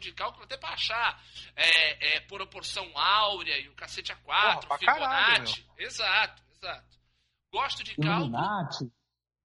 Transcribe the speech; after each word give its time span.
de 0.00 0.12
cálculo 0.12 0.44
até 0.44 0.56
pra 0.56 0.70
achar 0.70 1.22
é, 1.54 2.16
é, 2.16 2.20
proporção 2.20 2.90
áurea 2.98 3.58
e 3.58 3.68
o 3.68 3.74
cacete 3.74 4.10
a 4.12 4.16
quatro, 4.16 4.66
Porra, 4.68 4.78
pra 4.78 4.94
Fibonacci. 4.94 5.62
caralho, 5.62 5.74
exato, 5.78 6.42
exato. 6.56 6.98
Gosto 7.52 7.82
de 7.84 7.94
cálculo. 7.96 8.14
Illuminati. 8.26 8.92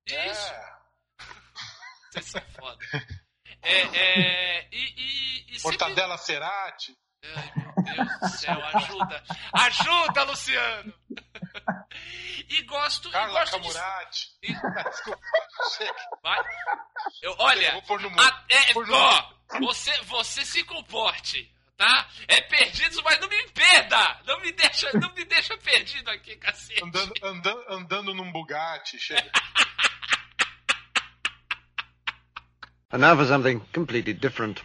Isso. 0.08 0.54
É. 0.54 0.76
Isso 2.20 2.38
é 2.38 2.42
foda. 2.42 2.86
É, 3.62 3.82
é, 3.82 4.70
e, 4.72 4.78
e, 4.78 5.40
e 5.56 5.60
sempre- 5.60 5.64
Mortadela 5.64 6.18
Cerati. 6.18 6.96
Ai, 7.36 7.52
meu 7.56 8.06
Deus 8.06 8.20
do 8.20 8.28
céu, 8.38 8.66
ajuda! 8.76 9.24
Ajuda, 9.54 10.24
Luciano! 10.24 10.94
E 12.50 12.62
gosto, 12.64 13.08
e 13.10 13.12
Carla 13.12 13.40
gosto 13.40 13.60
de... 13.60 13.68
Camurati. 13.74 14.28
e- 14.44 14.54
Desculpa. 14.90 15.20
Vai. 16.22 16.40
Eu, 17.22 17.32
Eu 17.32 17.36
olha, 17.40 17.72
vou 17.74 17.82
pôr 17.84 18.02
no 18.02 18.10
mundo. 18.10 18.22
a- 18.22 18.44
é, 18.50 18.74
Por 18.74 18.90
ó, 18.92 19.32
você, 19.62 19.92
você 20.04 20.46
se 20.46 20.64
comporte, 20.64 21.52
tá? 21.78 22.08
É 22.28 22.42
perdidos, 22.42 23.02
mas 23.04 23.20
não 23.20 23.28
me 23.28 23.50
perda! 23.50 24.20
Não 24.26 24.40
me 24.42 24.52
deixa, 24.52 24.92
não 25.00 25.12
me 25.14 25.26
deixa 25.26 25.58
perdido 25.58 26.10
aqui, 26.12 26.36
cacete. 26.38 26.84
Andando, 26.84 27.14
andando, 27.24 27.66
andando 27.70 28.14
num 28.14 28.32
Bugatti. 28.32 29.00
Chega. 29.00 29.32
And 32.92 33.00
now 33.02 33.16
for 33.18 33.26
something 33.26 33.60
completely 33.74 34.14
different. 34.14 34.62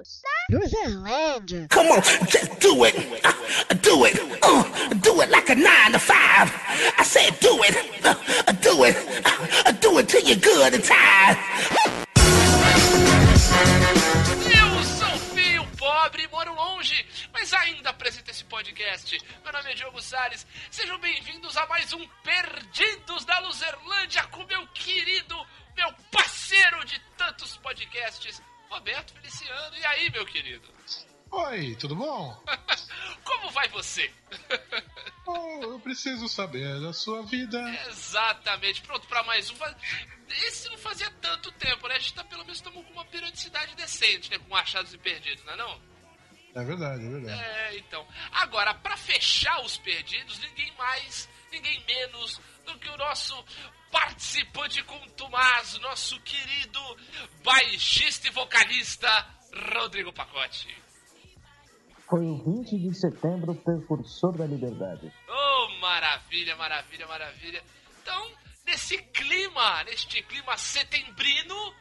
Perdidos! 0.00 0.22
Luzerlândia! 0.50 1.68
Come 1.70 1.90
on, 1.92 2.02
just 2.26 2.58
do 2.60 2.84
it. 2.84 2.94
Uh, 3.24 3.74
do 3.82 4.04
it. 4.06 4.18
Uh, 4.42 4.94
do 4.94 5.20
it 5.20 5.30
like 5.30 5.50
a 5.50 5.54
nine 5.54 5.92
to 5.92 5.98
five. 5.98 6.50
I 6.98 7.04
said 7.04 7.38
do 7.40 7.62
it. 7.62 7.76
Uh, 8.04 8.52
do 8.62 8.84
it. 8.84 8.96
Uh, 9.66 9.72
do 9.72 9.98
it 9.98 10.08
till 10.08 10.22
you're 10.22 10.36
good 10.36 10.74
and 10.74 10.82
tired. 10.82 11.38
Eu 14.48 14.84
sou 14.84 15.18
feio, 15.34 15.66
pobre, 15.76 16.26
moro 16.28 16.54
longe, 16.54 17.06
mas 17.32 17.52
ainda 17.52 17.90
apresento 17.90 18.30
esse 18.30 18.44
podcast. 18.44 19.18
Meu 19.44 19.52
nome 19.52 19.70
é 19.70 19.74
Diogo 19.74 20.00
Salles. 20.00 20.46
Sejam 20.70 20.98
bem-vindos 20.98 21.56
a 21.56 21.66
mais 21.66 21.92
um 21.92 22.06
Perdidos 22.24 23.24
da 23.24 23.38
Luzerlândia 23.40 24.22
com 24.30 24.44
meu 24.44 24.66
querido, 24.68 25.36
meu 25.76 25.92
parceiro 26.10 26.84
de 26.84 26.98
tantos 27.16 27.56
podcasts, 27.58 28.42
Roberto 28.70 29.12
Feliciano. 29.14 29.76
E 29.76 29.84
aí, 29.84 30.10
meu 30.10 30.24
querido? 30.24 30.68
Oi, 31.32 31.76
tudo 31.76 31.94
bom? 31.94 32.42
Como 33.24 33.50
vai 33.50 33.68
você? 33.68 34.10
Oh, 35.26 35.62
eu 35.62 35.78
preciso 35.78 36.26
saber 36.28 36.80
da 36.80 36.92
sua 36.92 37.22
vida. 37.22 37.60
Exatamente, 37.88 38.82
pronto 38.82 39.06
pra 39.06 39.22
mais 39.22 39.48
um. 39.48 39.54
Esse 40.28 40.68
não 40.70 40.78
fazia 40.78 41.08
tanto 41.20 41.52
tempo, 41.52 41.86
né? 41.86 41.94
A 41.94 41.98
gente 42.00 42.14
tá 42.14 42.24
pelo 42.24 42.42
menos 42.42 42.56
estamos 42.56 42.84
com 42.84 42.92
uma 42.92 43.04
periodicidade 43.04 43.76
decente, 43.76 44.28
né? 44.28 44.38
Com 44.38 44.56
achados 44.56 44.92
e 44.92 44.98
perdidos, 44.98 45.44
não 45.44 45.52
é 45.52 45.56
não? 45.56 45.80
É 46.52 46.64
verdade, 46.64 47.06
é 47.06 47.08
verdade. 47.08 47.40
É, 47.40 47.78
então. 47.78 48.04
Agora, 48.32 48.74
pra 48.74 48.96
fechar 48.96 49.60
os 49.62 49.76
perdidos, 49.76 50.40
ninguém 50.40 50.72
mais, 50.76 51.28
ninguém 51.52 51.84
menos 51.86 52.40
do 52.66 52.76
que 52.78 52.88
o 52.88 52.96
nosso 52.96 53.44
participante 53.90 54.82
contumaz, 54.84 55.78
nosso 55.80 56.20
querido 56.20 56.80
baixista 57.44 58.28
e 58.28 58.30
vocalista, 58.30 59.26
Rodrigo 59.74 60.12
Pacote. 60.12 60.74
Foi 62.08 62.24
o 62.24 62.36
20 62.38 62.78
de 62.78 62.94
setembro, 62.94 63.54
precursor 63.54 64.36
da 64.36 64.44
liberdade. 64.44 65.12
Oh, 65.28 65.68
maravilha, 65.80 66.56
maravilha, 66.56 67.06
maravilha. 67.06 67.62
Então, 68.02 68.30
nesse 68.66 68.98
clima, 68.98 69.84
neste 69.84 70.22
clima 70.22 70.56
setembrino, 70.56 71.74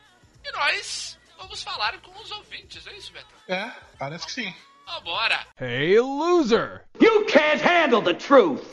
e 0.44 0.52
nós 0.52 1.20
vamos 1.38 1.64
falar 1.64 2.00
com 2.02 2.12
os 2.20 2.30
ouvintes, 2.32 2.86
é 2.86 2.96
isso, 2.96 3.12
Beto? 3.12 3.34
É, 3.48 3.72
parece 3.98 4.26
que 4.28 4.32
sim. 4.32 4.54
Vambora! 4.86 5.48
Hey, 5.60 6.00
loser! 6.00 6.86
You 7.00 7.26
can't 7.26 7.64
handle 7.64 8.02
the 8.02 8.14
truth. 8.14 8.64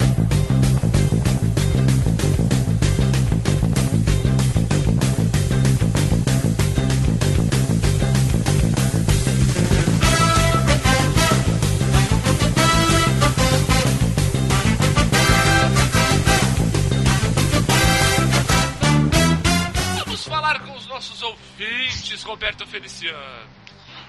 Roberto 22.26 22.66
Feliciano. 22.66 23.48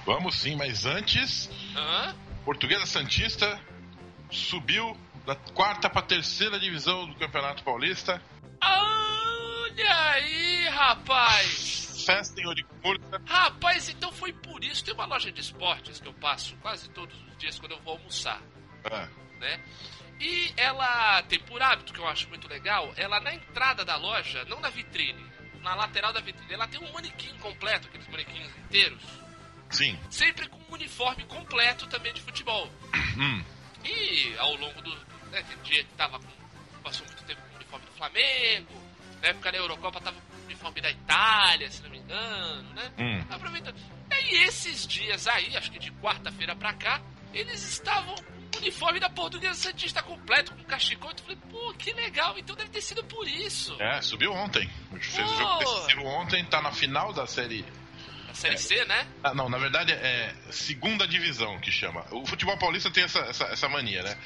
Vamos 0.05 0.35
sim, 0.35 0.55
mas 0.55 0.85
antes, 0.85 1.49
Hã? 1.75 2.15
Portuguesa 2.45 2.85
Santista 2.85 3.59
subiu 4.31 4.97
da 5.25 5.35
quarta 5.35 5.89
para 5.89 6.01
terceira 6.01 6.59
divisão 6.59 7.07
do 7.07 7.15
Campeonato 7.15 7.63
Paulista. 7.63 8.21
Olha 8.63 10.09
aí, 10.11 10.67
rapaz! 10.69 12.03
Festa 12.05 12.39
em 12.39 12.45
Ouricurta. 12.47 13.21
Rapaz, 13.25 13.89
então 13.89 14.11
foi 14.13 14.31
por 14.31 14.63
isso. 14.63 14.83
Tem 14.85 14.93
uma 14.93 15.05
loja 15.05 15.29
de 15.31 15.41
esportes 15.41 15.99
que 15.99 16.07
eu 16.07 16.13
passo 16.13 16.55
quase 16.61 16.89
todos 16.89 17.15
os 17.27 17.37
dias 17.37 17.59
quando 17.59 17.73
eu 17.73 17.81
vou 17.81 17.93
almoçar, 17.97 18.41
É. 18.85 19.07
né? 19.39 19.59
E 20.19 20.53
ela 20.55 21.21
tem 21.23 21.37
por 21.39 21.61
hábito, 21.61 21.91
que 21.93 21.99
eu 21.99 22.07
acho 22.07 22.27
muito 22.29 22.47
legal, 22.47 22.91
ela 22.95 23.19
na 23.19 23.33
entrada 23.35 23.83
da 23.85 23.97
loja, 23.97 24.45
não 24.45 24.59
na 24.61 24.69
vitrine, 24.69 25.21
na 25.67 25.75
lateral 25.75 26.13
da 26.13 26.21
vitrine, 26.21 26.53
ela 26.53 26.67
tem 26.67 26.79
um 26.81 26.91
manequim 26.93 27.35
completo, 27.39 27.87
aqueles 27.87 28.07
manequins 28.07 28.49
inteiros, 28.57 29.03
Sim. 29.69 29.99
sempre 30.09 30.47
com 30.47 30.57
um 30.57 30.73
uniforme 30.73 31.25
completo 31.25 31.85
também 31.87 32.13
de 32.13 32.21
futebol. 32.21 32.71
Hum. 33.17 33.43
E 33.83 34.33
ao 34.37 34.55
longo 34.55 34.81
do. 34.81 34.95
Né, 35.29 35.43
dia 35.63 35.83
que 35.83 35.93
tava 35.95 36.19
com. 36.19 36.37
Passou 36.81 37.05
muito 37.05 37.21
tempo 37.23 37.41
com 37.41 37.53
o 37.53 37.55
uniforme 37.57 37.85
do 37.85 37.91
Flamengo. 37.93 38.87
Na 39.21 39.27
época 39.29 39.51
da 39.51 39.57
Eurocopa 39.57 39.99
tava 39.99 40.21
com 40.21 40.37
o 40.37 40.45
uniforme 40.45 40.79
da 40.79 40.89
Itália, 40.89 41.69
se 41.69 41.81
não 41.83 41.89
me 41.89 41.97
engano, 41.97 42.73
né? 42.73 42.91
Hum. 42.97 43.25
Aproveitando. 43.29 43.75
E 44.09 44.13
aí, 44.13 44.43
esses 44.45 44.87
dias 44.87 45.27
aí, 45.27 45.57
acho 45.57 45.71
que 45.71 45.79
de 45.79 45.91
quarta-feira 45.93 46.55
pra 46.55 46.73
cá, 46.73 47.01
eles 47.33 47.61
estavam 47.63 48.15
uniforme 48.57 48.99
da 48.99 49.09
Portuguesa 49.09 49.55
Santista 49.55 50.01
completo, 50.01 50.53
com 50.53 50.63
cachecol. 50.63 51.11
Eu 51.11 51.17
falei, 51.23 51.37
pô, 51.49 51.73
que 51.73 51.93
legal, 51.93 52.37
então 52.37 52.55
deve 52.55 52.69
ter 52.69 52.81
sido 52.81 53.03
por 53.03 53.27
isso. 53.27 53.75
É, 53.81 54.01
subiu 54.01 54.31
ontem. 54.33 54.69
Fez 54.99 55.29
o 55.29 55.35
jogo 55.35 55.59
decisivo 55.59 56.05
ontem, 56.05 56.43
tá 56.45 56.61
na 56.61 56.71
final 56.71 57.13
da 57.13 57.25
série. 57.25 57.65
A 58.29 58.33
Série 58.33 58.57
C, 58.57 58.85
né? 58.85 59.07
Ah, 59.23 59.33
não, 59.33 59.49
na 59.49 59.57
verdade 59.57 59.91
é 59.91 60.35
segunda 60.51 61.07
divisão 61.07 61.59
que 61.59 61.71
chama. 61.71 62.05
O 62.11 62.25
futebol 62.25 62.57
paulista 62.57 62.91
tem 62.91 63.03
essa, 63.03 63.19
essa, 63.19 63.45
essa 63.45 63.69
mania, 63.69 64.03
né? 64.03 64.17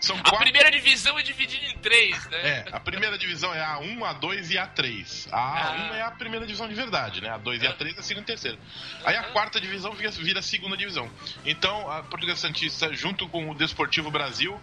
São 0.00 0.16
A 0.16 0.22
quatro. 0.22 0.38
primeira 0.38 0.70
divisão 0.70 1.18
é 1.18 1.22
dividida 1.22 1.66
em 1.66 1.76
três, 1.78 2.26
né? 2.30 2.38
É, 2.42 2.64
a 2.72 2.80
primeira 2.80 3.18
divisão 3.18 3.54
é 3.54 3.62
a 3.62 3.78
1, 3.78 4.04
a 4.04 4.12
2 4.14 4.50
e 4.50 4.58
a 4.58 4.66
3. 4.66 5.28
A 5.30 5.36
A1 5.36 5.92
Ah. 5.92 5.96
é 5.96 6.02
a 6.02 6.10
primeira 6.10 6.46
divisão 6.46 6.66
de 6.68 6.74
verdade, 6.74 7.20
né? 7.20 7.28
A 7.28 7.36
2 7.38 7.62
e 7.62 7.66
a 7.66 7.72
3 7.74 7.96
é 7.96 8.00
a 8.00 8.02
segunda 8.02 8.24
e 8.24 8.26
terceira. 8.26 8.58
Aí 9.04 9.14
a 9.16 9.24
quarta 9.24 9.60
divisão 9.60 9.92
vira, 9.92 10.10
vira 10.12 10.38
a 10.40 10.42
segunda 10.42 10.76
divisão. 10.76 11.10
Então 11.44 11.90
a 11.90 12.02
Portuguesa 12.02 12.40
Santista, 12.40 12.92
junto 12.94 13.28
com 13.28 13.50
o 13.50 13.54
Desportivo 13.54 14.10
Brasil, 14.10 14.58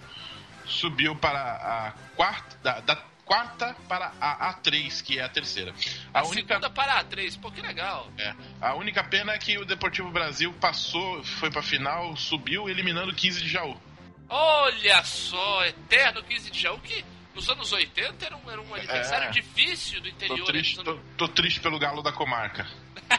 subiu 0.66 1.16
para 1.16 1.40
a 1.40 1.92
quarta. 2.16 2.58
Da, 2.64 2.80
da 2.81 2.96
quarta 3.24 3.75
para 3.90 4.14
a 4.22 4.54
A3, 4.54 5.04
que 5.04 5.19
é 5.19 5.24
a 5.24 5.28
terceira. 5.30 5.74
A, 6.14 6.19
A 6.22 6.24
única, 6.24 6.48
segunda 6.56 6.69
para 6.69 6.94
a 7.00 7.04
três, 7.04 7.36
pô, 7.36 7.52
que 7.52 7.62
legal. 7.62 8.09
é, 8.18 8.34
a 8.62 8.74
única 8.74 9.04
pena 9.04 9.34
é 9.34 9.38
que 9.38 9.58
o 9.58 9.66
Deportivo 9.66 10.09
Brasil 10.09 10.54
passou, 10.62 11.22
foi 11.25 11.52
pra 11.52 11.62
final, 11.62 12.16
subiu, 12.16 12.69
eliminando 12.69 13.12
o 13.12 13.16
15 13.16 13.42
de 13.44 13.50
Jaú. 13.50 13.80
Olha 14.30 15.04
só, 15.04 15.66
eterno 15.66 16.24
15 16.24 16.51
de 16.51 16.60
Jaú, 16.62 16.80
que 16.80 17.04
nos 17.34 17.50
anos 17.50 17.72
80 17.72 18.25
era 18.25 18.36
um, 18.36 18.51
era 18.51 18.62
um 18.62 18.75
aniversário 18.75 19.28
É. 19.28 19.31
difícil 19.31 20.01
do 20.01 20.10
Tô 20.10 20.16
interior. 20.16 20.46
triste, 20.48 20.84
tô, 20.84 20.96
tô 21.18 21.28
triste 21.30 21.60
pelo 21.60 21.80
galo 21.80 22.01
da 22.01 22.12
comarca. 22.12 22.68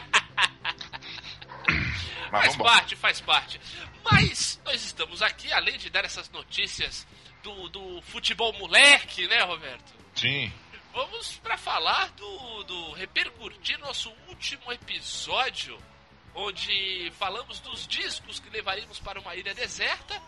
Mas 2.31 2.45
Faz 2.45 2.55
parte, 2.57 2.95
faz 2.95 3.21
parte. 3.21 3.59
Mas 4.11 4.59
nós 4.63 4.83
estamos 4.83 5.21
aqui, 5.21 5.51
além 5.51 5.77
de 5.77 5.89
dar 5.89 6.05
essas 6.05 6.29
notícias 6.29 7.07
do, 7.41 7.69
do 7.69 8.01
futebol 8.03 8.53
moleque, 8.53 9.27
né, 9.27 9.41
Roberto? 9.43 9.93
Sim. 10.15 10.51
Vamos 10.93 11.37
para 11.37 11.57
falar 11.57 12.09
do, 12.11 12.63
do 12.63 12.91
repercutir 12.93 13.79
nosso 13.79 14.11
último 14.27 14.71
episódio, 14.71 15.77
onde 16.35 17.11
falamos 17.17 17.59
dos 17.61 17.87
discos 17.87 18.39
que 18.39 18.49
levaríamos 18.49 18.99
para 18.99 19.19
uma 19.19 19.35
ilha 19.35 19.53
deserta. 19.55 20.21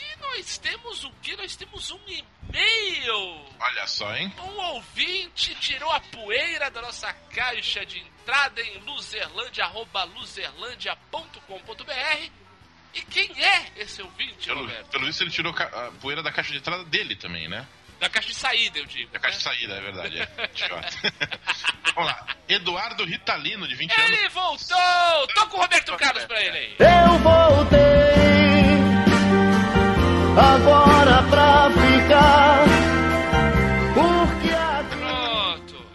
E 0.00 0.16
nós 0.20 0.58
temos 0.58 1.04
o 1.04 1.10
que? 1.22 1.36
Nós 1.36 1.56
temos 1.56 1.90
um 1.90 1.98
e-mail. 2.06 3.44
Olha 3.60 3.86
só, 3.86 4.14
hein? 4.16 4.32
Um 4.38 4.60
ouvinte 4.74 5.54
tirou 5.56 5.90
a 5.90 6.00
poeira 6.00 6.70
da 6.70 6.80
nossa 6.82 7.12
caixa 7.34 7.84
de 7.84 7.98
entrada 7.98 8.60
em 8.62 8.78
luzerlandia, 8.80 9.64
arroba 9.64 10.04
luzerlandia.com.br 10.04 12.30
E 12.94 13.02
quem 13.02 13.30
é 13.42 13.66
esse 13.76 14.00
ouvinte, 14.02 14.46
Pelo, 14.46 14.60
Roberto? 14.62 14.88
pelo 14.90 15.06
visto, 15.06 15.22
ele 15.22 15.30
tirou 15.30 15.54
a 15.56 15.90
poeira 16.00 16.22
da 16.22 16.32
caixa 16.32 16.52
de 16.52 16.58
entrada 16.58 16.84
dele 16.84 17.16
também, 17.16 17.48
né? 17.48 17.66
Da 18.00 18.08
caixa 18.08 18.28
de 18.28 18.34
saída, 18.34 18.78
eu 18.78 18.86
digo. 18.86 19.10
Da 19.10 19.18
caixa 19.18 19.38
de 19.38 19.42
saída, 19.44 19.74
é 19.74 19.80
verdade. 19.80 20.20
É. 20.20 20.44
Idiota. 20.44 20.88
Vamos 21.96 22.10
lá. 22.10 22.26
Eduardo 22.48 23.04
Ritalino, 23.04 23.66
de 23.66 23.74
20 23.74 23.90
né? 23.90 23.96
anos. 24.04 24.18
Ele 24.18 24.28
voltou! 24.28 25.26
Toca 25.34 25.56
o 25.56 25.60
Roberto 25.60 25.96
Carlos 25.96 26.24
pra 26.26 26.40
ele 26.40 26.58
aí. 26.58 26.76
Eu 26.78 27.18
voltei 27.18 28.27
agora 30.38 31.22
pra 31.28 31.70
ficar. 31.70 32.64
Porque 33.94 34.50
a 34.54 34.84
Pronto. 34.88 35.86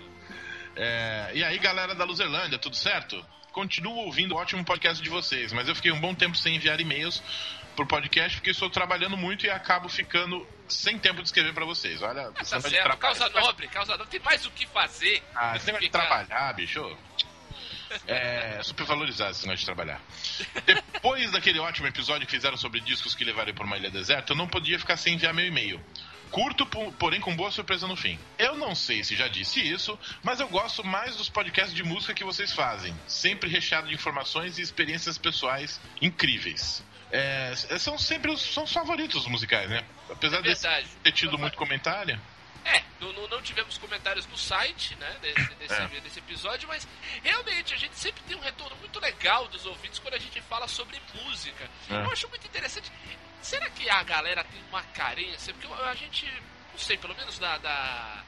É, 0.75 1.31
e 1.35 1.43
aí, 1.43 1.57
galera 1.59 1.95
da 1.95 2.03
Luzerlândia, 2.03 2.57
tudo 2.59 2.75
certo? 2.75 3.23
Continuo 3.51 3.95
ouvindo 4.05 4.33
o 4.33 4.37
ótimo 4.37 4.63
podcast 4.65 5.01
de 5.03 5.09
vocês, 5.09 5.53
mas 5.53 5.67
eu 5.69 5.75
fiquei 5.75 5.91
um 5.91 5.99
bom 5.99 6.13
tempo 6.15 6.35
sem 6.35 6.55
enviar 6.55 6.79
e-mails 6.81 7.21
pro 7.75 7.85
podcast 7.87 8.37
porque 8.37 8.49
estou 8.51 8.69
trabalhando 8.69 9.15
muito 9.15 9.45
e 9.45 9.49
acabo 9.49 9.87
ficando 9.89 10.45
sem 10.67 10.97
tempo 10.97 11.21
de 11.21 11.27
escrever 11.27 11.53
pra 11.53 11.65
vocês. 11.65 12.01
Olha, 12.01 12.23
Tá 12.23 12.29
negócio 12.29 12.43
de 12.43 12.69
certo, 12.69 12.71
trabalho- 12.83 12.99
causa 12.99 13.29
nobre, 13.29 13.67
causa 13.67 13.91
nobre. 13.93 14.07
Tem 14.07 14.19
mais 14.21 14.45
o 14.45 14.51
que 14.51 14.65
fazer. 14.67 15.21
Ah, 15.35 15.51
negócio 15.53 15.73
de 15.73 15.79
Fica- 15.85 15.99
trabalhar, 15.99 16.53
bicho. 16.53 16.97
É 18.07 18.59
super 18.63 18.85
valorizado 18.87 19.31
esse 19.31 19.43
negócio 19.43 19.59
de 19.59 19.65
trabalhar. 19.65 20.01
Depois 20.65 21.31
daquele 21.31 21.59
ótimo 21.59 21.87
episódio 21.87 22.25
que 22.25 22.31
fizeram 22.31 22.57
sobre 22.57 22.79
discos 22.79 23.13
que 23.15 23.23
levaram 23.23 23.53
para 23.53 23.65
uma 23.65 23.77
ilha 23.77 23.89
deserta, 23.91 24.33
eu 24.33 24.37
não 24.37 24.47
podia 24.47 24.79
ficar 24.79 24.97
sem 24.97 25.15
enviar 25.15 25.33
meu 25.33 25.45
e-mail. 25.45 25.81
Curto, 26.31 26.65
po- 26.65 26.91
porém 26.93 27.19
com 27.21 27.35
boa 27.35 27.51
surpresa 27.51 27.85
no 27.87 27.95
fim. 27.95 28.17
Eu 28.39 28.55
não 28.57 28.73
sei 28.73 29.03
se 29.03 29.15
já 29.15 29.27
disse 29.27 29.59
isso, 29.61 29.97
mas 30.23 30.39
eu 30.39 30.47
gosto 30.47 30.83
mais 30.83 31.15
dos 31.15 31.29
podcasts 31.29 31.75
de 31.75 31.83
música 31.83 32.13
que 32.13 32.23
vocês 32.23 32.51
fazem. 32.51 32.95
Sempre 33.07 33.49
recheado 33.49 33.87
de 33.87 33.93
informações 33.93 34.57
e 34.57 34.61
experiências 34.63 35.17
pessoais 35.17 35.79
incríveis. 36.01 36.83
É, 37.11 37.53
são 37.77 37.97
sempre 37.99 38.31
os, 38.31 38.41
são 38.41 38.63
os 38.63 38.73
favoritos 38.73 39.21
os 39.21 39.27
musicais, 39.27 39.69
né? 39.69 39.83
Apesar 40.09 40.39
É 40.39 40.41
de 40.41 40.49
ter 41.03 41.11
tido 41.11 41.37
muito 41.37 41.55
comentário. 41.55 42.19
É, 42.65 42.83
não, 42.99 43.11
não- 43.13 43.27
não 43.27 43.41
tivemos 43.41 43.77
comentários 43.77 44.25
no 44.27 44.37
site, 44.37 44.95
né, 44.95 45.17
desse, 45.21 45.53
desse, 45.55 45.73
É. 45.73 45.87
desse 46.01 46.19
episódio, 46.19 46.67
mas 46.67 46.87
realmente 47.23 47.73
a 47.73 47.77
gente 47.77 47.95
sempre 47.97 48.21
tem 48.23 48.37
um 48.37 48.41
retorno 48.41 48.75
muito 48.77 48.99
legal 48.99 49.47
dos 49.49 49.65
ouvintes 49.65 49.99
quando 49.99 50.13
a 50.13 50.19
gente 50.19 50.39
fala 50.41 50.67
sobre 50.67 51.01
música. 51.13 51.69
É. 51.89 51.95
Eu 51.95 52.11
acho 52.11 52.27
muito 52.29 52.45
interessante. 52.47 52.91
Será 53.41 53.69
que 53.69 53.89
a 53.89 54.01
galera 54.03 54.43
tem 54.45 54.61
uma 54.69 54.81
carência? 54.83 55.53
Porque 55.53 55.67
a 55.83 55.93
gente, 55.95 56.25
não 56.71 56.79
sei, 56.79 56.97
pelo 56.97 57.15
menos 57.15 57.37
da. 57.39 57.57
da- 57.57 58.23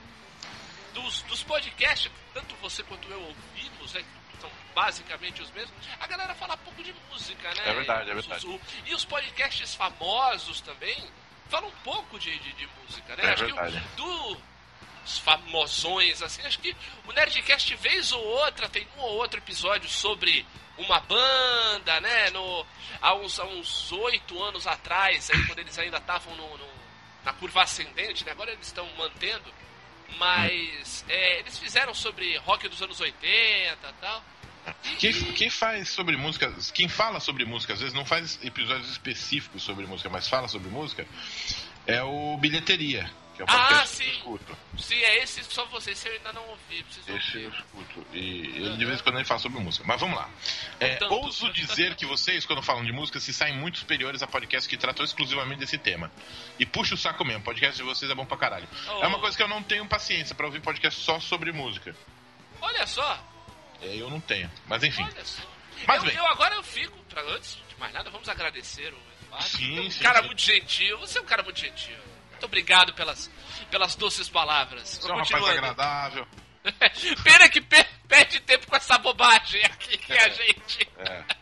dos, 0.93 1.21
dos 1.23 1.43
podcasts, 1.43 2.09
tanto 2.33 2.55
você 2.55 2.81
quanto 2.83 3.05
eu 3.09 3.19
ouvimos, 3.21 3.93
né, 3.93 4.03
são 4.39 4.49
basicamente 4.73 5.41
os 5.41 5.51
mesmos, 5.51 5.73
a 5.99 6.07
galera 6.07 6.33
fala 6.35 6.55
pouco 6.57 6.81
de 6.81 6.93
música, 7.09 7.53
né? 7.53 7.63
É 7.69 7.73
verdade, 7.73 8.11
é 8.11 8.13
verdade. 8.13 8.61
e 8.85 8.95
os 8.95 9.03
podcasts 9.03 9.75
famosos 9.75 10.61
também 10.61 11.05
falam 11.49 11.71
pouco 11.83 12.17
de, 12.19 12.37
de, 12.39 12.53
de 12.53 12.69
música, 12.81 13.15
né? 13.15 13.25
É 13.25 13.33
Acho 13.33 13.45
verdade. 13.45 13.83
que 13.95 14.01
o, 14.01 14.37
dos 15.03 15.19
famosões, 15.19 16.21
assim, 16.21 16.41
acho 16.45 16.59
que 16.59 16.75
o 17.07 17.11
Nerdcast, 17.11 17.75
vez 17.75 18.11
ou 18.11 18.23
outra, 18.23 18.67
tem 18.67 18.87
um 18.97 19.01
ou 19.01 19.15
outro 19.17 19.39
episódio 19.39 19.87
sobre 19.89 20.45
uma 20.77 20.99
banda, 21.01 21.99
né? 22.01 22.29
No, 22.31 22.65
há 23.01 23.13
uns 23.13 23.39
há 23.39 23.45
uns 23.45 23.91
oito 23.91 24.41
anos 24.43 24.65
atrás, 24.67 25.29
aí, 25.29 25.45
quando 25.45 25.59
eles 25.59 25.77
ainda 25.77 25.97
estavam 25.97 26.35
no, 26.35 26.57
no- 26.57 26.75
na 27.23 27.33
curva 27.33 27.63
ascendente, 27.63 28.23
né? 28.25 28.31
Agora 28.31 28.51
eles 28.51 28.67
estão 28.67 28.87
mantendo. 28.97 29.51
Mas 30.17 31.03
é, 31.09 31.39
eles 31.39 31.57
fizeram 31.57 31.93
sobre 31.93 32.37
rock 32.37 32.67
dos 32.69 32.81
anos 32.81 32.99
80 33.01 33.19
e 33.89 33.93
tal. 33.99 34.23
Quem, 34.99 35.13
quem 35.33 35.49
faz 35.49 35.89
sobre 35.89 36.15
música, 36.17 36.53
quem 36.73 36.87
fala 36.87 37.19
sobre 37.19 37.45
música, 37.45 37.73
às 37.73 37.79
vezes 37.79 37.93
não 37.93 38.05
faz 38.05 38.39
episódios 38.43 38.89
específicos 38.89 39.61
sobre 39.63 39.85
música, 39.85 40.09
mas 40.09 40.27
fala 40.27 40.47
sobre 40.47 40.69
música, 40.69 41.05
é 41.85 42.01
o 42.01 42.37
Bilheteria, 42.37 43.09
que 43.35 43.41
é 43.41 43.45
o 43.45 43.47
Ah, 43.49 43.67
podcast 43.67 43.97
que 43.97 44.03
eu 44.03 44.05
sim. 44.11 44.17
escuto. 44.17 44.57
Se 44.79 44.93
é 44.95 45.23
esse, 45.23 45.43
só 45.43 45.65
você, 45.65 45.93
se 45.93 46.07
eu 46.07 46.13
ainda 46.13 46.33
não 46.33 46.41
ouvi, 46.49 46.83
preciso 46.83 47.11
Esse 47.15 47.37
eu 47.37 47.45
ouvir. 47.45 47.59
escuto. 47.59 48.07
E 48.13 48.19
ele 48.55 48.77
de 48.77 48.85
vez 48.85 48.99
em 48.99 49.03
quando 49.03 49.15
ele 49.17 49.25
fala 49.25 49.39
sobre 49.39 49.59
música. 49.61 49.83
Mas 49.87 49.99
vamos 50.01 50.15
lá. 50.17 50.29
É, 50.79 50.95
Tanto. 50.95 51.13
ouso 51.13 51.51
dizer 51.53 51.95
que 51.95 52.05
vocês, 52.05 52.45
quando 52.45 52.61
falam 52.63 52.83
de 52.83 52.91
música, 52.91 53.19
se 53.19 53.33
saem 53.33 53.55
muito 53.57 53.77
superiores 53.79 54.23
a 54.23 54.27
podcasts 54.27 54.67
que 54.67 54.77
tratam 54.77 55.05
exclusivamente 55.05 55.59
desse 55.59 55.77
tema. 55.77 56.11
E 56.57 56.65
puxa 56.65 56.95
o 56.95 56.97
saco 56.97 57.23
mesmo, 57.25 57.43
podcast 57.43 57.75
de 57.77 57.83
vocês 57.83 58.09
é 58.09 58.15
bom 58.15 58.25
pra 58.25 58.37
caralho. 58.37 58.67
Oh. 58.87 59.03
É 59.03 59.07
uma 59.07 59.19
coisa 59.19 59.35
que 59.37 59.43
eu 59.43 59.47
não 59.47 59.61
tenho 59.61 59.85
paciência 59.85 60.33
pra 60.33 60.45
ouvir 60.47 60.61
podcast 60.61 60.99
só 61.01 61.19
sobre 61.19 61.51
música. 61.51 61.95
Olha 62.61 62.87
só, 62.87 63.21
eu 63.81 64.09
não 64.09 64.19
tenho. 64.19 64.49
Mas 64.67 64.83
enfim. 64.83 65.07
Mas 65.87 66.03
eu, 66.03 66.09
bem. 66.09 66.15
eu 66.15 66.25
agora 66.27 66.55
eu 66.55 66.63
fico, 66.63 66.97
pra, 67.09 67.21
antes 67.21 67.57
de 67.67 67.79
mais 67.79 67.93
nada, 67.93 68.09
vamos 68.09 68.27
agradecer 68.29 68.93
o 68.93 68.97
Eduardo. 69.25 69.47
Sim, 69.49 69.79
um 69.79 69.91
sim, 69.91 70.03
cara 70.03 70.21
sim. 70.21 70.27
muito 70.27 70.41
gentil, 70.41 70.97
você 70.99 71.19
é 71.19 71.21
um 71.21 71.25
cara 71.25 71.43
muito 71.43 71.59
gentil. 71.59 71.97
Muito 72.31 72.45
obrigado 72.45 72.93
pelas, 72.93 73.29
pelas 73.69 73.95
doces 73.95 74.29
palavras. 74.29 74.89
Você 74.89 75.09
é 75.09 75.13
um 75.13 75.17
rapaz 75.17 75.45
agradável. 75.45 76.27
Pena 77.23 77.47
que 77.49 77.61
per- 77.61 77.87
perde 78.07 78.39
tempo 78.41 78.67
com 78.67 78.75
essa 78.75 78.97
bobagem 78.97 79.63
aqui 79.65 79.97
que 79.97 80.13
a 80.13 80.29
gente. 80.29 80.87
Ah, 80.99 81.34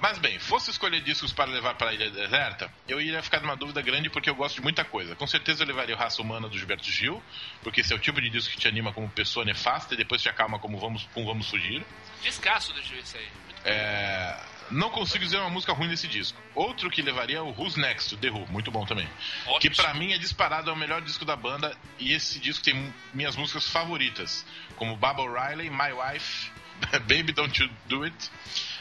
mas 0.00 0.18
bem, 0.18 0.38
fosse 0.38 0.70
escolher 0.70 1.00
discos 1.02 1.32
para 1.32 1.50
levar 1.50 1.74
para 1.74 1.90
a 1.90 1.94
Ilha 1.94 2.10
Deserta, 2.10 2.72
eu 2.88 3.00
iria 3.00 3.22
ficar 3.22 3.40
numa 3.40 3.56
dúvida 3.56 3.82
grande 3.82 4.08
porque 4.08 4.30
eu 4.30 4.34
gosto 4.34 4.56
de 4.56 4.62
muita 4.62 4.84
coisa. 4.84 5.14
Com 5.14 5.26
certeza 5.26 5.62
eu 5.62 5.66
levaria 5.66 5.94
o 5.94 5.98
Raça 5.98 6.22
Humana 6.22 6.48
do 6.48 6.58
Gilberto 6.58 6.90
Gil, 6.90 7.22
porque 7.62 7.80
esse 7.82 7.92
é 7.92 7.96
o 7.96 7.98
tipo 7.98 8.20
de 8.20 8.30
disco 8.30 8.52
que 8.52 8.58
te 8.58 8.66
anima 8.66 8.92
como 8.92 9.08
pessoa 9.08 9.44
nefasta 9.44 9.94
e 9.94 9.96
depois 9.96 10.22
te 10.22 10.28
acalma 10.28 10.58
como 10.58 10.78
vamos, 10.78 11.08
com 11.12 11.24
Vamos 11.24 11.50
Fugir. 11.50 11.84
Descasso 12.22 12.72
do 12.72 12.82
juiz 12.82 13.14
aí. 13.14 13.28
Muito 13.44 13.60
É, 13.64 14.40
Não 14.70 14.88
consigo 14.88 15.22
dizer 15.22 15.38
uma 15.38 15.50
música 15.50 15.72
ruim 15.72 15.88
desse 15.88 16.08
disco. 16.08 16.40
Outro 16.54 16.88
que 16.90 17.02
levaria 17.02 17.38
é 17.38 17.40
o 17.42 17.50
Who's 17.50 17.76
Next, 17.76 18.16
The 18.16 18.30
Who, 18.30 18.46
muito 18.50 18.70
bom 18.70 18.86
também. 18.86 19.08
Ótimo. 19.46 19.60
Que 19.60 19.70
pra 19.70 19.92
mim 19.94 20.12
é 20.12 20.18
disparado, 20.18 20.70
é 20.70 20.72
o 20.72 20.76
melhor 20.76 21.02
disco 21.02 21.24
da 21.24 21.36
banda 21.36 21.76
e 21.98 22.12
esse 22.12 22.38
disco 22.38 22.64
tem 22.64 22.94
minhas 23.12 23.36
músicas 23.36 23.68
favoritas, 23.68 24.46
como 24.76 24.96
Baba 24.96 25.22
O'Reilly, 25.22 25.68
My 25.68 25.92
Wife, 25.92 26.50
Baby 27.06 27.32
Don't 27.32 27.62
You 27.62 27.68
Do 27.86 28.04
It 28.04 28.30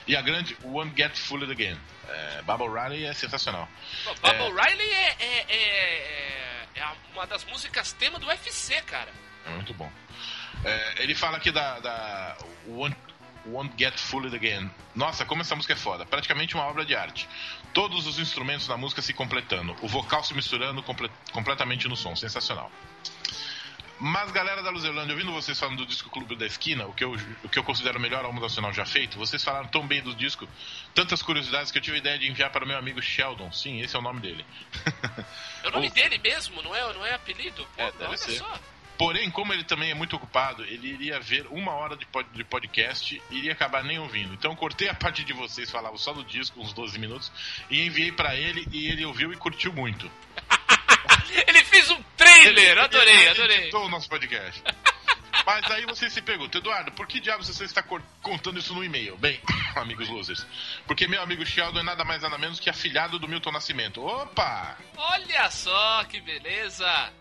e 0.09 0.15
a 0.15 0.21
grande 0.21 0.57
Won't 0.63 0.93
Get 0.97 1.15
Fooled 1.15 1.51
Again. 1.51 1.77
É, 2.07 2.41
Baba 2.41 2.63
O'Reilly 2.65 3.05
é 3.05 3.13
sensacional. 3.13 3.69
Bom, 4.05 4.15
Bob 4.21 4.41
O'Reilly 4.51 4.89
é, 4.89 5.15
é, 5.19 5.45
é, 5.49 6.67
é 6.75 6.81
a- 6.81 6.95
uma 7.13 7.27
das 7.27 7.45
músicas 7.45 7.93
tema 7.93 8.17
do 8.19 8.25
UFC, 8.27 8.81
cara. 8.81 9.11
É 9.45 9.49
muito 9.51 9.73
bom. 9.73 9.91
É, 10.65 11.03
ele 11.03 11.13
fala 11.15 11.37
aqui 11.37 11.51
da, 11.51 11.79
da 11.79 12.37
Won't, 12.67 12.97
Won't 13.45 13.73
Get 13.77 13.97
Fooled 13.99 14.35
Again. 14.35 14.69
Nossa, 14.95 15.23
como 15.25 15.41
essa 15.41 15.55
música 15.55 15.73
é 15.73 15.77
foda. 15.77 16.05
Praticamente 16.05 16.55
uma 16.55 16.63
obra 16.65 16.83
de 16.83 16.95
arte. 16.95 17.29
Todos 17.73 18.07
os 18.07 18.17
instrumentos 18.19 18.67
na 18.67 18.75
música 18.75 19.01
se 19.01 19.13
completando. 19.13 19.75
O 19.81 19.87
vocal 19.87 20.23
se 20.23 20.33
misturando 20.33 20.81
comple- 20.83 21.11
completamente 21.31 21.87
no 21.87 21.95
som. 21.95 22.15
Sensacional. 22.15 22.71
Mas, 24.01 24.31
galera 24.31 24.63
da 24.63 24.69
Luzerlândia, 24.69 25.13
ouvindo 25.13 25.31
vocês 25.33 25.59
falando 25.59 25.77
do 25.79 25.85
disco 25.85 26.09
Clube 26.09 26.35
da 26.35 26.45
Esquina, 26.45 26.85
o 26.85 26.93
que 26.93 27.03
eu, 27.03 27.17
o 27.43 27.49
que 27.49 27.59
eu 27.59 27.63
considero 27.63 27.99
o 27.99 28.01
melhor 28.01 28.23
álbum 28.23 28.39
nacional 28.39 28.71
já 28.73 28.85
feito, 28.85 29.17
vocês 29.17 29.43
falaram 29.43 29.67
tão 29.67 29.85
bem 29.85 30.01
do 30.01 30.15
disco, 30.15 30.47
tantas 30.95 31.21
curiosidades 31.21 31.69
que 31.69 31.77
eu 31.77 31.81
tive 31.81 31.97
a 31.97 31.99
ideia 31.99 32.17
de 32.17 32.29
enviar 32.29 32.49
para 32.49 32.63
o 32.63 32.67
meu 32.67 32.77
amigo 32.77 33.01
Sheldon. 33.01 33.51
Sim, 33.51 33.81
esse 33.81 33.95
é 33.95 33.99
o 33.99 34.01
nome 34.01 34.21
dele. 34.21 34.45
É 35.63 35.67
o 35.67 35.71
nome 35.71 35.89
dele 35.91 36.17
mesmo, 36.17 36.61
não 36.61 36.73
é, 36.73 36.93
não 36.93 37.05
é 37.05 37.13
apelido? 37.13 37.67
Pô, 37.75 37.81
É, 37.81 37.91
deve 37.91 38.05
olha 38.05 38.17
ser. 38.17 38.31
só. 38.37 38.59
Porém, 38.97 39.29
como 39.31 39.51
ele 39.53 39.63
também 39.65 39.91
é 39.91 39.93
muito 39.93 40.15
ocupado, 40.15 40.63
ele 40.65 40.87
iria 40.89 41.19
ver 41.19 41.45
uma 41.49 41.71
hora 41.73 41.95
de, 41.97 42.05
pod- 42.05 42.27
de 42.33 42.43
podcast 42.45 43.21
e 43.31 43.35
iria 43.37 43.51
acabar 43.53 43.83
nem 43.83 43.97
ouvindo. 43.99 44.33
Então, 44.33 44.51
eu 44.51 44.57
cortei 44.57 44.87
a 44.89 44.93
parte 44.93 45.23
de 45.25 45.31
vocês, 45.33 45.69
falavam 45.71 45.97
só 45.97 46.13
do 46.13 46.23
disco, 46.23 46.59
uns 46.61 46.71
12 46.73 46.97
minutos, 46.99 47.31
e 47.69 47.81
enviei 47.85 48.11
pra 48.13 48.35
ele 48.35 48.67
e 48.71 48.87
ele 48.89 49.05
ouviu 49.05 49.31
e 49.33 49.37
curtiu 49.37 49.71
muito. 49.73 50.09
Ele 51.47 51.63
fez 51.65 51.89
um 51.91 52.01
trailer, 52.17 52.71
Ele- 52.71 52.79
adorei, 52.79 53.15
ele 53.15 53.29
adorei. 53.29 53.57
editou 53.57 53.85
o 53.85 53.89
nosso 53.89 54.09
podcast. 54.09 54.61
Mas 55.45 55.71
aí 55.71 55.85
você 55.85 56.09
se 56.09 56.21
pergunta, 56.21 56.57
Eduardo, 56.57 56.91
por 56.91 57.07
que 57.07 57.19
diabos 57.19 57.47
você 57.47 57.63
está 57.63 57.81
contando 58.21 58.59
isso 58.59 58.73
no 58.73 58.83
e-mail? 58.83 59.17
Bem, 59.17 59.39
amigos 59.75 60.07
losers, 60.09 60.45
porque 60.85 61.07
meu 61.07 61.21
amigo 61.21 61.45
Sheldon 61.45 61.79
é 61.79 61.83
nada 61.83 62.03
mais 62.03 62.21
nada 62.21 62.37
menos 62.37 62.59
que 62.59 62.69
afilhado 62.69 63.17
do 63.17 63.27
Milton 63.27 63.51
Nascimento. 63.51 64.01
Opa! 64.03 64.77
Olha 64.97 65.49
só 65.49 66.03
que 66.05 66.19
beleza. 66.21 67.11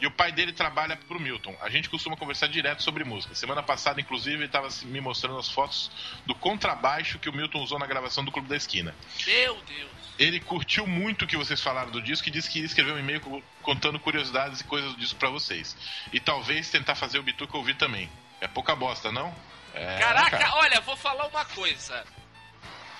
E 0.00 0.06
o 0.06 0.10
pai 0.10 0.32
dele 0.32 0.52
trabalha 0.52 0.96
pro 0.96 1.20
Milton. 1.20 1.54
A 1.60 1.68
gente 1.68 1.90
costuma 1.90 2.16
conversar 2.16 2.46
direto 2.48 2.82
sobre 2.82 3.04
música. 3.04 3.34
Semana 3.34 3.62
passada, 3.62 4.00
inclusive, 4.00 4.36
ele 4.36 4.44
estava 4.46 4.66
me 4.84 4.98
mostrando 5.00 5.38
as 5.38 5.48
fotos 5.50 5.90
do 6.24 6.34
contrabaixo 6.34 7.18
que 7.18 7.28
o 7.28 7.32
Milton 7.34 7.62
usou 7.62 7.78
na 7.78 7.86
gravação 7.86 8.24
do 8.24 8.32
Clube 8.32 8.48
da 8.48 8.56
Esquina. 8.56 8.94
Meu 9.26 9.56
Deus. 9.66 9.90
Ele 10.20 10.38
curtiu 10.38 10.86
muito 10.86 11.24
o 11.24 11.26
que 11.26 11.36
vocês 11.36 11.60
falaram 11.62 11.90
do 11.90 12.00
disco 12.02 12.28
e 12.28 12.30
disse 12.30 12.48
que 12.50 12.58
ia 12.60 12.66
escrever 12.66 12.92
um 12.92 12.98
e-mail 12.98 13.20
co- 13.22 13.42
contando 13.62 13.98
curiosidades 13.98 14.60
e 14.60 14.64
coisas 14.64 14.92
do 14.92 14.98
disco 14.98 15.18
pra 15.18 15.30
vocês. 15.30 15.74
E 16.12 16.20
talvez 16.20 16.68
tentar 16.70 16.94
fazer 16.94 17.18
o 17.18 17.22
Bituca 17.22 17.56
ouvir 17.56 17.74
também. 17.76 18.08
É 18.38 18.46
pouca 18.46 18.76
bosta, 18.76 19.10
não? 19.10 19.34
É, 19.72 19.98
Caraca, 19.98 20.38
cara. 20.38 20.54
olha, 20.56 20.78
vou 20.82 20.94
falar 20.96 21.26
uma 21.26 21.44
coisa. 21.46 22.04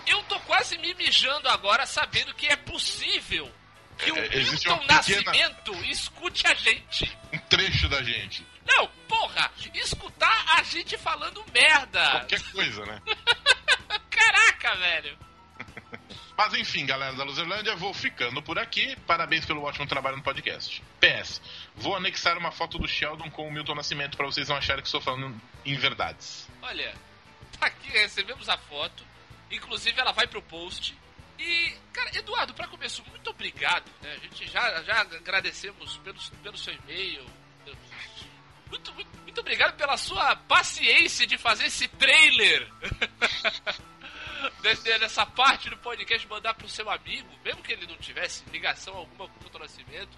Eu 0.07 0.23
tô 0.23 0.41
quase 0.41 0.79
me 0.79 0.95
mijando 0.95 1.47
agora 1.51 1.85
sabendo 1.85 2.33
que 2.35 2.47
é 2.47 2.57
possível 2.57 3.53
que 3.99 4.11
o 4.11 4.17
É, 4.17 4.29
Milton 4.39 4.79
pequena- 4.79 4.95
Nascimento 4.95 5.75
escute 5.85 6.47
a 6.47 6.55
gente. 6.55 7.19
Um 7.35 7.39
trecho 7.39 7.87
da 7.89 8.03
gente. 8.03 8.47
Não, 8.67 8.87
porra, 9.07 9.51
escutar 9.75 10.57
a 10.59 10.63
gente 10.63 10.97
falando 10.97 11.45
merda. 11.53 12.11
Qualquer 12.13 12.43
coisa, 12.53 12.87
né? 12.87 13.03
Caraca, 14.09 14.75
velho. 14.77 15.19
Mas 16.41 16.55
enfim, 16.55 16.87
galera 16.87 17.13
da 17.13 17.23
Luzerlândia, 17.23 17.77
vou 17.77 17.93
ficando 17.93 18.41
por 18.41 18.59
aqui. 18.59 18.97
Parabéns 19.07 19.45
pelo 19.45 19.63
ótimo 19.63 19.87
trabalho 19.87 20.17
no 20.17 20.23
podcast. 20.23 20.83
PS, 20.99 21.39
vou 21.77 21.95
anexar 21.95 22.39
uma 22.39 22.51
foto 22.51 22.79
do 22.79 22.89
Sheldon 22.89 23.31
com 23.31 23.47
o 23.47 23.53
Milton 23.53 23.75
Nascimento 23.75 24.17
pra 24.17 24.25
vocês 24.25 24.49
não 24.49 24.57
acharem 24.57 24.81
que 24.81 24.89
estou 24.89 25.03
falando 25.03 25.39
em 25.67 25.77
verdades. 25.77 26.49
Olha, 26.63 26.95
aqui, 27.61 27.91
recebemos 27.91 28.49
a 28.49 28.57
foto. 28.57 29.05
Inclusive, 29.51 30.01
ela 30.01 30.13
vai 30.13 30.27
pro 30.27 30.41
post. 30.41 30.97
E, 31.39 31.77
cara, 31.93 32.17
Eduardo, 32.17 32.55
pra 32.55 32.67
começo, 32.69 33.05
muito 33.11 33.29
obrigado. 33.29 33.85
Né? 34.01 34.15
A 34.15 34.19
gente 34.21 34.47
já, 34.51 34.83
já 34.83 35.01
agradecemos 35.03 35.99
pelo, 35.99 36.19
pelo 36.43 36.57
seu 36.57 36.73
e-mail. 36.73 37.23
Muito, 38.71 38.95
muito, 38.95 39.19
muito 39.25 39.41
obrigado 39.43 39.77
pela 39.77 39.99
sua 39.99 40.35
paciência 40.37 41.27
de 41.27 41.37
fazer 41.37 41.67
esse 41.67 41.87
trailer. 41.87 42.67
Dessa 44.63 45.25
parte 45.27 45.71
do 45.71 45.77
podcast 45.79 46.27
mandar 46.29 46.55
pro 46.55 46.69
seu 46.69 46.91
amigo, 46.91 47.29
mesmo 47.45 47.63
que 47.63 47.73
ele 47.73 47.87
não 47.87 47.97
tivesse 47.97 48.45
ligação 48.51 48.95
alguma 48.97 49.29
com 49.29 49.57
o 49.57 49.59
Nascimento. 49.59 50.17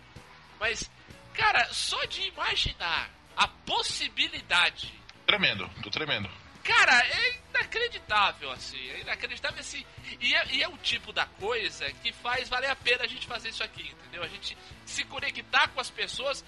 Mas, 0.58 0.90
cara, 1.32 1.72
só 1.72 2.04
de 2.04 2.22
imaginar 2.22 3.10
a 3.36 3.48
possibilidade 3.48 5.02
Tremendo, 5.26 5.68
tô 5.82 5.90
tremendo. 5.90 6.28
Cara, 6.62 7.04
é 7.06 7.40
inacreditável, 7.50 8.50
assim. 8.50 8.78
É 8.90 9.00
inacreditável, 9.00 9.58
assim. 9.58 9.84
E 10.20 10.34
é, 10.34 10.46
e 10.52 10.62
é 10.62 10.68
o 10.68 10.76
tipo 10.78 11.12
da 11.12 11.26
coisa 11.26 11.90
que 11.94 12.12
faz 12.12 12.48
valer 12.48 12.70
a 12.70 12.76
pena 12.76 13.04
a 13.04 13.08
gente 13.08 13.26
fazer 13.26 13.48
isso 13.48 13.64
aqui, 13.64 13.82
entendeu? 13.82 14.22
A 14.22 14.28
gente 14.28 14.56
se 14.84 15.04
conectar 15.04 15.68
com 15.68 15.80
as 15.80 15.90
pessoas, 15.90 16.44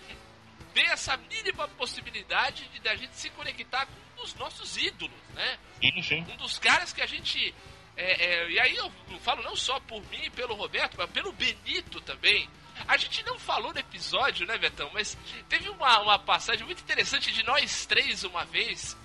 ter 0.73 0.85
essa 0.87 1.17
mínima 1.17 1.67
possibilidade 1.69 2.69
de 2.69 2.81
da 2.81 2.95
gente 2.95 3.17
se 3.17 3.31
conectar 3.31 3.87
com 3.87 3.93
um 3.93 4.23
dos 4.23 4.35
nossos 4.35 4.77
ídolos, 4.77 5.17
né? 5.35 5.59
Sim, 5.81 6.03
sim. 6.03 6.27
Um 6.31 6.37
dos 6.37 6.59
caras 6.59 6.93
que 6.93 7.03
a 7.03 7.07
gente. 7.07 7.55
É, 7.97 8.25
é, 8.25 8.51
e 8.51 8.61
aí 8.61 8.77
eu 8.77 8.91
falo 9.21 9.43
não 9.43 9.55
só 9.57 9.79
por 9.81 10.01
mim 10.11 10.21
e 10.25 10.31
pelo 10.31 10.55
Roberto, 10.55 10.97
mas 10.99 11.11
pelo 11.11 11.33
Benito 11.33 12.01
também. 12.01 12.49
A 12.89 12.97
gente 12.97 13.23
não 13.25 13.39
falou 13.39 13.73
no 13.73 13.79
episódio, 13.79 14.47
né, 14.47 14.59
Betão? 14.59 14.91
Mas 14.93 15.17
teve 15.49 15.69
uma, 15.69 16.01
uma 16.01 16.19
passagem 16.19 16.67
muito 16.67 16.83
interessante 16.83 17.31
de 17.33 17.43
nós 17.45 17.87
três 17.87 18.25
uma 18.25 18.45
vez. 18.45 18.97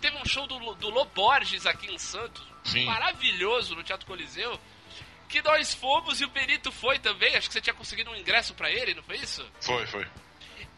Teve 0.00 0.16
um 0.16 0.24
show 0.24 0.46
do, 0.46 0.58
do 0.76 0.88
Lô 0.88 1.04
Borges 1.04 1.66
aqui 1.66 1.92
em 1.92 1.98
Santos. 1.98 2.42
Sim. 2.64 2.86
Maravilhoso 2.86 3.74
no 3.74 3.82
Teatro 3.82 4.06
Coliseu. 4.06 4.58
Que 5.28 5.42
nós 5.42 5.74
fomos 5.74 6.22
e 6.22 6.24
o 6.24 6.30
Benito 6.30 6.72
foi 6.72 6.98
também. 6.98 7.36
Acho 7.36 7.48
que 7.48 7.52
você 7.52 7.60
tinha 7.60 7.74
conseguido 7.74 8.10
um 8.10 8.16
ingresso 8.16 8.54
pra 8.54 8.70
ele, 8.70 8.94
não 8.94 9.02
foi 9.02 9.16
isso? 9.16 9.46
Foi, 9.60 9.86
foi. 9.86 10.06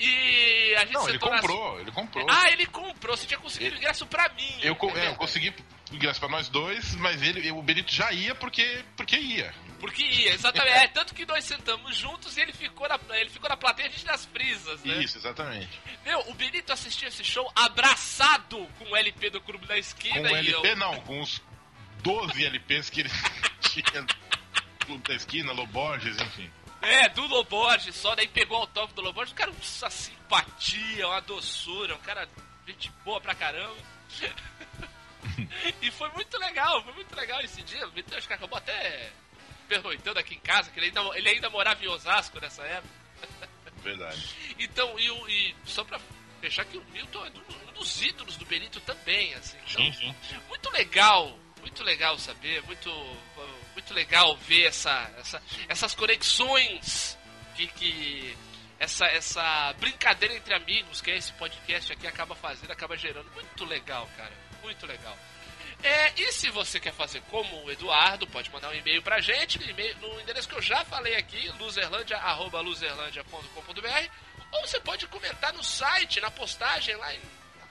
E 0.01 0.75
a 0.77 0.81
gente 0.81 0.95
Não, 0.95 1.03
ele 1.05 1.13
sentou 1.13 1.31
nas- 1.31 1.41
comprou, 1.43 1.81
ele 1.81 1.93
comprou. 1.93 2.27
Ah, 2.29 2.51
ele 2.51 2.67
comprou. 2.67 3.17
Você 3.17 3.27
tinha 3.27 3.39
conseguido 3.39 3.77
ingresso 3.77 4.07
pra 4.07 4.29
mim. 4.31 4.59
Eu, 4.63 4.77
é, 4.97 5.09
eu 5.09 5.15
consegui 5.17 5.55
ingresso 5.93 6.21
pra 6.21 6.29
nós 6.29 6.49
dois, 6.49 6.95
mas 6.97 7.23
ele, 7.23 7.51
o 7.51 7.63
Benito 7.63 7.93
já 7.93 8.13
ia 8.13 8.35
porque, 8.35 8.85
porque 8.97 9.17
ia. 9.17 9.55
Porque 9.81 10.03
ia, 10.03 10.35
exatamente. 10.35 10.77
É, 10.77 10.89
tanto 10.89 11.15
que 11.15 11.25
nós 11.25 11.45
sentamos 11.45 11.97
juntos 11.97 12.37
e 12.37 12.41
ele 12.41 12.53
ficou 12.53 12.89
na, 12.89 12.99
ele 13.17 13.31
ficou 13.31 13.49
na 13.49 13.57
plateia 13.57 13.89
a 13.89 13.91
gente 13.91 14.05
nas 14.05 14.27
frisas, 14.27 14.83
né? 14.85 15.03
Isso, 15.03 15.19
exatamente. 15.19 15.81
Meu, 16.05 16.21
o 16.29 16.35
Benito 16.35 16.73
assistiu 16.73 17.09
esse 17.09 17.25
show 17.25 17.51
abraçado 17.55 18.67
com 18.79 18.85
o 18.85 18.97
LP 18.97 19.31
do 19.31 19.41
Clube 19.41 19.67
da 19.67 19.75
Com 19.75 19.81
Esquina 19.81 20.31
o 20.31 20.37
e 20.37 20.51
eu. 20.51 20.61
LP, 20.61 20.75
não, 20.75 21.01
com 21.01 21.21
os 21.21 21.41
12 22.03 22.45
LPs 22.45 22.91
que 22.91 23.01
ele 23.01 23.11
tinha. 23.61 24.07
Clube 24.85 25.09
da 25.09 25.15
Esquina, 25.15 25.53
Loborges, 25.53 26.21
enfim. 26.21 26.51
É, 26.83 27.09
do 27.11 27.27
Loborges 27.27 27.95
só, 27.95 28.15
daí 28.15 28.27
pegou 28.27 28.59
o 28.59 28.61
autógrafo 28.63 28.95
do 28.95 29.03
Loborges. 29.03 29.33
O 29.33 29.37
cara, 29.37 29.51
uma 29.51 29.91
simpatia, 29.91 31.07
uma 31.07 31.21
doçura, 31.21 31.95
um 31.95 32.01
cara, 32.01 32.29
gente 32.67 32.91
boa 33.05 33.21
pra 33.21 33.35
caramba. 33.35 33.77
e 35.83 35.91
foi 35.91 36.09
muito 36.11 36.39
legal, 36.39 36.83
foi 36.85 36.93
muito 36.95 37.15
legal 37.15 37.41
esse 37.41 37.63
dia. 37.63 37.87
O 37.87 38.17
acho 38.17 38.27
que 38.27 38.35
acabou 38.35 38.59
até 38.59 39.11
pernoitando 39.69 40.19
aqui 40.19 40.35
em 40.35 40.41
casa, 40.41 40.71
que 40.71 40.79
ele 40.79 40.87
ainda, 40.87 41.01
ele 41.17 41.29
ainda 41.29 41.49
morava 41.51 41.85
em 41.85 41.89
Osasco 41.89 42.41
nessa 42.41 42.63
época. 42.63 42.95
Verdade. 43.83 44.35
Então, 44.59 44.99
e, 44.99 45.09
e 45.33 45.55
só 45.65 45.85
pra 45.85 46.01
fechar 46.41 46.65
que 46.65 46.77
o 46.77 46.85
Milton 46.93 47.25
é 47.27 47.31
um 47.71 47.73
dos 47.73 48.03
ídolos 48.03 48.37
do 48.37 48.45
Benito 48.47 48.81
também, 48.81 49.35
assim. 49.35 49.57
Então, 49.71 49.85
Sim, 49.85 49.93
sim. 49.93 50.41
muito 50.49 50.71
legal, 50.71 51.39
muito 51.61 51.83
legal 51.83 52.19
saber, 52.19 52.63
muito, 52.65 52.91
muito 53.73 53.95
legal 53.95 54.37
ver 54.37 54.67
essa, 54.67 55.11
essa, 55.19 55.43
essas 55.69 55.95
conexões 55.95 57.19
que, 57.55 57.67
que 57.69 58.37
essa, 58.79 59.07
essa 59.07 59.75
brincadeira 59.79 60.35
entre 60.35 60.55
amigos 60.55 61.01
que 61.01 61.11
é 61.11 61.17
esse 61.17 61.33
podcast 61.35 61.93
aqui 61.93 62.07
acaba 62.07 62.35
fazendo, 62.35 62.71
acaba 62.71 62.97
gerando. 62.97 63.31
Muito 63.33 63.65
legal, 63.65 64.09
cara, 64.17 64.33
muito 64.63 64.87
legal. 64.87 65.19
É, 65.83 66.13
e 66.21 66.31
se 66.33 66.51
você 66.51 66.79
quer 66.79 66.93
fazer 66.93 67.23
como 67.31 67.65
o 67.65 67.71
Eduardo, 67.71 68.27
pode 68.27 68.51
mandar 68.51 68.69
um 68.69 68.75
e-mail 68.75 69.01
pra 69.03 69.19
gente, 69.21 69.59
no 70.01 70.21
endereço 70.21 70.47
que 70.49 70.55
eu 70.55 70.61
já 70.61 70.85
falei 70.85 71.17
aqui, 71.17 71.49
luzerlandia.luzerlandia.com.br 71.59 74.11
ou 74.53 74.67
você 74.67 74.81
pode 74.81 75.07
comentar 75.07 75.53
no 75.53 75.63
site, 75.63 76.21
na 76.21 76.29
postagem 76.31 76.97
lá 76.97 77.15
em 77.15 77.21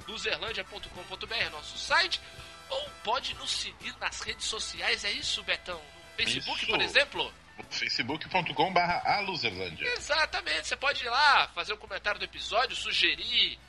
luzerlandia.com.br, 0.07 1.49
nosso 1.51 1.77
site, 1.77 2.21
ou 2.69 2.89
pode 3.03 3.33
nos 3.35 3.51
seguir 3.51 3.93
nas 3.99 4.21
redes 4.21 4.45
sociais, 4.45 5.03
é 5.03 5.11
isso, 5.11 5.43
Betão? 5.43 5.77
No 5.77 5.83
Facebook, 6.15 6.61
Isso. 6.61 6.71
por 6.71 6.81
exemplo? 6.81 7.33
facebook.com 7.69 8.73
barra 8.73 9.17
aluzerlândia. 9.17 9.85
Exatamente, 9.93 10.67
você 10.67 10.75
pode 10.75 11.03
ir 11.03 11.09
lá, 11.09 11.47
fazer 11.49 11.73
um 11.73 11.77
comentário 11.77 12.19
do 12.19 12.25
episódio, 12.25 12.75
sugerir, 12.75 13.59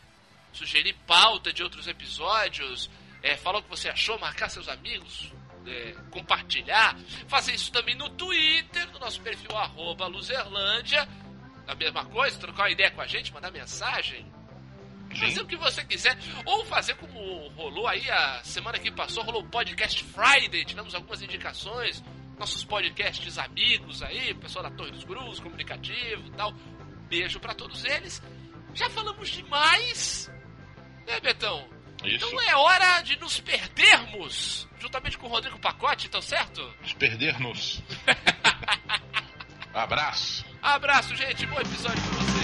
sugerir 0.52 0.94
pauta 1.06 1.52
de 1.52 1.62
outros 1.62 1.86
episódios, 1.88 2.88
é, 3.22 3.36
falar 3.36 3.58
o 3.58 3.62
que 3.62 3.68
você 3.70 3.88
achou, 3.88 4.18
marcar 4.18 4.48
seus 4.48 4.68
amigos, 4.68 5.32
é, 5.66 5.94
compartilhar, 6.10 6.96
fazer 7.28 7.54
isso 7.54 7.70
também 7.70 7.94
no 7.94 8.08
Twitter, 8.10 8.90
no 8.92 8.98
nosso 8.98 9.20
perfil 9.20 9.56
arroba 9.56 10.06
Luzerlândia, 10.06 11.06
a 11.66 11.74
mesma 11.74 12.04
coisa, 12.06 12.38
trocar 12.38 12.64
uma 12.64 12.70
ideia 12.70 12.90
com 12.90 13.00
a 13.00 13.06
gente, 13.06 13.32
mandar 13.32 13.50
mensagem, 13.50 14.26
fazer 15.18 15.40
o 15.40 15.46
que 15.46 15.56
você 15.56 15.84
quiser, 15.84 16.16
ou 16.44 16.64
fazer 16.64 16.94
como 16.96 17.48
rolou 17.50 17.86
aí 17.86 18.08
a 18.10 18.42
semana 18.42 18.78
que 18.78 18.90
passou, 18.90 19.22
rolou 19.22 19.42
o 19.42 19.48
Podcast 19.48 20.02
Friday, 20.04 20.64
tivemos 20.64 20.94
algumas 20.94 21.22
indicações, 21.22 22.02
nossos 22.38 22.64
podcasts 22.64 23.36
amigos 23.36 24.02
aí, 24.02 24.32
pessoal 24.34 24.64
da 24.64 24.70
Torre 24.70 24.92
dos 24.92 25.04
Grus, 25.04 25.40
comunicativo 25.40 26.26
e 26.26 26.30
tal. 26.30 26.54
Beijo 27.06 27.38
pra 27.38 27.54
todos 27.54 27.84
eles. 27.84 28.22
Já 28.72 28.88
falamos 28.88 29.28
demais, 29.28 30.30
né, 31.06 31.20
Betão? 31.20 31.68
Isso. 32.04 32.26
Então 32.26 32.40
é 32.42 32.56
hora 32.56 33.02
de 33.02 33.18
nos 33.18 33.40
perdermos, 33.40 34.66
juntamente 34.78 35.18
com 35.18 35.26
o 35.26 35.30
Rodrigo 35.30 35.58
Pacote, 35.58 36.06
então 36.06 36.22
certo? 36.22 36.62
Nos 36.82 36.92
perder-nos. 36.94 37.82
Abraço. 39.74 40.44
Abraço, 40.62 41.14
gente, 41.16 41.46
bom 41.46 41.60
episódio 41.60 42.02
pra 42.02 42.18
vocês. 42.18 42.39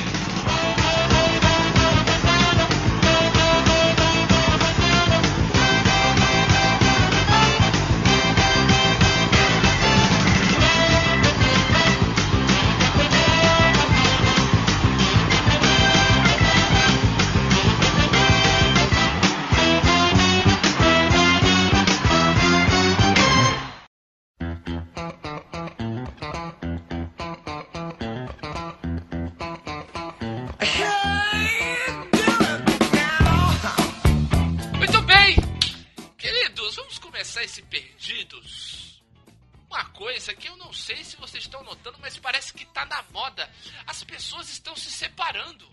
Parece 42.46 42.52
que 42.52 42.66
tá 42.66 42.84
na 42.86 43.02
moda. 43.12 43.48
As 43.86 44.04
pessoas 44.04 44.48
estão 44.48 44.76
se 44.76 44.90
separando. 44.90 45.66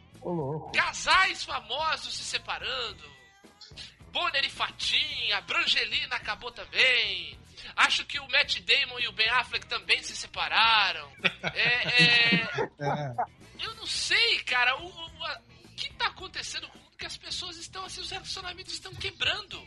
Casais 0.73 1.43
famosos 1.43 2.13
se 2.15 2.23
separando. 2.23 3.03
Bonner 4.11 4.45
e 4.45 4.49
Fatinha, 4.49 5.41
Brangelina 5.41 6.15
acabou 6.15 6.51
também. 6.51 7.37
Acho 7.75 8.05
que 8.05 8.19
o 8.19 8.27
Matt 8.29 8.59
Damon 8.61 8.99
e 8.99 9.07
o 9.07 9.11
Ben 9.11 9.29
Affleck 9.29 9.65
também 9.67 10.01
se 10.03 10.15
separaram. 10.15 11.11
É, 11.55 12.03
é, 12.03 13.15
eu 13.59 13.75
não 13.75 13.85
sei, 13.85 14.39
cara, 14.43 14.75
o, 14.81 14.85
o, 14.87 15.23
a- 15.25 15.41
o 15.65 15.75
que 15.75 15.91
tá 15.93 16.07
acontecendo 16.07 16.67
com 16.69 16.77
o 16.77 16.81
mundo 16.81 16.97
que 16.97 17.05
as 17.05 17.17
pessoas 17.17 17.57
estão 17.57 17.83
assim, 17.85 17.99
os 18.01 18.09
relacionamentos 18.11 18.73
estão 18.73 18.93
quebrando. 18.95 19.61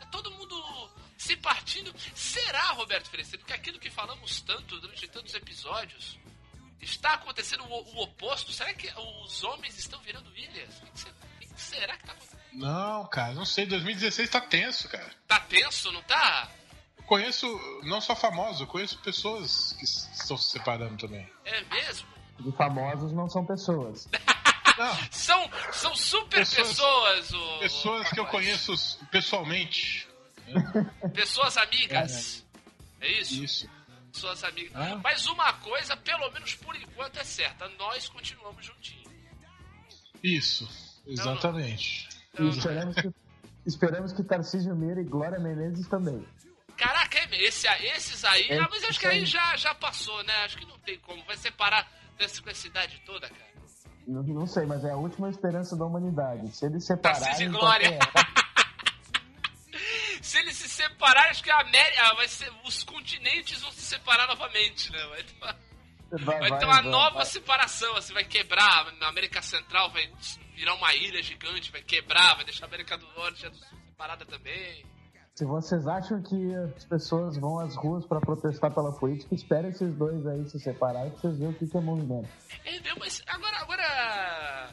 É 0.00 0.06
todo 0.10 0.30
mundo 0.30 0.90
se 1.24 1.36
partindo. 1.36 1.94
Será, 2.14 2.72
Roberto 2.72 3.08
Freire, 3.08 3.38
que 3.38 3.52
aquilo 3.52 3.78
que 3.78 3.90
falamos 3.90 4.40
tanto 4.42 4.78
durante 4.80 5.06
tantos 5.08 5.34
episódios 5.34 6.18
está 6.80 7.14
acontecendo 7.14 7.64
o, 7.64 7.96
o 7.96 8.02
oposto? 8.02 8.52
Será 8.52 8.72
que 8.74 8.92
os 9.24 9.42
homens 9.44 9.78
estão 9.78 10.00
virando 10.00 10.30
ilhas? 10.36 10.74
O 10.82 10.86
que, 10.92 11.00
se- 11.00 11.08
o 11.08 11.38
que 11.54 11.60
será 11.60 11.96
que 11.96 12.04
tá 12.06 12.12
acontecendo? 12.12 12.40
Não, 12.52 13.06
cara, 13.08 13.32
não 13.34 13.44
sei. 13.44 13.66
2016 13.66 14.28
tá 14.30 14.40
tenso, 14.40 14.88
cara. 14.88 15.10
Tá 15.26 15.40
tenso, 15.40 15.90
não 15.92 16.02
tá? 16.02 16.50
conheço, 17.06 17.46
não 17.82 18.00
só 18.00 18.16
famosos, 18.16 18.62
eu 18.62 18.66
conheço 18.66 18.98
pessoas 19.00 19.74
que 19.74 19.84
estão 19.84 20.38
se 20.38 20.50
separando 20.52 20.96
também. 20.96 21.28
É 21.44 21.60
mesmo? 21.64 22.08
De 22.40 22.50
famosos 22.56 23.12
não 23.12 23.28
são 23.28 23.44
pessoas. 23.44 24.08
Não, 24.76 24.98
São, 25.12 25.50
são 25.72 25.94
super 25.94 26.38
Pessoas- 26.40 26.68
pessoas, 26.70 27.32
o, 27.32 27.58
pessoas 27.60 28.08
que 28.10 28.18
eu 28.18 28.26
conheço 28.26 28.74
pessoalmente. 29.08 30.08
Pessoas 31.14 31.56
amigas. 31.56 32.44
É 33.00 33.20
isso? 33.20 33.44
Isso. 33.44 33.70
Pessoas 34.12 34.44
amigas. 34.44 34.72
Ah. 34.74 35.00
Mas 35.02 35.26
uma 35.26 35.52
coisa, 35.54 35.96
pelo 35.96 36.30
menos 36.30 36.54
por 36.54 36.74
enquanto, 36.76 37.18
é 37.18 37.24
certa. 37.24 37.68
Nós 37.78 38.08
continuamos 38.08 38.64
juntinhos. 38.64 39.12
Isso, 40.22 40.68
exatamente. 41.06 42.08
E 42.38 42.42
Não, 42.42 42.48
esperamos 42.48 42.96
que, 42.96 43.14
esperamos 43.66 44.12
que 44.12 44.22
Tarcísio 44.22 44.74
Meira 44.74 45.00
e 45.00 45.04
Glória 45.04 45.38
Menezes 45.38 45.86
também. 45.88 46.24
Caraca, 46.76 47.18
é. 47.18 47.42
Esse, 47.42 47.66
esses 47.68 48.24
aí. 48.24 48.48
É, 48.48 48.58
ah, 48.58 48.68
mas 48.70 48.84
acho 48.84 48.98
que 48.98 49.06
aí 49.06 49.24
já, 49.26 49.56
já 49.56 49.74
passou, 49.74 50.22
né? 50.24 50.32
Acho 50.44 50.56
que 50.56 50.66
não 50.66 50.78
tem 50.78 50.98
como. 50.98 51.22
Vai 51.24 51.36
separar 51.36 51.86
dessa, 52.18 52.42
com 52.42 52.50
essa 52.50 52.66
idade 52.66 53.00
toda, 53.04 53.28
cara. 53.28 53.54
Não, 54.06 54.22
não 54.22 54.46
sei, 54.46 54.66
mas 54.66 54.84
é 54.84 54.90
a 54.90 54.96
última 54.96 55.30
esperança 55.30 55.76
da 55.76 55.84
humanidade. 55.84 56.54
Se 56.54 56.66
eles 56.66 56.84
separarem. 56.84 57.22
Tarcísio 57.22 57.44
e 57.44 57.48
então 57.48 57.60
Glória. 57.60 57.88
é. 57.88 58.43
Se 60.24 60.38
eles 60.38 60.56
se 60.56 60.68
separarem, 60.70 61.30
acho 61.30 61.42
que 61.42 61.50
a 61.50 61.60
América. 61.60 62.14
Vai 62.14 62.26
ser, 62.28 62.50
os 62.64 62.82
continentes 62.82 63.60
vão 63.60 63.70
se 63.70 63.82
separar 63.82 64.26
novamente, 64.26 64.90
né? 64.90 65.06
Vai 65.08 65.22
ter 65.22 65.34
uma, 65.36 65.56
Vai, 66.10 66.38
vai 66.40 66.48
vai, 66.50 66.58
ter 66.58 66.64
uma 66.64 66.82
nova 66.82 67.24
separação. 67.26 67.94
Assim, 67.96 68.14
vai 68.14 68.24
quebrar. 68.24 68.86
A 69.02 69.06
América 69.08 69.42
Central 69.42 69.90
vai 69.90 70.10
virar 70.54 70.74
uma 70.74 70.94
ilha 70.94 71.22
gigante, 71.22 71.70
vai 71.70 71.82
quebrar, 71.82 72.36
vai 72.36 72.44
deixar 72.44 72.64
a 72.64 72.68
América 72.68 72.96
do 72.96 73.06
Norte 73.12 73.42
e 73.42 73.46
a 73.46 73.50
do 73.50 73.56
Sul 73.56 73.78
separada 73.90 74.24
também. 74.24 74.86
Se 75.34 75.44
vocês 75.44 75.86
acham 75.86 76.22
que 76.22 76.54
as 76.54 76.84
pessoas 76.84 77.36
vão 77.36 77.58
às 77.58 77.74
ruas 77.76 78.06
pra 78.06 78.20
protestar 78.20 78.72
pela 78.72 78.92
política, 78.92 79.34
esperem 79.34 79.70
esses 79.72 79.92
dois 79.94 80.24
aí 80.26 80.48
se 80.48 80.58
separarem 80.60 81.10
pra 81.10 81.20
vocês 81.20 81.36
verem 81.36 81.52
o 81.52 81.58
que 81.58 81.66
que 81.66 81.76
é 81.76 81.80
movimento. 81.80 82.28
É, 82.64 82.80
meu, 82.80 82.96
mas 82.98 83.20
agora, 83.26 83.56
agora 83.58 84.70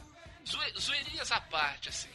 zoe- 0.48 0.72
zoeirinhas 0.80 1.30
à 1.32 1.40
parte, 1.40 1.88
assim. 1.88 2.08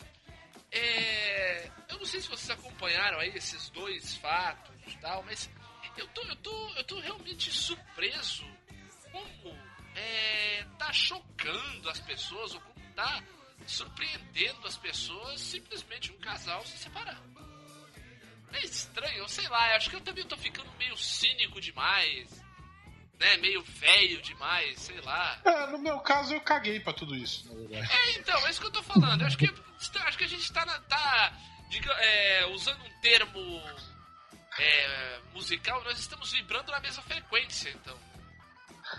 É, 0.72 1.72
eu 1.90 1.98
não 1.98 2.06
sei 2.06 2.20
se 2.20 2.28
vocês 2.28 2.50
acompanharam 2.50 3.20
aí 3.20 3.30
esses 3.30 3.70
dois 3.70 4.16
fatos 4.18 4.76
e 4.88 4.98
tal, 4.98 5.24
mas 5.24 5.50
eu 5.98 6.08
tô, 6.10 6.22
eu 6.24 6.36
tô, 6.38 6.70
eu 6.76 6.84
tô 6.84 7.00
realmente 7.00 7.52
surpreso 7.52 8.46
como 9.12 9.58
é, 9.96 10.66
tá 10.78 10.92
chocando 10.94 11.90
as 11.90 12.00
pessoas, 12.02 12.54
ou 12.54 12.62
como 12.62 12.86
tá 12.94 13.24
surpreendendo 13.66 14.68
as 14.68 14.78
pessoas 14.78 15.42
simplesmente 15.42 16.12
um 16.12 16.18
casal 16.20 16.66
se 16.66 16.78
separar. 16.78 17.22
É 18.54 18.64
estranho, 18.64 19.28
sei 19.28 19.48
lá, 19.50 19.76
acho 19.76 19.90
que 19.90 19.96
eu 19.96 20.02
também 20.02 20.26
tô 20.26 20.38
ficando 20.38 20.72
meio 20.78 20.96
cínico 20.96 21.60
demais, 21.60 22.30
né? 23.20 23.38
Meio 23.38 23.64
velho 23.64 24.22
demais, 24.22 24.80
sei 24.80 25.00
lá. 25.02 25.40
É, 25.46 25.68
no 25.68 25.78
meu 25.80 26.00
caso, 26.00 26.34
eu 26.34 26.42
caguei 26.42 26.80
pra 26.80 26.94
tudo 26.94 27.16
isso, 27.16 27.48
na 27.50 27.56
verdade. 27.68 27.92
É, 27.92 28.12
então, 28.20 28.48
é 28.48 28.50
isso 28.50 28.60
que 28.62 28.68
eu 28.68 28.72
tô 28.72 28.84
falando. 28.84 29.22
Eu 29.22 29.28
acho 29.28 29.38
que, 29.38 29.50
acho 30.06 30.18
que 30.18 30.24
a 30.24 30.28
gente 30.30 30.52
tá, 30.54 30.66
na- 30.66 30.80
tá 30.82 31.34
diga- 31.70 31.94
é, 32.00 32.46
usando 32.48 32.80
um 32.84 33.02
termo 33.02 33.62
é, 34.60 35.20
musical, 35.34 35.84
nós 35.84 36.00
estamos 36.00 36.32
vibrando 36.32 36.72
na 36.72 36.80
mesma 36.80 37.04
frequência, 37.04 37.70
então. 37.70 37.98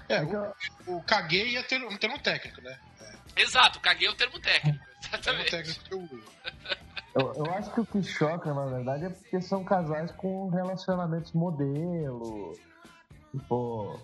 É, 0.08 0.22
o, 0.22 0.98
o 0.98 1.02
caguei 1.02 1.56
é 1.56 1.62
ter, 1.62 1.82
um 1.82 1.96
termo 1.96 2.18
técnico, 2.18 2.60
né? 2.60 2.78
Exato, 3.36 3.80
caguei 3.80 4.08
o 4.08 4.14
termo 4.14 4.38
técnico. 4.40 4.78
Termo 4.78 5.14
Exatamente. 5.14 5.50
técnico 5.50 5.84
que 5.84 5.94
eu 5.94 6.00
uso. 6.00 6.24
Eu, 7.14 7.34
eu 7.46 7.54
acho 7.54 7.72
que 7.72 7.80
o 7.80 7.86
que 7.86 8.02
choca, 8.02 8.52
na 8.52 8.66
verdade, 8.66 9.06
é 9.06 9.10
porque 9.10 9.40
são 9.40 9.64
casais 9.64 10.10
com 10.12 10.48
relacionamentos 10.50 11.32
modelo. 11.32 12.52
Tipo, 13.32 14.00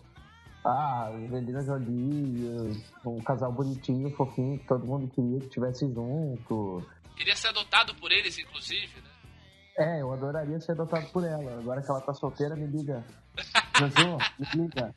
ah, 0.64 1.10
Angelina 1.14 1.62
Jolie, 1.62 2.82
um 3.04 3.20
casal 3.22 3.52
bonitinho, 3.52 4.10
fofinho, 4.16 4.58
que 4.58 4.66
todo 4.66 4.86
mundo 4.86 5.10
queria 5.14 5.40
que 5.40 5.48
tivesse 5.48 5.92
junto. 5.92 6.86
Queria 7.16 7.36
ser 7.36 7.48
adotado 7.48 7.94
por 7.96 8.10
eles, 8.10 8.38
inclusive, 8.38 9.00
né? 9.00 9.10
É, 9.76 10.02
eu 10.02 10.12
adoraria 10.12 10.60
ser 10.60 10.72
adotado 10.72 11.06
por 11.08 11.24
ela. 11.24 11.58
Agora 11.58 11.82
que 11.82 11.90
ela 11.90 12.00
tá 12.00 12.14
solteira, 12.14 12.54
me 12.54 12.66
liga. 12.66 13.04
Jojo, 13.78 14.18
me 14.38 14.62
liga. 14.62 14.94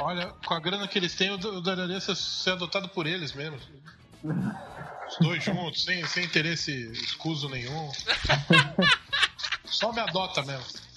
Olha, 0.00 0.28
com 0.46 0.54
a 0.54 0.60
grana 0.60 0.86
que 0.88 0.98
eles 0.98 1.14
têm, 1.14 1.28
eu 1.28 1.34
adoraria 1.34 2.00
ser, 2.00 2.16
ser 2.16 2.52
adotado 2.52 2.88
por 2.88 3.06
eles 3.06 3.32
mesmo. 3.32 3.58
Os 4.22 5.18
dois 5.20 5.42
juntos, 5.42 5.84
sem, 5.84 6.04
sem 6.06 6.24
interesse 6.24 6.90
escuso 6.92 7.48
nenhum. 7.48 7.90
Só 9.64 9.92
me 9.92 10.00
adota 10.00 10.42
mesmo. 10.42 10.87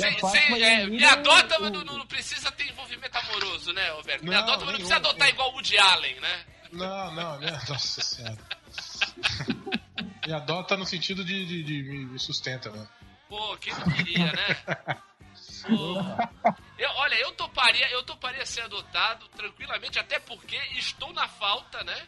Sem- 0.00 0.56
e 0.58 0.62
é, 0.62 0.86
me 0.86 1.04
adota, 1.04 1.58
mas 1.58 1.70
não, 1.72 1.84
não 1.84 2.06
precisa 2.06 2.50
ter 2.52 2.68
envolvimento 2.68 3.16
amoroso, 3.18 3.72
né, 3.72 3.90
Roberto? 3.90 4.22
Me 4.24 4.30
Não, 4.30 4.38
adota, 4.38 4.50
mas 4.58 4.58
não 4.60 4.66
nenhum, 4.66 4.76
precisa 4.78 4.96
adotar 4.96 5.18
nenhum. 5.20 5.30
igual 5.34 5.50
o 5.50 5.54
Woody 5.54 5.78
Allen, 5.78 6.20
né? 6.20 6.44
Não, 6.72 7.12
não, 7.14 7.38
né? 7.40 7.60
Nossa 7.68 8.00
senhora. 8.02 8.38
Me 10.26 10.32
adota 10.32 10.76
no 10.76 10.86
sentido 10.86 11.24
de, 11.24 11.44
de, 11.46 11.62
de 11.62 11.82
me 11.82 12.06
me 12.06 12.18
sustenta, 12.18 12.70
né? 12.70 12.86
Pô, 13.28 13.56
quem 13.58 13.72
não 13.74 13.90
queria, 13.90 14.32
né? 14.32 14.56
Pô. 15.66 15.94
Eu, 16.78 16.90
olha, 16.96 17.14
eu 17.16 17.32
toparia, 17.32 17.88
eu 17.90 18.02
toparia 18.02 18.44
ser 18.46 18.62
adotado 18.62 19.28
tranquilamente, 19.28 19.98
até 19.98 20.18
porque 20.18 20.56
estou 20.76 21.12
na 21.12 21.26
falta, 21.28 21.82
né? 21.84 22.06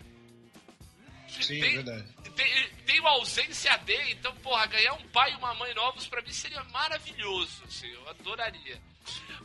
Sim, 1.42 1.60
Tem- 1.60 1.74
verdade. 1.76 2.04
Tem- 2.34 2.76
Tenho 2.86 3.06
ausência 3.08 3.76
D, 3.78 4.12
então, 4.12 4.34
porra, 4.36 4.66
ganhar 4.66 4.92
um 4.94 5.08
pai 5.08 5.32
e 5.32 5.36
uma 5.36 5.52
mãe 5.54 5.74
novos 5.74 6.06
pra 6.06 6.22
mim 6.22 6.32
seria 6.32 6.62
maravilhoso, 6.64 7.62
assim, 7.64 7.88
eu 7.88 8.08
adoraria. 8.08 8.80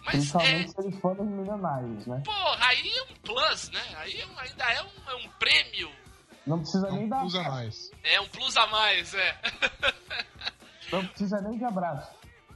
Mas 0.03 0.11
Principalmente 0.15 0.65
é, 0.65 0.67
se 0.67 0.81
eles 0.81 0.99
forem 0.99 1.25
milionários, 1.25 2.05
né? 2.07 2.21
porra, 2.25 2.67
aí 2.67 2.91
é 2.91 3.03
um 3.03 3.15
plus, 3.17 3.69
né? 3.69 3.83
Aí 3.97 4.19
é 4.21 4.25
um- 4.27 4.39
ainda 4.39 4.63
é 4.65 4.83
um, 4.83 5.09
é 5.09 5.15
um 5.15 5.29
prêmio, 5.39 5.91
Não 6.45 6.59
precisa 6.59 6.89
nem 6.91 7.01
Não 7.01 7.09
dar. 7.09 7.23
usa 7.25 7.43
mais. 7.43 7.91
é 8.03 8.19
um 8.21 8.27
plus 8.29 8.57
a 8.57 8.65
mais, 8.67 9.13
é. 9.13 9.41
Não 10.91 11.05
precisa 11.07 11.39
nem 11.41 11.57
de 11.57 11.63
abraço. 11.65 12.11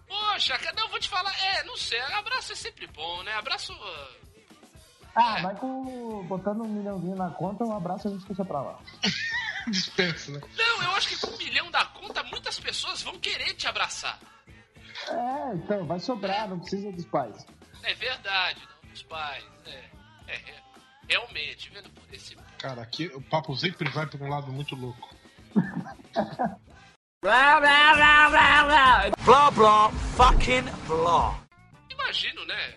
Poxa, 0.07 0.57
cara, 0.59 0.75
não, 0.75 0.89
vou 0.89 0.99
te 0.99 1.07
falar, 1.09 1.33
é, 1.39 1.63
não 1.63 1.77
sei, 1.77 1.99
abraço 2.01 2.51
é 2.51 2.55
sempre 2.55 2.87
bom, 2.87 3.23
né? 3.23 3.33
Abraço. 3.33 3.73
Ah, 5.15 5.39
É. 5.39 5.41
vai 5.41 5.55
com. 5.55 6.23
Botando 6.27 6.63
um 6.63 6.67
milhãozinho 6.67 7.15
na 7.15 7.29
conta, 7.29 7.63
um 7.63 7.75
abraço 7.75 8.07
a 8.07 8.11
gente 8.11 8.25
deixa 8.25 8.43
pra 8.43 8.61
lá. 8.61 8.79
Dispensa, 9.69 10.31
né? 10.31 10.41
Não, 10.57 10.83
eu 10.83 10.91
acho 10.91 11.09
que 11.09 11.19
com 11.19 11.33
um 11.33 11.37
milhão 11.37 11.71
da 11.71 11.85
conta, 11.85 12.21
muitas 12.23 12.59
pessoas 12.59 13.01
vão 13.01 13.17
querer 13.19 13.53
te 13.55 13.67
abraçar. 13.67 14.19
É, 15.09 15.55
então, 15.55 15.85
vai 15.85 15.99
sobrar, 15.99 16.47
não 16.47 16.59
precisa 16.59 16.91
dos 16.91 17.05
pais. 17.05 17.45
É 17.83 17.93
verdade, 17.95 18.61
não, 18.83 18.91
dos 18.91 19.03
pais, 19.03 19.43
é. 19.65 19.89
É, 20.27 20.35
é. 20.35 20.63
Realmente, 21.07 21.69
vendo 21.69 21.89
por 21.91 22.13
esse. 22.13 22.35
Cara, 22.57 22.81
aqui 22.81 23.07
o 23.07 23.21
papo 23.21 23.55
sempre 23.55 23.89
vai 23.89 24.07
pra 24.07 24.23
um 24.23 24.29
lado 24.29 24.51
muito 24.51 24.75
louco. 24.75 25.13
Blah, 27.21 27.59
blah, 29.51 29.89
fucking 30.15 30.65
blah. 30.87 31.39
Imagino, 31.89 32.45
né? 32.45 32.75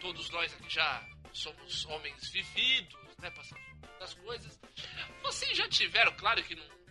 Todos 0.00 0.30
nós 0.30 0.54
aqui 0.54 0.72
já 0.72 1.02
somos 1.42 1.84
homens 1.86 2.30
vividos, 2.30 3.16
né? 3.18 3.30
Passamos 3.30 3.64
muitas 3.80 4.14
coisas. 4.14 4.60
Vocês 5.22 5.56
já 5.56 5.68
tiveram, 5.68 6.12
claro 6.16 6.42
que 6.44 6.54
num 6.54 6.82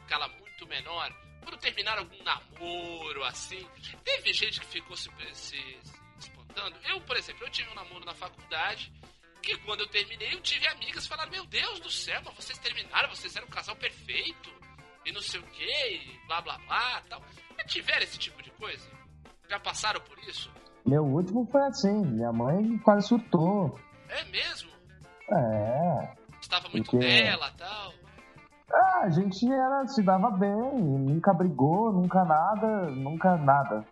escala 0.00 0.28
muito 0.28 0.66
menor, 0.66 1.12
quando 1.42 1.58
terminaram 1.58 2.02
algum 2.02 2.22
namoro, 2.22 3.24
assim, 3.24 3.66
teve 4.04 4.32
gente 4.32 4.60
que 4.60 4.66
ficou 4.66 4.96
se, 4.96 5.08
se, 5.32 5.78
espantando. 6.18 6.76
Eu, 6.84 7.00
por 7.02 7.16
exemplo, 7.16 7.44
eu 7.44 7.50
tive 7.50 7.70
um 7.70 7.74
namoro 7.74 8.04
na 8.04 8.14
faculdade 8.14 8.92
que 9.42 9.56
quando 9.58 9.80
eu 9.80 9.86
terminei, 9.88 10.34
eu 10.34 10.40
tive 10.40 10.66
amigas 10.68 11.04
que 11.04 11.08
falaram, 11.08 11.30
meu 11.30 11.46
Deus 11.46 11.80
do 11.80 11.90
céu, 11.90 12.20
mas 12.24 12.34
vocês 12.34 12.58
terminaram, 12.58 13.08
vocês 13.08 13.34
eram 13.36 13.46
um 13.46 13.50
casal 13.50 13.74
perfeito, 13.74 14.52
e 15.04 15.12
não 15.12 15.22
sei 15.22 15.40
o 15.40 15.46
que, 15.46 16.20
blá 16.26 16.40
blá 16.42 16.58
blá 16.58 17.00
tal. 17.08 17.24
Já 17.56 17.64
tiveram 17.64 18.02
esse 18.02 18.18
tipo 18.18 18.42
de 18.42 18.50
coisa? 18.50 18.90
Já 19.48 19.58
passaram 19.58 20.00
por 20.02 20.18
isso? 20.28 20.52
Meu 20.86 21.04
último 21.04 21.46
foi 21.50 21.62
assim, 21.62 22.04
minha 22.06 22.32
mãe 22.32 22.78
quase 22.78 23.08
surtou. 23.08 23.78
É 24.08 24.24
mesmo? 24.24 24.70
É. 25.30 26.14
Gostava 26.36 26.68
muito 26.70 26.90
quê? 26.90 26.98
dela 26.98 27.50
tal. 27.56 27.92
Ah, 28.72 29.00
a 29.02 29.10
gente 29.10 29.50
era, 29.50 29.86
se 29.86 30.02
dava 30.02 30.30
bem, 30.30 30.50
nunca 30.50 31.34
brigou, 31.34 31.92
nunca 31.92 32.24
nada, 32.24 32.86
nunca 32.90 33.36
nada. 33.36 33.84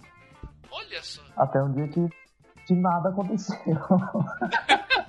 Olha 0.71 1.03
só. 1.03 1.23
Até 1.37 1.63
um 1.63 1.73
dia 1.73 1.89
que, 1.89 2.09
que 2.67 2.75
nada 2.75 3.09
aconteceu. 3.09 3.57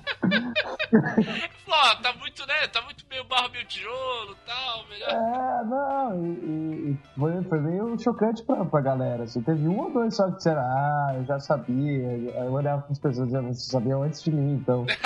Falou, 1.64 1.80
ó, 1.90 1.94
tá 1.96 2.12
muito, 2.14 2.46
né? 2.46 2.66
Tá 2.68 2.82
muito 2.82 3.04
meio 3.08 3.24
barro, 3.24 3.48
meio 3.50 3.64
tijolo 3.66 4.36
tal. 4.46 4.84
Melhor. 4.88 5.08
É, 5.10 5.64
não, 5.64 6.24
e, 6.24 6.28
e- 6.28 6.90
e 6.92 6.98
foi, 7.18 7.42
foi 7.44 7.60
meio 7.60 7.98
chocante 7.98 8.42
pra, 8.42 8.64
pra 8.64 8.80
galera. 8.80 9.24
Assim, 9.24 9.42
teve 9.42 9.66
um 9.68 9.78
ou 9.78 9.92
dois 9.92 10.14
só 10.16 10.28
que 10.30 10.36
disseram, 10.38 10.62
ah, 10.62 11.12
eu 11.16 11.24
já 11.24 11.38
sabia. 11.40 12.06
Eu 12.16 12.52
olhava 12.52 12.82
para 12.82 12.92
as 12.92 12.98
pessoas 12.98 13.26
dizendo, 13.28 13.48
vocês 13.48 13.66
sabiam 13.66 14.02
antes 14.02 14.22
de 14.22 14.30
mim, 14.32 14.54
então. 14.54 14.84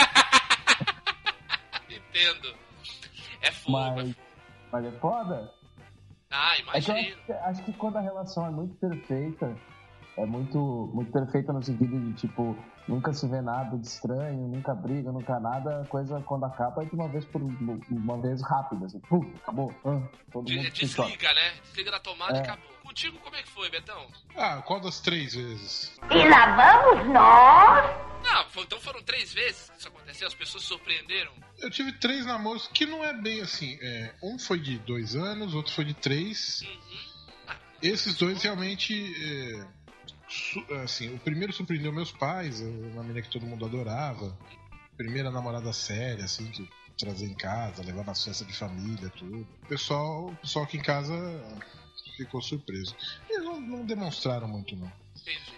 Entendo. 1.90 2.54
É 3.42 3.50
fogo. 3.50 3.72
Mas, 3.78 4.14
mas 4.72 4.84
é 4.86 4.90
foda. 4.92 5.50
Ah, 6.30 6.54
É 6.56 6.58
eu 6.58 6.62
imagino. 6.64 6.98
acho, 6.98 7.16
que- 7.26 7.32
acho 7.32 7.62
que 7.64 7.72
quando 7.74 7.96
a 7.98 8.00
relação 8.00 8.46
é 8.46 8.50
muito 8.50 8.74
perfeita, 8.76 9.56
é 10.16 10.26
muito, 10.26 10.90
muito 10.94 11.12
perfeita 11.12 11.52
no 11.52 11.62
sentido 11.62 11.98
de, 12.00 12.12
tipo, 12.14 12.56
nunca 12.88 13.12
se 13.12 13.26
vê 13.28 13.40
nada 13.40 13.76
de 13.78 13.86
estranho, 13.86 14.48
nunca 14.48 14.74
briga, 14.74 15.10
nunca 15.12 15.38
nada, 15.40 15.82
a 15.82 15.86
coisa 15.86 16.20
quando 16.22 16.44
acaba 16.44 16.82
é 16.82 16.86
de 16.86 16.94
uma 16.94 17.08
vez 17.08 17.24
por 17.24 17.40
uma 17.42 18.20
vez 18.20 18.42
rápida, 18.42 18.86
assim, 18.86 19.00
pum, 19.00 19.32
acabou, 19.42 19.74
ah, 19.84 20.00
todo 20.32 20.44
De- 20.46 20.56
mundo. 20.56 20.70
Desliga, 20.70 21.32
né? 21.34 21.52
Desliga 21.64 21.90
da 21.90 22.00
tomada 22.00 22.34
e 22.34 22.38
É. 22.38 22.40
acabou. 22.42 22.74
Contigo, 22.84 23.18
como 23.20 23.34
é 23.34 23.42
que 23.42 23.48
foi, 23.50 23.70
Betão? 23.70 24.06
Ah, 24.36 24.62
qual 24.62 24.78
das 24.80 25.00
três 25.00 25.34
vezes? 25.34 25.98
E 26.10 26.28
lá 26.28 26.54
vamos 26.54 27.06
nós. 27.12 28.04
Não, 28.22 28.62
então 28.62 28.80
foram 28.80 29.02
três 29.02 29.32
vezes 29.32 29.70
que 29.70 29.78
isso 29.78 29.88
aconteceu, 29.88 30.26
as 30.28 30.34
pessoas 30.34 30.62
se 30.62 30.68
surpreenderam. 30.68 31.32
Eu 31.58 31.70
tive 31.70 31.92
três 31.92 32.24
namoros 32.26 32.68
que 32.68 32.84
não 32.86 33.02
é 33.02 33.12
bem 33.14 33.40
assim. 33.40 33.78
é, 33.82 34.14
um 34.22 34.38
foi 34.38 34.58
de 34.60 34.78
dois 34.78 35.14
anos, 35.16 35.54
outro 35.54 35.72
foi 35.72 35.84
de 35.84 35.94
três. 35.94 36.60
Uhum. 36.62 37.54
Esses 37.82 38.14
dois 38.16 38.42
realmente. 38.42 38.92
é, 38.94 39.66
assim, 40.82 41.14
o 41.14 41.18
primeiro 41.18 41.52
surpreendeu 41.52 41.92
meus 41.92 42.12
pais, 42.12 42.60
é 42.60 42.64
uma 42.64 43.02
menina 43.02 43.22
que 43.22 43.30
todo 43.30 43.46
mundo 43.46 43.64
adorava. 43.64 44.36
Primeira 44.96 45.30
namorada 45.30 45.72
séria, 45.72 46.24
assim, 46.24 46.50
que 46.50 46.62
eu 46.62 46.68
trazia 46.96 47.26
em 47.26 47.34
casa, 47.34 47.82
levar 47.82 48.04
nas 48.04 48.24
festas 48.24 48.46
de 48.46 48.54
família, 48.54 49.10
tudo. 49.10 49.46
O 49.64 49.66
pessoal, 49.66 50.26
o 50.26 50.36
pessoal 50.36 50.64
aqui 50.64 50.76
em 50.76 50.82
casa 50.82 51.14
ficou 52.16 52.40
surpreso. 52.40 52.94
Eles 53.28 53.44
não, 53.44 53.60
não 53.60 53.84
demonstraram 53.84 54.46
muito, 54.48 54.76
não. 54.76 54.90
Entendi. 55.20 55.52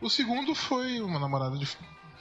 O 0.00 0.08
segundo 0.08 0.54
foi 0.54 1.00
uma 1.00 1.18
namorada 1.18 1.56
de, 1.58 1.68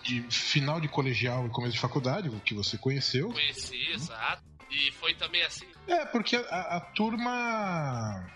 de 0.04 0.22
final 0.30 0.80
de 0.82 0.88
colegial 0.88 1.48
e 1.48 1.50
começo 1.50 1.74
de 1.74 1.80
faculdade, 1.80 2.30
o 2.30 2.40
que 2.42 2.54
você 2.54 2.78
conheceu. 2.78 3.32
Conheci, 3.32 3.92
exato. 3.92 4.44
E 4.70 4.92
foi 4.92 5.14
também 5.16 5.42
assim. 5.44 5.66
É, 5.88 6.06
porque 6.06 6.36
a, 6.36 6.78
a 6.78 6.80
turma. 6.80 8.30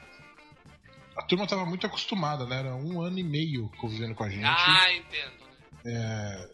A 1.15 1.21
turma 1.23 1.45
tava 1.47 1.65
muito 1.65 1.85
acostumada, 1.85 2.45
né? 2.45 2.59
Era 2.59 2.75
um 2.75 3.01
ano 3.01 3.19
e 3.19 3.23
meio 3.23 3.69
convivendo 3.77 4.15
com 4.15 4.23
a 4.23 4.29
gente. 4.29 4.43
Ah, 4.45 4.91
entendo. 4.93 5.43
É, 5.85 6.49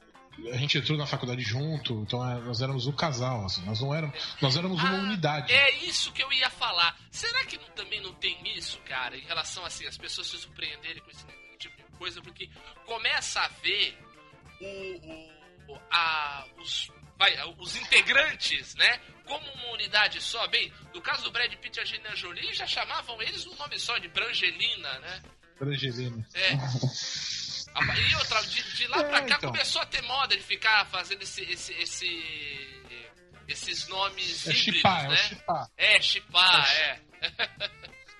a 0.53 0.57
gente 0.57 0.77
entrou 0.77 0.97
na 0.97 1.05
faculdade 1.05 1.41
junto, 1.41 1.93
então 2.01 2.27
é, 2.27 2.39
nós 2.41 2.61
éramos 2.61 2.87
o 2.87 2.93
casal, 2.93 3.45
assim, 3.45 3.61
nós 3.65 3.79
não 3.81 3.93
éramos. 3.93 4.35
Nós 4.41 4.57
éramos 4.57 4.81
uma 4.81 4.97
Ah, 4.97 5.01
unidade. 5.01 5.51
É 5.53 5.75
isso 5.85 6.11
que 6.11 6.21
eu 6.23 6.31
ia 6.33 6.49
falar. 6.49 6.97
Será 7.11 7.45
que 7.45 7.57
não- 7.57 7.69
também 7.75 8.01
não 8.01 8.13
tem 8.15 8.37
isso, 8.57 8.79
cara, 8.81 9.15
em 9.17 9.21
relação 9.21 9.63
assim, 9.65 9.85
as 9.85 9.97
pessoas 9.97 10.27
se 10.27 10.37
surpreenderem 10.37 11.01
com 11.03 11.09
esse 11.11 11.25
tipo 11.57 11.77
de 11.77 11.83
coisa? 11.97 12.21
Porque 12.21 12.49
começa 12.85 13.41
a 13.41 13.47
ver 13.47 13.97
o, 14.61 15.73
o- 15.73 15.79
a, 15.91 16.45
os, 16.59 16.89
vai, 17.19 17.37
os 17.59 17.75
integrantes, 17.75 18.73
né? 18.75 18.99
Como 19.25 19.45
uma 19.53 19.73
unidade 19.73 20.19
só. 20.21 20.47
Bem, 20.47 20.73
no 20.93 21.01
caso 21.01 21.23
do 21.23 21.31
Brad 21.31 21.53
Pitt 21.55 21.77
e 21.77 21.79
a 21.79 21.83
Angelina 21.83 22.15
Jolie, 22.15 22.53
já 22.53 22.65
chamavam 22.65 23.21
eles 23.21 23.45
um 23.45 23.53
nome 23.55 23.77
só, 23.77 23.97
de 23.99 24.07
Brangelina, 24.07 24.97
né? 24.99 25.21
Angelina. 25.61 26.25
É. 26.33 26.53
E 27.99 28.15
outra, 28.15 28.41
de, 28.43 28.63
de 28.75 28.87
lá 28.87 28.97
É, 29.01 29.03
pra 29.03 29.21
cá 29.21 29.35
então. 29.37 29.51
começou 29.51 29.81
a 29.81 29.85
ter 29.85 30.01
moda 30.01 30.35
de 30.35 30.41
ficar 30.41 30.85
fazendo 30.87 31.21
esse, 31.21 31.43
esse, 31.43 31.73
esse- 31.73 32.81
esses 33.47 33.87
nomes 33.87 34.47
É 34.47 34.51
híbridos, 34.53 34.83
é 34.85 35.07
né? 35.07 35.67
É, 35.77 36.01
chipar, 36.01 36.67
é. 36.71 36.99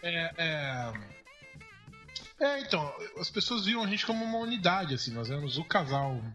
É, 0.04 0.32
é... 0.38 0.94
é, 2.42 2.60
então, 2.62 2.94
as 3.18 3.30
pessoas 3.30 3.66
viam 3.66 3.84
a 3.84 3.88
gente 3.88 4.06
como 4.06 4.24
uma 4.24 4.38
unidade, 4.38 4.94
assim, 4.94 5.12
nós 5.12 5.30
éramos 5.32 5.58
o 5.58 5.64
casal 5.66 6.12
Uhum. 6.12 6.34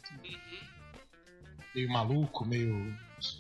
Meio 1.75 1.89
maluco, 1.91 2.45
meio. 2.45 2.97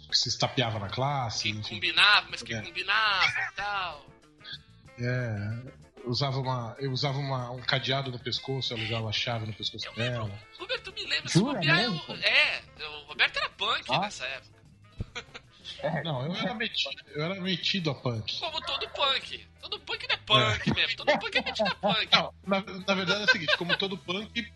que 0.08 0.16
se 0.16 0.28
estapeava 0.30 0.78
na 0.78 0.88
classe. 0.88 1.42
Que 1.44 1.50
enfim. 1.58 1.74
combinava, 1.74 2.26
mas 2.30 2.42
que 2.42 2.54
É. 2.54 2.62
combinava 2.62 3.26
e 3.26 3.54
tal. 3.54 4.06
É, 4.98 5.62
usava 6.06 6.38
uma, 6.38 6.74
eu 6.78 6.90
usava 6.90 7.18
uma- 7.18 7.50
um 7.50 7.60
cadeado 7.60 8.10
no 8.10 8.18
pescoço, 8.18 8.72
ela 8.72 8.82
usava 8.82 9.08
a 9.08 9.12
chave 9.12 9.44
no 9.46 9.52
pescoço 9.52 9.86
Eu 9.86 9.92
lembro. 9.96 10.26
dela. 10.28 10.38
Roberto 10.58 10.92
me 10.94 11.04
lembra, 11.06 11.28
se 11.28 11.38
Jura 11.38 11.54
bobear, 11.58 11.80
eu, 11.82 11.92
é, 12.22 12.62
o 12.88 13.04
Roberto 13.08 13.36
era 13.36 13.50
punk 13.50 13.84
Ah. 13.90 13.98
nessa 14.00 14.24
época. 14.24 14.54
Não, 16.04 16.22
eu 16.26 16.34
era 16.34 16.54
metido, 16.54 17.02
eu 17.14 17.24
era 17.24 17.40
metido 17.40 17.90
a 17.90 17.94
punk. 17.94 18.38
Como 18.38 18.60
todo 18.62 18.88
punk. 18.90 19.46
Todo 19.60 19.80
punk 19.80 20.06
não 20.08 20.14
é 20.14 20.18
punk 20.18 20.74
mesmo. 20.74 20.96
Todo 20.96 21.18
punk 21.18 21.36
é 21.36 21.42
metido 21.42 21.68
a 21.70 21.74
punk. 21.74 22.08
Não, 22.12 22.34
na, 22.46 22.60
na 22.86 22.94
verdade 22.94 23.22
é 23.22 23.24
o 23.24 23.30
seguinte, 23.30 23.56
como 23.58 23.76
todo 23.76 23.98
punk 23.98 24.50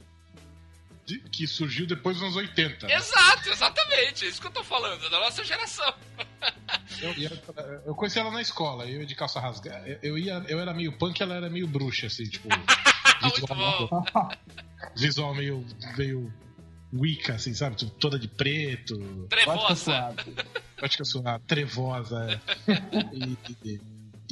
de- 1.09 1.21
que 1.31 1.47
surgiu 1.47 1.87
depois 1.87 2.17
dos 2.17 2.23
anos 2.25 2.37
80. 2.37 2.87
né? 2.87 2.95
Exato, 2.95 3.49
exatamente. 3.49 4.27
É 4.27 4.29
isso 4.29 4.41
que 4.41 4.47
eu 4.47 4.51
tô 4.51 4.63
falando, 4.63 5.09
da 5.09 5.19
nossa 5.21 5.43
geração. 5.43 5.93
Eu, 7.01 7.13
ia- 7.15 7.43
eu 7.87 7.95
conheci 7.95 8.19
ela 8.19 8.31
na 8.31 8.41
escola, 8.43 8.85
eu 8.85 9.01
ia 9.01 9.07
de 9.07 9.15
calça 9.15 9.39
rasgada. 9.39 9.87
Eu, 9.87 9.99
eu 10.03 10.19
ia, 10.19 10.45
eu 10.49 10.59
era 10.59 10.75
meio 10.75 10.91
punk, 10.99 11.21
ela 11.23 11.35
era 11.35 11.49
meio 11.49 11.67
bruxa, 11.69 12.09
assim, 12.09 12.25
tipo. 12.25 12.49
Bom. 13.55 14.05
visual 14.97 15.33
meio, 15.35 15.65
meio 15.97 16.33
Wicca, 16.93 17.35
assim, 17.35 17.55
sabe? 17.55 17.77
Tipo, 17.77 17.93
Toda 17.93 18.19
de 18.19 18.27
preto, 18.27 18.99
Trevosa. 19.29 20.15
gótica 20.81 21.05
suave, 21.05 21.43
trevosa. 21.47 22.41
é. 22.67 22.75
E, 23.15 23.39
e- 23.65 23.81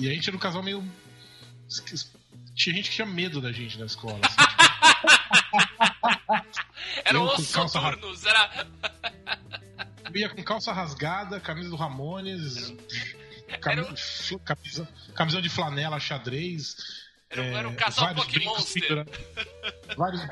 e 0.00 0.08
a 0.08 0.12
gente 0.12 0.28
era 0.28 0.36
um 0.36 0.40
casal 0.40 0.62
meio. 0.62 0.82
Tinha 2.54 2.74
gente 2.74 2.88
que 2.90 2.96
tinha 2.96 3.06
medo 3.06 3.40
da 3.40 3.52
gente 3.52 3.78
na 3.78 3.86
escola. 3.86 4.18
assim. 4.22 4.36
Era 7.04 7.18
Eu 7.18 7.24
os 7.24 7.52
calça 7.52 7.80
soturnos, 7.80 8.24
era. 8.24 8.66
Eu 10.04 10.16
ia 10.20 10.28
com 10.28 10.42
calça 10.42 10.72
rasgada, 10.72 11.40
camisa 11.40 11.68
do 11.68 11.76
Ramones, 11.76 12.72
Era 13.48 13.58
cami- 13.58 13.96
fl- 13.96 14.38
camisa, 14.38 14.88
camisão 15.14 15.40
de 15.40 15.48
flanela 15.48 15.98
xadrez. 16.00 16.76
Era, 17.28 17.42
um- 17.42 17.44
é, 17.46 17.54
era 17.54 17.68
um 17.68 17.74
casal 17.74 18.06
vários 18.14 18.24
Pokémon 18.24 18.44
brincos 18.54 18.58
Monster. 18.74 18.82
pendurados, 19.04 19.96
vários 19.96 20.22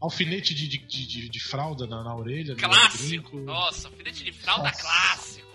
alfinete 0.00 0.54
de, 0.54 0.68
de, 0.68 0.78
de, 0.78 1.28
de- 1.28 1.40
fralda 1.40 1.86
na, 1.86 2.02
na 2.04 2.14
orelha. 2.14 2.54
no 2.54 2.60
Clássico. 2.60 3.36
Nossa, 3.38 3.90
filete 3.90 4.24
de 4.24 4.32
fralda 4.32 4.64
Nossa. 4.68 4.80
clássico. 4.82 5.46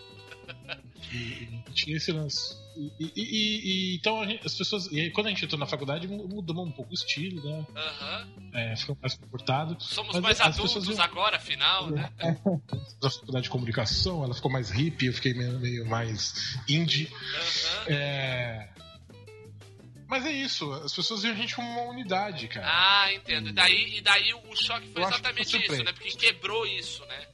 E, 1.11 1.15
e 1.17 1.71
tinha 1.73 1.97
esse 1.97 2.11
lance. 2.11 2.55
E, 2.75 2.91
e- 2.99 3.11
e- 3.15 3.61
e- 3.93 3.95
então 3.97 4.21
a 4.21 4.25
gente- 4.25 4.45
as 4.45 4.55
pessoas. 4.55 4.87
E 4.91 5.09
quando 5.11 5.27
a 5.27 5.29
gente 5.29 5.43
entrou 5.45 5.59
na 5.59 5.65
faculdade, 5.65 6.07
mu- 6.07 6.27
mudamos 6.27 6.67
um 6.67 6.71
pouco 6.71 6.91
o 6.91 6.93
estilo, 6.93 7.43
né? 7.43 7.65
Aham. 7.75 8.27
É, 8.53 8.75
ficou 8.75 8.97
mais 9.01 9.13
comportado. 9.15 9.75
Somos 9.79 10.13
Mas 10.15 10.21
mais 10.23 10.41
as 10.41 10.47
pessoas 10.47 10.71
adultos 10.71 10.95
viam- 10.95 11.03
agora, 11.03 11.37
afinal, 11.37 11.89
né? 11.89 12.09
Da 13.01 13.09
faculdade 13.09 13.43
de 13.43 13.49
comunicação, 13.49 14.23
ela 14.23 14.33
ficou 14.33 14.49
mais 14.51 14.69
hippie, 14.69 15.07
eu 15.07 15.13
fiquei 15.13 15.33
meio, 15.33 15.59
meio 15.59 15.85
mais 15.85 16.57
indie. 16.69 17.09
Aham. 17.11 17.85
É. 17.93 18.69
Mas 20.07 20.25
é 20.25 20.31
isso, 20.31 20.69
as 20.73 20.93
pessoas 20.93 21.21
viam 21.21 21.33
a 21.33 21.37
gente 21.37 21.55
como 21.55 21.69
uma 21.69 21.83
unidade, 21.89 22.49
cara. 22.49 22.67
Ah, 22.69 23.13
entendo. 23.13 23.47
E 23.47 23.53
daí, 23.53 23.97
e 23.97 24.01
daí 24.01 24.33
o 24.33 24.55
choque 24.57 24.87
foi 24.89 25.01
Eu 25.03 25.07
exatamente 25.07 25.57
isso, 25.57 25.83
né? 25.85 25.93
Porque 25.93 26.09
quebrou 26.17 26.65
isso, 26.67 27.05
né? 27.05 27.27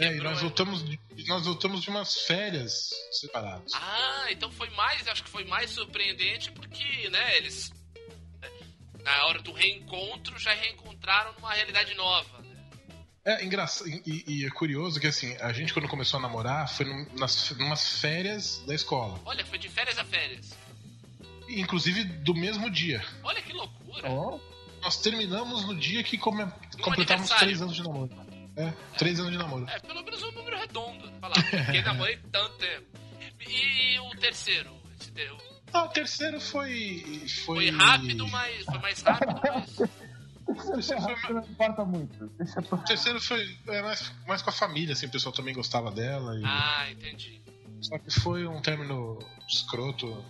É, 0.00 0.16
e 0.16 0.20
nós 0.20 0.40
voltamos, 0.40 0.84
de, 0.88 0.98
nós 1.26 1.44
voltamos 1.44 1.82
de 1.82 1.90
umas 1.90 2.22
férias 2.22 2.90
separados. 3.12 3.72
Ah, 3.74 4.26
então 4.30 4.50
foi 4.50 4.70
mais, 4.70 5.06
acho 5.08 5.22
que 5.22 5.30
foi 5.30 5.44
mais 5.44 5.70
surpreendente 5.70 6.50
porque, 6.52 7.08
né, 7.10 7.36
eles 7.36 7.70
na 9.02 9.26
hora 9.26 9.40
do 9.40 9.52
reencontro 9.52 10.38
já 10.38 10.52
reencontraram 10.52 11.32
numa 11.34 11.52
realidade 11.52 11.94
nova. 11.94 12.38
né? 12.42 12.56
É 13.24 13.44
engraçado, 13.44 13.88
e, 13.88 14.24
e 14.26 14.46
é 14.46 14.50
curioso 14.50 14.98
que 14.98 15.06
assim, 15.06 15.36
a 15.40 15.52
gente 15.52 15.72
quando 15.74 15.88
começou 15.88 16.18
a 16.18 16.22
namorar 16.22 16.68
foi 16.68 16.86
num, 16.86 17.06
nas, 17.18 17.50
numas 17.58 18.00
férias 18.00 18.62
da 18.66 18.74
escola. 18.74 19.20
Olha, 19.24 19.44
foi 19.44 19.58
de 19.58 19.68
férias 19.68 19.98
a 19.98 20.04
férias. 20.04 20.56
Inclusive 21.48 22.04
do 22.04 22.34
mesmo 22.34 22.70
dia. 22.70 23.04
Olha 23.22 23.42
que 23.42 23.52
loucura. 23.52 24.08
Oh, 24.10 24.40
Nós 24.80 24.96
terminamos 24.98 25.66
no 25.66 25.74
dia 25.74 26.02
que 26.02 26.16
come, 26.16 26.46
completamos 26.80 27.28
três 27.30 27.60
anos 27.60 27.74
de 27.74 27.82
namoro. 27.82 28.10
É, 28.56 28.72
três 28.98 29.18
anos 29.20 29.32
de 29.32 29.38
namoro. 29.38 29.66
É, 29.68 29.78
pelo 29.78 30.02
menos 30.02 30.22
um 30.22 30.32
número 30.32 30.56
redondo. 30.58 31.10
Falar, 31.20 31.34
porque 31.34 31.82
namorei 31.82 32.16
tanto 32.32 32.56
tempo. 32.58 32.86
E 33.48 33.98
o 34.00 34.10
terceiro? 34.18 34.70
Esse 35.00 35.10
o- 35.30 35.38
Ah, 35.72 35.84
o 35.84 35.88
terceiro 35.88 36.40
foi. 36.40 37.02
Foi, 37.44 37.56
Foi 37.56 37.70
rápido, 37.70 38.26
mas. 38.28 38.64
Foi 38.64 38.78
mais 38.78 39.02
rápido, 39.02 39.40
mas. 39.42 39.78
Não 41.30 41.40
importa 41.40 41.84
muito. 41.84 42.24
O 42.72 42.76
terceiro 42.78 43.20
foi 43.20 43.56
é, 43.68 43.82
mais, 43.82 44.12
mais 44.26 44.42
com 44.42 44.50
a 44.50 44.52
família, 44.52 44.92
assim, 44.94 45.06
o 45.06 45.10
pessoal 45.10 45.32
também 45.32 45.54
gostava 45.54 45.90
dela. 45.92 46.36
E... 46.38 46.42
Ah, 46.44 46.90
entendi. 46.90 47.40
Só 47.80 47.96
que 47.98 48.10
foi 48.10 48.46
um 48.46 48.60
término 48.60 49.18
escroto. 49.48 50.22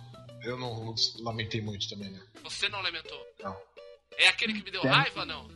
Eu 0.43 0.57
não, 0.57 0.85
não 0.85 0.95
lamentei 1.19 1.61
muito 1.61 1.87
também, 1.89 2.09
né? 2.09 2.19
Você 2.43 2.67
não 2.69 2.81
lamentou? 2.81 3.19
Não. 3.43 3.55
É 4.17 4.27
aquele 4.27 4.53
que 4.53 4.63
me 4.65 4.71
deu 4.71 4.81
raiva, 4.83 5.25
não? 5.25 5.47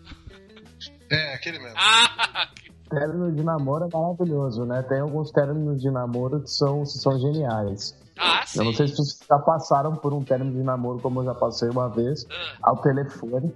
É, 1.11 1.33
aquele 1.35 1.59
mesmo. 1.59 1.75
Ah, 1.77 2.49
que- 2.55 2.73
Término 2.89 3.31
de 3.35 3.43
namoro 3.43 3.85
é 3.85 3.89
maravilhoso, 3.97 4.63
né? 4.65 4.83
Tem 4.83 4.99
alguns 4.99 5.31
términos 5.31 5.81
de 5.81 5.89
namoro 5.89 6.41
que 6.41 6.49
são, 6.49 6.85
são 6.85 7.19
geniais. 7.19 7.97
ah 8.17 8.45
sim. 8.45 8.59
Eu 8.59 8.65
não 8.65 8.73
sei 8.73 8.87
se 8.87 8.95
vocês 8.95 9.19
já 9.27 9.39
passaram 9.39 9.95
por 9.95 10.13
um 10.13 10.23
término 10.23 10.51
de 10.51 10.63
namoro 10.63 10.99
como 10.99 11.21
eu 11.21 11.25
já 11.25 11.33
passei 11.35 11.67
uma 11.69 11.89
vez, 11.89 12.25
Ah, 12.29 12.57
ao 12.69 12.77
telefone. 12.81 13.53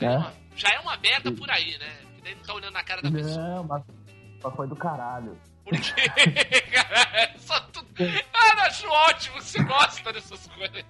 né? 0.00 0.32
já 0.54 0.68
é 0.74 0.80
uma 0.80 0.96
merda 0.98 1.32
por 1.32 1.50
aí, 1.50 1.78
né? 1.78 1.90
Que 2.16 2.22
daí 2.22 2.34
não 2.34 2.42
tá 2.42 2.54
olhando 2.54 2.72
na 2.74 2.82
cara 2.84 3.00
da 3.02 3.10
pessoa. 3.10 3.36
Não, 3.48 3.64
mas 3.64 3.82
mas 4.44 4.54
foi 4.54 4.68
do 4.68 4.76
caralho. 4.76 5.36
Por 5.64 5.72
quê? 5.72 6.08
Cara, 6.72 7.08
é 7.24 7.38
só 7.38 7.58
tudo. 7.72 7.86
Ah, 7.98 8.54
eu 8.54 8.60
acho 8.64 8.86
ótimo, 8.88 9.40
você 9.42 9.62
gosta 9.64 10.12
dessas 10.12 10.46
coisas. 10.48 10.84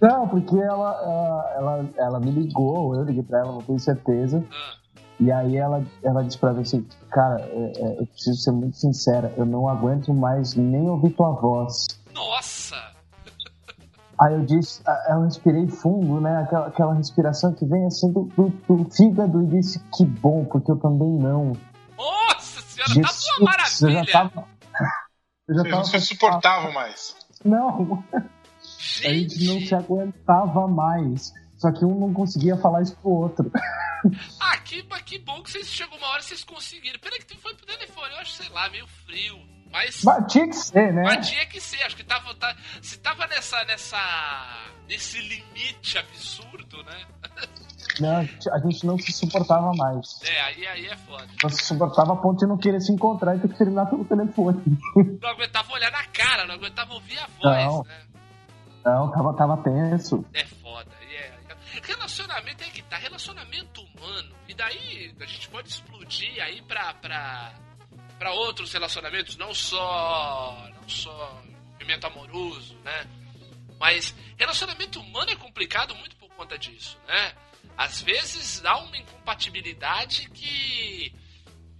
Não, 0.00 0.28
porque 0.28 0.56
ela, 0.56 1.00
ela, 1.02 1.52
ela, 1.56 1.88
ela 1.96 2.20
me 2.20 2.30
ligou, 2.30 2.94
eu 2.94 3.04
liguei 3.04 3.22
pra 3.22 3.40
ela, 3.40 3.52
não 3.52 3.62
tenho 3.62 3.78
certeza. 3.80 4.44
Ah, 4.50 4.76
E 5.20 5.32
aí 5.32 5.56
ela, 5.56 5.84
ela 6.04 6.22
disse 6.22 6.38
pra 6.38 6.52
mim 6.52 6.62
assim, 6.62 6.86
cara, 7.10 7.40
é, 7.40 7.72
é, 7.76 8.00
eu 8.00 8.06
preciso 8.06 8.36
ser 8.40 8.52
muito 8.52 8.76
sincera, 8.76 9.32
eu 9.36 9.44
não 9.44 9.68
aguento 9.68 10.14
mais 10.14 10.54
nem 10.54 10.88
ouvir 10.88 11.10
tua 11.10 11.32
voz. 11.32 11.86
nossa! 12.14 12.76
Aí 14.20 14.34
eu 14.34 14.44
disse, 14.44 14.82
eu 15.10 15.22
respirei 15.22 15.68
fundo, 15.68 16.20
né? 16.20 16.42
Aquela, 16.42 16.66
aquela 16.66 16.94
respiração 16.94 17.52
que 17.54 17.64
vem 17.64 17.86
assim 17.86 18.10
do, 18.12 18.24
do, 18.36 18.48
do 18.48 18.90
fígado 18.90 19.42
e 19.44 19.46
disse, 19.46 19.78
que 19.96 20.04
bom, 20.04 20.44
porque 20.44 20.72
eu 20.72 20.76
também 20.76 21.08
não. 21.12 21.52
Nossa 21.96 22.60
senhora, 22.62 22.94
tá 22.94 23.10
uma 23.38 23.50
eu 23.50 23.90
já 23.92 23.94
maravilha! 23.94 24.12
tava. 24.12 24.44
Eu 25.48 25.54
já 25.54 25.62
Vocês 25.62 25.70
tava 25.70 25.76
não 25.76 25.84
se 25.84 26.00
suportavam 26.00 26.72
mais. 26.72 27.16
Não, 27.44 28.04
a 29.04 29.12
gente 29.12 29.44
não 29.46 29.60
se 29.60 29.74
aguentava 29.74 30.66
mais. 30.68 31.32
Só 31.56 31.72
que 31.72 31.84
um 31.84 31.98
não 31.98 32.12
conseguia 32.14 32.56
falar 32.56 32.82
isso 32.82 32.96
pro 32.96 33.10
outro. 33.10 33.50
Ah, 34.40 34.56
que, 34.58 34.80
que 35.04 35.18
bom 35.18 35.42
que 35.42 35.50
vocês 35.50 35.66
chegou 35.66 35.98
uma 35.98 36.06
hora 36.10 36.20
e 36.20 36.22
vocês 36.22 36.44
conseguiram. 36.44 37.00
Pena 37.00 37.16
que 37.18 37.26
tu 37.26 37.36
foi 37.38 37.52
pro 37.56 37.66
telefone, 37.66 38.12
eu 38.12 38.18
acho, 38.20 38.30
sei 38.30 38.48
lá, 38.50 38.70
meio 38.70 38.86
frio. 39.04 39.36
Mas, 39.72 40.04
Mas 40.04 40.32
tinha 40.32 40.46
que 40.46 40.54
ser, 40.54 40.92
né? 40.92 41.02
mas 41.02 41.28
tinha 41.28 41.44
que 41.46 41.60
ser, 41.60 41.82
acho 41.82 41.96
que 41.96 42.04
tava. 42.04 42.32
tá- 42.36 42.56
se 42.80 42.96
tava 42.98 43.26
nessa. 43.26 43.62
nessa. 43.64 43.98
nesse 44.88 45.18
limite 45.20 45.98
absurdo, 45.98 46.82
né? 46.84 47.06
Não, 48.00 48.18
a 48.52 48.58
gente 48.60 48.86
não 48.86 48.96
se 48.96 49.10
suportava 49.10 49.72
mais. 49.74 50.20
É, 50.22 50.40
aí, 50.42 50.66
aí 50.68 50.86
é 50.86 50.96
foda. 50.96 51.26
Não 51.42 51.50
se 51.50 51.64
suportava 51.64 52.12
a 52.12 52.16
ponto 52.16 52.38
de 52.38 52.46
não 52.46 52.56
querer 52.56 52.80
se 52.80 52.92
encontrar 52.92 53.34
e 53.34 53.40
ter 53.40 53.48
que 53.48 53.58
terminar 53.58 53.86
pelo 53.86 54.04
telefone. 54.04 54.62
Não 55.20 55.28
aguentava 55.28 55.72
olhar 55.72 55.90
na 55.90 56.04
cara, 56.04 56.46
não 56.46 56.54
aguentava 56.54 56.94
ouvir 56.94 57.18
a 57.18 57.26
voz, 57.26 57.64
Não. 57.64 57.82
né? 57.82 58.00
Não, 58.84 59.10
tava, 59.10 59.34
tava 59.34 59.56
tenso. 59.58 60.24
É 60.32 60.44
foda. 60.44 60.90
E 61.08 61.14
é... 61.14 61.38
Relacionamento 61.82 62.64
é 62.64 62.70
que 62.70 62.82
tá, 62.82 62.96
relacionamento 62.96 63.82
humano. 63.82 64.34
E 64.48 64.54
daí 64.54 65.14
a 65.20 65.26
gente 65.26 65.48
pode 65.48 65.68
explodir 65.68 66.42
aí 66.42 66.62
pra, 66.62 66.94
pra, 66.94 67.52
pra 68.18 68.32
outros 68.32 68.72
relacionamentos, 68.72 69.36
não 69.36 69.52
só. 69.54 70.68
não 70.80 70.88
só 70.88 71.42
movimento 71.88 72.06
amoroso, 72.06 72.76
né? 72.84 73.06
Mas 73.80 74.14
relacionamento 74.36 75.00
humano 75.00 75.30
é 75.30 75.36
complicado 75.36 75.94
muito 75.94 76.16
por 76.16 76.28
conta 76.30 76.58
disso, 76.58 76.98
né? 77.06 77.32
Às 77.76 78.02
vezes 78.02 78.64
há 78.64 78.76
uma 78.78 78.96
incompatibilidade 78.96 80.28
que 80.30 81.14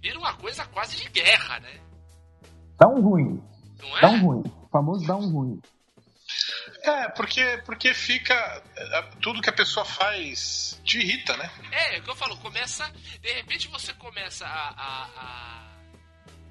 vira 0.01 0.17
uma 0.17 0.33
coisa 0.35 0.65
quase 0.65 0.95
de 0.95 1.09
guerra, 1.09 1.59
né? 1.59 1.79
Dá 2.77 2.87
um 2.87 3.01
ruim. 3.01 3.43
Não 3.79 3.97
é? 3.97 4.01
Dá 4.01 4.09
um 4.09 4.21
ruim. 4.21 4.43
O 4.63 4.67
famoso 4.69 5.05
dá 5.05 5.15
um 5.15 5.29
ruim. 5.29 5.61
É, 6.81 7.09
porque, 7.09 7.43
porque 7.65 7.93
fica. 7.93 8.63
Tudo 9.21 9.41
que 9.41 9.49
a 9.49 9.53
pessoa 9.53 9.85
faz 9.85 10.79
te 10.83 10.97
irrita, 10.99 11.35
né? 11.37 11.51
É, 11.71 11.95
é 11.97 11.99
o 11.99 12.03
que 12.03 12.09
eu 12.09 12.15
falo, 12.15 12.37
começa. 12.37 12.87
De 13.21 13.31
repente 13.33 13.67
você 13.67 13.93
começa 13.93 14.45
a. 14.47 14.69
a- 14.69 15.09
a- 15.17 15.75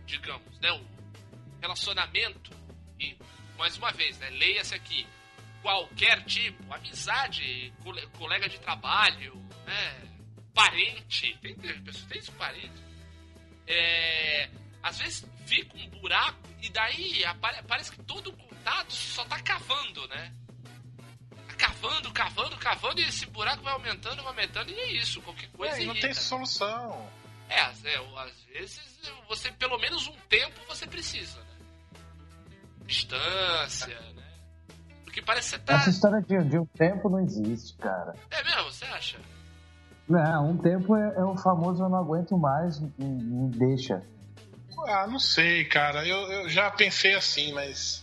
digamos, 0.06 0.58
né? 0.60 0.70
O 0.72 0.84
relacionamento. 1.60 2.50
E, 3.00 3.16
mais 3.56 3.76
uma 3.78 3.90
vez, 3.92 4.18
né? 4.18 4.28
Leia-se 4.30 4.74
aqui. 4.74 5.06
Qualquer 5.62 6.22
tipo, 6.24 6.72
amizade, 6.72 7.72
cole- 7.82 8.06
colega 8.18 8.48
de 8.48 8.58
trabalho, 8.60 9.34
né? 9.66 10.02
Parente. 10.54 11.36
Tem, 11.40 11.54
tem, 11.56 11.82
pessoas- 11.82 12.04
tem 12.06 12.18
isso, 12.18 12.32
parente. 12.32 12.82
É, 13.66 14.48
às 14.82 14.98
vezes 14.98 15.26
fica 15.46 15.76
um 15.76 15.88
buraco 15.90 16.38
e 16.62 16.68
daí 16.70 17.24
apare- 17.24 17.62
parece 17.66 17.90
que 17.92 18.02
todo 18.02 18.30
o 18.30 18.47
só 18.88 19.24
tá 19.24 19.40
cavando, 19.40 20.06
né? 20.08 20.32
Tá 21.48 21.54
cavando, 21.56 22.10
cavando, 22.12 22.56
cavando 22.56 23.00
e 23.00 23.04
esse 23.08 23.26
buraco 23.26 23.62
vai 23.62 23.72
aumentando, 23.72 24.16
vai 24.16 24.26
aumentando 24.32 24.70
e 24.70 24.74
é 24.78 24.92
isso. 24.92 25.20
Qualquer 25.22 25.48
coisa 25.50 25.76
É, 25.76 25.82
e 25.82 25.86
não 25.86 25.92
irrita. 25.92 26.06
tem 26.08 26.14
solução. 26.14 27.08
É, 27.48 27.60
às- 27.60 27.84
é, 27.84 27.96
às 27.96 28.40
vezes 28.52 28.80
você, 29.28 29.50
pelo 29.52 29.78
menos 29.78 30.06
um 30.06 30.16
tempo, 30.28 30.60
você 30.68 30.86
precisa, 30.86 31.38
né? 31.40 31.46
Distância, 32.86 34.00
né? 34.14 34.24
Porque 35.04 35.20
parece 35.22 35.50
que 35.52 35.56
você 35.58 35.62
tá. 35.64 35.74
Essa 35.74 35.90
história 35.90 36.20
de, 36.22 36.44
de 36.48 36.58
um 36.58 36.66
tempo 36.66 37.08
não 37.08 37.20
existe, 37.20 37.74
cara. 37.76 38.14
É 38.30 38.42
mesmo, 38.42 38.64
você 38.64 38.84
acha? 38.86 39.18
Não, 40.08 40.50
um 40.50 40.56
tempo 40.56 40.96
é, 40.96 41.14
é 41.16 41.24
o 41.24 41.36
famoso 41.36 41.82
eu 41.82 41.88
não 41.88 41.98
aguento 41.98 42.36
mais, 42.38 42.78
me, 42.80 42.90
me 42.98 43.50
deixa. 43.56 44.02
Ah, 44.86 45.06
não 45.06 45.18
sei, 45.18 45.64
cara. 45.66 46.06
Eu, 46.06 46.16
eu 46.32 46.48
já 46.48 46.70
pensei 46.70 47.14
assim, 47.14 47.52
mas. 47.52 48.02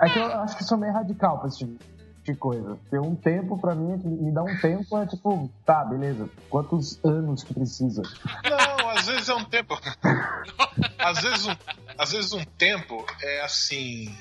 É 0.00 0.08
que 0.10 0.18
eu 0.18 0.26
acho 0.40 0.56
que 0.56 0.64
sou 0.64 0.76
meio 0.78 0.92
radical 0.92 1.38
pra 1.38 1.48
esse 1.48 1.58
tipo 1.58 1.78
de 2.24 2.34
coisa. 2.34 2.78
Ter 2.90 2.98
um 3.00 3.14
tempo 3.14 3.58
pra 3.58 3.74
mim, 3.74 3.96
me 4.04 4.32
dá 4.32 4.42
um 4.42 4.58
tempo 4.60 4.98
é 4.98 5.06
tipo, 5.06 5.50
tá, 5.64 5.84
beleza. 5.84 6.28
Quantos 6.50 7.02
anos 7.04 7.44
que 7.44 7.54
precisa? 7.54 8.02
Não, 8.44 8.88
às 8.90 9.06
vezes 9.06 9.28
é 9.28 9.34
um 9.34 9.44
tempo. 9.44 9.78
às, 10.98 11.22
vezes 11.22 11.46
um, 11.46 11.56
às 11.96 12.12
vezes 12.12 12.32
um 12.32 12.44
tempo 12.44 13.04
é 13.22 13.40
assim. 13.42 14.14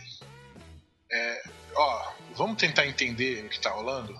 É, 1.12 1.44
ó, 1.76 2.12
vamos 2.36 2.58
tentar 2.58 2.86
entender 2.88 3.46
o 3.46 3.50
que 3.50 3.60
tá 3.60 3.72
rolando? 3.72 4.14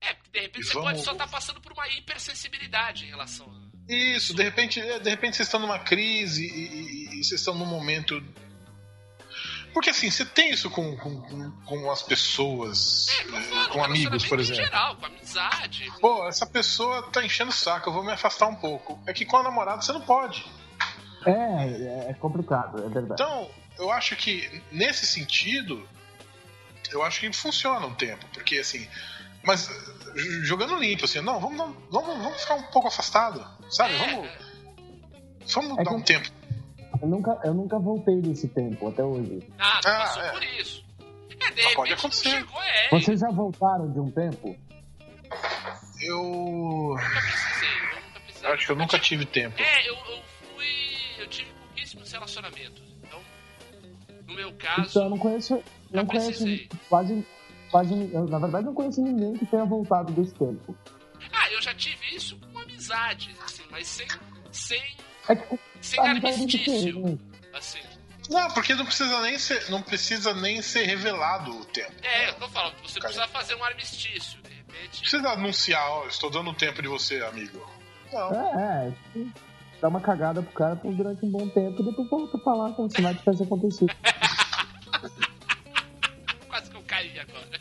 É, 0.00 0.14
porque 0.14 0.30
de 0.30 0.40
repente 0.40 0.62
E 0.62 0.66
você 0.66 0.74
vamos- 0.74 0.90
pode 0.92 1.04
só 1.04 1.12
estar 1.12 1.28
passando 1.28 1.60
por 1.60 1.72
uma 1.72 1.88
hipersensibilidade 1.88 3.04
em 3.04 3.08
relação 3.08 3.46
a. 3.50 3.66
Isso, 3.92 4.34
de 4.34 4.42
repente, 4.42 4.80
de 4.80 5.10
repente 5.10 5.36
vocês 5.36 5.46
estão 5.46 5.60
numa 5.60 5.78
crise 5.78 6.44
e, 6.44 6.50
e- 6.50 7.20
e 7.20 7.24
vocês 7.24 7.40
estão 7.40 7.54
num 7.54 7.66
momento. 7.66 8.20
Porque 9.76 9.90
assim, 9.90 10.10
você 10.10 10.24
tem 10.24 10.52
isso 10.52 10.70
com, 10.70 10.96
com, 10.96 11.20
com- 11.20 11.50
com 11.66 11.90
as 11.90 12.00
pessoas, 12.02 13.08
É, 13.10 13.20
eh, 13.36 13.42
falo, 13.42 13.68
com 13.68 13.84
amigos, 13.84 14.24
por 14.24 14.40
exemplo. 14.40 14.62
Em 14.62 14.64
geral, 14.64 14.96
com 14.96 15.04
amizade. 15.04 15.92
Pô, 16.00 16.26
essa 16.26 16.46
pessoa 16.46 17.02
tá 17.10 17.22
enchendo 17.22 17.50
o 17.50 17.54
saco, 17.54 17.90
eu 17.90 17.92
vou 17.92 18.02
me 18.02 18.10
afastar 18.10 18.46
um 18.46 18.54
pouco. 18.54 18.98
É 19.06 19.12
que 19.12 19.26
com 19.26 19.36
a 19.36 19.42
namorada 19.42 19.82
você 19.82 19.92
não 19.92 20.00
pode. 20.00 20.46
É, 21.26 22.08
é 22.08 22.14
complicado, 22.14 22.82
é 22.86 22.88
verdade. 22.88 23.22
Então, 23.22 23.50
eu 23.78 23.90
acho 23.92 24.16
que 24.16 24.62
nesse 24.72 25.06
sentido, 25.06 25.86
eu 26.90 27.02
acho 27.02 27.20
que 27.20 27.30
funciona 27.34 27.84
um 27.86 27.94
tempo, 27.94 28.24
porque 28.32 28.56
assim, 28.56 28.88
mas 29.44 29.68
jogando 30.44 30.74
limpo, 30.76 31.04
assim, 31.04 31.20
não, 31.20 31.38
vamos, 31.38 31.58
vamos, 31.90 32.16
vamos 32.22 32.40
ficar 32.40 32.54
um 32.54 32.62
pouco 32.62 32.88
afastado, 32.88 33.46
sabe? 33.68 33.92
É, 33.92 33.98
Vamos, 33.98 34.26
é. 34.26 34.38
vamos 35.52 35.78
É 35.78 35.84
dar 35.84 35.90
que 35.90 35.96
um 35.96 36.00
tempo. 36.00 36.30
Eu 37.06 37.10
nunca, 37.10 37.40
eu 37.44 37.54
nunca 37.54 37.78
voltei 37.78 38.20
desse 38.20 38.48
tempo 38.48 38.88
até 38.88 39.04
hoje. 39.04 39.38
Ah, 39.60 39.78
tu 39.80 39.86
Ah, 39.88 39.98
passou 39.98 40.22
é. 40.24 40.32
por 40.32 40.42
isso. 40.42 40.84
É, 41.40 41.50
de 41.52 41.62
Mas 41.62 41.74
pode 41.74 41.92
acontecer. 41.92 42.28
não 42.30 42.38
chegou, 42.40 42.62
é. 42.64 42.88
Vocês 42.90 43.20
já 43.20 43.30
voltaram 43.30 43.92
de 43.92 44.00
um 44.00 44.10
tempo? 44.10 44.56
Eu. 46.02 46.22
Nunca 46.96 47.02
precisei, 47.20 47.68
eu 47.68 47.94
nunca 47.94 48.20
precisei. 48.20 48.48
eu 48.50 48.54
acho 48.54 48.66
que 48.66 48.72
eu 48.72 48.76
nunca 48.76 48.98
tive 48.98 49.26
tempo. 49.26 49.54
É, 49.62 49.88
eu, 49.88 49.94
eu 49.94 50.22
fui. 50.54 50.66
Eu 51.22 51.28
tive 51.28 51.50
pouquíssimos 51.52 52.10
relacionamentos. 52.12 52.82
Então, 53.04 53.20
no 54.26 54.34
meu 54.34 54.52
caso. 54.54 54.88
Então 54.90 55.02
eu 55.04 55.10
não 55.10 55.18
conheço. 55.18 55.62
Não 55.92 56.02
Eu 56.02 56.06
conheço 56.06 56.44
quase. 56.88 57.26
quase 57.70 58.10
eu, 58.12 58.24
na 58.26 58.38
verdade, 58.40 58.66
não 58.66 58.74
conheço 58.74 59.00
ninguém 59.00 59.34
que 59.34 59.46
tenha 59.46 59.64
voltado 59.64 60.12
desse 60.12 60.34
tempo. 60.34 60.76
Ah, 61.32 61.50
eu 61.52 61.62
já 61.62 61.72
tive 61.74 62.16
isso 62.16 62.36
com 62.52 62.58
amizades, 62.58 63.38
assim, 63.44 63.62
mas 63.70 63.86
sem. 63.86 64.06
sem. 64.50 64.82
É 65.28 65.36
que 65.36 65.58
sem 65.86 66.00
é 66.00 66.08
armistício. 66.08 67.18
Assim. 67.52 67.80
Não, 68.28 68.50
porque 68.50 68.74
não 68.74 68.84
precisa 68.84 69.20
nem 69.22 69.38
ser, 69.38 69.70
não 69.70 69.80
precisa 69.82 70.34
nem 70.34 70.60
ser 70.60 70.84
revelado 70.84 71.52
o 71.52 71.64
tempo. 71.64 71.92
É, 72.02 72.30
eu 72.30 72.34
tô 72.34 72.48
falando, 72.48 72.74
você 72.82 72.98
Cara. 72.98 73.14
precisa 73.14 73.28
fazer 73.28 73.54
um 73.54 73.64
armistício, 73.64 74.42
de 74.42 74.52
repente. 74.52 75.00
Precisa 75.00 75.28
anunciar, 75.30 75.88
ó, 75.90 76.06
estou 76.06 76.28
dando 76.28 76.52
tempo 76.52 76.82
de 76.82 76.88
você, 76.88 77.22
amigo. 77.22 77.64
Não. 78.12 78.32
É, 78.34 78.88
é. 78.88 78.92
tipo, 79.12 79.32
Dá 79.80 79.88
uma 79.88 80.00
cagada 80.00 80.42
pro 80.42 80.52
cara 80.52 80.74
por 80.74 80.92
durante 80.94 81.24
um 81.24 81.30
bom 81.30 81.48
tempo 81.48 81.82
e 81.82 81.84
depois 81.84 82.08
volta 82.08 82.38
pra 82.38 82.54
lá 82.54 82.72
como 82.72 82.90
se 82.90 83.00
nada 83.02 83.18
tivesse 83.18 83.42
acontecido. 83.42 83.94
Quase 86.48 86.70
que 86.70 86.76
eu 86.76 86.82
caí 86.86 87.12
agora. 87.20 87.60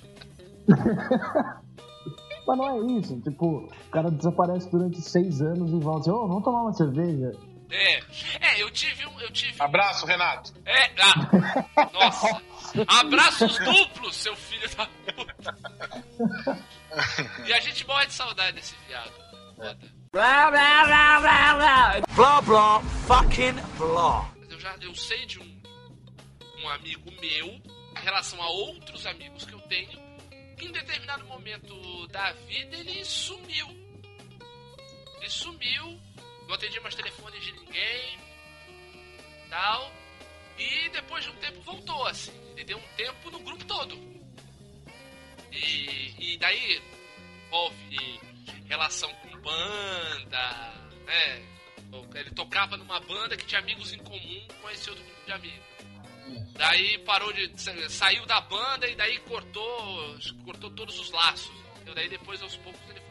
Mas 2.47 2.57
não 2.57 2.69
é 2.69 2.99
isso. 2.99 3.19
Tipo, 3.21 3.45
o 3.65 3.89
cara 3.91 4.09
desaparece 4.09 4.69
durante 4.71 5.01
seis 5.01 5.41
anos 5.41 5.71
e 5.71 5.79
volta 5.79 6.01
assim, 6.01 6.11
ô, 6.11 6.27
vamos 6.27 6.43
tomar 6.43 6.61
uma 6.61 6.73
cerveja. 6.73 7.33
É. 7.75 8.03
É, 8.41 8.61
eu 8.61 8.69
tive 8.71 9.05
um. 9.05 9.19
Eu 9.19 9.31
tive 9.31 9.59
um- 9.61 9.65
Abraço, 9.65 10.05
Renato. 10.05 10.53
É, 10.65 10.91
ah, 11.01 11.89
nossa. 11.93 12.41
Abraços 12.87 13.57
duplos, 13.59 14.15
seu 14.15 14.35
filho 14.35 14.67
da 14.75 14.85
puta. 14.87 16.47
E 17.45 17.53
a 17.53 17.59
gente 17.59 17.85
morre 17.87 18.05
de 18.07 18.13
saudade 18.13 18.53
desse 18.53 18.75
viado. 18.87 19.11
Foda. 19.55 19.77
Blah, 20.11 20.49
blah, 20.51 20.85
blah, 20.85 21.19
blah, 21.19 21.53
blah. 21.55 22.01
Blah, 22.15 22.41
blah, 22.41 22.81
fucking 23.07 23.55
blah. 23.77 24.29
Mas 24.39 24.49
eu 24.51 24.59
já 24.59 24.75
eu 24.81 24.95
sei 24.95 25.25
de 25.25 25.39
um, 25.39 25.61
um 26.63 26.69
amigo 26.69 27.11
meu, 27.19 27.47
em 27.47 28.03
relação 28.03 28.41
a 28.41 28.49
outros 28.49 29.05
amigos 29.05 29.43
que 29.45 29.53
eu 29.53 29.59
tenho, 29.61 29.99
que 30.57 30.65
em 30.65 30.71
determinado 30.71 31.25
momento 31.25 32.07
da 32.07 32.31
vida 32.47 32.77
ele 32.77 33.03
sumiu. 33.03 33.67
Ele 35.17 35.29
sumiu, 35.29 35.99
não 36.47 36.55
atendia 36.55 36.81
mais 36.81 36.95
telefones 36.95 37.43
de 37.43 37.51
ninguém, 37.53 38.19
tal. 39.49 39.91
E 40.57 40.89
depois 40.89 41.23
de 41.23 41.29
um 41.31 41.35
tempo 41.35 41.61
voltou, 41.61 42.05
assim. 42.07 42.31
Ele 42.55 42.63
deu 42.63 42.77
um 42.77 42.87
tempo 42.95 43.29
no 43.31 43.39
grupo 43.39 43.65
todo. 43.65 43.95
E, 45.51 46.13
e 46.33 46.37
daí 46.37 46.81
envolve 47.47 48.19
relação 48.67 49.13
com 49.15 49.37
banda, 49.39 50.73
né? 51.05 51.45
Ele 52.15 52.31
tocava 52.31 52.75
numa 52.77 52.99
banda 53.01 53.37
que 53.37 53.45
tinha 53.45 53.59
amigos 53.59 53.93
em 53.93 53.99
comum 53.99 54.47
com 54.61 54.69
esse 54.69 54.89
outro 54.89 55.03
grupo 55.05 55.25
de 55.25 55.31
amigos. 55.31 55.65
Daí 56.53 56.97
parou 56.99 57.31
de. 57.31 57.51
sa- 57.61 57.89
saiu 57.89 58.25
da 58.25 58.41
banda 58.41 58.87
e 58.87 58.95
daí 58.95 59.19
cortou. 59.19 60.17
cortou 60.43 60.71
todos 60.71 60.97
os 60.99 61.11
laços. 61.11 61.51
Daí 61.93 62.09
depois 62.09 62.41
aos 62.41 62.55
poucos 62.57 62.81
ele. 62.89 63.01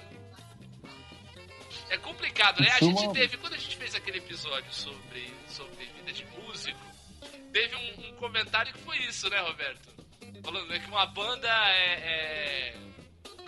É 1.90 1.98
complicado, 1.98 2.60
né? 2.60 2.70
A 2.72 2.76
é 2.76 2.80
gente 2.80 3.12
teve, 3.12 3.36
quando 3.36 3.54
a 3.54 3.58
gente 3.58 3.76
fez 3.76 3.94
aquele 3.94 4.18
episódio 4.18 4.72
sobre, 4.72 5.32
sobre 5.48 5.84
vida 5.86 6.12
de 6.12 6.24
músico, 6.26 6.80
teve 7.52 7.76
um, 7.76 8.08
um 8.08 8.12
comentário 8.16 8.72
que 8.72 8.80
foi 8.80 8.98
isso, 9.04 9.28
né, 9.30 9.40
Roberto? 9.40 9.88
Falando 10.42 10.68
né, 10.68 10.78
que 10.78 10.88
uma 10.88 11.06
banda 11.06 11.48
é, 11.48 11.92
é- 12.72 12.74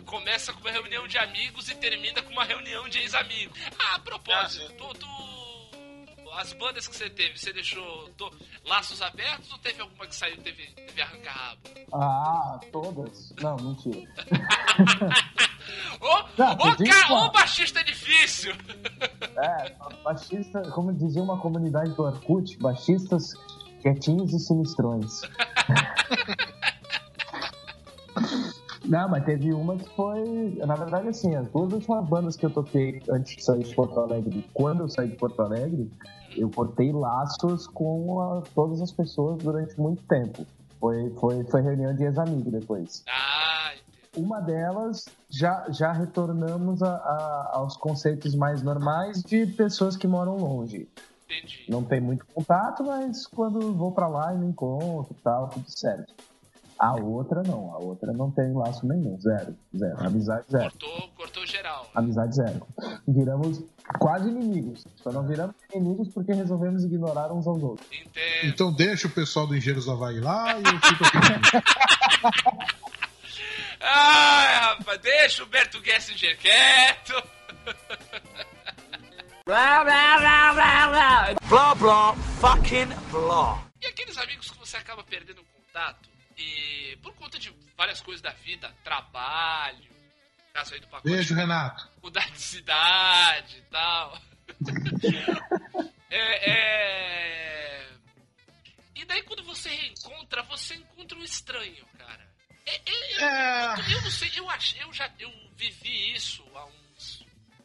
começa 0.04 0.52
com 0.52 0.60
uma 0.60 0.70
reunião 0.70 1.06
de 1.08 1.18
amigos 1.18 1.68
e 1.68 1.74
termina 1.74 2.22
com 2.22 2.30
uma 2.32 2.44
reunião 2.44 2.88
de 2.88 2.98
ex-amigos. 3.00 3.58
Ah, 3.78 3.96
a 3.96 3.98
propósito, 3.98 4.72
tu, 4.74 4.94
tu- 4.94 6.30
as 6.34 6.52
bandas 6.52 6.86
que 6.86 6.94
você 6.94 7.08
teve, 7.08 7.38
você 7.38 7.50
deixou 7.52 8.08
to- 8.10 8.30
laços 8.64 9.00
abertos 9.02 9.50
ou 9.50 9.58
teve 9.58 9.80
alguma 9.80 10.06
que 10.06 10.14
saiu 10.14 10.36
teve, 10.42 10.66
teve 10.66 11.02
arranca-rabo? 11.02 11.60
Ah, 11.92 12.60
todas. 12.70 13.32
Não, 13.40 13.56
mentira. 13.56 14.06
Ô, 16.00 16.24
ô, 17.14 17.16
ô, 17.26 17.30
baixista 17.32 17.82
difícil! 17.84 18.52
É, 19.36 19.72
baixista, 20.04 20.60
como 20.70 20.92
dizia 20.92 21.22
uma 21.22 21.38
comunidade 21.38 21.90
do 21.94 22.02
Orkut, 22.02 22.58
baixistas 22.58 23.34
quietinhos 23.82 24.32
e 24.32 24.38
sinistrões. 24.40 25.20
Não, 28.84 29.08
mas 29.08 29.24
teve 29.24 29.52
uma 29.52 29.76
que 29.76 29.88
foi. 29.96 30.54
Na 30.64 30.76
verdade, 30.76 31.08
assim, 31.08 31.34
as 31.34 31.48
duas 31.48 31.72
últimas 31.72 32.08
bandas 32.08 32.36
que 32.36 32.46
eu 32.46 32.50
toquei 32.50 33.02
antes 33.10 33.36
de 33.36 33.42
sair 33.44 33.64
de 33.64 33.74
Porto 33.74 33.98
Alegre, 33.98 34.48
quando 34.54 34.82
eu 34.84 34.88
saí 34.88 35.08
de 35.08 35.16
Porto 35.16 35.42
Alegre, 35.42 35.90
eu 36.36 36.48
cortei 36.50 36.92
laços 36.92 37.66
com 37.66 38.20
a- 38.20 38.42
todas 38.54 38.80
as 38.80 38.92
pessoas 38.92 39.38
durante 39.42 39.78
muito 39.80 40.02
tempo. 40.04 40.46
Foi, 40.78 41.10
foi, 41.18 41.42
foi 41.44 41.62
reunião 41.62 41.94
de 41.96 42.04
ex-amigo 42.04 42.48
depois. 42.50 43.02
Ah. 43.08 43.72
Uma 44.16 44.40
delas, 44.40 45.04
já, 45.28 45.66
já 45.68 45.92
retornamos 45.92 46.82
a- 46.82 46.96
a- 46.96 47.50
aos 47.54 47.76
conceitos 47.76 48.34
mais 48.34 48.62
normais 48.62 49.22
de 49.22 49.46
pessoas 49.46 49.96
que 49.96 50.06
moram 50.06 50.36
longe. 50.36 50.88
entendi. 51.28 51.64
Não 51.68 51.82
tem 51.82 52.00
muito 52.00 52.24
contato, 52.26 52.84
mas 52.84 53.26
quando 53.26 53.74
vou 53.74 53.90
pra 53.92 54.06
lá 54.08 54.32
e 54.32 54.38
me 54.38 54.46
encontro 54.46 55.14
e 55.18 55.22
tal, 55.22 55.48
tudo 55.48 55.68
certo. 55.68 56.14
A 56.78 56.94
outra 56.94 57.42
não, 57.42 57.72
a 57.74 57.78
outra 57.78 58.12
não 58.12 58.30
tem 58.30 58.52
laço 58.52 58.86
nenhum, 58.86 59.18
zero, 59.18 59.56
zero. 59.74 60.06
Amizade 60.06 60.44
zero, 60.50 60.64
Cortou, 60.70 61.08
cortou 61.16 61.46
geral. 61.46 61.86
amizade 61.94 62.36
zero. 62.36 62.60
Viramos 63.08 63.62
quase 63.98 64.28
inimigos. 64.28 64.84
Só 65.02 65.10
não 65.10 65.26
viramos 65.26 65.56
inimigos 65.74 66.08
porque 66.08 66.32
resolvemos 66.34 66.84
ignorar 66.84 67.32
uns 67.32 67.46
aos 67.46 67.62
outros. 67.62 67.88
Entendo. 67.90 68.44
Então 68.44 68.70
deixa 68.72 69.08
o 69.08 69.10
pessoal 69.10 69.46
do 69.46 69.56
Engenheiros 69.56 69.88
Havaí 69.88 70.20
lá 70.20 70.52
e 70.58 70.62
eu 70.62 70.80
fico 70.80 71.04
aqui. 71.04 72.76
Ai, 73.80 74.54
rapaz, 74.54 75.00
deixa 75.00 75.42
o 75.42 75.46
Berto 75.46 75.82
Gessinger 75.84 76.36
quieto. 76.38 77.14
Blah, 79.44 79.84
blah, 79.84 80.18
blah, 80.18 80.52
blah, 80.54 80.88
blah. 80.88 81.34
Blah, 81.48 81.74
blah, 81.74 82.14
fucking 82.40 82.88
blah. 83.10 83.62
E 83.80 83.86
aqueles 83.86 84.16
amigos 84.18 84.50
que 84.50 84.58
você 84.58 84.76
acaba 84.76 85.04
perdendo 85.04 85.44
contato 85.44 86.08
e 86.36 86.98
por 87.02 87.14
conta 87.14 87.38
de 87.38 87.54
várias 87.76 88.00
coisas 88.00 88.20
da 88.20 88.32
vida, 88.32 88.74
trabalho, 88.82 89.88
caso 90.52 90.74
aí 90.74 90.80
do 90.80 90.88
pacote, 90.88 91.08
Beijo, 91.14 91.34
Renato. 91.34 91.88
mudar 92.02 92.28
de 92.30 92.40
cidade 92.40 93.58
e 93.58 93.62
tal. 93.70 94.18
é, 96.10 96.50
é... 96.50 97.88
E 98.96 99.04
daí 99.04 99.22
quando 99.22 99.44
você 99.44 99.68
reencontra, 99.68 100.42
você 100.44 100.74
encontra 100.74 101.16
um 101.18 101.22
estranho, 101.22 101.86
cara. 101.98 102.25
É- 102.66 102.74
é- 102.84 103.14
eu, 103.16 103.20
É. 103.26 103.74
eu 103.94 104.02
não 104.02 104.10
sei, 104.10 104.30
eu 104.36 104.50
achei, 104.50 104.82
eu 104.82 104.92
já 104.92 105.10
eu 105.18 105.30
vivi 105.54 106.12
isso 106.14 106.44
há 106.54 106.66
uns 106.66 107.24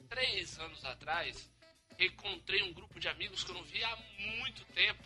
três 0.09 0.57
anos 0.59 0.83
atrás. 0.85 1.49
Encontrei 1.99 2.63
um 2.63 2.73
grupo 2.73 2.99
de 2.99 3.07
amigos 3.07 3.43
que 3.43 3.51
eu 3.51 3.55
não 3.55 3.63
via 3.63 3.87
há 3.87 3.95
muito 4.37 4.63
tempo. 4.73 5.03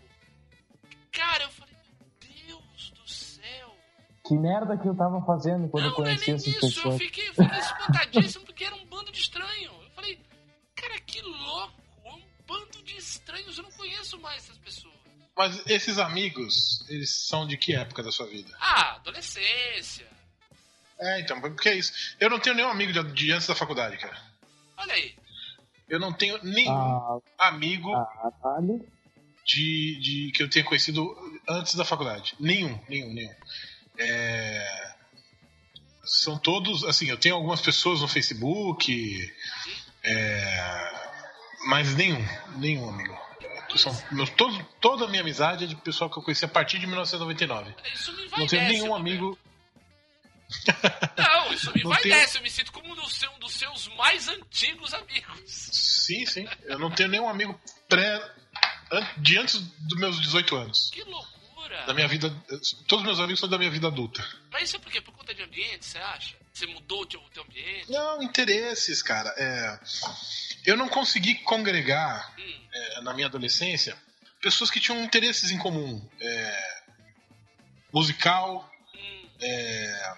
Cara, 1.11 1.43
eu 1.43 1.49
falei, 1.51 1.73
meu 2.47 2.59
Deus 2.67 2.91
do 2.91 3.07
céu. 3.09 3.75
Que 4.25 4.33
merda 4.35 4.77
que 4.77 4.87
eu 4.87 4.95
tava 4.95 5.21
fazendo 5.25 5.67
quando 5.69 5.85
eu 5.85 5.91
Não, 5.91 5.97
não 5.99 6.05
é 6.07 6.15
conheci 6.17 6.27
nem 6.27 6.35
essas 6.35 6.47
isso. 6.47 6.79
Eu 6.79 6.83
pessoas. 6.83 6.97
fiquei, 6.97 7.29
eu 7.29 7.33
fiquei 7.33 7.59
espantadíssimo 7.59 8.45
porque 8.45 8.63
era 8.65 8.75
um 8.75 8.85
bando 8.85 9.11
de 9.11 9.19
estranho. 9.19 9.71
Eu 9.83 9.89
falei, 9.91 10.19
cara, 10.75 10.99
que 11.01 11.21
louco. 11.21 11.81
É 12.05 12.09
um 12.13 12.23
bando 12.47 12.81
de 12.83 12.97
estranhos. 12.97 13.57
Eu 13.57 13.63
não 13.63 13.71
conheço 13.71 14.19
mais 14.19 14.43
essas 14.43 14.57
pessoas. 14.57 14.94
Mas 15.37 15.61
esses 15.67 15.97
amigos, 15.97 16.85
eles 16.87 17.09
são 17.27 17.45
de 17.45 17.57
que 17.57 17.75
época 17.75 18.01
da 18.01 18.11
sua 18.11 18.25
vida? 18.27 18.55
Ah, 18.59 18.95
adolescência. 18.95 20.07
É, 20.97 21.19
então, 21.19 21.41
porque 21.41 21.67
é 21.69 21.75
isso. 21.75 21.91
Eu 22.19 22.29
não 22.29 22.39
tenho 22.39 22.55
nenhum 22.55 22.69
amigo 22.69 22.93
de, 22.93 23.03
de 23.13 23.31
antes 23.31 23.47
da 23.47 23.55
faculdade, 23.55 23.97
cara. 23.97 24.17
Olha 24.77 24.93
aí. 24.93 25.13
Eu 25.89 25.99
não 25.99 26.13
tenho 26.13 26.39
nenhum 26.43 26.71
Ah, 26.71 27.19
amigo 27.49 27.93
ah, 27.93 28.31
vale. 28.41 28.81
de, 29.45 29.99
de 29.99 30.31
que 30.33 30.41
eu 30.41 30.49
tenha 30.49 30.63
conhecido 30.65 31.13
antes 31.49 31.75
da 31.75 31.83
faculdade. 31.83 32.33
Nenhum, 32.39 32.79
nenhum, 32.87 33.13
nenhum. 33.13 33.35
É, 33.97 34.93
São 36.05 36.37
todos, 36.37 36.83
assim, 36.85 37.07
eu 37.09 37.17
tenho 37.17 37.35
algumas 37.35 37.59
pessoas 37.61 37.99
no 38.01 38.07
Facebook, 38.07 39.33
é, 40.01 40.91
mas 41.67 41.93
nenhum, 41.95 42.25
nenhum 42.57 42.89
amigo. 42.89 43.24
São 43.77 43.95
meus, 44.11 44.29
todo, 44.31 44.63
toda 44.79 45.05
a 45.05 45.07
minha 45.07 45.21
amizade 45.21 45.65
é 45.65 45.67
de 45.67 45.75
pessoal 45.75 46.09
que 46.09 46.17
eu 46.17 46.23
conheci 46.23 46.45
a 46.45 46.47
partir 46.47 46.79
de 46.79 46.87
1999. 46.87 47.75
Isso 47.93 48.11
me 48.11 48.17
Não 48.17 48.25
envaidece. 48.25 48.55
tenho 48.55 48.67
nenhum 48.69 48.95
amigo. 48.95 49.37
Não, 51.17 51.53
isso 51.53 51.71
me 51.73 51.83
Não 51.83 51.91
envaidece. 51.91 52.37
Eu 52.37 52.43
me 52.43 52.49
sinto 52.49 52.71
como 52.71 52.91
um 52.91 52.95
dos, 52.95 53.21
um 53.35 53.39
dos 53.39 53.53
seus 53.53 53.87
mais 53.95 54.27
antigos 54.27 54.93
amigos. 54.93 55.39
Sim, 55.45 56.25
sim. 56.25 56.47
Eu 56.63 56.77
não 56.79 56.91
tenho 56.91 57.09
nenhum 57.09 57.27
amigo 57.27 57.59
pré. 57.89 58.21
de 59.17 59.37
antes 59.37 59.59
dos 59.59 59.99
meus 59.99 60.21
18 60.21 60.55
anos. 60.55 60.89
Que 60.93 61.03
loucura. 61.03 61.34
Da 61.85 61.93
minha 61.93 62.07
vida. 62.07 62.29
Todos 62.87 63.01
os 63.01 63.05
meus 63.05 63.19
amigos 63.19 63.39
são 63.39 63.49
da 63.49 63.57
minha 63.57 63.71
vida 63.71 63.87
adulta. 63.87 64.25
Mas 64.51 64.63
isso 64.63 64.77
é 64.77 64.79
por 64.79 64.91
quê? 64.91 65.01
Por 65.01 65.13
conta 65.13 65.33
de 65.33 65.43
ambiente, 65.43 65.85
você 65.85 65.97
acha? 65.97 66.35
Você 66.53 66.65
mudou 66.67 67.01
o 67.01 67.05
teu, 67.05 67.19
o 67.19 67.29
teu 67.29 67.43
ambiente? 67.43 67.91
Não, 67.91 68.21
interesses, 68.23 69.01
cara. 69.01 69.33
É, 69.37 69.79
eu 70.65 70.77
não 70.77 70.87
consegui 70.87 71.35
congregar 71.35 72.33
Hum, 72.37 72.67
é, 72.73 73.01
na 73.01 73.13
minha 73.13 73.27
adolescência 73.27 73.97
pessoas 74.41 74.69
que 74.69 74.79
tinham 74.79 75.03
interesses 75.03 75.49
em 75.49 75.57
comum. 75.57 76.07
É, 76.21 76.81
musical, 77.91 78.69
hum, 78.93 79.29
é, 79.41 80.13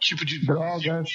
tipo 0.00 0.24
de. 0.24 0.44
Drogas. 0.44 1.10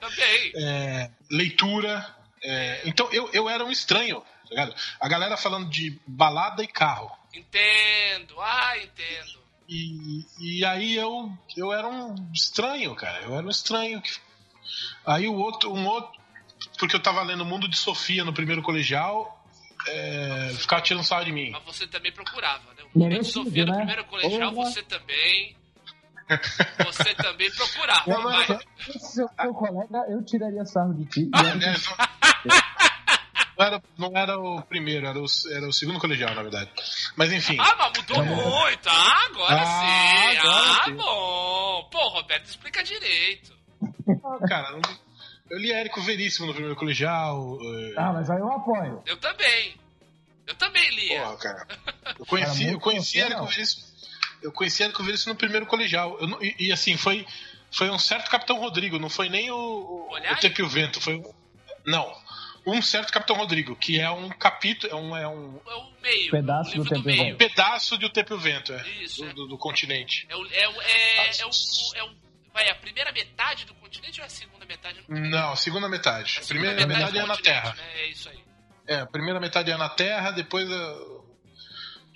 também. 0.00 0.52
é, 0.56 1.10
leitura. 1.30 2.14
é, 2.42 2.82
então 2.84 3.08
eu, 3.12 3.30
eu 3.32 3.48
era 3.48 3.64
um 3.64 3.70
estranho, 3.70 4.22
tá 4.48 4.50
ligado? 4.50 4.74
A 5.00 5.08
galera 5.08 5.36
falando 5.36 5.68
de 5.68 5.98
balada 6.06 6.62
e 6.62 6.66
carro. 6.66 7.10
Entendo. 7.34 8.40
Ah, 8.40 8.76
entendo. 8.78 9.44
E, 9.68 10.24
e 10.40 10.64
aí 10.64 10.94
eu, 10.96 11.30
eu 11.56 11.72
era 11.72 11.88
um 11.88 12.14
estranho, 12.32 12.94
cara. 12.94 13.20
Eu 13.22 13.34
era 13.36 13.46
um 13.46 13.50
estranho. 13.50 14.00
que- 14.00 14.18
Aí 15.04 15.26
o 15.28 15.34
outro, 15.34 15.72
um 15.72 15.86
outro, 15.86 16.20
porque 16.78 16.96
eu 16.96 17.00
tava 17.00 17.22
lendo 17.22 17.42
o 17.42 17.46
Mundo 17.46 17.68
de 17.68 17.76
Sofia 17.76 18.24
no 18.24 18.32
primeiro 18.32 18.62
colegial, 18.62 19.44
é, 19.88 20.54
ficava 20.56 20.82
tirando 20.82 21.04
sarro 21.04 21.24
de 21.24 21.32
mim. 21.32 21.50
Mas 21.50 21.62
você 21.64 21.86
também 21.86 22.12
procurava, 22.12 22.72
né? 22.74 22.82
O 22.82 22.98
Mundo 22.98 23.08
de 23.08 23.14
Merecido, 23.16 23.44
Sofia 23.44 23.64
no 23.66 23.72
né? 23.72 23.78
primeiro 23.78 24.04
colegial, 24.04 24.52
você 24.52 24.82
também. 24.82 25.56
Você 26.84 27.14
também 27.14 27.50
procurava. 27.52 28.10
Eu, 28.10 28.22
mas... 28.22 28.46
Se 29.00 29.20
eu 29.22 29.28
for 29.28 29.54
colega, 29.54 30.04
eu 30.10 30.24
tiraria 30.24 30.64
sarro 30.64 30.94
de 30.94 31.04
ti. 31.06 31.30
Aliás, 31.32 31.86
Não 33.58 33.64
era, 33.66 33.82
não 33.96 34.12
era 34.16 34.38
o 34.38 34.60
primeiro, 34.62 35.06
era 35.06 35.18
o, 35.18 35.24
era 35.50 35.66
o 35.68 35.72
segundo 35.72 35.98
colegial, 35.98 36.34
na 36.34 36.42
verdade. 36.42 36.70
Mas 37.16 37.32
enfim. 37.32 37.56
Ah, 37.58 37.74
mas 37.78 37.92
mudou 37.98 38.24
muito. 38.24 38.88
Ah, 38.88 39.24
agora 39.30 39.62
Ah, 39.62 39.66
sim. 40.30 40.38
agora 40.38 40.60
ah, 40.80 40.84
sim. 40.84 40.94
bom. 40.94 41.88
Pô, 41.90 42.08
Roberto, 42.10 42.46
explica 42.46 42.82
direito. 42.82 43.56
Ah, 44.24 44.46
cara, 44.46 44.70
não- 44.72 44.80
eu 45.50 45.58
li 45.58 45.72
Érico 45.72 46.02
Veríssimo 46.02 46.46
no 46.46 46.52
primeiro 46.52 46.76
colegial. 46.76 47.56
é, 47.62 47.94
Ah, 47.96 48.12
mas 48.12 48.28
aí 48.28 48.38
eu 48.38 48.52
apoio. 48.52 49.02
Eu 49.06 49.16
também. 49.16 49.74
Eu 50.46 50.54
também 50.54 50.88
lia. 50.94 51.22
Porra, 51.22 51.36
cara. 51.38 51.66
Eu 52.18 52.26
conheci, 52.26 52.60
Cara, 52.64 52.72
eu 52.72 52.80
conheci 52.80 53.20
Érico 53.20 53.40
não. 53.40 53.46
Veríssimo. 53.46 53.86
Eu 54.42 54.52
conheci 54.52 54.82
Érico 54.82 55.02
Veríssimo 55.02 55.32
no 55.32 55.38
primeiro 55.38 55.66
colegial. 55.66 56.16
Eu 56.20 56.26
não- 56.28 56.42
e, 56.42 56.54
e, 56.58 56.72
assim, 56.72 56.96
foi, 56.96 57.26
foi 57.70 57.88
um 57.90 57.98
certo 57.98 58.30
Capitão 58.30 58.58
Rodrigo, 58.60 58.98
não 58.98 59.08
foi 59.08 59.28
nem 59.28 59.50
o, 59.50 59.56
o, 59.56 60.36
Tempo 60.40 60.60
e 60.60 60.64
o 60.64 60.68
Vento. 60.68 61.00
Foi, 61.00 61.14
o- 61.16 61.34
não. 61.86 62.06
Um 62.66 62.82
certo 62.82 63.12
Capitão 63.12 63.36
Rodrigo, 63.36 63.76
que 63.76 64.00
é 64.00 64.10
um 64.10 64.28
capítulo, 64.28 64.92
é 64.92 64.96
um, 64.96 65.16
é 65.16 65.28
um 65.28 65.60
É 65.66 65.74
o 65.74 65.92
meio. 66.02 66.30
Pedaço 66.30 66.70
livro 66.72 66.84
do 66.84 66.88
do, 66.88 66.94
tempo 66.96 67.10
e 67.10 67.16
meio. 67.22 67.34
um 67.34 67.38
pedaço 67.38 67.96
de 67.98 68.04
O 68.06 68.10
Tempo 68.10 68.32
e 68.34 68.36
o 68.36 68.38
Vento, 68.40 68.72
é, 68.72 68.88
Isso, 69.02 69.22
do, 69.22 69.30
é. 69.30 69.32
do- 69.34 69.46
do 69.48 69.58
continente. 69.58 70.26
É 70.28 70.36
o, 70.36 70.44
é, 70.52 70.68
o- 70.68 70.82
é, 70.82 71.28
é 71.28 71.40
é 71.40 72.02
o. 72.04 72.10
Vai, 72.52 72.68
a 72.70 72.74
primeira 72.74 73.12
metade 73.12 73.66
do 73.66 73.74
continente 73.74 74.18
ou 74.20 74.24
é 74.24 74.26
a 74.26 74.30
segunda 74.30 74.64
metade? 74.64 75.00
Não- 75.08 75.20
Não, 75.30 75.52
a 75.52 75.56
segunda 75.56 75.88
metade. 75.88 76.38
A 76.40 76.42
segunda 76.42 76.74
primeira 76.74 76.86
metade 76.86 77.12
do 77.12 77.18
é 77.18 77.26
na 77.26 77.36
Terra. 77.36 77.74
né? 77.74 77.84
É 78.00 78.08
isso 78.08 78.28
aí. 78.30 78.38
É, 78.88 78.96
a 79.00 79.06
primeira 79.06 79.38
metade 79.38 79.70
é 79.70 79.76
na 79.76 79.88
Terra, 79.90 80.30
depois 80.30 80.66
uh, 80.70 81.15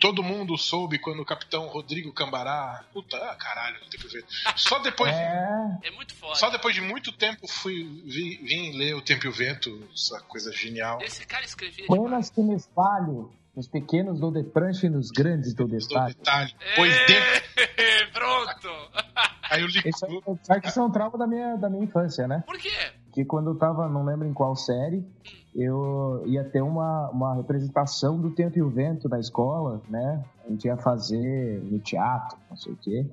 todo 0.01 0.23
mundo 0.23 0.57
soube 0.59 0.99
quando 0.99 1.21
o 1.21 1.25
Capitão 1.25 1.69
Rodrigo 1.69 2.13
Cambará. 2.13 2.85
Puta, 2.93 3.17
ah, 3.17 3.37
caralho, 3.37 3.79
não 3.83 3.89
tem 3.89 4.01
que 4.01 4.09
ver. 4.09 4.25
Só 4.57 4.79
depois, 4.81 5.13
É, 5.15 5.79
É 5.85 5.91
muito 5.93 6.15
foda. 6.15 6.35
só 6.35 6.51
depois 6.51 6.75
de 6.75 6.81
muito 6.81 7.13
tempo 7.13 7.47
fui 7.47 7.85
vi, 8.07 8.37
vim 8.43 8.77
ler 8.77 8.95
O 8.95 9.03
Tempo 9.03 9.27
e 9.27 9.29
o 9.29 9.33
Vento, 9.33 9.89
essa 9.95 10.21
coisa 10.23 10.51
genial. 10.53 11.01
Esse 11.03 11.25
cara 11.27 11.45
escrevia 11.45 11.85
Buenas 11.87 12.31
que 12.31 12.41
me 12.41 12.55
espalho. 12.57 13.31
Nos 13.55 13.67
pequenos 13.69 14.19
dou 14.21 14.31
de 14.33 14.45
prancha 14.45 14.87
e 14.87 14.89
nos 14.89 15.11
grandes 15.11 15.53
Do 15.55 15.67
destaque. 15.69 16.15
detalhe. 16.17 16.55
Pois. 16.77 16.95
É, 16.95 18.07
Pronto! 18.15 18.69
Aí 19.51 19.61
eu 19.63 19.67
li. 19.67 19.83
Isso, 19.85 20.07
é- 20.07 20.45
sabe 20.45 20.61
que 20.61 20.69
isso 20.69 20.79
é 20.79 20.83
um 20.85 20.91
trauma 20.91 21.19
da 21.19 21.27
minha, 21.27 21.57
da 21.57 21.69
minha 21.69 21.83
infância, 21.85 22.27
né? 22.29 22.45
Por 22.47 22.57
quê? 22.57 22.71
Que 23.13 23.25
quando 23.25 23.51
eu 23.51 23.59
tava, 23.59 23.89
não 23.89 24.05
lembro 24.05 24.27
em 24.29 24.33
qual 24.33 24.55
série, 24.55 25.05
eu 25.55 26.23
ia 26.27 26.45
ter 26.45 26.63
uma, 26.63 27.09
uma 27.11 27.35
representação 27.35 28.21
do 28.21 28.31
Tempo 28.31 28.59
e 28.59 28.63
o 28.63 28.71
Vento 28.71 29.09
na 29.09 29.19
escola, 29.19 29.83
né? 29.89 30.25
A 30.45 30.51
gente 30.51 30.67
ia 30.67 30.77
fazer 30.77 31.61
no 31.65 31.79
teatro, 31.79 32.39
não 32.49 32.57
sei 32.57 32.73
o 32.73 32.77
quê. 32.77 33.07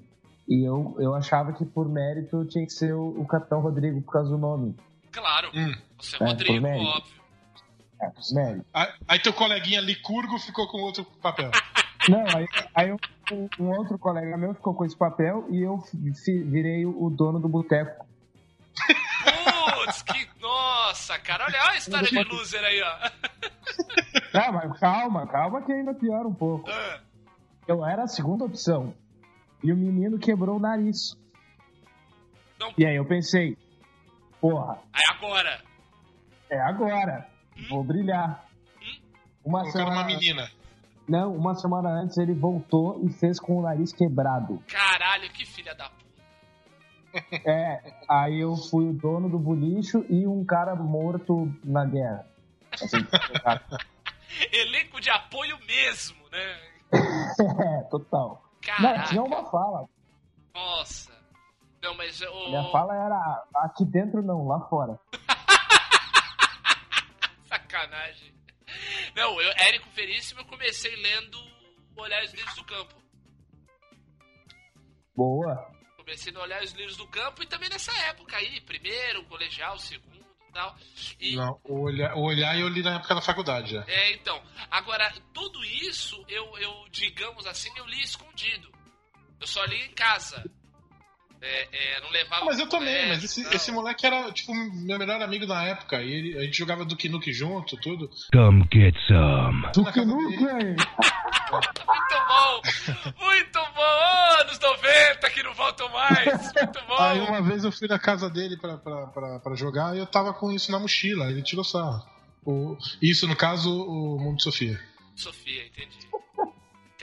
E 0.47 0.63
eu, 0.63 0.95
eu 0.99 1.13
achava 1.13 1.51
que 1.51 1.65
por 1.65 1.89
mérito 1.89 2.45
tinha 2.45 2.65
que 2.65 2.71
ser 2.71 2.93
o, 2.93 3.19
o 3.19 3.25
Capitão 3.25 3.59
Rodrigo 3.59 4.01
por 4.01 4.13
causa 4.13 4.29
do 4.29 4.37
nome. 4.37 4.75
Claro. 5.11 5.49
Hum. 5.53 5.73
Você 5.99 6.15
é 6.15 6.25
É, 6.25 6.29
Rodrigo, 6.29 6.53
por 6.53 6.61
mérito. 6.61 6.89
óbvio. 6.89 7.21
É, 8.01 8.09
por 8.09 8.35
mérito. 8.35 8.65
Aí, 8.73 8.87
aí 9.07 9.19
teu 9.19 9.33
coleguinha 9.33 9.81
Licurgo 9.81 10.37
ficou 10.37 10.67
com 10.67 10.77
outro 10.81 11.03
papel. 11.21 11.51
Não, 12.07 12.23
aí, 12.37 12.47
aí 12.73 12.93
um, 12.93 12.97
um 13.59 13.69
outro 13.77 13.97
colega 13.97 14.37
meu 14.37 14.53
ficou 14.53 14.73
com 14.73 14.85
esse 14.85 14.95
papel 14.95 15.45
e 15.49 15.61
eu 15.61 15.83
virei 16.45 16.85
o 16.85 17.05
o 17.05 17.09
dono 17.09 17.39
do 17.39 17.49
boteco. 17.49 18.05
Putz, 19.73 20.01
que. 20.03 20.29
Nossa, 20.39 21.17
cara. 21.19 21.45
Olha, 21.45 21.59
olha 21.61 21.71
a 21.71 21.77
história 21.77 22.09
de 22.09 22.23
loser 22.23 22.63
aí, 22.63 22.81
ó. 22.81 23.09
Não, 24.33 24.53
mas 24.53 24.79
calma, 24.79 25.27
calma 25.27 25.61
que 25.63 25.71
ainda 25.71 25.93
piora 25.93 26.27
um 26.27 26.33
pouco. 26.33 26.69
Ah, 26.69 26.99
Eu 27.67 27.85
era 27.85 28.03
a 28.03 28.07
segunda 28.07 28.45
opção. 28.45 28.93
E 29.63 29.71
o 29.71 29.75
menino 29.75 30.17
quebrou 30.19 30.57
o 30.57 30.59
nariz. 30.59 31.15
Não. 32.59 32.73
E 32.77 32.85
aí 32.85 32.95
eu 32.95 33.05
pensei, 33.05 33.57
porra, 34.39 34.79
Aí 34.93 35.03
agora. 35.09 35.61
é 36.49 36.59
agora. 36.59 37.27
Vou 37.69 37.83
brilhar. 37.83 38.45
Uma 39.43 39.61
Colocaram 39.61 39.85
semana, 39.85 40.01
uma 40.01 40.05
menina. 40.05 40.51
Não, 41.07 41.33
uma 41.35 41.55
semana 41.55 41.89
antes 41.89 42.17
ele 42.17 42.33
voltou 42.33 42.99
e 43.05 43.09
fez 43.13 43.39
com 43.39 43.59
o 43.59 43.61
nariz 43.61 43.93
quebrado. 43.93 44.61
Caralho, 44.67 45.29
que 45.31 45.45
filha 45.45 45.73
da 45.73 45.89
puta. 45.89 46.06
É, 47.45 47.93
aí 48.07 48.39
eu 48.39 48.55
fui 48.55 48.89
o 48.89 48.93
dono 48.93 49.29
do 49.29 49.39
bolicho 49.39 50.05
e 50.09 50.27
um 50.27 50.45
cara 50.45 50.75
morto 50.75 51.51
na 51.63 51.85
guerra. 51.85 52.27
Assim, 52.71 52.97
Elenco 54.51 55.01
de 55.01 55.09
apoio 55.09 55.57
mesmo, 55.65 56.17
né? 56.29 56.59
é, 57.79 57.83
total. 57.89 58.43
Não, 58.79 58.81
Caraca. 58.89 59.09
tinha 59.09 59.23
uma 59.23 59.49
fala. 59.49 59.87
Nossa. 60.53 61.11
Não, 61.81 61.95
mas 61.95 62.21
o. 62.21 62.49
Minha 62.49 62.69
fala 62.71 62.95
era 62.95 63.43
aqui 63.55 63.85
dentro 63.85 64.21
não, 64.21 64.47
lá 64.47 64.59
fora. 64.67 64.99
Sacanagem. 67.45 68.33
Não, 69.15 69.41
eu, 69.41 69.51
Érico 69.57 69.89
Veríssimo, 69.91 70.41
eu 70.41 70.45
comecei 70.45 70.93
lendo 70.95 71.37
Olhar 71.95 72.23
os 72.23 72.33
Livros 72.33 72.55
do 72.55 72.65
Campo. 72.65 72.95
Boa. 75.15 75.71
Comecei 76.07 76.33
a 76.33 76.39
olhar 76.39 76.63
os 76.63 76.71
livros 76.71 76.95
do 76.95 77.05
campo 77.05 77.43
e 77.43 77.45
também 77.45 77.69
nessa 77.69 77.91
época 78.05 78.37
aí, 78.37 78.61
primeiro, 78.61 79.25
colegial, 79.25 79.77
segundo 79.77 80.25
e 80.47 80.53
tal. 80.53 80.73
E, 81.19 81.35
Não, 81.35 81.59
o 81.65 81.81
olhar, 81.81 82.15
o 82.15 82.21
olhar 82.21 82.57
eu 82.57 82.69
li 82.69 82.81
na 82.81 82.95
época 82.95 83.13
da 83.13 83.21
faculdade 83.21 83.73
já. 83.73 83.83
É, 83.85 84.13
então. 84.13 84.41
Agora, 84.71 85.13
tudo 85.33 85.61
isso, 85.65 86.23
eu, 86.29 86.57
eu, 86.59 86.85
digamos 86.91 87.45
assim, 87.45 87.69
eu 87.75 87.85
li 87.85 88.01
escondido. 88.01 88.71
Eu 89.37 89.45
só 89.45 89.61
li 89.65 89.83
em 89.83 89.91
casa. 89.91 90.49
É, 91.41 91.67
é, 91.97 92.01
não 92.01 92.09
levava. 92.09 92.45
Mas 92.45 92.59
eu 92.59 92.67
também, 92.67 92.93
colégio 92.93 93.09
mas 93.09 93.23
esse, 93.23 93.55
esse 93.55 93.71
moleque 93.71 94.05
era, 94.05 94.31
tipo, 94.31 94.53
meu 94.53 94.97
melhor 94.97 95.21
amigo 95.21 95.45
na 95.45 95.63
época. 95.63 96.01
E 96.01 96.11
ele- 96.11 96.37
a 96.37 96.41
gente 96.43 96.57
jogava 96.57 96.83
Duke 96.85 97.07
Nuke 97.09 97.31
junto, 97.31 97.77
tudo. 97.77 98.09
Come 98.33 98.67
get 98.73 98.95
some. 99.07 99.67
Nunca, 99.75 99.99
hein? 100.01 100.75
Muito 101.51 102.27
bom! 102.27 102.61
Muito 103.25 103.59
bom! 103.75 104.41
Anos 104.41 104.59
90 104.59 105.29
que 105.29 105.43
não 105.43 105.53
voltam 105.53 105.89
mais! 105.89 106.25
Muito 106.53 106.85
bom! 106.87 106.97
Aí 106.97 107.19
uma 107.19 107.41
vez 107.41 107.63
eu 107.63 107.71
fui 107.71 107.87
na 107.87 107.99
casa 107.99 108.29
dele 108.29 108.57
pra, 108.57 108.77
pra, 108.77 109.07
pra, 109.07 109.39
pra 109.39 109.55
jogar 109.55 109.95
e 109.95 109.99
eu 109.99 110.05
tava 110.05 110.33
com 110.33 110.51
isso 110.51 110.71
na 110.71 110.79
mochila. 110.79 111.29
Ele 111.29 111.41
tirou 111.41 111.63
sarro. 111.63 112.03
O, 112.45 112.77
isso, 113.01 113.27
no 113.27 113.35
caso, 113.35 113.69
o 113.69 114.17
Mundo 114.19 114.37
de 114.37 114.43
Sofia. 114.43 114.79
Sofia, 115.15 115.65
entendi. 115.65 115.97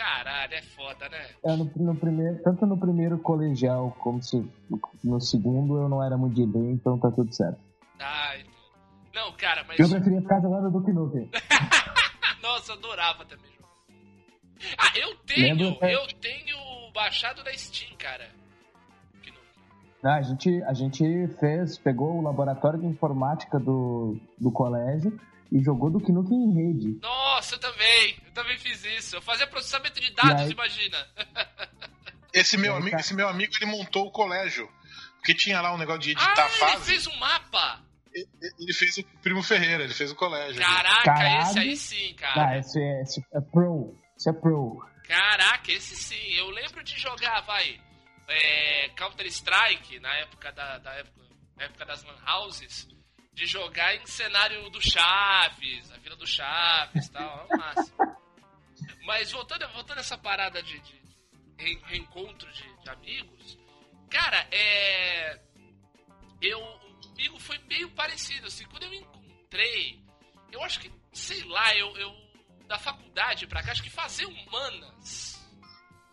Caralho, 0.05 0.53
é 0.53 0.61
foda, 0.61 1.09
né? 1.09 1.31
É, 1.43 1.57
no, 1.57 1.65
no 1.77 1.97
primeiro, 1.97 2.43
tanto 2.43 2.67
no 2.67 2.77
primeiro 2.77 3.19
colegial 3.19 3.91
como 4.01 4.23
se, 4.23 4.47
no 5.03 5.19
segundo 5.19 5.79
eu 5.79 5.89
não 5.89 6.05
era 6.05 6.15
muito 6.15 6.35
de 6.35 6.45
ler, 6.45 6.73
então 6.73 6.99
tá 6.99 7.11
tudo 7.11 7.33
certo. 7.35 7.59
Ah. 7.99 8.35
Não, 9.15 9.33
cara, 9.33 9.65
mas. 9.67 9.79
Eu 9.79 9.89
preferia 9.89 10.21
ficar 10.21 10.43
jogando 10.43 10.71
do 10.71 10.85
que 10.85 10.93
Nukem. 10.93 11.31
Nossa, 12.43 12.73
eu 12.73 12.77
adorava 12.77 13.25
também 13.25 13.51
jogar. 13.53 13.69
Ah, 14.77 14.99
eu 14.99 15.15
tenho, 15.25 15.57
Lembra- 15.57 15.91
eu 15.91 16.07
tenho 16.21 16.57
baixado 16.93 17.43
na 17.43 17.53
Steam, 17.55 17.97
cara. 17.97 18.29
Ah, 20.03 20.17
a, 20.17 20.23
gente, 20.23 20.63
a 20.65 20.75
gente 20.75 21.29
fez, 21.41 21.79
pegou 21.79 22.19
o 22.19 22.23
laboratório 22.23 22.79
de 22.79 22.87
informática 22.87 23.59
do, 23.59 24.19
do 24.39 24.53
colégio 24.53 25.19
e 25.53 25.63
jogou 25.63 25.91
do 25.91 25.99
Nukem 26.01 26.37
em 26.37 26.55
rede. 26.55 26.99
Nossa, 27.01 27.55
eu 27.55 27.59
também. 27.59 28.17
Eu 28.27 28.33
também 28.33 28.59
fiz 28.59 28.85
isso. 28.85 29.17
Eu 29.17 29.23
fazia 29.23 29.47
processamento 29.47 30.01
de 30.01 30.13
dados, 30.15 30.43
aí? 30.43 30.51
imagina. 30.53 31.07
Esse 32.33 32.57
meu, 32.57 32.75
amigo, 32.75 32.97
esse 32.97 33.15
meu 33.15 33.29
amigo, 33.29 33.53
ele 33.61 33.71
montou 33.71 34.07
o 34.07 34.11
colégio. 34.11 34.69
Porque 35.19 35.35
tinha 35.35 35.61
lá 35.61 35.73
um 35.73 35.79
negócio 35.79 36.01
de 36.03 36.11
editar 36.11 36.35
Ah, 36.37 36.49
ele 36.49 36.59
fase. 36.59 36.85
fez 36.91 37.07
um 37.07 37.17
mapa. 37.17 37.81
Ele 38.13 38.73
fez 38.73 38.99
o 38.99 39.05
Primo 39.23 39.43
Ferreira, 39.43 39.85
ele 39.85 39.95
fez 39.95 40.11
o 40.11 40.15
colégio. 40.15 40.61
Caraca, 40.61 41.03
Caralho. 41.05 41.43
esse 41.43 41.59
aí 41.59 41.77
sim, 41.77 42.17
Ah, 42.19 42.35
cara. 42.35 42.59
esse 42.59 42.81
é, 42.81 43.03
esse 43.03 43.21
é 43.33 43.41
pro. 43.41 43.97
Esse 44.17 44.29
é 44.31 44.33
pro. 44.33 44.85
Caraca, 45.07 45.73
esse 45.73 45.97
sim. 45.97 46.33
Eu 46.35 46.51
lembro 46.51 46.83
de 46.85 46.99
jogar, 46.99 47.41
vai, 47.43 47.81
é, 48.29 48.89
Counter-Strike 48.91 49.99
na 50.01 50.15
época 50.17 50.53
da, 50.53 50.79
da 50.79 50.93
época, 50.93 51.21
na 51.57 51.65
época 51.65 51.85
das 51.87 52.05
lan 52.05 52.15
houses, 52.27 52.87
de 53.35 53.47
jogar 53.47 53.95
em 53.97 54.07
cenário 54.07 54.69
do 54.71 54.81
Chaves, 54.81 55.91
a 55.93 55.99
Vila 55.99 56.17
do 56.17 56.27
Chaves 56.27 57.07
e 57.07 57.11
tal, 57.13 57.47
é 57.51 57.55
o 57.55 57.59
máximo. 57.59 57.97
Mas 59.05 59.31
voltando, 59.33 59.69
voltando 59.73 59.99
essa 59.99 60.17
parada 60.17 60.63
de, 60.63 60.79
de 60.81 61.03
re- 61.59 61.81
reencontro 61.85 62.51
de, 62.53 62.77
de 62.83 62.91
amigos, 62.91 63.59
cara, 64.11 64.47
é. 64.53 65.41
Eu. 66.41 66.61
Comigo 67.05 67.39
foi 67.39 67.59
meio 67.59 67.89
parecido, 67.91 68.47
assim, 68.49 68.65
quando 68.67 68.85
eu 68.85 68.95
encontrei, 68.95 70.03
eu 70.51 70.61
acho 70.65 70.81
que, 70.81 70.91
sei 71.13 71.45
lá, 71.45 71.73
eu, 71.77 71.97
eu 71.97 72.13
da 72.67 72.77
faculdade 72.79 73.47
pra 73.47 73.63
cá, 73.63 73.71
acho 73.73 73.83
que 73.83 73.91
fazer 73.91 74.27
humanas. 74.27 75.41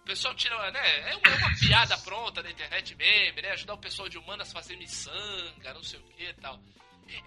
O 0.02 0.04
pessoal 0.04 0.36
tira, 0.36 0.70
né? 0.72 1.12
É 1.12 1.16
uma, 1.16 1.28
é 1.28 1.38
uma 1.38 1.58
piada 1.60 1.98
pronta 2.00 2.44
na 2.44 2.52
internet 2.52 2.94
meme, 2.96 3.42
né? 3.42 3.52
Ajudar 3.52 3.74
o 3.76 3.78
pessoal 3.80 4.10
de 4.10 4.18
humanas 4.18 4.50
a 4.50 4.54
fazer 4.54 4.76
miçanga, 4.76 5.74
não 5.74 5.82
sei 5.84 6.00
o 6.00 6.04
que 6.04 6.24
e 6.24 6.34
tal. 6.36 6.60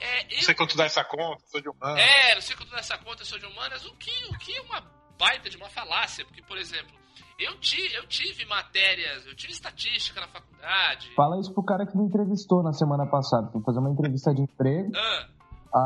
É, 0.00 0.22
eu, 0.32 0.36
Não 0.36 0.42
sei 0.42 0.54
quanto 0.54 0.76
dá 0.76 0.84
essa 0.84 1.04
conta, 1.04 1.42
sou 1.46 1.60
de 1.60 1.68
humano. 1.68 1.98
é, 1.98 2.34
não 2.34 2.42
sei 2.42 2.56
quanto 2.56 2.72
nessa 2.72 2.96
conta 2.98 3.22
eu 3.22 3.26
sou 3.26 3.38
de 3.38 3.46
humanas, 3.46 3.84
o 3.84 3.94
que, 3.96 4.10
o 4.30 4.38
que 4.38 4.56
é 4.56 4.60
uma 4.62 4.82
baita 5.18 5.48
de 5.50 5.56
uma 5.56 5.68
falácia, 5.68 6.24
porque, 6.24 6.42
por 6.42 6.56
exemplo, 6.58 6.92
eu, 7.38 7.58
ti, 7.60 7.80
eu 7.94 8.06
tive 8.06 8.44
matérias, 8.46 9.26
eu 9.26 9.34
tive 9.36 9.52
estatística 9.52 10.20
na 10.20 10.28
faculdade. 10.28 11.12
Fala 11.14 11.38
isso 11.40 11.52
pro 11.52 11.62
cara 11.64 11.86
que 11.86 11.96
me 11.96 12.04
entrevistou 12.04 12.62
na 12.62 12.72
semana 12.72 13.06
passada. 13.06 13.50
Fui 13.52 13.62
fazer 13.62 13.78
uma 13.80 13.90
entrevista 13.90 14.32
de 14.34 14.42
emprego. 14.42 14.90
Ah, 14.96 15.28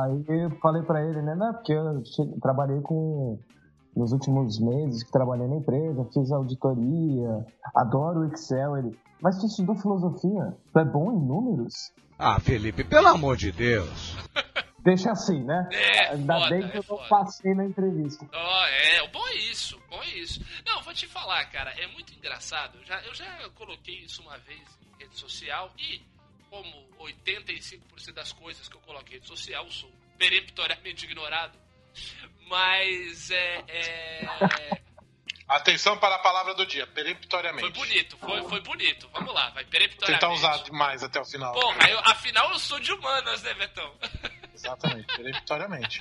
Aí 0.04 0.24
eu 0.42 0.50
falei 0.60 0.82
pra 0.82 1.02
ele, 1.02 1.22
né? 1.22 1.34
Não, 1.34 1.52
porque 1.54 1.72
eu 1.72 2.02
che- 2.04 2.40
trabalhei 2.42 2.80
com. 2.82 3.38
Nos 3.96 4.12
últimos 4.12 4.60
meses 4.60 5.02
que 5.02 5.10
trabalhei 5.10 5.48
na 5.48 5.56
empresa, 5.56 6.04
fiz 6.12 6.30
auditoria, 6.30 7.44
adoro 7.74 8.20
o 8.20 8.24
Excel. 8.26 8.76
Ele, 8.76 8.96
mas 9.20 9.38
tu 9.38 9.46
estudou 9.46 9.74
filosofia? 9.76 10.54
Tu 10.72 10.78
é 10.78 10.84
bom 10.84 11.10
em 11.12 11.26
números? 11.26 11.72
Ah, 12.18 12.40
Felipe, 12.40 12.82
pelo 12.82 13.06
amor 13.06 13.36
de 13.36 13.52
Deus. 13.52 14.16
Deixa 14.80 15.12
assim, 15.12 15.44
né? 15.44 15.68
É, 15.70 16.08
Ainda 16.14 16.34
foda, 16.34 16.50
bem 16.50 16.68
que 16.68 16.76
é 16.76 16.80
eu 16.80 16.84
não 16.88 17.08
passei 17.08 17.54
na 17.54 17.64
entrevista. 17.64 18.28
Ó, 18.32 18.66
é, 18.66 19.02
o 19.02 19.08
bom 19.08 19.26
é 19.28 19.34
isso, 19.34 19.76
o 19.76 19.88
bom 19.88 20.02
é 20.02 20.08
isso. 20.16 20.40
Não, 20.66 20.82
vou 20.82 20.94
te 20.94 21.06
falar, 21.06 21.44
cara, 21.46 21.70
é 21.78 21.86
muito 21.88 22.12
engraçado. 22.14 22.78
Eu 22.78 22.84
já, 22.84 23.00
eu 23.02 23.14
já 23.14 23.50
coloquei 23.50 23.96
isso 23.96 24.22
uma 24.22 24.38
vez 24.38 24.60
em 24.82 25.02
rede 25.02 25.16
social 25.16 25.70
e, 25.78 26.00
como 26.48 26.88
85% 26.98 28.12
das 28.14 28.32
coisas 28.32 28.68
que 28.68 28.76
eu 28.76 28.80
coloquei 28.80 29.16
em 29.16 29.20
rede 29.20 29.28
social, 29.28 29.64
eu 29.64 29.70
sou 29.70 29.92
peremptoriamente 30.16 31.04
ignorado. 31.04 31.58
Mas 32.48 33.30
é. 33.30 33.64
é... 33.68 34.80
Atenção 35.48 35.96
para 35.98 36.16
a 36.16 36.18
palavra 36.18 36.54
do 36.54 36.66
dia, 36.66 36.86
peremptoriamente. 36.86 37.62
Foi 37.62 37.86
bonito, 37.86 38.18
foi, 38.18 38.42
foi 38.48 38.60
bonito. 38.60 39.08
Vamos 39.14 39.32
lá, 39.32 39.48
vai, 39.50 39.64
peremptoriamente. 39.64 40.20
Tentar 40.20 40.34
usar 40.34 40.62
demais 40.62 41.02
até 41.02 41.18
o 41.18 41.24
final. 41.24 41.54
Porra, 41.54 41.88
eu, 41.88 41.98
afinal 42.00 42.50
eu 42.52 42.58
sou 42.58 42.78
de 42.78 42.92
humanas, 42.92 43.42
né, 43.42 43.54
Betão? 43.54 43.94
Exatamente, 44.54 45.06
peremptoriamente. 45.16 46.00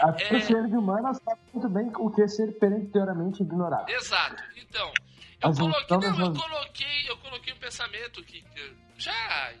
Acho 0.00 0.28
que 0.28 0.34
o 0.34 0.40
ser 0.42 0.66
de 0.66 0.76
humanas 0.76 1.18
sabe 1.24 1.40
muito 1.54 1.68
bem 1.70 1.90
o 1.96 2.10
que 2.10 2.22
é 2.22 2.28
ser 2.28 2.58
peremptoriamente 2.58 3.42
ignorado. 3.42 3.88
Exato. 3.88 4.42
Então, 4.56 4.92
eu 5.42 5.50
As 5.50 5.58
coloquei, 5.58 5.84
então, 5.84 6.00
não, 6.00 6.26
eu 6.26 6.34
coloquei, 6.34 7.10
eu 7.10 7.16
coloquei 7.18 7.52
um 7.54 7.58
pensamento 7.58 8.22
que 8.24 8.44
já 8.98 9.54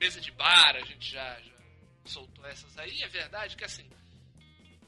mesa 0.00 0.20
de 0.20 0.30
bar 0.32 0.76
a 0.76 0.80
gente 0.80 1.12
já, 1.12 1.38
já 1.40 1.52
soltou 2.04 2.46
essas 2.46 2.76
aí, 2.78 3.02
é 3.02 3.08
verdade 3.08 3.56
que 3.56 3.64
assim, 3.64 3.88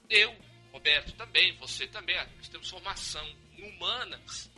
eu, 0.09 0.35
Roberto 0.73 1.12
também, 1.12 1.57
você 1.59 1.87
também, 1.87 2.16
ah, 2.18 2.29
nós 2.37 2.49
temos 2.49 2.71
formação 2.71 3.27
em 3.57 3.71
humanas. 3.77 4.51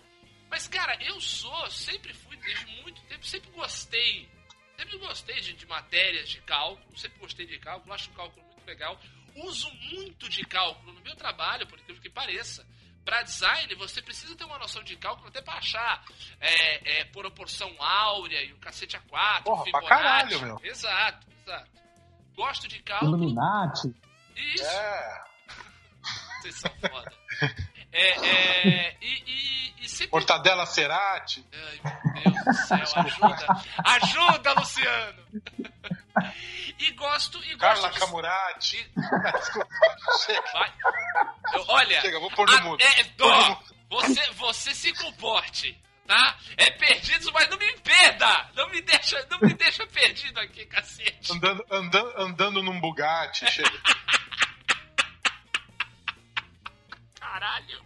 Mas 0.50 0.68
cara, 0.68 0.96
eu 1.02 1.20
sou, 1.20 1.70
sempre 1.70 2.12
fui 2.12 2.36
desde 2.36 2.66
muito 2.82 3.00
tempo, 3.02 3.24
sempre 3.26 3.50
gostei, 3.52 4.28
sempre 4.76 4.98
gostei 4.98 5.40
de, 5.40 5.54
de 5.54 5.66
matérias 5.66 6.28
de 6.28 6.40
cálculo, 6.42 6.98
sempre 6.98 7.18
gostei 7.18 7.46
de 7.46 7.58
cálculo, 7.58 7.92
acho 7.94 8.10
o 8.10 8.14
cálculo 8.14 8.44
muito 8.46 8.66
legal. 8.66 8.98
Uso 9.34 9.70
muito 9.90 10.28
de 10.28 10.44
cálculo 10.44 10.92
no 10.92 11.00
meu 11.00 11.16
trabalho, 11.16 11.66
por 11.66 11.78
incrível 11.78 12.02
que 12.02 12.10
pareça. 12.10 12.66
Para 13.02 13.22
design, 13.22 13.74
você 13.76 14.00
precisa 14.02 14.36
ter 14.36 14.44
uma 14.44 14.58
noção 14.58 14.82
de 14.84 14.94
cálculo 14.96 15.28
até 15.28 15.40
para 15.40 15.54
achar 15.54 16.04
é, 16.38 17.00
é, 17.00 17.04
proporção 17.06 17.74
áurea 17.82 18.44
e 18.44 18.52
o 18.52 18.58
cacete 18.58 18.96
A4, 18.96 19.42
Porra, 19.42 19.64
pra 19.64 19.80
Fibonacci. 19.80 19.88
caralho, 19.88 20.40
meu. 20.42 20.60
Exato, 20.62 21.26
exato. 21.40 21.70
Gosto 22.36 22.68
de 22.68 22.80
cálculo. 22.82 23.16
Illuminati. 23.16 23.92
Isso, 24.36 24.64
É, 24.64 25.24
vocês 26.42 26.54
são 26.56 26.70
foda. 26.90 27.12
É, 27.92 28.08
é, 28.26 28.96
e, 29.00 29.22
e, 29.26 29.74
e 29.84 29.88
sempre. 29.88 30.12
mortadela 30.12 30.64
cerati. 30.66 31.46
Ai, 31.52 31.80
meu 32.24 32.32
Deus 32.32 32.44
do 32.44 32.54
céu, 32.66 33.02
ajuda! 33.04 33.46
Ajuda, 33.84 34.52
Luciano! 34.54 35.22
E 36.78 36.90
gosto. 36.92 37.38
E 37.44 37.54
gosto 37.54 37.58
Carla 37.58 37.90
de- 37.90 37.98
Camurati. 38.00 38.76
e- 38.78 39.00
Desculpa, 39.38 39.68
chega, 40.26 40.52
Vai. 40.52 40.72
Eu- 41.54 41.64
olha. 41.68 42.00
chega, 42.00 42.18
vou 42.20 42.30
pôr 42.30 42.46
no 42.50 42.56
a- 42.56 42.60
mundo. 42.62 42.82
é, 42.82 43.04
Pôr 43.04 43.30
no 43.36 43.44
mundo. 43.48 43.58
você, 43.90 44.30
você 44.32 44.74
se 44.74 44.92
comporte, 44.94 45.78
tá? 46.06 46.36
É 46.56 46.70
perdido, 46.70 47.30
mas 47.32 47.48
não 47.48 47.58
me 47.58 47.70
impeda! 47.72 48.50
Não 48.54 48.68
me 48.70 48.80
deixa, 48.82 49.26
não 49.30 49.38
me 49.40 49.54
deixa 49.54 49.86
perdido 49.86 50.38
aqui, 50.40 50.64
cacete. 50.66 51.32
Andando, 51.32 51.64
andando, 51.70 52.12
andando 52.20 52.62
num 52.62 52.80
Bugatti, 52.80 53.50
chega. 53.50 53.70
Caralho. 57.42 57.84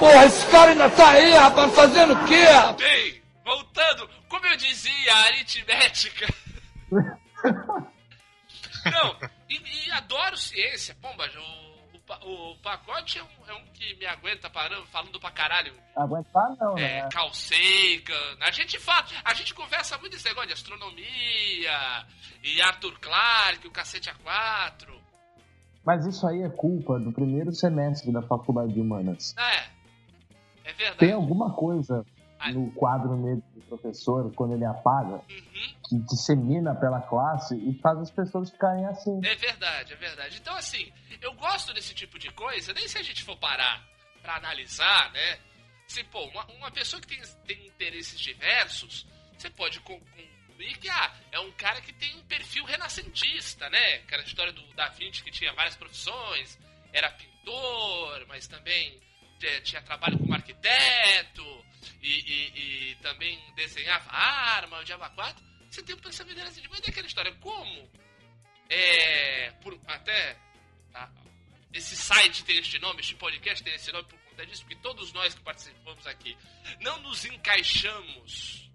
Porra, 0.00 0.24
esse 0.24 0.46
cara 0.50 0.72
ainda 0.72 0.90
tá 0.90 1.10
aí, 1.10 1.30
rapaz, 1.32 1.72
fazendo 1.76 2.12
o 2.12 2.26
quê? 2.26 2.42
rapaz? 2.42 2.76
Bem, 2.76 3.22
voltando, 3.44 4.10
como 4.28 4.44
eu 4.46 4.56
dizia, 4.56 5.14
a 5.14 5.18
aritmética. 5.26 6.26
Não, 8.90 9.16
e, 9.48 9.86
e 9.86 9.90
adoro 9.92 10.36
ciência. 10.36 10.96
Pomba, 11.00 11.24
o, 11.36 12.28
o, 12.28 12.52
o 12.52 12.58
pacote 12.58 13.18
é 13.18 13.22
um, 13.22 13.28
é 13.48 13.54
um 13.54 13.64
que 13.66 13.94
me 13.94 14.06
aguenta 14.06 14.50
parando, 14.50 14.86
falando 14.86 15.20
pra 15.20 15.30
caralho. 15.30 15.72
Aguentar 15.96 16.56
não, 16.60 16.76
É, 16.78 17.02
né? 17.02 17.08
Sagan. 17.32 18.36
A 18.40 18.50
gente 18.50 18.78
fala, 18.78 19.06
a 19.24 19.34
gente 19.34 19.54
conversa 19.54 19.98
muito 19.98 20.16
esse 20.16 20.24
negócio 20.24 20.48
de 20.48 20.54
astronomia 20.54 22.06
e 22.42 22.62
Arthur 22.62 22.98
Clarke, 23.00 23.68
o 23.68 23.72
cacete 23.72 24.10
A4. 24.10 25.05
Mas 25.86 26.04
isso 26.04 26.26
aí 26.26 26.42
é 26.42 26.48
culpa 26.50 26.98
do 26.98 27.12
primeiro 27.12 27.52
semestre 27.52 28.10
da 28.12 28.20
faculdade 28.20 28.72
de 28.72 28.80
humanas. 28.80 29.34
É, 29.38 30.68
é 30.70 30.72
verdade. 30.72 30.98
Tem 30.98 31.12
alguma 31.12 31.54
coisa 31.54 32.04
Ai. 32.40 32.52
no 32.52 32.72
quadro 32.72 33.16
negro 33.16 33.44
do 33.54 33.60
professor, 33.62 34.32
quando 34.34 34.54
ele 34.54 34.64
apaga, 34.64 35.14
Uhum. 35.30 35.74
que 35.88 35.98
dissemina 36.10 36.74
pela 36.74 37.00
classe 37.00 37.54
e 37.56 37.72
faz 37.80 37.98
as 38.00 38.10
pessoas 38.10 38.50
ficarem 38.50 38.84
assim. 38.86 39.20
É 39.24 39.36
verdade, 39.36 39.92
é 39.92 39.96
verdade. 39.96 40.38
Então, 40.40 40.56
assim, 40.56 40.92
eu 41.22 41.32
gosto 41.34 41.72
desse 41.72 41.94
tipo 41.94 42.18
de 42.18 42.30
coisa, 42.32 42.72
nem 42.72 42.88
se 42.88 42.98
a 42.98 43.02
gente 43.02 43.22
for 43.22 43.36
parar 43.36 43.82
pra 44.22 44.36
analisar, 44.38 45.12
né? 45.12 45.38
Se, 45.86 46.02
pô, 46.02 46.18
uma, 46.26 46.44
uma 46.58 46.70
pessoa 46.72 47.00
que 47.00 47.06
tem, 47.06 47.22
tem 47.46 47.66
interesses 47.68 48.18
diversos, 48.18 49.06
você 49.38 49.48
pode 49.50 49.78
con- 49.80 50.00
concluir 50.56 50.76
que, 50.78 50.88
ah, 50.88 51.14
é 51.32 51.40
um 51.40 51.52
cara 51.52 51.80
que 51.80 51.92
tem 51.92 52.14
um 52.16 52.22
perfil 52.26 52.64
renascentista, 52.64 53.68
né? 53.68 53.94
Aquela 53.96 54.22
história 54.22 54.52
do 54.52 54.62
Da 54.74 54.88
Vinci 54.88 55.22
que 55.22 55.30
tinha 55.30 55.52
várias 55.52 55.76
profissões, 55.76 56.58
era 56.92 57.10
pintor, 57.10 58.24
mas 58.26 58.46
também 58.48 58.98
tinha, 59.38 59.60
tinha 59.60 59.82
trabalho 59.82 60.18
como 60.18 60.34
arquiteto, 60.34 61.64
e, 62.02 62.08
e- 62.10 62.90
e 62.92 62.94
também 62.96 63.38
desenhava 63.54 64.10
arma, 64.10 64.78
o 64.80 64.84
Diaba 64.84 65.10
4. 65.10 65.44
Você 65.70 65.82
tem 65.82 65.94
um 65.94 65.98
pensamento 65.98 66.36
renascentista, 66.38 66.68
mas 66.70 66.86
é 66.86 66.90
aquela 66.90 67.06
história, 67.06 67.34
como 67.36 67.90
é, 68.68 69.50
por, 69.62 69.78
até 69.86 70.36
tá, 70.92 71.10
esse 71.72 71.94
site 71.96 72.44
tem 72.44 72.56
este 72.58 72.78
nome, 72.78 73.00
este 73.00 73.14
podcast 73.14 73.62
tem 73.62 73.74
esse 73.74 73.92
nome 73.92 74.04
por 74.08 74.18
conta 74.20 74.46
disso, 74.46 74.62
porque 74.62 74.76
todos 74.76 75.12
nós 75.12 75.34
que 75.34 75.40
participamos 75.42 76.06
aqui 76.06 76.36
não 76.80 76.98
nos 77.02 77.24
encaixamos 77.26 78.65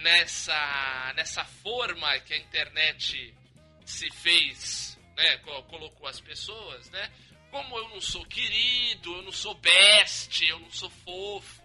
nessa 0.00 1.12
nessa 1.14 1.44
forma 1.44 2.18
que 2.20 2.34
a 2.34 2.38
internet 2.38 3.34
se 3.84 4.10
fez, 4.10 4.98
né, 5.16 5.36
co- 5.38 5.62
colocou 5.64 6.06
as 6.08 6.20
pessoas, 6.20 6.88
né? 6.90 7.12
Como 7.50 7.76
eu 7.76 7.88
não 7.90 8.00
sou 8.00 8.24
querido, 8.24 9.14
eu 9.16 9.22
não 9.22 9.32
sou 9.32 9.54
best, 9.54 10.42
eu 10.48 10.58
não 10.58 10.70
sou 10.70 10.88
fofo, 10.88 11.62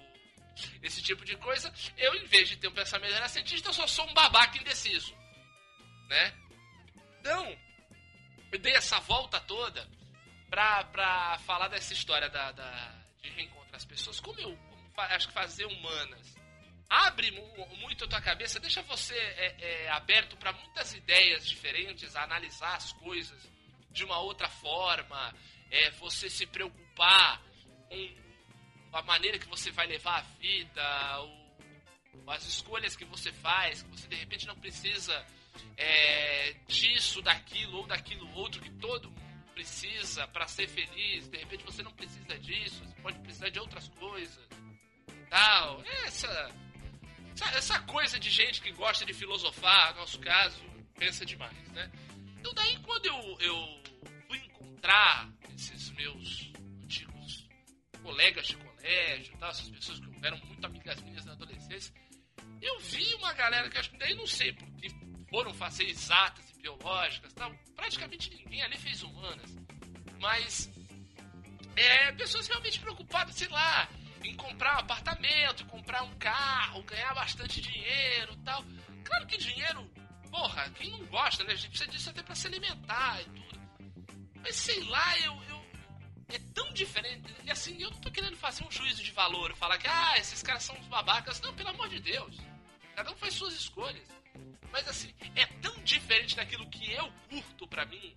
esse 0.84 1.02
tipo 1.02 1.24
de 1.24 1.38
coisa, 1.38 1.74
eu 1.98 2.16
em 2.16 2.26
vez 2.26 2.50
de 2.50 2.58
ter 2.58 2.68
um 2.68 2.74
pensamento 2.74 3.14
renascentista, 3.14 3.70
eu 3.70 3.74
só 3.74 3.88
sou 3.88 4.06
um 4.06 4.14
babaca 4.14 4.58
indeciso, 4.58 5.16
né? 6.10 6.34
Então, 7.20 7.58
eu 8.52 8.60
dei 8.60 8.74
essa 8.74 9.00
volta 9.02 9.40
toda 9.42 9.88
pra, 10.50 10.84
pra 10.86 11.38
falar 11.46 11.68
dessa 11.70 11.94
história 11.94 12.30
da, 12.30 12.52
da- 12.52 12.96
de 13.22 13.30
reencontrar 13.30 13.76
as 13.76 13.86
pessoas. 13.86 14.20
Como 14.20 14.40
eu 14.40 14.58
como 14.58 15.08
acho 15.10 15.28
que 15.28 15.34
fazer 15.34 15.66
humanas 15.66 16.36
abre 16.90 17.32
mu- 17.32 17.76
muito 17.78 18.06
a 18.06 18.08
tua 18.08 18.22
cabeça, 18.22 18.60
deixa 18.60 18.82
você 18.84 19.14
é, 19.16 19.56
é, 19.86 19.90
aberto 19.90 20.38
para 20.38 20.52
muitas 20.54 20.94
ideias 20.94 21.48
diferentes, 21.48 22.16
a 22.16 22.24
analisar 22.24 22.76
as 22.76 22.92
coisas 22.94 23.50
de 23.92 24.04
uma 24.06 24.20
outra 24.20 24.48
forma, 24.48 25.34
é, 25.72 25.90
você 25.92 26.30
se 26.30 26.46
preocupar 26.46 27.42
com 28.92 28.98
a 28.98 29.02
maneira 29.04 29.38
que 29.40 29.48
você 29.48 29.72
vai 29.72 29.88
levar 29.88 30.20
a 30.20 30.22
vida, 30.40 31.22
o- 31.24 32.32
as 32.32 32.46
escolhas 32.46 32.96
que 32.96 33.06
você 33.06 33.32
faz, 33.32 33.82
que 33.84 33.90
você 33.90 34.08
de 34.08 34.16
repente 34.16 34.46
não 34.48 34.56
precisa 34.56 35.26
é, 35.76 36.54
disso, 36.68 37.22
daquilo 37.22 37.80
ou 37.80 37.88
daquilo 37.88 38.32
outro 38.36 38.62
que 38.62 38.70
todo 38.72 39.10
mundo 39.10 39.52
precisa 39.56 40.28
para 40.28 40.48
ser 40.48 40.68
feliz. 40.68 41.28
De 41.28 41.38
repente 41.38 41.64
você 41.64 41.82
não 41.82 41.92
precisa 41.94 42.38
disso, 42.38 42.84
você 42.86 43.02
pode 43.02 43.20
precisar 43.20 43.50
de 43.50 43.60
outras 43.60 43.88
coisas. 43.90 44.48
Tal. 45.30 45.82
Essa, 46.06 46.52
essa, 47.46 47.80
coisa 47.82 48.20
de 48.20 48.30
gente 48.30 48.62
que 48.62 48.72
gosta 48.72 49.06
de 49.06 49.14
filosofar, 49.14 49.94
no 49.94 50.02
nosso 50.02 50.20
caso, 50.20 50.60
pensa 50.98 51.26
demais, 51.26 51.68
né? 51.70 51.92
Então 52.40 52.54
daí 52.54 52.78
quando 52.80 53.06
eu, 53.06 53.38
eu 53.40 53.84
fui 54.28 54.38
encontrar 54.38 55.30
esses 55.56 55.90
meus 55.92 56.52
antigos 56.84 57.48
colegas 58.02 58.48
de 58.48 58.58
colégio, 58.58 59.38
tal, 59.38 59.50
essas 59.50 59.70
pessoas 59.70 60.00
que 60.00 60.26
eram 60.26 60.38
muito 60.38 60.66
amigas 60.66 61.02
minhas 61.02 61.26
na 61.26 61.34
adolescência, 61.34 61.94
eu 62.62 62.80
vi 62.80 63.14
uma 63.16 63.34
galera 63.34 63.70
que 63.70 63.78
acho 63.78 63.92
que 63.92 63.98
daí 63.98 64.16
não 64.16 64.28
sei, 64.28 64.54
porque 64.54 64.90
foram 65.30 65.54
fazer 65.54 65.86
exatas 65.86 66.50
e 66.50 66.62
biológicas, 66.62 67.34
tal, 67.34 67.54
praticamente 67.76 68.34
ninguém 68.34 68.64
ali 68.64 68.78
fez 68.78 69.04
humanas, 69.04 69.56
mas 70.20 70.70
é, 71.76 72.12
pessoas 72.14 72.48
realmente 72.48 72.80
preocupadas, 72.80 73.36
sei 73.36 73.48
lá, 73.50 73.90
em 74.24 74.36
comprar 74.36 74.76
um 74.76 74.80
apartamento, 74.80 75.66
comprar 75.66 76.04
um 76.04 76.16
carro, 76.18 76.84
ganhar 76.84 77.14
bastante 77.14 77.62
dinheiro 77.62 78.36
tal. 78.44 78.64
Claro 79.04 79.28
que 79.28 79.38
dinheiro, 79.38 79.90
porra, 80.30 80.70
quem 80.72 80.90
não 80.92 81.06
gosta, 81.06 81.44
né? 81.44 81.54
A 81.54 81.56
gente 81.56 81.70
precisa 81.70 81.90
disso 81.90 82.10
até 82.10 82.22
pra 82.22 82.36
se 82.36 82.48
alimentar 82.48 83.22
e 83.22 83.26
tudo. 83.26 83.62
Mas 84.42 84.56
sei 84.56 84.84
lá, 84.84 85.20
eu, 85.20 85.34
eu. 85.50 85.58
É 86.30 86.40
tão 86.54 86.72
diferente. 86.74 87.34
E 87.44 87.52
assim, 87.52 87.82
eu 87.82 87.90
não 87.90 88.00
tô 88.00 88.12
querendo 88.12 88.36
fazer 88.36 88.66
um 88.66 88.72
juízo 88.72 89.04
de 89.04 89.12
valor, 89.12 89.56
falar 89.56 89.78
que, 89.78 89.88
ah, 89.88 90.18
esses 90.18 90.44
caras 90.44 90.64
são 90.64 90.76
uns 90.78 90.88
babacas. 90.88 91.40
Não, 91.42 91.54
pelo 91.54 91.70
amor 91.70 91.88
de 91.88 92.00
Deus. 92.00 92.38
Cada 92.96 93.12
um 93.12 93.16
faz 93.16 93.34
suas 93.34 93.54
escolhas. 93.54 94.08
Mas 94.72 94.88
assim, 94.88 95.14
é 95.36 95.46
tão 95.62 95.74
diferente 95.84 96.36
daquilo 96.36 96.70
que 96.70 96.92
eu 96.92 97.12
curto 97.30 97.68
pra 97.68 97.86
mim, 97.86 98.16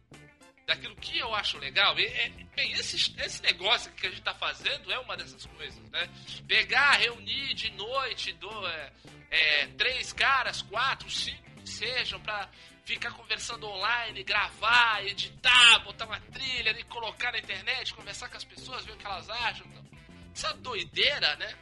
daquilo 0.71 0.95
que 0.95 1.19
eu 1.19 1.35
acho 1.35 1.59
legal. 1.59 1.99
E, 1.99 2.07
é, 2.07 2.29
bem, 2.55 2.73
esse, 2.73 2.97
esse 3.21 3.43
negócio 3.43 3.91
que 3.93 4.07
a 4.07 4.11
gente 4.11 4.23
tá 4.23 4.33
fazendo 4.35 4.93
é 4.93 4.99
uma 5.01 5.17
dessas 5.17 5.45
coisas, 5.47 5.91
né? 5.91 6.09
Pegar, 6.47 6.93
reunir 6.93 7.55
de 7.55 7.71
noite 7.73 8.33
do, 8.35 8.69
é, 8.69 8.93
é, 9.31 9.67
três 9.67 10.13
caras, 10.13 10.63
quatro, 10.63 11.11
cinco, 11.11 11.67
sejam, 11.67 12.21
pra 12.21 12.49
ficar 12.85 13.11
conversando 13.13 13.67
online, 13.67 14.23
gravar, 14.23 15.05
editar, 15.05 15.81
botar 15.81 16.07
uma 16.07 16.21
trilha 16.21 16.71
e 16.79 16.85
colocar 16.85 17.33
na 17.33 17.41
internet, 17.41 17.93
conversar 17.93 18.29
com 18.29 18.37
as 18.37 18.45
pessoas, 18.45 18.85
ver 18.85 18.93
o 18.93 18.97
que 18.97 19.07
elas 19.07 19.29
acham. 19.29 19.67
Então, 19.67 19.85
essa 20.33 20.55
doideira, 20.55 21.35
né? 21.35 21.53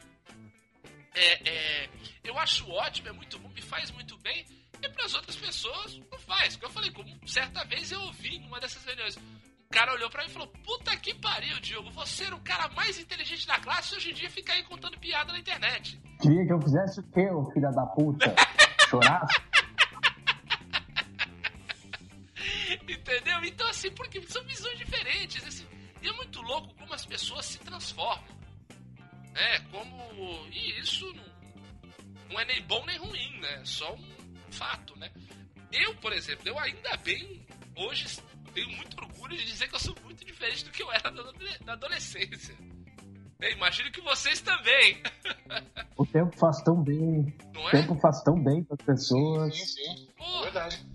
É, 1.14 1.48
é, 1.48 1.90
eu 2.22 2.38
acho 2.38 2.70
ótimo, 2.70 3.09
é 3.09 3.12
muito 3.12 3.38
bom, 3.38 3.48
me 3.48 3.62
faz 3.62 3.90
muito 3.90 4.18
bem. 4.18 4.44
E 4.83 4.89
para 4.89 5.05
as 5.05 5.14
outras 5.14 5.37
pessoas, 5.37 6.01
não 6.11 6.18
faz. 6.18 6.57
Como 6.57 6.66
eu 6.66 6.70
falei, 6.70 6.91
como 6.91 7.29
certa 7.29 7.64
vez 7.64 7.91
eu 7.91 8.01
ouvi 8.03 8.39
numa 8.39 8.61
dessas 8.61 8.85
reuniões. 8.85 9.16
O 9.16 9.70
cara 9.70 9.93
olhou 9.93 10.09
pra 10.09 10.22
mim 10.22 10.31
e 10.31 10.33
falou: 10.33 10.49
Puta 10.64 10.97
que 10.97 11.14
pariu, 11.14 11.61
Diogo, 11.61 11.91
você 11.91 12.24
era 12.24 12.35
o 12.35 12.41
cara 12.41 12.68
mais 12.68 12.99
inteligente 12.99 13.47
da 13.47 13.59
classe 13.61 13.95
hoje 13.95 14.11
em 14.11 14.14
dia 14.14 14.31
fica 14.31 14.53
aí 14.53 14.62
contando 14.62 14.99
piada 14.99 15.33
na 15.33 15.39
internet. 15.39 16.01
Queria 16.20 16.47
que 16.47 16.53
eu 16.53 16.61
fizesse 16.61 17.01
o 17.01 17.03
quê, 17.11 17.29
ô 17.31 17.45
filha 17.53 17.70
da 17.70 17.85
puta? 17.87 18.35
Chorasse? 18.89 19.41
Entendeu? 22.89 23.45
Então, 23.45 23.68
assim, 23.68 23.91
porque 23.91 24.22
são 24.22 24.43
visões 24.45 24.79
diferentes. 24.79 25.45
Assim, 25.47 25.66
e 26.01 26.09
é 26.09 26.12
muito 26.12 26.41
louco 26.43 26.74
como 26.74 26.95
as 26.95 27.05
pessoas 27.05 27.45
se 27.45 27.59
transformam. 27.59 28.39
É, 29.35 29.61
como. 29.70 30.47
E 30.51 30.81
isso 30.81 31.07
não, 31.14 31.24
não 32.31 32.41
é 32.41 32.45
nem 32.47 32.62
bom 32.62 32.85
nem 32.87 32.99
ruim, 32.99 33.41
né? 33.41 33.61
É 33.61 33.64
só 33.64 33.95
um 33.95 34.17
fato, 34.51 34.96
né? 34.99 35.11
Eu, 35.72 35.94
por 35.96 36.12
exemplo, 36.12 36.49
eu 36.49 36.59
ainda 36.59 36.96
bem 36.99 37.46
hoje 37.76 38.07
tenho 38.55 38.68
muito 38.70 38.96
orgulho 39.01 39.36
de 39.36 39.44
dizer 39.44 39.68
que 39.68 39.74
eu 39.74 39.80
sou 39.80 39.94
muito 40.05 40.24
diferente 40.24 40.64
do 40.64 40.70
que 40.70 40.82
eu 40.82 40.90
era 40.92 41.11
na 41.64 41.72
adolescência. 41.74 42.57
Eu 43.40 43.53
imagino 43.53 43.90
que 43.92 44.01
vocês 44.01 44.40
também. 44.40 45.01
O 45.96 46.05
tempo 46.05 46.36
faz 46.36 46.61
tão 46.62 46.82
bem. 46.82 47.32
Não 47.55 47.62
O 47.64 47.68
é? 47.68 47.70
tempo 47.70 47.94
faz 48.01 48.20
tão 48.22 48.42
bem 48.42 48.64
para 48.64 48.76
as 48.80 48.84
pessoas. 48.84 49.57
Sim, 49.57 49.64
sim. 49.66 50.09
Porra. 50.16 50.38
É 50.38 50.42
verdade. 50.51 50.86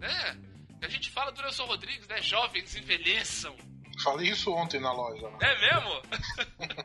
É. 0.00 0.86
A 0.86 0.88
gente 0.88 1.10
fala 1.10 1.30
do 1.32 1.42
Nelson 1.42 1.64
Rodrigues, 1.66 2.08
né? 2.08 2.22
Jovens 2.22 2.74
envelheçam. 2.76 3.54
Falei 4.02 4.30
isso 4.30 4.50
ontem 4.52 4.80
na 4.80 4.92
loja. 4.92 5.28
Né? 5.30 5.38
É 5.42 5.60
mesmo? 5.60 6.02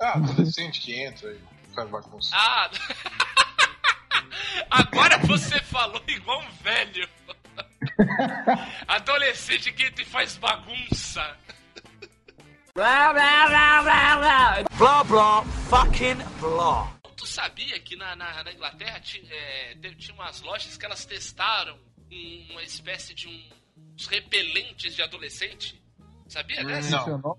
Ah, 0.00 0.12
adolescente 0.18 0.80
que 0.80 0.94
entra 0.94 1.32
e 1.32 1.74
faz 1.74 1.88
bagunça. 1.90 2.30
Ah! 2.34 2.70
Agora 4.70 5.18
você 5.18 5.60
falou 5.60 6.02
igual 6.08 6.40
um 6.42 6.50
velho. 6.62 7.08
Adolescente 8.88 9.72
que 9.72 9.84
entra 9.84 10.02
e 10.02 10.06
faz 10.06 10.36
bagunça. 10.36 11.36
Blah, 12.74 13.12
blah, 13.12 13.46
blah, 13.48 13.82
blah, 13.82 14.16
blah. 14.16 14.62
Blah, 14.78 15.04
blah, 15.04 15.42
fucking 15.70 16.16
blah. 16.40 16.92
Tu 17.16 17.26
sabia 17.26 17.80
que 17.80 17.96
na, 17.96 18.14
na, 18.14 18.44
na 18.44 18.52
Inglaterra 18.52 19.00
ti- 19.00 19.26
é, 19.30 19.74
teve- 19.80 19.96
tinha 19.96 20.14
umas 20.14 20.42
lojas 20.42 20.76
que 20.76 20.84
elas 20.84 21.04
testaram 21.06 21.78
um- 22.12 22.46
uma 22.50 22.62
espécie 22.62 23.14
de 23.14 23.26
um, 23.28 23.48
uns 23.94 24.06
repelentes 24.06 24.94
de 24.94 25.02
adolescente? 25.02 25.82
Sabia 26.28 26.62
dessa? 26.64 26.90
Não. 26.90 26.98
Funcionou? 26.98 27.38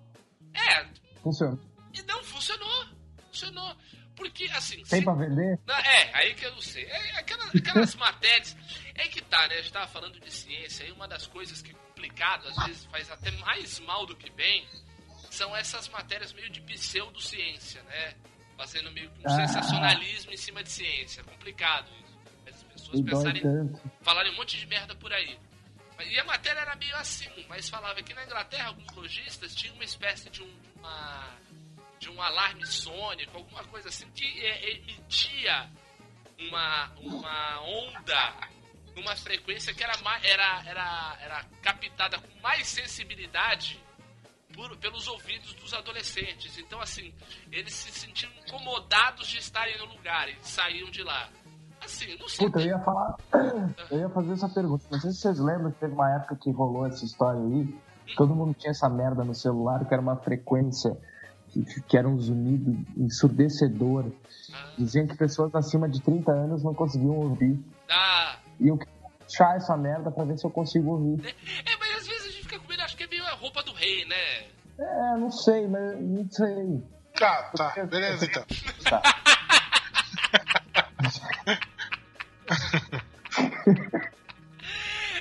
É, 0.56 0.86
Funcionou. 1.22 1.60
e 1.94 2.02
não 2.04 2.24
funcionou. 2.24 2.86
Funcionou. 3.28 3.76
Porque, 4.18 4.46
assim. 4.46 4.78
Tem 4.78 5.00
se- 5.00 5.04
pra 5.04 5.14
vender? 5.14 5.58
Não, 5.66 5.76
é, 5.78 6.10
aí 6.14 6.34
que 6.34 6.44
eu 6.46 6.52
não 6.52 6.62
sei. 6.62 6.84
É, 6.86 7.20
aquelas, 7.20 7.56
aquelas 7.56 7.96
matérias. 7.96 8.58
É 8.96 9.08
que 9.08 9.22
tá, 9.22 9.48
né? 9.48 9.56
A 9.56 9.62
gente 9.62 9.72
tava 9.72 9.88
falando 9.88 10.20
de 10.20 10.32
ciência 10.34 10.84
e 10.84 10.92
uma 10.92 11.08
das 11.08 11.26
coisas 11.28 11.62
que 11.62 11.72
é 11.72 11.74
complicado, 11.76 12.48
às 12.50 12.66
vezes 12.66 12.86
faz 12.86 13.10
até 13.12 13.30
mais 13.32 13.80
mal 13.82 14.06
do 14.08 14.16
que 14.16 14.30
bem, 14.32 14.68
são 15.30 15.56
essas 15.56 15.88
matérias 15.90 16.34
meio 16.34 16.50
de 16.50 16.60
pseudociência, 16.62 17.82
né? 17.84 18.16
Fazendo 18.58 18.92
meio 18.92 19.10
que 19.12 19.20
um 19.22 19.32
Ah. 19.32 19.48
sensacionalismo 19.48 20.32
em 20.34 20.38
cima 20.38 20.64
de 20.64 20.72
ciência. 20.72 21.24
Complicado 21.24 21.88
isso. 21.92 22.18
As 22.48 22.64
pessoas 22.64 23.02
pensarem, 23.02 23.44
falarem 24.02 24.32
um 24.32 24.36
monte 24.36 24.58
de 24.58 24.66
merda 24.66 24.96
por 24.96 25.14
aí. 25.14 25.38
E 26.08 26.20
a 26.20 26.24
matéria 26.24 26.60
era 26.62 26.76
meio 26.76 26.96
assim, 26.96 27.30
mas 27.50 27.70
falava 27.70 28.02
que 28.02 28.14
na 28.16 28.24
Inglaterra 28.24 28.68
alguns 28.70 28.92
lojistas 28.94 29.54
tinham 29.56 29.76
uma 29.76 29.84
espécie 29.84 30.30
de 30.30 30.42
um, 30.44 30.46
de 30.48 30.80
uma, 30.80 31.28
de 32.00 32.10
um 32.10 32.22
alarme 32.22 32.66
sônico, 32.66 33.38
alguma 33.38 33.64
coisa 33.66 33.90
assim, 33.90 34.06
que 34.12 34.26
é, 34.46 34.76
emitia 34.76 35.70
uma, 36.40 36.92
uma 37.02 37.62
onda 37.62 38.34
numa 38.96 39.16
frequência 39.16 39.74
que 39.74 39.84
era, 39.84 39.94
era, 40.24 40.64
era, 40.66 41.18
era 41.22 41.46
captada 41.62 42.20
com 42.20 42.42
mais 42.42 42.68
sensibilidade 42.68 43.80
por- 44.54 44.76
pelos 44.78 45.08
ouvidos 45.08 45.54
dos 45.54 45.74
adolescentes. 45.74 46.58
Então, 46.58 46.80
assim, 46.82 47.14
eles 47.52 47.74
se 47.74 47.92
sentiam 47.92 48.32
incomodados 48.46 49.28
de 49.28 49.38
estarem 49.38 49.78
no 49.78 49.86
lugar 49.86 50.30
e 50.30 50.38
saíam 50.42 50.90
de 50.90 51.04
lá. 51.04 51.30
Assim, 51.84 52.18
não 52.18 52.28
sei. 52.28 52.48
Puta, 52.48 52.60
eu 52.60 52.68
ia 52.68 52.80
falar. 52.80 53.16
Eu 53.92 54.00
ia 54.00 54.10
fazer 54.10 54.34
essa 54.34 54.50
pergunta. 54.50 54.84
Não 54.90 55.00
sei 55.00 55.12
se 55.12 55.18
vocês 55.20 55.40
lembram 55.40 55.72
que 55.72 55.80
teve 55.80 55.94
uma 55.94 56.12
época 56.16 56.36
que 56.36 56.50
rolou 56.52 56.88
essa 56.88 57.06
história 57.06 57.40
aí. 57.40 57.78
Todo 58.16 58.34
mundo 58.34 58.56
tinha 58.58 58.72
essa 58.72 58.90
merda 58.90 59.24
no 59.24 59.36
celular, 59.36 59.86
que 59.86 59.94
era 59.94 60.02
uma 60.02 60.16
frequência 60.16 60.98
que, 61.50 61.82
que 61.82 61.98
era 61.98 62.08
um 62.08 62.20
zunido 62.20 62.78
ensurdecedor. 62.98 64.06
Diziam 64.78 65.08
que 65.08 65.16
pessoas 65.18 65.54
acima 65.56 65.88
de 65.90 66.02
30 66.02 66.32
anos 66.32 66.64
não 66.64 66.74
conseguiam 66.74 67.16
ouvir. 67.16 67.60
Ah, 67.90 68.38
E 68.60 68.68
eu 68.68 68.78
queria 68.78 68.94
achar 69.26 69.56
essa 69.58 69.76
merda 69.78 70.10
pra 70.12 70.24
ver 70.24 70.38
se 70.38 70.46
eu 70.46 70.52
consigo 70.52 70.92
ouvir. 70.92 71.26
É, 71.28 71.78
mas 71.80 71.98
às 71.98 72.08
vezes 72.08 72.26
a 72.26 72.30
gente 72.32 72.44
fica 72.44 72.60
com 72.60 72.68
medo, 72.68 72.82
acho 72.82 72.96
que 72.98 73.04
é 73.04 73.08
meio 73.08 73.26
a 73.26 73.32
roupa 73.36 73.64
do 73.64 73.74
rei, 73.74 74.06
né? 74.06 74.48
É, 74.80 75.18
não 75.18 75.32
sei, 75.32 75.68
mas 75.68 76.00
não 76.02 76.30
sei. 76.30 76.84
Tá, 77.18 77.52
tá. 77.56 77.86
Beleza, 77.86 78.26
então. 78.26 78.46
Tá. 78.84 79.02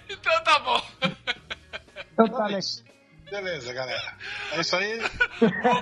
Então 0.09 0.45
tá 0.45 0.59
bom. 0.61 0.83
Então 2.13 2.29
tá, 2.29 2.49
né? 2.49 2.59
Beleza, 3.31 3.73
galera. 3.73 4.17
É 4.53 4.61
isso 4.61 4.77
aí. 4.77 5.01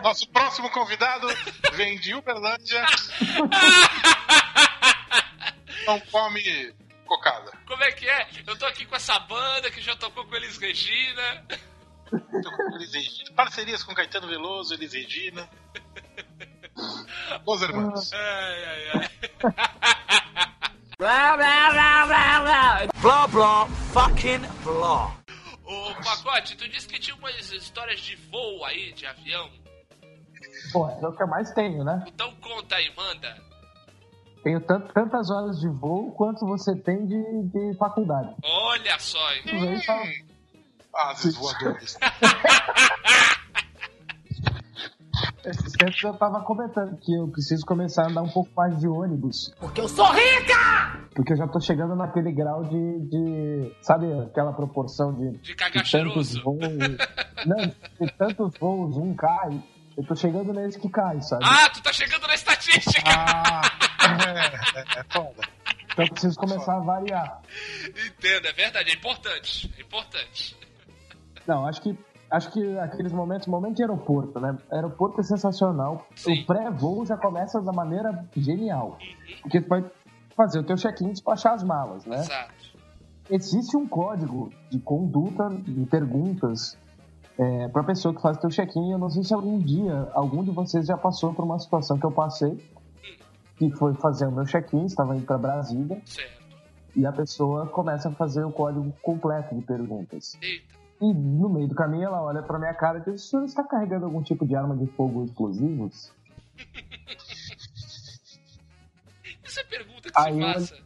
Nosso 0.02 0.28
próximo 0.30 0.70
convidado 0.70 1.26
vem 1.74 1.98
de 1.98 2.14
Uberlândia. 2.14 2.84
Não 5.86 6.00
come 6.00 6.74
cocada. 7.06 7.52
Como 7.66 7.84
é 7.84 7.92
que 7.92 8.08
é? 8.08 8.28
Eu 8.46 8.56
tô 8.56 8.64
aqui 8.66 8.86
com 8.86 8.96
essa 8.96 9.18
banda 9.20 9.70
que 9.70 9.80
já 9.80 9.94
tocou 9.96 10.24
com 10.24 10.34
eles 10.34 10.56
Regina. 10.56 11.44
Tô 12.10 12.50
com 12.56 12.76
Elis 12.76 12.94
Regina. 12.94 13.30
Parcerias 13.34 13.82
com 13.82 13.94
Caetano 13.94 14.28
Veloso, 14.28 14.74
Elis 14.74 14.92
Regina. 14.92 15.48
Os 17.46 17.62
irmãos. 17.62 18.12
Ai, 18.12 18.64
ai, 18.64 18.88
ai. 18.94 19.10
Blah, 20.98 21.36
blah, 21.36 21.70
blah, 21.70 22.06
blah, 22.06 22.40
blah. 22.40 22.86
Blah, 23.02 23.26
blah, 23.26 23.66
fucking 23.92 24.42
blah. 24.62 25.23
Ô, 25.64 25.94
Pacote, 26.04 26.56
tu 26.56 26.68
disse 26.68 26.86
que 26.86 26.98
tinha 26.98 27.16
umas 27.16 27.50
histórias 27.52 28.00
de 28.00 28.16
voo 28.16 28.64
aí, 28.64 28.92
de 28.92 29.06
avião. 29.06 29.50
Pô, 30.72 30.88
é 30.90 31.06
o 31.08 31.12
que 31.12 31.22
eu 31.22 31.26
mais 31.28 31.50
tenho, 31.52 31.82
né? 31.84 32.04
Então 32.06 32.34
conta 32.36 32.76
aí, 32.76 32.92
manda. 32.94 33.36
Tenho 34.42 34.60
tant- 34.60 34.92
tantas 34.92 35.30
horas 35.30 35.58
de 35.58 35.68
voo 35.68 36.12
quanto 36.12 36.44
você 36.46 36.76
tem 36.76 37.06
de, 37.06 37.22
de 37.48 37.76
faculdade. 37.78 38.34
Olha 38.44 38.98
só, 38.98 39.32
hein? 39.32 39.42
Isso 39.46 39.64
aí 39.64 39.86
tá- 39.86 41.10
Ases 41.10 41.34
voadores. 41.36 41.96
Esses 45.44 45.72
tempos 45.72 46.02
eu 46.02 46.14
tava 46.14 46.40
comentando 46.42 46.96
que 46.98 47.14
eu 47.14 47.28
preciso 47.28 47.64
começar 47.66 48.04
a 48.04 48.10
andar 48.10 48.22
um 48.22 48.28
pouco 48.28 48.50
mais 48.56 48.78
de 48.78 48.88
ônibus. 48.88 49.54
Porque 49.60 49.80
eu 49.80 49.88
sou 49.88 50.06
rica! 50.12 51.00
Porque 51.14 51.32
eu 51.32 51.36
já 51.36 51.46
tô 51.46 51.60
chegando 51.60 51.94
naquele 51.94 52.32
grau 52.32 52.64
de. 52.64 53.00
de 53.08 53.76
sabe 53.82 54.06
aquela 54.20 54.52
proporção 54.52 55.12
de. 55.14 55.38
De 55.38 55.54
cagar 55.54 55.84
de 55.84 56.42
voos. 56.42 56.58
Não, 57.46 57.56
de 58.00 58.12
tantos 58.18 58.58
voos, 58.58 58.96
um 58.96 59.14
cai. 59.14 59.62
Eu 59.96 60.04
tô 60.04 60.16
chegando 60.16 60.52
nesse 60.52 60.78
que 60.80 60.88
cai, 60.88 61.20
sabe? 61.22 61.44
Ah, 61.44 61.70
tu 61.70 61.80
tá 61.82 61.92
chegando 61.92 62.26
na 62.26 62.34
estatística. 62.34 63.02
Ah, 63.06 63.62
é, 64.26 64.98
é, 64.98 65.00
é 65.00 65.04
foda. 65.08 65.48
Então 65.92 66.04
eu 66.04 66.10
preciso 66.10 66.36
começar 66.36 66.76
a 66.76 66.80
variar. 66.80 67.40
Entendo, 67.88 68.48
é 68.48 68.52
verdade, 68.52 68.90
é 68.90 68.94
importante. 68.94 69.72
É 69.78 69.82
importante. 69.82 70.56
Não, 71.46 71.66
acho 71.66 71.80
que. 71.80 71.96
Acho 72.34 72.50
que 72.50 72.78
aqueles 72.78 73.12
momentos, 73.12 73.46
momento 73.46 73.76
de 73.76 73.82
aeroporto, 73.82 74.40
né? 74.40 74.58
Aeroporto 74.68 75.20
é 75.20 75.22
sensacional. 75.22 76.04
Sim. 76.16 76.42
O 76.42 76.46
pré-voo 76.46 77.06
já 77.06 77.16
começa 77.16 77.60
da 77.62 77.72
maneira 77.72 78.24
genial. 78.36 78.98
Porque 79.40 79.60
tu 79.60 79.68
vai 79.68 79.84
fazer 80.34 80.58
o 80.58 80.64
teu 80.64 80.76
check-in 80.76 81.10
e 81.10 81.12
despachar 81.12 81.54
as 81.54 81.62
malas, 81.62 82.04
né? 82.04 82.16
Exato. 82.16 82.52
Existe 83.30 83.76
um 83.76 83.86
código 83.86 84.50
de 84.68 84.80
conduta 84.80 85.48
de 85.48 85.86
perguntas 85.86 86.76
é, 87.38 87.68
para 87.68 87.84
pessoa 87.84 88.12
que 88.12 88.20
faz 88.20 88.36
o 88.36 88.40
teu 88.40 88.50
check-in. 88.50 88.90
Eu 88.90 88.98
não 88.98 89.10
sei 89.10 89.22
se 89.22 89.32
algum 89.32 89.56
dia 89.60 90.08
algum 90.12 90.42
de 90.42 90.50
vocês 90.50 90.86
já 90.86 90.96
passou 90.96 91.32
por 91.32 91.44
uma 91.44 91.60
situação 91.60 91.96
que 91.96 92.04
eu 92.04 92.10
passei, 92.10 92.58
que 93.56 93.70
foi 93.70 93.94
fazer 93.94 94.26
o 94.26 94.32
meu 94.32 94.44
check-in, 94.44 94.86
estava 94.86 95.14
indo 95.14 95.24
para 95.24 95.38
Brasília, 95.38 96.02
Certo. 96.04 96.42
e 96.96 97.06
a 97.06 97.12
pessoa 97.12 97.68
começa 97.68 98.08
a 98.08 98.12
fazer 98.12 98.44
o 98.44 98.50
código 98.50 98.92
completo 99.00 99.54
de 99.54 99.62
perguntas. 99.62 100.36
Eita. 100.42 100.73
E 101.00 101.12
no 101.12 101.48
meio 101.48 101.68
do 101.68 101.74
caminho 101.74 102.04
ela 102.04 102.22
olha 102.22 102.42
pra 102.42 102.58
minha 102.58 102.74
cara 102.74 102.98
e 102.98 103.02
diz: 103.10 103.24
O 103.24 103.28
senhor 103.28 103.44
está 103.44 103.62
carregando 103.64 104.04
algum 104.06 104.22
tipo 104.22 104.46
de 104.46 104.54
arma 104.54 104.76
de 104.76 104.86
fogo 104.92 105.24
explosivos? 105.24 106.12
Isso 109.44 109.60
é 109.60 109.64
pergunta 109.64 110.10
que 110.10 110.18
Aí 110.20 110.34
se 110.34 110.40
eu- 110.40 110.52
faça. 110.54 110.84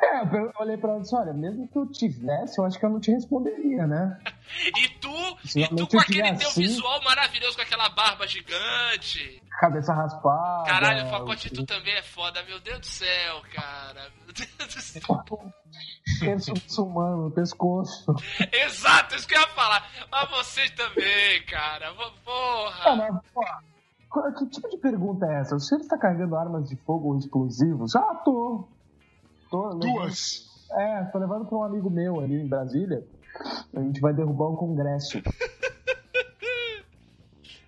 É, 0.00 0.20
eu 0.22 0.52
olhei 0.60 0.76
pra 0.76 0.90
ela 0.90 1.00
e 1.00 1.02
disse, 1.02 1.16
olha, 1.16 1.32
mesmo 1.32 1.66
que 1.66 1.76
eu 1.76 1.84
tivesse, 1.86 2.56
eu 2.60 2.64
acho 2.64 2.78
que 2.78 2.86
eu 2.86 2.90
não 2.90 3.00
te 3.00 3.10
responderia, 3.10 3.84
né? 3.86 4.16
E 4.64 4.88
tu, 5.00 5.10
Se 5.44 5.60
e 5.60 5.68
tu 5.68 5.86
com 5.88 6.00
aquele 6.00 6.34
teu 6.36 6.48
assim- 6.48 6.62
visual 6.62 7.02
maravilhoso, 7.04 7.54
com 7.56 7.62
aquela 7.62 7.88
barba 7.90 8.26
gigante. 8.26 9.42
Cabeça 9.60 9.92
raspada. 9.92 10.64
Caralho, 10.70 11.06
Facote, 11.10 11.50
tu 11.50 11.66
também 11.66 11.92
é 11.94 12.02
foda, 12.02 12.42
meu 12.44 12.58
Deus 12.60 12.78
do 12.80 12.86
céu, 12.86 13.42
cara. 13.54 14.08
Meu 14.24 14.32
Deus 14.34 14.74
do 14.74 14.80
céu. 14.80 15.02
Terço 16.20 16.50
muçulmano 16.52 17.24
no 17.24 17.30
pescoço. 17.30 18.14
Exato, 18.52 19.14
isso 19.14 19.26
que 19.28 19.34
eu 19.36 19.40
ia 19.40 19.48
falar. 19.48 19.88
Mas 20.10 20.30
vocês 20.30 20.70
também, 20.72 21.42
cara. 21.46 21.92
Vo- 21.92 22.02
Ah, 22.02 22.12
Porra. 22.24 22.96
mas, 22.96 23.16
qual- 24.08 24.32
que 24.32 24.46
tipo 24.46 24.68
de 24.68 24.78
pergunta 24.78 25.26
é 25.26 25.40
essa? 25.40 25.56
O 25.56 25.60
senhor 25.60 25.80
está 25.80 25.98
carregando 25.98 26.36
armas 26.36 26.68
de 26.68 26.76
fogo 26.76 27.08
ou 27.08 27.18
explosivos? 27.18 27.94
Ah, 27.96 28.14
tô. 28.24 28.66
Tô 29.50 29.66
levando- 29.68 29.80
Duas. 29.80 30.46
É, 30.72 31.04
tô 31.04 31.18
levando 31.18 31.46
pra 31.46 31.56
um 31.58 31.62
amigo 31.62 31.88
meu 31.90 32.20
ali 32.20 32.34
em 32.40 32.46
Brasília. 32.48 33.06
A 33.74 33.80
gente 33.80 34.00
vai 34.00 34.12
derrubar 34.12 34.46
o 34.48 34.56
Congresso. 34.56 35.20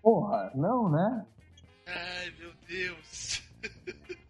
Porra, 0.03 0.51
não, 0.55 0.89
né? 0.89 1.25
Ai, 1.87 2.33
meu 2.39 2.53
Deus. 2.67 3.10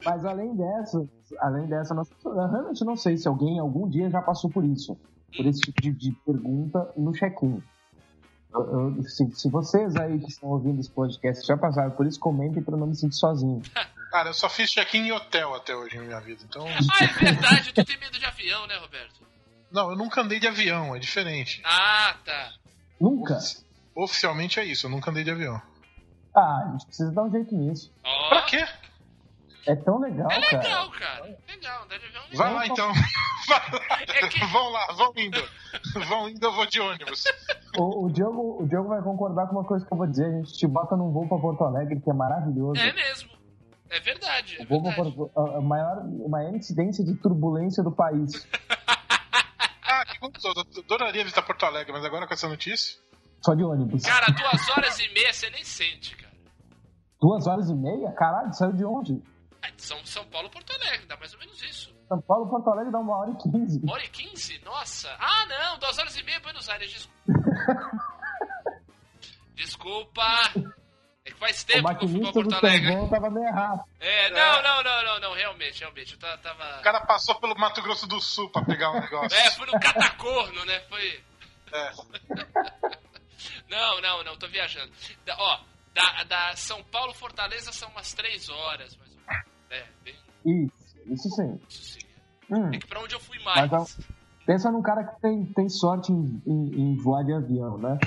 Mas 0.04 0.24
além 0.24 0.54
dessa, 0.56 1.08
além 1.40 1.66
dessa, 1.66 1.94
nós- 1.94 2.10
eu 2.24 2.34
realmente 2.48 2.84
não 2.84 2.96
sei 2.96 3.16
se 3.16 3.28
alguém 3.28 3.58
algum 3.58 3.88
dia 3.88 4.08
já 4.10 4.22
passou 4.22 4.50
por 4.50 4.64
isso. 4.64 4.96
Por 5.36 5.46
esse 5.46 5.60
tipo 5.60 5.80
de, 5.82 5.92
de 5.92 6.12
pergunta 6.26 6.90
no 6.96 7.12
check-in. 7.12 7.62
Se, 9.06 9.30
se 9.32 9.48
vocês 9.48 9.94
aí 9.96 10.18
que 10.18 10.28
estão 10.28 10.48
ouvindo 10.48 10.80
esse 10.80 10.90
podcast 10.90 11.46
já 11.46 11.56
passaram 11.56 11.92
por 11.92 12.04
isso, 12.06 12.18
comentem 12.18 12.60
pra 12.62 12.74
eu 12.74 12.78
não 12.78 12.88
me 12.88 12.96
sentir 12.96 13.14
sozinho. 13.16 13.62
Cara, 14.10 14.30
eu 14.30 14.34
só 14.34 14.48
fiz 14.48 14.68
check-in 14.70 15.06
em 15.06 15.12
hotel 15.12 15.54
até 15.54 15.74
hoje 15.76 15.96
na 15.96 16.02
minha 16.02 16.20
vida. 16.20 16.42
Então. 16.48 16.66
Ah, 16.66 17.04
é 17.04 17.06
verdade, 17.06 17.72
tu 17.72 17.84
tem 17.84 17.96
medo 17.98 18.18
de 18.18 18.24
avião, 18.24 18.66
né, 18.66 18.76
Roberto? 18.78 19.20
Não, 19.70 19.90
eu 19.90 19.96
nunca 19.96 20.20
andei 20.20 20.40
de 20.40 20.48
avião, 20.48 20.96
é 20.96 20.98
diferente. 20.98 21.62
Ah, 21.64 22.16
tá. 22.24 22.50
Nunca? 23.00 23.38
Oficialmente 23.94 24.58
é 24.58 24.64
isso, 24.64 24.86
eu 24.86 24.90
nunca 24.90 25.12
andei 25.12 25.22
de 25.22 25.30
avião. 25.30 25.62
Ah, 26.34 26.64
a 26.66 26.72
gente 26.72 26.86
precisa 26.86 27.12
dar 27.12 27.22
um 27.22 27.30
jeito 27.30 27.54
nisso. 27.54 27.92
Ó, 28.04 28.28
Pra 28.30 28.42
quê? 28.42 28.66
É 29.66 29.76
tão 29.76 29.98
legal, 30.00 30.30
é 30.30 30.40
cara. 30.40 30.62
legal, 30.62 30.90
cara. 30.90 31.38
Legal, 31.48 31.84
andar 31.84 31.98
de 31.98 32.06
avião 32.06 32.22
é 32.30 32.36
Vai 32.36 32.48
legal. 32.48 32.54
lá 32.54 32.66
então. 32.66 32.92
Vai 33.48 33.70
lá. 33.72 33.80
É 34.22 34.28
que- 34.28 34.44
Vão 34.46 34.68
lá, 34.70 34.86
vão 34.92 35.12
indo. 35.16 35.42
Vão 36.08 36.28
indo, 36.28 36.44
eu 36.44 36.52
vou 36.52 36.66
de 36.66 36.80
ônibus. 36.80 37.24
O, 37.76 38.06
o, 38.06 38.12
Diogo, 38.12 38.62
o 38.62 38.68
Diogo 38.68 38.88
vai 38.88 39.02
concordar 39.02 39.46
com 39.48 39.56
uma 39.56 39.64
coisa 39.64 39.84
que 39.86 39.92
eu 39.92 39.96
vou 39.98 40.06
dizer. 40.06 40.26
A 40.26 40.30
gente 40.38 40.52
te 40.54 40.66
bota 40.66 40.96
num 40.96 41.10
voo 41.12 41.28
pra 41.28 41.38
Porto 41.38 41.64
Alegre, 41.64 42.00
que 42.00 42.10
é 42.10 42.12
maravilhoso. 42.14 42.80
É 42.80 42.92
mesmo. 42.92 43.30
É 43.88 43.98
verdade, 44.00 44.56
é 44.60 44.62
O 44.64 44.66
voo 44.68 44.82
pra 44.82 44.92
verdade. 44.92 45.16
Porto, 45.16 45.38
a, 45.38 45.58
a 45.58 45.60
maior, 45.60 45.98
a 45.98 46.28
maior 46.28 46.54
incidência 46.54 47.04
de 47.04 47.14
turbulência 47.16 47.82
do 47.82 47.92
país. 47.92 48.46
Ah, 49.92 50.04
que 50.06 50.18
gostoso. 50.20 50.54
Eu 50.76 50.82
Adoraria 50.84 51.24
visitar 51.24 51.42
Porto 51.42 51.66
Alegre, 51.66 51.92
mas 51.92 52.04
agora 52.04 52.24
com 52.26 52.32
essa 52.32 52.48
notícia. 52.48 52.96
Só 53.44 53.54
de 53.54 53.64
ônibus. 53.64 54.04
Cara, 54.04 54.26
duas 54.26 54.68
horas 54.70 54.98
e 55.00 55.12
meia 55.12 55.32
você 55.32 55.50
nem 55.50 55.64
sente, 55.64 56.14
cara. 56.16 56.32
Duas 57.20 57.46
horas 57.48 57.68
e 57.68 57.74
meia? 57.74 58.12
Caralho, 58.12 58.52
saiu 58.54 58.72
de 58.72 58.84
onde? 58.84 59.20
De 59.76 59.82
São, 59.82 60.04
São 60.04 60.24
Paulo, 60.26 60.50
Porto 60.50 60.72
Alegre, 60.72 61.06
dá 61.06 61.16
mais 61.16 61.32
ou 61.32 61.38
menos 61.40 61.62
isso. 61.62 61.94
São 62.08 62.20
Paulo, 62.22 62.48
Porto 62.50 62.68
Alegre 62.70 62.92
dá 62.92 62.98
uma 62.98 63.16
hora 63.18 63.30
e 63.30 63.36
quinze. 63.36 63.80
Uma 63.82 63.92
hora 63.94 64.04
e 64.04 64.08
quinze? 64.08 64.58
Nossa. 64.64 65.14
Ah, 65.18 65.46
não, 65.46 65.78
duas 65.78 65.98
horas 65.98 66.16
e 66.16 66.22
meia, 66.22 66.40
Buenos 66.40 66.68
Aires, 66.68 66.90
desculpa. 66.92 67.20
desculpa. 69.54 70.22
É 71.24 71.30
que 71.30 71.38
faz 71.38 71.62
O 71.62 71.66
tempo 71.66 71.94
que 71.98 72.04
eu 72.04 72.08
fui 72.08 72.20
pra 72.20 72.32
Porto 72.32 72.54
Alegre. 72.54 72.86
Trovão 72.90 73.08
tava 73.10 73.30
meio 73.30 73.46
errado. 73.46 73.84
É, 74.00 74.30
não, 74.30 74.62
não, 74.62 74.82
não, 74.82 75.04
não, 75.04 75.20
não, 75.20 75.34
realmente, 75.34 75.80
realmente. 75.80 76.12
Eu 76.14 76.18
ta- 76.18 76.38
tava. 76.38 76.78
O 76.80 76.82
cara 76.82 77.00
passou 77.02 77.34
pelo 77.36 77.54
Mato 77.58 77.82
Grosso 77.82 78.06
do 78.06 78.20
Sul 78.20 78.50
pra 78.50 78.62
pegar 78.64 78.90
o 78.90 79.00
negócio. 79.00 79.36
É, 79.38 79.50
fui 79.50 79.66
no 79.66 79.78
Catacorno, 79.78 80.64
né? 80.64 80.80
Foi. 80.88 81.22
É. 81.72 81.90
Não, 83.70 84.00
não, 84.00 84.24
não, 84.24 84.36
tô 84.36 84.48
viajando. 84.48 84.92
Da- 85.24 85.36
ó, 85.38 85.60
da, 85.94 86.24
da 86.24 86.56
São 86.56 86.82
Paulo 86.84 87.14
Fortaleza 87.14 87.72
são 87.72 87.88
umas 87.90 88.12
três 88.12 88.48
horas, 88.48 88.96
mais 88.96 89.09
É, 89.70 89.84
bem 90.04 90.14
Isso, 90.44 90.98
isso 91.06 91.30
sim. 91.30 91.58
isso 91.68 91.92
sim. 91.92 92.06
Hum, 92.50 92.68
É 92.74 92.78
que 92.78 92.86
pra 92.86 93.00
onde 93.00 93.14
eu 93.14 93.20
fui 93.20 93.38
mais. 93.44 93.70
Mas, 93.70 93.98
pensa 94.44 94.70
num 94.70 94.82
cara 94.82 95.04
que 95.04 95.20
tem, 95.20 95.44
tem 95.46 95.68
sorte 95.68 96.12
em, 96.12 96.42
em- 96.46 96.80
em 96.92 96.96
voar 96.96 97.24
de 97.24 97.32
avião, 97.32 97.78
né? 97.78 97.98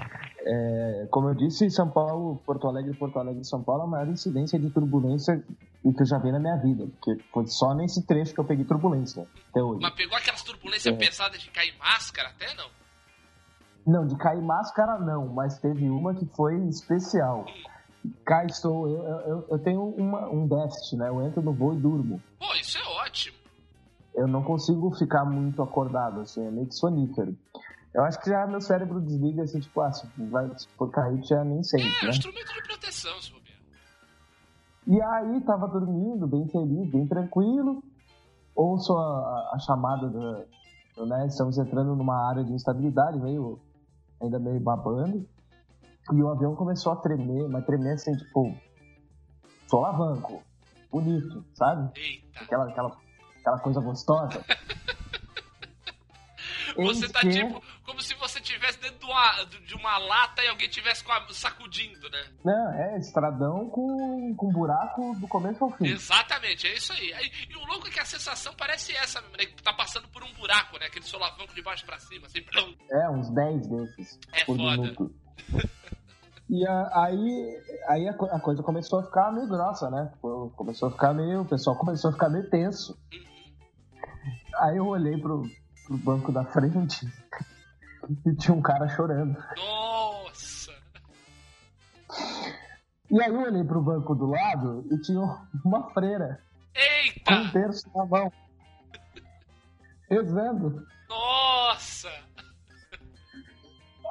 É, 0.46 1.08
como 1.10 1.30
eu 1.30 1.34
disse, 1.36 1.70
São 1.70 1.90
Paulo, 1.90 2.36
Porto 2.46 2.68
Alegre, 2.68 2.94
Porto 2.94 3.18
Alegre, 3.18 3.46
São 3.46 3.64
Paulo, 3.64 3.84
é 3.84 3.86
a 3.86 3.90
maior 3.90 4.08
incidência 4.10 4.60
de 4.60 4.70
turbulência 4.70 5.42
que 5.82 6.02
eu 6.02 6.06
já 6.06 6.18
vi 6.18 6.32
na 6.34 6.40
minha 6.40 6.58
vida. 6.58 6.86
Porque 6.88 7.24
foi 7.32 7.48
só 7.48 7.74
nesse 7.74 8.06
trecho 8.06 8.34
que 8.34 8.40
eu 8.42 8.44
peguei 8.46 8.66
turbulência 8.66 9.26
até 9.50 9.64
hoje. 9.64 9.80
Mas 9.82 9.94
pegou 9.94 10.18
aquelas 10.18 10.42
turbulências 10.44 10.94
É. 10.94 10.98
pesadas 10.98 11.42
de 11.42 11.50
cair 11.50 11.74
máscara 11.78 12.28
até, 12.30 12.54
não? 12.56 12.70
Não, 13.86 14.08
de 14.08 14.18
cair 14.18 14.42
máscara 14.42 14.98
não, 15.00 15.28
mas 15.28 15.60
teve 15.60 15.90
uma 15.90 16.14
que 16.14 16.26
foi 16.36 16.56
especial. 16.68 17.46
Cá 18.26 18.44
estou, 18.46 18.88
eu, 18.90 19.04
eu- 19.04 19.48
eu, 19.52 19.60
tenho 19.60 19.82
uma- 19.96 20.30
um 20.30 20.48
déficit, 20.48 20.98
né? 20.98 21.08
Eu 21.10 21.22
entro 21.24 21.42
no 21.42 21.54
voo 21.54 21.74
e 21.74 21.80
durmo. 21.80 22.22
Pô, 22.40 22.54
isso 22.56 22.78
é 22.78 22.84
ótimo. 23.06 23.38
Eu 24.16 24.28
não 24.28 24.44
consigo 24.44 24.92
ficar 24.96 25.26
muito 25.26 25.62
acordado, 25.62 26.20
assim, 26.22 26.46
é 26.46 26.52
meio 26.52 26.68
que 26.68 26.76
sonífero. 26.76 27.36
Eu 27.94 28.04
acho 28.04 28.20
que 28.20 28.30
já 28.30 28.46
meu 28.48 28.60
cérebro 28.62 29.00
desliga, 29.02 29.44
assim, 29.44 29.60
tipo, 29.60 29.80
ah, 29.82 29.92
se, 29.92 30.08
vai, 30.30 30.48
se 30.58 30.68
for 30.78 30.90
cair, 30.90 31.24
já 31.24 31.44
nem 31.44 31.60
É, 31.60 31.64
sente, 31.64 31.84
é 31.84 31.88
um 31.88 32.06
né? 32.06 32.10
instrumento 32.10 32.54
de 32.54 32.62
proteção, 32.64 33.22
se 33.22 33.32
bobear. 33.32 33.54
E 34.86 35.02
aí, 35.02 35.42
tava 35.42 35.68
dormindo, 35.68 36.28
bem 36.28 36.48
feliz, 36.50 36.90
bem 36.92 37.08
tranquilo. 37.08 37.82
Ouço 38.56 38.96
a, 38.98 39.52
a 39.54 39.60
chamada 39.60 40.10
da. 40.10 40.46
Né, 41.06 41.26
estamos 41.28 41.58
entrando 41.58 41.96
numa 41.96 42.30
área 42.30 42.44
de 42.44 42.52
instabilidade, 42.54 43.18
meio. 43.20 43.60
ainda 44.22 44.38
meio 44.40 44.60
babando. 44.60 45.28
E 46.12 46.22
o 46.22 46.30
avião 46.30 46.56
começou 46.56 46.92
a 46.92 46.96
tremer, 46.98 47.48
mas 47.50 47.66
tremer 47.66 47.94
assim, 47.94 48.12
tipo. 48.18 48.58
Solavanco. 49.68 50.44
Bonito, 50.92 51.46
sabe? 51.56 51.92
Eita. 52.00 52.44
Aquela, 52.44 52.70
aquela, 52.70 52.98
aquela 53.40 53.60
coisa 53.60 53.80
gostosa. 53.82 54.44
Você 56.76 57.08
tá 57.08 57.20
que- 57.22 57.30
tipo 57.30 57.62
como 57.86 58.02
se 58.02 58.16
você 58.16 58.40
tivesse 58.40 58.80
dentro 58.80 58.98
de 58.98 59.06
uma, 59.06 59.44
de 59.44 59.76
uma 59.76 59.98
lata 60.00 60.42
e 60.42 60.48
alguém 60.48 60.68
tivesse 60.70 61.04
sacudindo, 61.34 62.10
né? 62.10 62.26
Não, 62.44 62.74
é 62.74 62.98
estradão 62.98 63.70
com, 63.70 64.34
com 64.36 64.52
buraco 64.52 65.14
do 65.20 65.28
começo 65.28 65.64
ao 65.64 65.70
fim. 65.72 65.86
Exatamente, 65.86 66.66
é 66.66 66.74
isso 66.76 66.92
aí. 66.94 67.14
Aí- 67.14 67.32
E 67.50 67.56
o 67.58 67.66
louco 67.68 67.88
é 67.88 67.92
que 67.92 68.00
a 68.00 68.06
sensação 68.06 68.54
parece 68.58 68.96
essa, 68.96 69.22
né? 69.22 69.46
Tá 69.64 69.72
passando 69.74 70.08
por 70.08 70.24
um 70.24 70.34
buraco, 70.34 70.80
né? 70.80 70.88
Aquele 70.88 71.06
solavanco 71.06 71.54
de 71.54 71.62
baixo 71.62 71.86
pra 71.86 72.00
cima, 72.00 72.26
assim, 72.26 72.42
plum. 72.42 72.74
É, 72.90 73.10
uns 73.10 73.30
10 73.30 73.68
desses 73.68 74.20
É 74.32 74.44
por 74.46 74.58
foda. 74.58 74.72
minuto. 74.78 75.14
E 76.50 76.68
a- 76.68 76.92
aí, 77.04 77.62
aí 77.88 78.08
a, 78.08 78.12
a 78.12 78.40
coisa 78.40 78.62
começou 78.62 79.00
a 79.00 79.04
ficar 79.04 79.32
meio 79.32 79.48
grossa, 79.48 79.90
né? 79.90 80.10
Tipo, 80.14 80.52
Começou 80.56 80.90
a 80.90 80.92
ficar 80.92 81.14
meio. 81.14 81.42
O 81.42 81.46
pessoal 81.48 81.76
começou 81.78 82.10
a 82.10 82.14
ficar 82.14 82.30
meio 82.30 82.50
tenso. 82.50 82.98
Aí 84.58 84.78
eu 84.78 84.86
olhei 84.88 85.18
pro, 85.20 85.44
pro 85.88 85.98
banco 85.98 86.32
da 86.32 86.46
frente 86.46 87.08
e 88.26 88.36
tinha 88.36 88.56
um 88.56 88.62
cara 88.62 88.88
chorando. 88.90 89.36
Nossa! 89.58 90.72
E 93.10 93.22
aí 93.22 93.30
eu 93.34 93.42
olhei 93.42 93.64
pro 93.64 93.82
banco 93.82 94.14
do 94.16 94.26
lado 94.28 94.86
e 94.92 95.00
tinha 95.02 95.22
uma 95.66 95.90
freira 95.92 96.40
com 97.26 97.34
um 97.34 97.38
Eita! 97.38 97.52
terço 97.52 97.90
na 97.96 98.06
mão. 98.06 98.32
Rezando. 100.10 100.86
Nossa! 101.10 102.10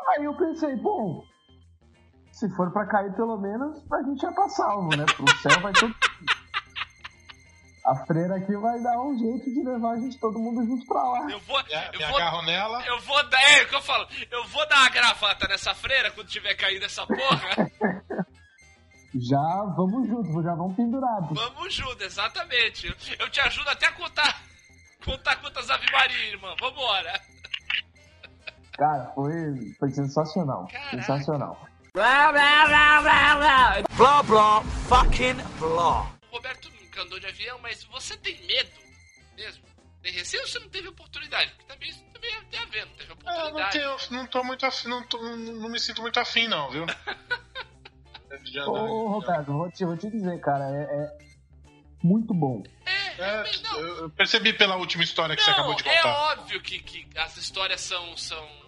Aí 0.09 0.25
eu 0.25 0.37
pensei, 0.37 0.75
bom, 0.77 1.25
se 2.43 2.57
for 2.57 2.73
pra 2.73 2.85
cair 2.87 3.13
pelo 3.15 3.37
menos, 3.39 3.81
a 3.93 4.03
gente 4.03 4.21
já 4.21 4.33
tá 4.33 4.49
salvo, 4.49 4.89
né? 4.97 5.05
Pro 5.05 5.29
céu 5.39 5.61
vai 5.61 5.73
tudo. 5.73 5.95
A 7.85 7.97
freira 8.07 8.37
aqui 8.37 8.57
vai 8.57 8.81
dar 8.81 8.97
um 9.03 9.19
jeito 9.19 9.45
de 9.53 9.61
levar 9.65 9.95
a 9.95 9.97
gente 9.97 10.17
todo 10.21 10.39
mundo 10.39 10.65
junto 10.65 10.87
pra 10.87 11.03
lá. 11.03 11.29
Eu 11.29 11.41
vou. 11.41 11.61
Me 11.65 12.01
Eu 12.01 12.09
vou, 12.09 12.17
agarro 12.17 12.43
nela. 12.43 12.87
eu 12.87 13.01
vou 13.01 13.29
dar. 13.29 13.43
É 13.59 13.63
o 13.65 13.69
que 13.69 13.75
eu 13.75 13.83
falo. 13.83 14.07
Eu 14.31 14.47
vou 14.47 14.69
dar 14.69 14.87
a 14.87 14.89
gravata 14.89 15.49
nessa 15.49 15.75
freira 15.75 16.13
quando 16.13 16.29
tiver 16.29 16.55
caído 16.55 16.85
essa 16.85 17.05
porra. 17.05 17.71
Já 19.15 19.65
vamos 19.77 20.09
juntos, 20.09 20.43
já 20.43 20.55
vamos 20.55 20.75
pendurados. 20.75 21.39
Vamos 21.39 21.75
junto, 21.75 22.03
exatamente. 22.03 22.87
Eu, 22.87 22.95
eu 23.19 23.31
te 23.31 23.41
ajudo 23.41 23.69
até 23.69 23.87
a 23.87 23.93
contar. 23.93 24.41
Contar 25.05 25.37
quantas 25.37 25.69
Ave 25.69 25.85
Maria, 25.93 26.31
irmão. 26.31 26.55
Vambora. 26.59 27.21
Cara, 28.79 29.13
foi, 29.15 29.33
foi 29.79 29.91
sensacional. 29.91 30.67
Caraca. 30.69 30.91
Sensacional. 30.93 31.61
Blah, 31.95 32.33
blah, 32.33 32.67
blah, 32.67 33.03
blah, 33.03 33.37
blah. 33.37 33.83
Blah, 33.99 34.23
blah, 34.23 34.63
fucking 34.89 35.37
blah. 35.59 36.09
O 36.31 36.37
Roberto 36.37 36.71
nunca 36.81 37.03
andou 37.03 37.21
de 37.21 37.27
avião, 37.27 37.59
mas 37.61 37.85
você 37.85 38.17
tem 38.17 38.35
medo 38.47 38.71
mesmo? 39.37 39.63
Tem 40.03 40.11
receio 40.11 40.41
ou 40.43 40.49
você 40.49 40.59
não 40.59 40.71
teve 40.71 40.89
oportunidade? 40.89 41.51
Porque 41.51 41.67
também 41.67 41.91
isso 41.91 42.03
também 42.15 42.31
tem 42.51 42.61
a 42.61 42.65
ver, 42.65 42.87
não 42.87 42.93
teve 42.95 43.13
É, 43.13 43.15
não, 43.15 43.15
oportunidade. 43.15 43.73
tenho, 43.79 43.97
não 44.19 44.27
tô 44.27 44.43
muito 44.43 44.65
afim, 44.65 44.89
não, 44.89 45.03
tô- 45.07 45.19
não 45.37 45.69
me 45.69 45.79
sinto 45.79 46.01
muito 46.01 46.19
afim, 46.19 46.49
não, 46.49 46.71
viu? 46.71 46.87
Ô, 48.67 49.09
Roberto, 49.09 49.53
vou 49.53 49.71
te, 49.71 49.85
vou 49.85 49.97
te 49.97 50.11
dizer, 50.11 50.41
cara, 50.41 50.65
é, 50.65 50.83
é 50.85 51.19
muito 52.03 52.33
bom. 52.33 52.63
É, 52.87 53.23
É, 53.23 53.45
eu 54.01 54.09
percebi 54.09 54.55
pela 54.55 54.77
última 54.77 55.05
história 55.05 55.37
que 55.37 55.43
você 55.43 55.51
acabou 55.51 55.75
de 55.75 55.87
é 55.87 55.95
contar. 55.97 56.33
óbvio 56.33 56.59
que, 56.63 56.79
que 56.79 57.07
as 57.19 57.37
histórias 57.37 57.83
são, 57.83 58.17
são. 58.17 58.63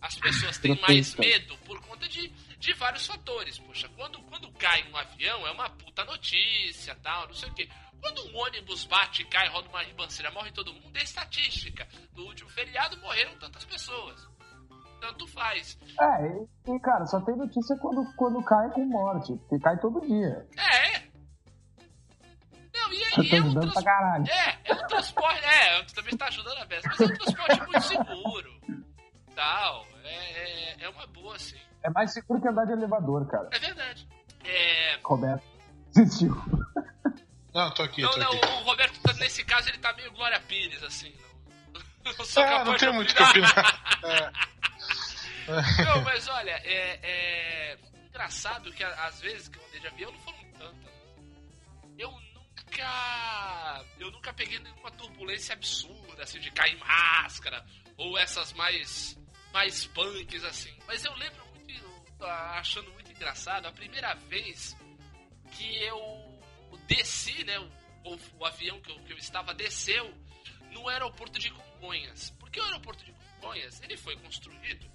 As 0.00 0.14
pessoas 0.14 0.56
têm 0.56 0.80
mais 0.80 1.14
medo 1.16 1.58
por 1.66 1.78
conta 1.82 2.08
de, 2.08 2.28
de 2.60 2.72
vários 2.74 3.06
fatores. 3.06 3.58
Poxa, 3.58 3.88
quando, 3.96 4.20
quando 4.24 4.52
cai 4.52 4.86
um 4.90 4.96
avião 4.96 5.46
é 5.46 5.50
uma 5.50 5.68
puta 5.70 6.04
notícia, 6.04 6.94
tal, 7.02 7.26
não 7.26 7.34
sei 7.34 7.48
o 7.48 7.54
quê. 7.54 7.68
Quando 8.00 8.22
um 8.28 8.36
ônibus 8.38 8.84
bate, 8.84 9.24
cai, 9.24 9.48
roda 9.48 9.68
uma 9.68 9.82
ribanceira, 9.82 10.30
morre 10.30 10.52
todo 10.52 10.72
mundo, 10.72 10.96
é 10.96 11.02
estatística. 11.02 11.86
No 12.14 12.24
último 12.24 12.48
feriado 12.50 12.96
morreram 12.98 13.36
tantas 13.38 13.64
pessoas. 13.64 14.28
Tanto 15.00 15.26
faz. 15.26 15.78
É, 15.98 16.70
e, 16.70 16.78
cara, 16.80 17.06
só 17.06 17.20
tem 17.22 17.34
notícia 17.34 17.74
quando, 17.78 18.04
quando 18.16 18.44
cai 18.44 18.70
com 18.70 18.84
morte, 18.84 19.34
porque 19.34 19.58
cai 19.58 19.78
todo 19.80 20.00
dia. 20.06 20.46
É. 20.58 21.08
Não, 22.74 22.92
e, 22.92 23.02
e 23.02 23.30
tô 23.30 23.36
é 23.36 23.40
um 23.40 23.54
trans- 23.54 23.82
caralho. 23.84 24.24
É, 24.30 24.58
é 24.64 24.74
um 24.74 24.86
transporte. 24.86 25.44
É, 25.44 25.82
tu 25.84 25.94
também 25.94 26.16
tá 26.16 26.26
ajudando 26.26 26.58
a 26.58 26.66
peça, 26.66 26.88
mas 26.88 27.00
é 27.00 27.04
um 27.04 27.16
transporte 27.16 27.60
muito 27.60 27.80
seguro. 27.82 28.60
Tal. 29.34 29.86
É, 30.04 30.14
é, 30.14 30.84
é 30.84 30.88
uma 30.90 31.06
boa, 31.06 31.38
sim. 31.38 31.58
É 31.82 31.90
mais 31.90 32.12
seguro 32.12 32.40
que 32.40 32.48
andar 32.48 32.66
de 32.66 32.72
elevador, 32.72 33.26
cara. 33.26 33.48
É 33.52 33.58
verdade. 33.58 34.08
É. 34.44 34.98
Roberto 35.02 35.44
desistiu. 35.94 36.34
Não, 37.52 37.68
tô 37.74 37.82
aqui, 37.82 38.00
Não, 38.02 38.10
tô 38.12 38.18
não, 38.20 38.32
aqui. 38.32 38.46
o 38.46 38.62
Roberto, 38.62 39.00
tá- 39.00 39.12
nesse 39.14 39.42
caso, 39.44 39.68
ele 39.68 39.78
tá 39.78 39.92
meio 39.94 40.12
Glória 40.12 40.38
Pires, 40.42 40.80
assim. 40.84 41.12
Não, 42.04 42.12
não 42.14 42.24
É, 42.24 42.48
capaz 42.48 42.64
não 42.66 42.72
de 42.74 42.78
tem 42.78 42.92
muito 42.94 43.12
que 43.14 43.22
opinar. 43.22 43.82
É. 45.48 45.84
Não, 45.84 46.00
mas 46.02 46.28
olha, 46.28 46.52
é, 46.64 47.00
é 47.02 47.78
engraçado 48.08 48.70
que 48.72 48.84
às 48.84 49.20
vezes 49.20 49.48
que 49.48 49.58
eu 49.58 49.66
andei 49.66 49.80
de 49.80 49.86
avião 49.88 50.12
não 50.12 50.20
foram 50.20 50.38
tantas. 50.58 50.92
Eu 51.98 52.10
nunca. 52.12 53.84
Eu 53.98 54.10
nunca 54.12 54.32
peguei 54.32 54.60
nenhuma 54.60 54.90
turbulência 54.92 55.54
absurda, 55.54 56.22
assim, 56.22 56.38
de 56.38 56.52
cair 56.52 56.78
máscara, 56.78 57.64
ou 57.96 58.16
essas 58.16 58.52
mais. 58.52 59.18
mais 59.52 59.86
punks, 59.86 60.44
assim. 60.44 60.72
Mas 60.86 61.04
eu 61.04 61.12
lembro 61.16 61.42
achando 62.26 62.90
muito 62.92 63.10
engraçado, 63.10 63.66
a 63.66 63.72
primeira 63.72 64.14
vez 64.14 64.76
que 65.52 65.76
eu 65.82 66.40
desci, 66.86 67.44
né? 67.44 67.58
O, 67.58 68.18
o 68.38 68.46
avião 68.46 68.80
que 68.80 68.90
eu, 68.90 68.98
que 69.00 69.12
eu 69.12 69.18
estava 69.18 69.52
desceu 69.52 70.12
no 70.72 70.88
aeroporto 70.88 71.38
de 71.38 71.50
Congonhas. 71.50 72.30
Porque 72.38 72.60
o 72.60 72.64
aeroporto 72.64 73.04
de 73.04 73.12
Congonhas, 73.12 73.80
ele 73.82 73.96
foi 73.96 74.16
construído 74.16 74.90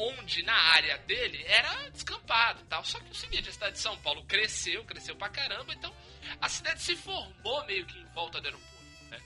onde 0.00 0.42
na 0.42 0.54
área 0.54 0.96
dele 0.98 1.44
era 1.46 1.90
descampado 1.90 2.64
tal. 2.64 2.82
Só 2.84 2.98
que 3.00 3.10
o 3.10 3.14
seguinte, 3.14 3.48
a 3.48 3.52
cidade 3.52 3.72
de 3.74 3.80
São 3.80 3.96
Paulo 3.98 4.24
cresceu, 4.24 4.84
cresceu 4.84 5.14
pra 5.14 5.28
caramba, 5.28 5.74
então 5.74 5.94
a 6.40 6.48
cidade 6.48 6.80
se 6.80 6.96
formou 6.96 7.64
meio 7.66 7.84
que 7.86 7.98
em 7.98 8.06
volta 8.06 8.40
do 8.40 8.46
aeroporto, 8.46 9.10
né? 9.10 9.18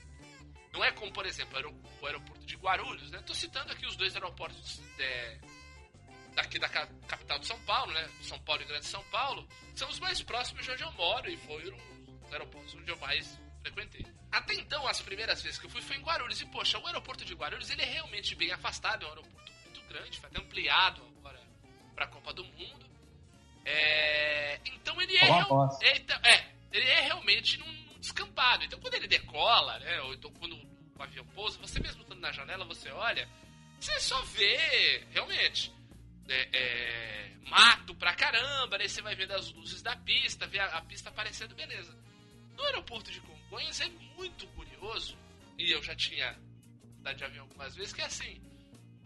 Não 0.73 0.83
é 0.83 0.91
como, 0.91 1.11
por 1.13 1.25
exemplo, 1.25 1.57
o 2.01 2.05
aeroporto 2.05 2.45
de 2.45 2.55
Guarulhos, 2.57 3.09
né? 3.09 3.21
Tô 3.25 3.33
citando 3.33 3.71
aqui 3.71 3.85
os 3.85 3.95
dois 3.95 4.13
aeroportos 4.15 4.81
é, 4.99 5.39
daqui 6.35 6.59
da 6.59 6.67
ca- 6.69 6.87
capital 7.07 7.39
de 7.39 7.47
São 7.47 7.59
Paulo, 7.61 7.91
né? 7.93 8.09
São 8.21 8.39
Paulo 8.39 8.61
e 8.61 8.65
Grande 8.65 8.85
São 8.85 9.03
Paulo, 9.05 9.47
são 9.73 9.89
os 9.89 9.99
mais 9.99 10.21
próximos 10.21 10.63
de 10.65 10.71
onde 10.71 10.83
eu 10.83 10.91
moro 10.93 11.29
e 11.29 11.37
foram 11.37 11.77
os 12.25 12.31
aeroportos 12.33 12.73
onde 12.75 12.91
eu 12.91 12.97
mais 12.97 13.39
frequentei. 13.61 14.05
Até 14.31 14.53
então, 14.55 14.85
as 14.87 15.01
primeiras 15.01 15.41
vezes 15.41 15.57
que 15.57 15.65
eu 15.65 15.69
fui 15.69 15.81
foi 15.81 15.95
em 15.97 16.01
Guarulhos. 16.01 16.39
E, 16.41 16.45
poxa, 16.47 16.77
o 16.77 16.85
aeroporto 16.85 17.23
de 17.25 17.33
Guarulhos, 17.33 17.69
ele 17.69 17.81
é 17.81 17.85
realmente 17.85 18.35
bem 18.35 18.51
afastado, 18.51 19.03
é 19.03 19.07
um 19.07 19.09
aeroporto 19.11 19.51
muito 19.63 19.81
grande, 19.87 20.19
foi 20.19 20.29
até 20.29 20.39
ampliado 20.39 21.01
agora 21.19 21.39
pra 21.95 22.07
Copa 22.07 22.33
do 22.33 22.43
Mundo. 22.43 22.85
É, 23.63 24.59
Então 24.65 25.01
ele 25.01 25.15
é, 25.17 25.23
real- 25.23 25.47
é, 25.81 25.97
então- 25.97 26.19
é, 26.23 26.51
ele 26.71 26.85
é 26.87 27.01
realmente 27.01 27.57
num, 27.57 27.65
num 27.71 27.99
descampado. 27.99 28.63
Então 28.65 28.79
quando 28.79 28.93
ele 28.93 29.07
decola, 29.07 29.79
né? 29.79 30.01
Ou 30.01 30.13
então 30.13 30.31
quando 30.33 30.55
o 30.55 31.01
avião 31.03 31.25
pousa, 31.27 31.57
você 31.59 31.79
mesmo 31.79 32.01
estando 32.03 32.19
na 32.19 32.31
janela, 32.31 32.65
você 32.65 32.91
olha, 32.91 33.27
você 33.79 33.99
só 33.99 34.21
vê 34.23 35.03
realmente 35.11 35.73
é, 36.27 36.49
é, 36.53 37.31
mato 37.47 37.95
pra 37.95 38.15
caramba, 38.15 38.77
né? 38.77 38.87
Você 38.87 39.01
vai 39.01 39.15
vendo 39.15 39.31
as 39.31 39.51
luzes 39.51 39.81
da 39.81 39.95
pista, 39.95 40.47
vê 40.47 40.59
a, 40.59 40.77
a 40.77 40.81
pista 40.81 41.09
aparecendo, 41.09 41.55
beleza. 41.55 41.95
No 42.55 42.63
aeroporto 42.63 43.11
de 43.11 43.19
Congonhas 43.21 43.81
é 43.81 43.87
muito 44.15 44.47
curioso, 44.47 45.17
e 45.57 45.71
eu 45.71 45.83
já 45.83 45.95
tinha 45.95 46.37
andado 46.99 47.17
de 47.17 47.23
avião 47.23 47.43
algumas 47.43 47.75
vezes, 47.75 47.93
que 47.93 48.01
é 48.01 48.05
assim, 48.05 48.41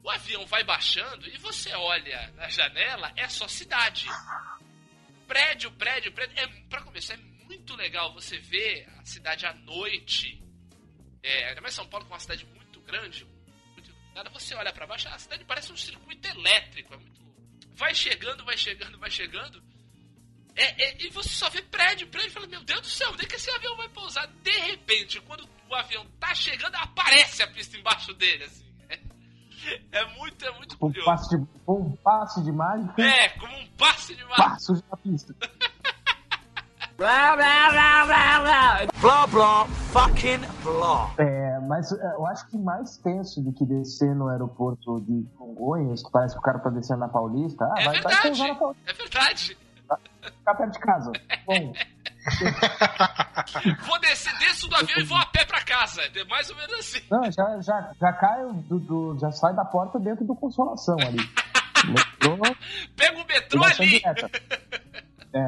o 0.04 0.10
avião 0.10 0.46
vai 0.46 0.64
baixando 0.64 1.28
e 1.28 1.38
você 1.38 1.74
olha 1.74 2.32
na 2.36 2.48
janela, 2.50 3.12
é 3.16 3.28
só 3.28 3.48
cidade. 3.48 4.08
Prédio, 5.28 5.72
prédio, 5.74 6.12
prédio. 6.12 6.40
É, 6.40 6.48
pra 6.70 6.82
começar, 6.82 7.14
é 7.14 7.18
muito 7.18 7.76
legal 7.76 8.14
você 8.14 8.38
ver 8.38 8.88
a 8.98 9.06
cidade 9.06 9.46
à 9.46 9.54
noite. 9.54 10.42
É, 11.22 11.50
ainda 11.50 11.62
mais 11.62 11.74
São 11.74 11.88
Paulo, 11.88 12.06
que 12.06 12.12
é 12.12 12.16
uma 12.16 12.20
cidade 12.20 12.46
muito 12.46 12.80
grande, 12.82 13.26
muito 13.74 13.90
iluminada. 13.90 14.30
Você 14.30 14.56
olha 14.56 14.72
pra 14.72 14.88
baixo, 14.88 15.08
a 15.10 15.20
cidade 15.20 15.44
parece 15.46 15.72
um 15.72 15.78
circuito 15.78 16.28
elétrico, 16.28 16.94
é 16.94 16.98
muito. 16.98 17.09
Vai 17.80 17.96
chegando, 17.96 18.44
vai 18.44 18.58
chegando, 18.58 19.00
vai 19.00 19.10
chegando. 19.10 19.64
É, 20.54 20.84
é, 20.84 21.06
e 21.06 21.10
você 21.12 21.30
só 21.30 21.50
vê 21.50 21.62
prédio, 21.62 22.08
prédio, 22.08 22.28
e 22.28 22.32
fala, 22.32 22.46
meu 22.48 22.62
Deus 22.66 22.82
do 22.82 22.88
céu, 22.88 23.10
onde 23.14 23.24
é 23.24 23.28
que 23.28 23.36
esse 23.38 23.50
avião 23.52 23.78
vai 23.78 23.88
pousar? 23.88 24.28
De 24.44 24.52
repente, 24.52 25.22
quando 25.22 25.48
o 25.70 25.74
avião 25.76 26.06
tá 26.20 26.36
chegando, 26.36 26.76
aparece 26.76 27.42
a 27.42 27.48
pista 27.48 27.78
embaixo 27.78 28.14
dele, 28.14 28.44
assim. 28.44 28.66
É, 28.90 29.00
é 30.00 30.06
muito, 30.18 30.46
é 30.46 30.52
muito 30.58 30.76
Um 30.76 30.78
curioso. 30.78 31.06
passe 31.06 31.30
de, 31.38 31.48
um 31.68 31.96
passe 31.98 32.44
de 32.44 32.52
mágica. 32.52 33.02
É, 33.02 33.30
como 33.30 33.58
um 33.58 33.68
passe 33.78 34.14
de 34.14 34.24
mágica. 34.26 34.60
Surge 34.60 34.84
na 34.92 34.98
pista. 34.98 35.36
Blah, 37.00 37.36
blah, 37.38 37.70
blah, 37.72 38.06
blah, 38.06 38.40
blah. 38.44 38.88
Blah, 39.02 39.28
blah, 39.28 39.66
fucking 39.94 40.42
blah. 40.64 41.10
É, 41.18 41.58
mas 41.62 41.92
é, 41.94 41.96
eu 42.16 42.26
acho 42.28 42.46
que 42.50 42.58
mais 42.58 42.98
tenso 42.98 43.42
do 43.42 43.54
que 43.54 43.66
descer 43.66 44.14
no 44.14 44.28
aeroporto 44.28 45.00
de 45.02 45.26
Congonhas, 45.38 46.04
que 46.04 46.12
parece 46.12 46.34
que 46.36 46.40
o 46.40 46.44
cara 46.44 46.60
tá 46.60 46.70
descendo 46.70 47.00
na 47.00 47.08
Paulista, 47.08 47.64
ah, 47.64 47.82
É 47.82 47.86
vai, 47.86 48.02
vai 48.02 48.14
verdade. 48.14 48.22
pousar 48.28 48.48
na 48.50 48.56
Paulista, 48.56 48.92
É 48.92 48.94
verdade. 48.94 49.58
ficar 50.22 50.56
perto 50.56 50.74
de 50.74 50.80
casa. 50.80 51.12
Bom, 51.46 51.74
Vou 53.88 54.00
descer, 54.02 54.38
desço 54.40 54.68
do 54.68 54.76
avião 54.76 55.00
e 55.00 55.04
vou 55.06 55.18
a 55.18 55.26
pé 55.28 55.46
pra 55.46 55.62
casa. 55.64 56.02
É 56.02 56.24
mais 56.26 56.50
ou 56.50 56.56
menos 56.58 56.74
assim. 56.80 57.00
não, 57.10 57.24
já, 57.32 57.62
já, 57.62 57.92
já 58.00 58.12
cai 58.14 58.44
do, 58.68 58.78
do- 58.78 59.18
já 59.20 59.32
sai 59.32 59.54
da 59.56 59.64
porta 59.64 59.98
dentro 60.00 60.26
do 60.26 60.36
Consolação 60.36 60.98
ali. 61.00 61.18
Metrô, 61.88 62.38
Pega 62.98 63.18
o 63.18 63.26
metrô 63.26 63.64
ali. 63.64 64.02
É. 65.32 65.48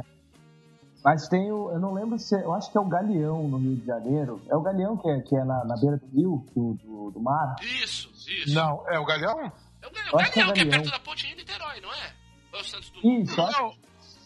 Mas 1.04 1.28
tem 1.28 1.52
o. 1.52 1.72
Eu 1.72 1.80
não 1.80 1.94
lembro 1.94 2.18
se. 2.20 2.36
Eu 2.36 2.54
acho 2.54 2.72
que 2.72 2.78
é 2.78 2.82
o 2.82 2.86
Galeão 2.86 3.48
no 3.48 3.58
Rio 3.58 3.76
de 3.78 3.86
Janeiro. 3.86 4.42
É 4.50 4.56
o 4.56 4.62
Galeão 4.62 4.96
que 4.98 5.10
é, 5.10 5.20
que 5.22 5.36
é 5.36 5.44
na, 5.44 5.64
na 5.66 5.76
beira 5.78 5.98
do 5.98 6.06
rio, 6.08 6.46
do, 6.56 6.74
do, 6.76 7.12
do 7.12 7.20
mar. 7.20 7.56
Isso, 7.62 8.10
isso. 8.28 8.54
Não, 8.54 8.88
é 8.88 9.00
o 9.00 9.06
Galeão? 9.06 9.52
É 9.82 9.88
o 9.88 9.92
Galeão, 9.92 10.12
Eu 10.14 10.20
acho 10.20 10.32
que 10.32 10.40
é 10.40 10.44
o 10.44 10.48
Galeão, 10.48 10.54
que 10.54 10.60
é 10.62 10.64
Galeão. 10.66 10.82
perto 10.84 10.92
da 10.92 11.00
ponte 11.00 11.26
Rio-Niterói, 11.26 11.82
não 11.82 11.92
é? 11.94 12.14
Ou 12.54 12.60
é 12.60 12.62
o 12.62 12.66
Santos 12.66 12.90
Dumont? 12.92 13.22
Isso, 13.24 13.42
acho 13.42 13.60
Não, 13.62 13.74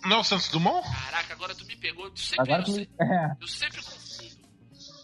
não 0.09 0.17
é 0.17 0.19
o 0.19 0.23
Santos 0.23 0.49
Dumont? 0.49 0.87
Caraca, 1.05 1.33
agora 1.33 1.55
tu 1.55 1.65
me 1.65 1.75
pegou. 1.77 2.07
Eu 2.07 2.17
sempre, 2.17 2.41
Agora 2.53 2.61
eu, 2.61 2.65
que. 2.65 2.71
se- 2.73 2.89
É, 2.99 3.35
eu 3.41 3.47
sempre 3.47 3.77
confundo. 3.81 4.35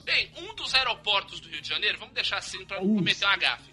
Bem, 0.04 0.32
um 0.40 0.56
dos 0.56 0.74
aeroportos 0.76 1.40
do 1.40 1.48
Rio 1.48 1.62
de 1.62 1.70
Janeiro, 1.70 1.98
vamos 2.00 2.14
deixar 2.14 2.38
assim 2.40 2.66
pra 2.66 2.82
não 2.82 2.96
cometer 2.96 3.24
uma 3.24 3.38
gafe. 3.38 3.72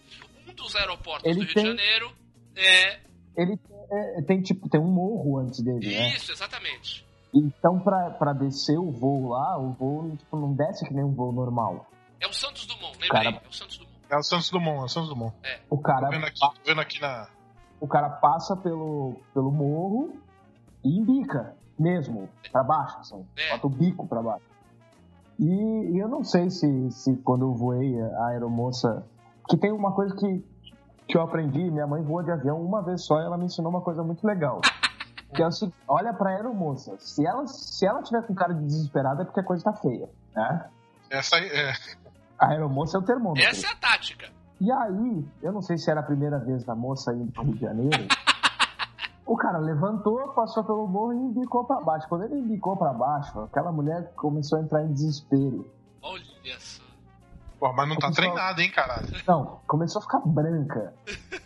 Um 0.49 0.55
dos 0.55 0.77
aeroportos 0.77 1.25
Ele 1.25 1.41
do 1.41 1.45
Rio 1.47 1.55
tem- 1.55 1.63
de 1.65 1.69
Janeiro 1.71 2.13
é. 2.55 3.01
ele 3.37 3.59
é, 3.91 4.23
tem 4.23 4.41
tipo, 4.43 4.69
tem 4.69 4.79
um 4.81 4.93
morro 4.93 5.39
antes 5.39 5.61
dele, 5.63 5.85
né? 5.97 6.15
Isso, 6.15 6.31
exatamente. 6.31 7.05
Então, 7.35 7.79
pra, 7.79 8.11
pra 8.11 8.33
descer 8.33 8.79
o 8.79 8.91
voo 8.91 9.29
lá, 9.31 9.59
o 9.59 9.73
voo 9.73 10.17
tipo, 10.17 10.37
não 10.37 10.53
desce 10.55 10.87
que 10.87 10.95
nem 10.95 11.05
um 11.05 11.13
voo 11.13 11.31
normal. 11.33 11.87
É 12.21 12.27
o 12.27 12.33
Santos 12.33 12.67
Dumont, 12.67 12.93
lembrei. 13.01 13.09
Cara- 13.11 13.29
É 13.45 13.49
o 13.49 13.53
Santos 13.53 13.77
Dumont. 13.79 13.99
É 14.11 14.17
o 14.17 14.23
Santos 14.23 14.51
Dumont, 14.51 14.81
é 14.81 14.85
o 14.85 14.89
Santos 14.89 15.09
Dumont. 15.11 15.35
O 15.69 15.79
cara, 15.79 16.07
Tô 16.07 16.13
vendo 16.13 16.25
aqui, 16.27 16.41
tô 16.41 16.53
vendo 16.65 16.81
aqui 16.81 17.01
na. 17.01 17.29
o 17.81 17.87
cara 17.87 18.09
passa 18.09 18.57
pelo, 18.57 19.17
pelo 19.35 19.53
morro 19.53 20.15
e 20.83 20.99
embica 20.99 21.55
mesmo, 21.79 22.29
pra 22.51 22.65
baixo, 22.65 22.99
assim. 23.01 23.27
É. 23.37 23.51
Bota 23.53 23.67
o 23.67 23.71
bico 23.71 24.07
pra 24.09 24.23
baixo. 24.23 24.45
E, 25.39 25.45
e 25.95 25.99
eu 25.99 26.09
não 26.09 26.25
sei 26.25 26.51
se, 26.51 26.91
se 26.91 27.15
quando 27.19 27.43
eu 27.45 27.55
voei 27.55 28.01
a 28.01 28.27
aeromoça. 28.29 29.07
Que 29.49 29.57
tem 29.57 29.71
uma 29.71 29.93
coisa 29.93 30.15
que, 30.17 30.45
que 31.07 31.17
eu 31.17 31.23
aprendi, 31.23 31.71
minha 31.71 31.87
mãe 31.87 32.03
voa 32.03 32.25
de 32.25 32.31
avião 32.33 32.61
uma 32.61 32.83
vez 32.83 33.05
só 33.05 33.21
e 33.21 33.25
ela 33.25 33.37
me 33.39 33.45
ensinou 33.45 33.71
uma 33.71 33.81
coisa 33.83 34.03
muito 34.03 34.27
legal. 34.27 34.61
Que 35.35 35.43
é 35.43 35.47
o 35.47 35.53
seguinte, 35.53 35.77
olha 35.87 36.13
pra 36.15 36.31
aeromoça. 36.31 36.97
Se 36.99 37.27
ela, 37.27 37.47
se 37.47 37.87
ela 37.87 38.03
tiver 38.03 38.23
com 38.27 38.35
cara 38.35 38.55
de 38.55 38.65
desesperada 38.65 39.23
é 39.23 39.25
porque 39.25 39.41
a 39.41 39.45
coisa 39.45 39.65
tá 39.65 39.73
feia, 39.75 40.09
né? 40.35 40.67
Essa 41.11 41.37
aí, 41.37 41.47
é. 41.49 41.73
A 42.39 42.49
aeromoça 42.49 42.97
é 42.97 43.01
o 43.01 43.03
termômetro. 43.03 43.49
Essa 43.49 43.67
é 43.67 43.71
a 43.71 43.77
tática. 43.77 44.31
E 44.61 44.73
aí, 44.73 45.25
eu 45.43 45.53
não 45.53 45.63
sei 45.63 45.77
se 45.79 45.91
era 45.91 46.01
a 46.01 46.03
primeira 46.03 46.39
vez 46.39 46.65
da 46.65 46.75
moça 46.75 47.13
indo 47.13 47.31
pro 47.33 47.43
Rio 47.45 47.55
de 47.55 47.61
Janeiro. 47.61 48.07
o 49.27 49.37
cara 49.37 49.59
levantou, 49.59 50.29
passou 50.31 50.65
pelo 50.65 50.87
morro 50.87 51.13
e 51.13 51.17
embicou 51.17 51.65
pra 51.65 51.81
baixo. 51.81 52.09
Quando 52.09 52.25
ele 52.25 52.37
embicou 52.39 52.77
pra 52.77 52.93
baixo, 52.93 53.39
aquela 53.41 53.71
mulher 53.71 54.13
começou 54.17 54.59
a 54.59 54.63
entrar 54.63 54.83
em 54.83 54.93
desespero. 54.93 55.71
Olha 56.03 56.25
só. 56.59 56.83
Pô, 57.61 57.73
mas 57.73 57.89
não 57.89 57.97
tá 57.97 58.09
Pessoal- 58.09 58.33
treinado, 58.33 58.61
hein, 58.61 58.71
caralho? 58.71 59.09
Não, 59.27 59.61
começou 59.67 59.99
a 60.01 60.03
ficar 60.03 60.21
branca. 60.21 60.95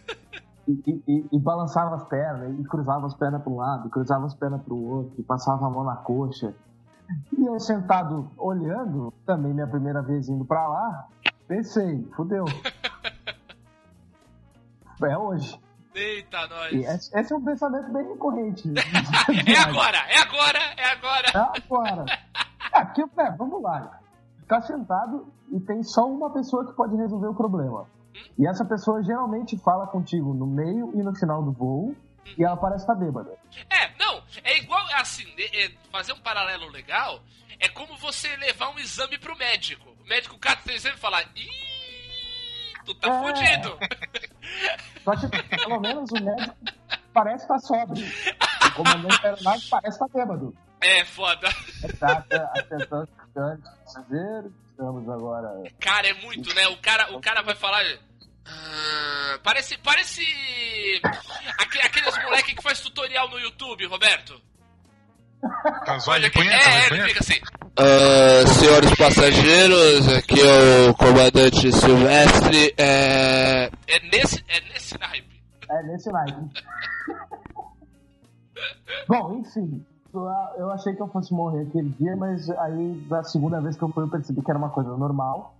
E, 0.68 1.02
e- 1.08 1.26
e- 1.32 1.38
balançava 1.40 1.96
as 1.96 2.04
pernas, 2.04 2.58
e 2.58 2.62
cruzava 2.64 3.06
as 3.06 3.14
pernas 3.14 3.42
para 3.42 3.52
um 3.52 3.56
lado, 3.56 3.90
cruzava 3.90 4.26
as 4.26 4.34
pernas 4.34 4.62
para 4.62 4.72
o 4.74 4.88
outro, 4.88 5.14
e 5.18 5.22
passava 5.22 5.66
a 5.66 5.70
mão 5.70 5.82
na 5.84 5.96
coxa. 5.96 6.54
E 7.36 7.44
eu 7.44 7.58
sentado 7.58 8.30
olhando, 8.38 9.12
também 9.26 9.52
minha 9.52 9.66
primeira 9.66 10.00
vez 10.00 10.28
indo 10.28 10.44
pra 10.44 10.66
lá, 10.68 11.08
pensei, 11.48 12.02
fudeu. 12.16 12.44
É 15.04 15.18
hoje. 15.18 15.60
Eita, 15.94 16.46
nós. 16.46 16.72
Esse, 16.72 17.18
esse 17.18 17.32
é 17.32 17.36
um 17.36 17.44
pensamento 17.44 17.92
bem 17.92 18.06
recorrente. 18.06 18.68
É 18.72 19.58
agora, 19.58 19.98
é 20.08 20.18
agora, 20.20 20.58
é 20.76 20.92
agora. 20.92 21.26
É 21.34 21.58
agora. 21.58 22.04
Porque, 22.86 23.20
é, 23.20 23.30
vamos 23.32 23.60
lá. 23.62 23.98
Ficar 24.38 24.60
sentado 24.62 25.26
e 25.50 25.58
tem 25.60 25.82
só 25.82 26.08
uma 26.08 26.30
pessoa 26.30 26.64
que 26.66 26.72
pode 26.74 26.94
resolver 26.96 27.26
o 27.26 27.34
problema. 27.34 27.86
E 28.38 28.46
essa 28.46 28.64
pessoa 28.64 29.02
geralmente 29.02 29.56
fala 29.58 29.86
contigo 29.86 30.32
no 30.34 30.46
meio 30.46 30.90
e 30.94 31.02
no 31.02 31.14
final 31.14 31.42
do 31.42 31.52
voo 31.52 31.96
e 32.38 32.44
ela 32.44 32.56
parece 32.56 32.82
estar 32.84 32.94
bêbada. 32.94 33.30
É, 33.70 33.90
não, 33.98 34.22
é 34.44 34.58
igual, 34.58 34.84
assim, 34.94 35.26
é- 35.38 35.64
é- 35.66 35.72
fazer 35.90 36.12
um 36.12 36.20
paralelo 36.20 36.68
legal 36.70 37.20
é 37.58 37.68
como 37.68 37.96
você 37.98 38.34
levar 38.36 38.70
um 38.70 38.78
exame 38.78 39.18
pro 39.18 39.36
médico. 39.36 39.88
O 40.04 40.08
médico 40.08 40.38
cata 40.38 40.62
seu 40.62 40.74
exame 40.74 40.96
e 40.96 40.98
fala, 41.00 41.22
ih, 41.36 41.48
tu 42.84 42.94
tá 42.96 43.08
É. 43.08 43.22
fudido. 43.22 43.78
Só 45.04 45.16
que 45.16 45.28
pelo 45.56 45.80
menos 45.80 46.10
o 46.10 46.24
médico 46.24 46.54
parece 47.12 47.44
estar 47.44 47.58
sóbrio. 47.58 48.04
O 48.68 48.74
comandante 48.74 49.26
aeronave 49.26 49.62
parece 49.70 49.96
estar 50.02 50.08
bêbado. 50.08 50.54
É, 50.80 51.04
foda. 51.04 51.48
Exata, 51.84 52.50
atenção, 52.56 53.04
estudantes, 53.04 53.70
passageiros, 53.94 54.52
estamos 54.70 55.08
agora. 55.08 55.62
Cara, 55.80 56.08
é 56.08 56.14
muito, 56.14 56.54
né? 56.54 56.66
O 56.68 56.76
cara, 56.78 57.12
o 57.16 57.20
cara 57.20 57.42
vai 57.42 57.54
falar. 57.54 57.82
"Ah, 58.46 59.38
parece. 59.42 59.76
Parece. 59.78 60.22
aque- 61.58 61.80
aqueles 61.80 62.16
moleque 62.24 62.54
que 62.54 62.62
faz 62.62 62.80
tutorial 62.80 63.28
no 63.30 63.38
YouTube, 63.38 63.86
Roberto. 63.86 64.40
Casual 65.84 66.14
Olha 66.16 66.20
de 66.20 66.26
aqui. 66.26 66.38
punheta, 66.38 66.68
É, 66.68 66.88
de 66.88 66.94
ele 66.94 67.08
fica 67.08 67.20
assim. 67.20 67.40
Ah, 67.76 68.46
senhores 68.46 68.94
passageiros, 68.94 70.08
aqui 70.08 70.40
é 70.40 70.88
o 70.90 70.94
comandante 70.94 71.72
Silvestre. 71.72 72.72
É... 72.78 73.70
É 73.88 74.00
nesse, 74.10 74.44
é 74.48 74.60
nesse 74.72 74.96
naipe. 74.98 75.42
É 75.68 75.82
nesse 75.84 76.12
naipe. 76.12 76.62
Bom, 79.08 79.40
enfim. 79.40 79.84
Eu, 80.14 80.70
achei 80.70 80.94
que 80.94 81.00
eu 81.00 81.08
fosse 81.08 81.32
morrer 81.32 81.62
aquele 81.62 81.88
dia, 81.90 82.14
mas 82.16 82.50
aí 82.50 82.94
da 83.08 83.24
segunda 83.24 83.60
vez 83.60 83.76
que 83.76 83.82
eu 83.82 83.88
fui 83.88 84.04
eu 84.04 84.08
percebi 84.10 84.42
que 84.42 84.50
era 84.50 84.58
uma 84.58 84.68
coisa 84.68 84.94
normal. 84.96 85.54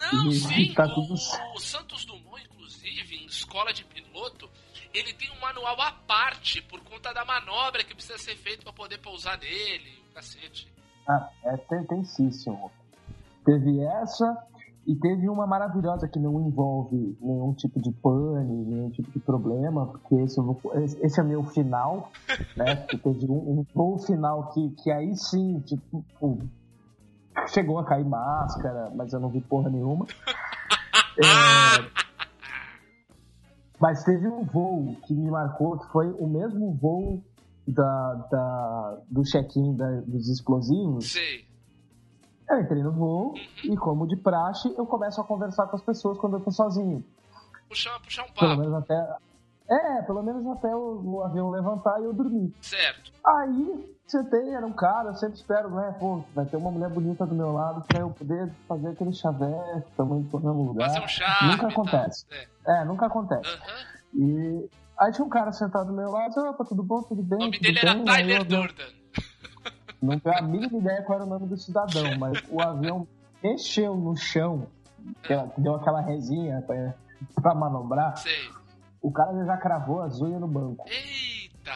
Não, 0.00 0.28
E 0.28 0.34
sim. 0.34 0.72
tá 0.72 0.86
tudo 0.88 1.14
o, 1.14 1.56
o 1.56 1.60
Santos 1.60 2.04
Dumont, 2.04 2.42
inclusive, 2.44 3.16
em 3.16 3.26
escola 3.26 3.72
de 3.72 3.84
piloto, 3.84 4.48
ele 4.94 5.12
tem 5.14 5.30
um 5.32 5.40
manual 5.40 5.80
à 5.80 5.92
parte 5.92 6.62
por 6.62 6.80
conta 6.80 7.12
da 7.12 7.24
manobra 7.24 7.82
que 7.82 7.94
precisa 7.94 8.18
ser 8.18 8.36
feita 8.36 8.62
pra 8.62 8.72
poder 8.72 8.98
pousar 8.98 9.36
nele, 9.38 10.02
o 10.10 10.14
cacete. 10.14 10.72
Ah, 11.06 11.28
é 11.44 11.56
tensíssimo. 11.56 12.70
Teve 13.44 13.80
essa 13.80 14.46
e 14.90 14.96
teve 14.96 15.28
uma 15.28 15.46
maravilhosa 15.46 16.08
que 16.08 16.18
não 16.18 16.40
envolve 16.40 17.16
nenhum 17.20 17.52
tipo 17.52 17.78
de 17.80 17.92
pane, 17.92 18.64
nenhum 18.64 18.88
tipo 18.90 19.10
de 19.12 19.20
problema, 19.20 19.86
porque 19.86 20.14
esse, 20.16 20.40
vou- 20.40 20.58
esse- 20.76 21.20
é 21.20 21.22
meu 21.22 21.44
final, 21.44 22.10
né? 22.56 22.74
Porque 22.88 22.96
teve 22.96 23.30
um, 23.30 23.60
um 23.60 23.66
voo 23.74 23.98
final 23.98 24.50
que, 24.52 24.70
que 24.82 24.90
aí 24.90 25.14
sim, 25.14 25.60
tipo, 25.60 26.02
chegou 27.48 27.78
a 27.78 27.84
cair 27.84 28.06
máscara, 28.06 28.90
mas 28.96 29.12
eu 29.12 29.20
não 29.20 29.28
vi 29.28 29.40
porra 29.42 29.68
nenhuma. 29.70 30.06
É, 31.20 31.90
mas 33.80 34.04
teve 34.04 34.28
um 34.28 34.44
voo 34.44 34.94
que 35.04 35.12
me 35.14 35.28
marcou, 35.30 35.76
que 35.78 35.86
foi 35.90 36.08
o 36.12 36.28
mesmo 36.28 36.72
voo 36.80 37.20
da, 37.66 38.14
da- 38.30 38.98
do 39.10 39.22
check-in 39.24 39.74
dos 40.06 40.28
explosivos. 40.28 41.10
Sei. 41.12 41.47
Eu 42.50 42.60
entrei 42.60 42.82
no 42.82 42.92
voo 42.92 43.34
e, 43.62 43.76
como 43.76 44.06
de 44.06 44.16
praxe, 44.16 44.72
eu 44.76 44.86
começo 44.86 45.20
a 45.20 45.24
conversar 45.24 45.66
com 45.66 45.76
as 45.76 45.82
pessoas 45.82 46.16
quando 46.18 46.36
eu 46.36 46.40
tô 46.40 46.50
sozinho. 46.50 47.04
Puxar, 47.68 48.00
puxar 48.00 48.22
um 48.24 48.32
Pelo 48.32 48.50
papo. 48.50 48.60
menos 48.62 48.74
até. 48.74 49.16
É, 49.70 50.02
pelo 50.02 50.22
menos 50.22 50.46
até 50.46 50.74
o, 50.74 51.22
avião 51.22 51.50
levantar 51.50 52.00
e 52.00 52.04
eu 52.04 52.12
dormir. 52.14 52.54
Certo. 52.62 53.12
Aí, 53.22 53.94
sentei, 54.06 54.54
era 54.54 54.66
um 54.66 54.72
cara, 54.72 55.10
eu 55.10 55.14
sempre 55.14 55.36
espero, 55.36 55.68
né? 55.70 55.94
Pô, 56.00 56.24
vai 56.34 56.46
ter 56.46 56.56
uma 56.56 56.70
mulher 56.70 56.88
bonita 56.88 57.26
do 57.26 57.34
meu 57.34 57.52
lado 57.52 57.82
pra 57.86 58.00
eu 58.00 58.08
poder 58.08 58.50
fazer 58.66 58.88
aquele 58.88 59.12
chaveco, 59.12 59.90
também 59.94 60.26
no 60.32 60.40
mesmo 60.40 60.62
lugar. 60.68 60.88
Fazer 60.88 61.04
um 61.04 61.08
charme. 61.08 61.50
Nunca 61.52 61.68
acontece. 61.68 62.24
É. 62.30 62.80
É, 62.80 62.84
nunca 62.86 63.06
acontece. 63.06 63.50
Aham. 63.50 63.84
E 64.14 64.70
aí 64.98 65.12
tinha 65.12 65.26
um 65.26 65.28
cara 65.28 65.52
sentado 65.52 65.88
do 65.88 65.92
meu 65.92 66.10
lado, 66.10 66.40
opa, 66.48 66.64
tudo 66.64 66.82
bom, 66.82 67.02
tudo 67.02 67.22
bem? 67.22 67.36
O 67.36 67.40
nome 67.42 67.52
tudo 67.58 67.62
dele 67.64 67.80
bem? 67.82 67.90
era 67.90 68.04
Tyler 68.04 68.44
Durden. 68.44 68.98
Não 70.00 70.18
tenho 70.18 70.38
a 70.38 70.42
mínima 70.42 70.78
ideia 70.78 71.02
qual 71.02 71.18
era 71.18 71.26
o 71.26 71.28
nome 71.28 71.46
do 71.46 71.56
cidadão, 71.56 72.16
mas 72.18 72.42
o 72.50 72.60
avião 72.62 73.06
mexeu 73.42 73.96
no 73.96 74.16
chão, 74.16 74.66
deu, 75.56 75.74
aquela 75.74 76.00
resinha 76.00 76.62
pra, 76.62 76.94
pra 77.42 77.54
manobrar. 77.54 78.16
Sei. 78.16 78.50
O 79.02 79.10
cara 79.12 79.44
já 79.44 79.56
cravou 79.56 80.02
as 80.02 80.20
unhas 80.20 80.40
no 80.40 80.46
banco. 80.48 80.84
Eita. 80.88 81.72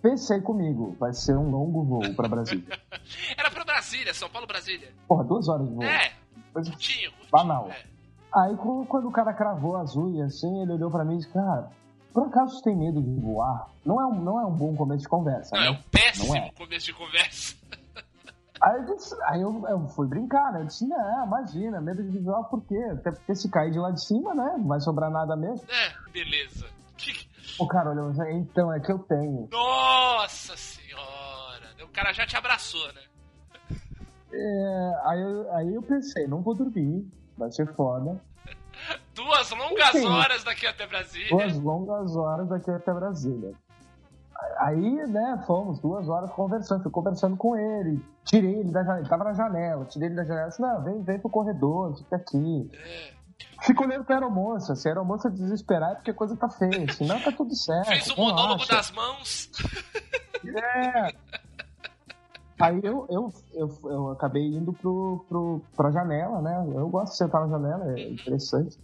Pensei 0.00 0.40
comigo, 0.40 0.96
vai 0.98 1.12
ser 1.12 1.36
um 1.36 1.48
longo 1.50 1.84
voo 1.84 2.14
pra 2.14 2.28
Brasília. 2.28 2.64
Era 3.36 3.50
pra 3.50 3.64
Brasília, 3.64 4.12
São 4.12 4.28
Paulo, 4.28 4.46
Brasília. 4.46 4.88
Porra, 5.06 5.24
duas 5.24 5.48
horas 5.48 5.68
de 5.68 5.74
voo. 5.74 5.84
É, 5.84 6.12
Coisa 6.52 6.70
curtinho, 6.70 7.10
curtinho. 7.12 7.30
banal. 7.30 7.68
É. 7.70 7.84
Aí 8.34 8.56
quando 8.56 8.86
quando 8.86 9.08
o 9.08 9.12
cara 9.12 9.32
cravou 9.32 9.76
as 9.76 9.94
unhas, 9.96 10.34
assim, 10.34 10.62
ele 10.62 10.72
olhou 10.72 10.90
pra 10.90 11.04
mim 11.04 11.14
e 11.14 11.18
disse, 11.18 11.30
cara, 11.32 11.70
por 12.12 12.26
acaso 12.26 12.56
você 12.56 12.64
tem 12.64 12.76
medo 12.76 13.02
de 13.02 13.20
voar? 13.20 13.68
Não 13.84 14.00
é 14.00 14.06
um, 14.06 14.20
não 14.20 14.40
é 14.40 14.46
um 14.46 14.52
bom 14.52 14.74
começo 14.76 15.02
de 15.02 15.08
conversa, 15.08 15.56
Não, 15.56 15.62
é 15.62 15.70
né? 15.70 15.78
um 15.78 15.90
péssimo 15.90 16.36
é. 16.36 16.50
começo 16.52 16.86
de 16.86 16.92
conversa. 16.92 17.56
Aí, 18.60 18.76
eu, 18.76 18.94
disse, 18.94 19.16
aí 19.24 19.40
eu, 19.40 19.64
eu 19.68 19.88
fui 19.88 20.06
brincar, 20.06 20.52
né? 20.52 20.60
Eu 20.60 20.66
disse, 20.66 20.86
não, 20.86 21.26
imagina, 21.26 21.80
medo 21.80 22.02
de 22.04 22.18
voar 22.20 22.44
por 22.44 22.62
quê? 22.62 22.78
Até 22.92 23.10
porque 23.10 23.34
se 23.34 23.50
cair 23.50 23.72
de 23.72 23.78
lá 23.78 23.90
de 23.90 24.04
cima, 24.04 24.34
né? 24.34 24.54
Não 24.56 24.68
vai 24.68 24.80
sobrar 24.80 25.10
nada 25.10 25.34
mesmo. 25.34 25.66
É, 25.68 26.10
beleza. 26.12 26.66
O 27.58 27.66
cara 27.66 27.90
olhou, 27.90 28.12
então 28.30 28.72
é 28.72 28.78
que 28.78 28.92
eu 28.92 29.00
tenho. 29.00 29.48
Nossa 29.50 30.56
senhora. 30.56 31.74
O 31.82 31.88
cara 31.88 32.12
já 32.12 32.24
te 32.24 32.36
abraçou, 32.36 32.86
né? 32.92 33.02
É, 34.32 34.92
aí, 35.04 35.20
eu, 35.20 35.54
aí 35.54 35.74
eu 35.74 35.82
pensei, 35.82 36.26
não 36.26 36.40
vou 36.40 36.54
dormir, 36.54 37.04
vai 37.36 37.50
ser 37.50 37.66
foda. 37.74 38.20
Duas 39.24 39.50
longas 39.50 39.94
Enfim. 39.94 40.06
horas 40.06 40.44
daqui 40.44 40.66
até 40.66 40.86
Brasília. 40.86 41.28
Duas 41.30 41.58
longas 41.58 42.16
horas 42.16 42.48
daqui 42.48 42.70
até 42.70 42.92
Brasília. 42.92 43.54
Aí, 44.58 45.06
né, 45.06 45.42
fomos 45.46 45.78
duas 45.78 46.08
horas 46.08 46.30
conversando, 46.32 46.82
fui 46.82 46.90
conversando 46.90 47.36
com 47.36 47.56
ele, 47.56 48.04
tirei 48.24 48.56
ele 48.56 48.72
da 48.72 48.82
janela, 48.82 49.00
ele 49.00 49.08
tava 49.08 49.24
na 49.24 49.32
janela, 49.34 49.84
tirei 49.84 50.08
ele 50.08 50.16
da 50.16 50.24
janela, 50.24 50.48
disse, 50.48 50.60
não, 50.60 50.82
vem, 50.82 51.02
vem 51.02 51.18
pro 51.18 51.30
corredor, 51.30 51.96
fica 51.96 52.16
aqui. 52.16 52.70
É. 52.74 53.12
Fica 53.62 53.84
olhando 53.84 54.04
pra 54.04 54.16
aeromoça, 54.16 54.74
se 54.74 54.88
a 54.88 54.90
aeromoça 54.90 55.30
desesperar 55.30 55.92
é 55.92 55.94
porque 55.94 56.10
a 56.10 56.14
coisa 56.14 56.36
tá 56.36 56.48
feia, 56.48 56.92
senão 56.92 57.20
tá 57.20 57.30
tudo 57.30 57.54
certo. 57.54 57.86
Fez 57.86 58.10
o 58.10 58.16
monólogo 58.16 58.64
relaxa. 58.64 58.74
das 58.74 58.90
mãos. 58.90 59.50
É. 60.44 61.14
Aí 62.58 62.80
eu, 62.82 63.06
eu, 63.08 63.32
eu, 63.54 63.78
eu 63.84 64.10
acabei 64.10 64.44
indo 64.44 64.72
pro, 64.72 65.24
pro, 65.28 65.62
pra 65.76 65.90
janela, 65.90 66.40
né? 66.40 66.64
Eu 66.74 66.88
gosto 66.88 67.12
de 67.12 67.18
sentar 67.18 67.46
na 67.46 67.58
janela, 67.58 67.92
é 67.92 68.10
interessante. 68.10 68.78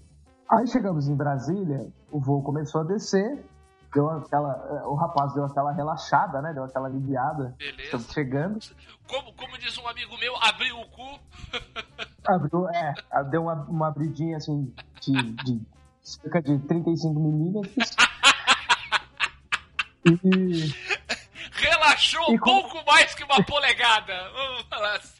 Aí 0.50 0.66
chegamos 0.66 1.08
em 1.08 1.14
Brasília, 1.14 1.88
o 2.10 2.18
voo 2.20 2.42
começou 2.42 2.80
a 2.80 2.84
descer, 2.84 3.44
deu 3.92 4.08
aquela, 4.08 4.82
o 4.86 4.94
rapaz 4.94 5.34
deu 5.34 5.44
aquela 5.44 5.72
relaxada, 5.72 6.40
né? 6.40 6.52
Deu 6.54 6.64
aquela 6.64 6.88
aliviada. 6.88 7.54
Beleza. 7.58 7.82
Estamos 7.82 8.06
chegando. 8.12 8.58
Como, 9.06 9.32
como 9.34 9.58
diz 9.58 9.76
um 9.78 9.86
amigo 9.86 10.16
meu, 10.18 10.34
abriu 10.42 10.78
o 10.80 10.86
cu. 10.88 11.20
Abriu, 12.26 12.68
é, 12.68 12.94
deu 13.30 13.42
uma, 13.42 13.54
uma 13.54 13.88
abridinha 13.88 14.36
assim 14.36 14.70
de, 15.00 15.12
de 15.44 15.60
cerca 16.02 16.42
de 16.42 16.58
35 16.58 17.18
milímetros. 17.20 17.96
E, 20.04 20.74
Relaxou 21.52 22.32
um 22.32 22.38
como- 22.38 22.62
pouco 22.62 22.86
mais 22.86 23.14
que 23.14 23.24
uma 23.24 23.42
polegada. 23.44 24.14
Vamos 24.32 24.62
falar 24.70 24.96
assim. 24.96 25.18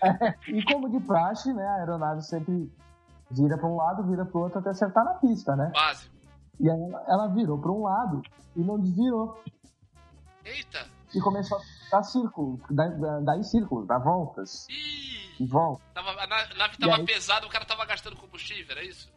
e 0.49 0.63
como 0.65 0.89
de 0.89 1.01
praxe, 1.05 1.53
né? 1.53 1.63
A 1.67 1.75
aeronave 1.75 2.23
sempre 2.23 2.71
vira 3.31 3.57
para 3.59 3.69
um 3.69 3.77
lado, 3.77 4.03
vira 4.05 4.25
para 4.25 4.39
o 4.39 4.43
outro 4.43 4.59
até 4.59 4.71
acertar 4.71 5.05
na 5.05 5.15
pista, 5.15 5.55
né? 5.57 5.71
Básico. 5.73 6.15
E 6.61 6.69
aí 6.71 6.81
ela, 6.83 7.05
ela 7.09 7.27
virou 7.29 7.59
para 7.59 7.71
um 7.71 7.83
lado 7.83 8.23
e 8.57 8.61
não 8.61 8.79
desvirou. 8.79 9.43
Eita. 10.45 10.87
E 11.15 11.21
começou 11.21 11.59
a 11.59 11.61
dar 11.91 12.03
círculos, 12.03 12.61
dar, 12.71 13.37
em 13.39 13.43
círculos, 13.43 13.87
dar 13.87 13.99
voltas. 13.99 14.67
Ih, 14.69 15.43
E 15.43 15.47
volta. 15.47 15.83
tava, 15.95 16.11
a 16.11 16.27
na- 16.27 16.55
nave 16.57 16.77
tava 16.79 16.97
aí? 16.97 17.05
pesada, 17.07 17.47
o 17.47 17.51
cara 17.51 17.65
tava 17.65 17.85
gastando 17.87 18.17
combustível, 18.17 18.67
era 18.77 18.85
isso? 18.85 19.11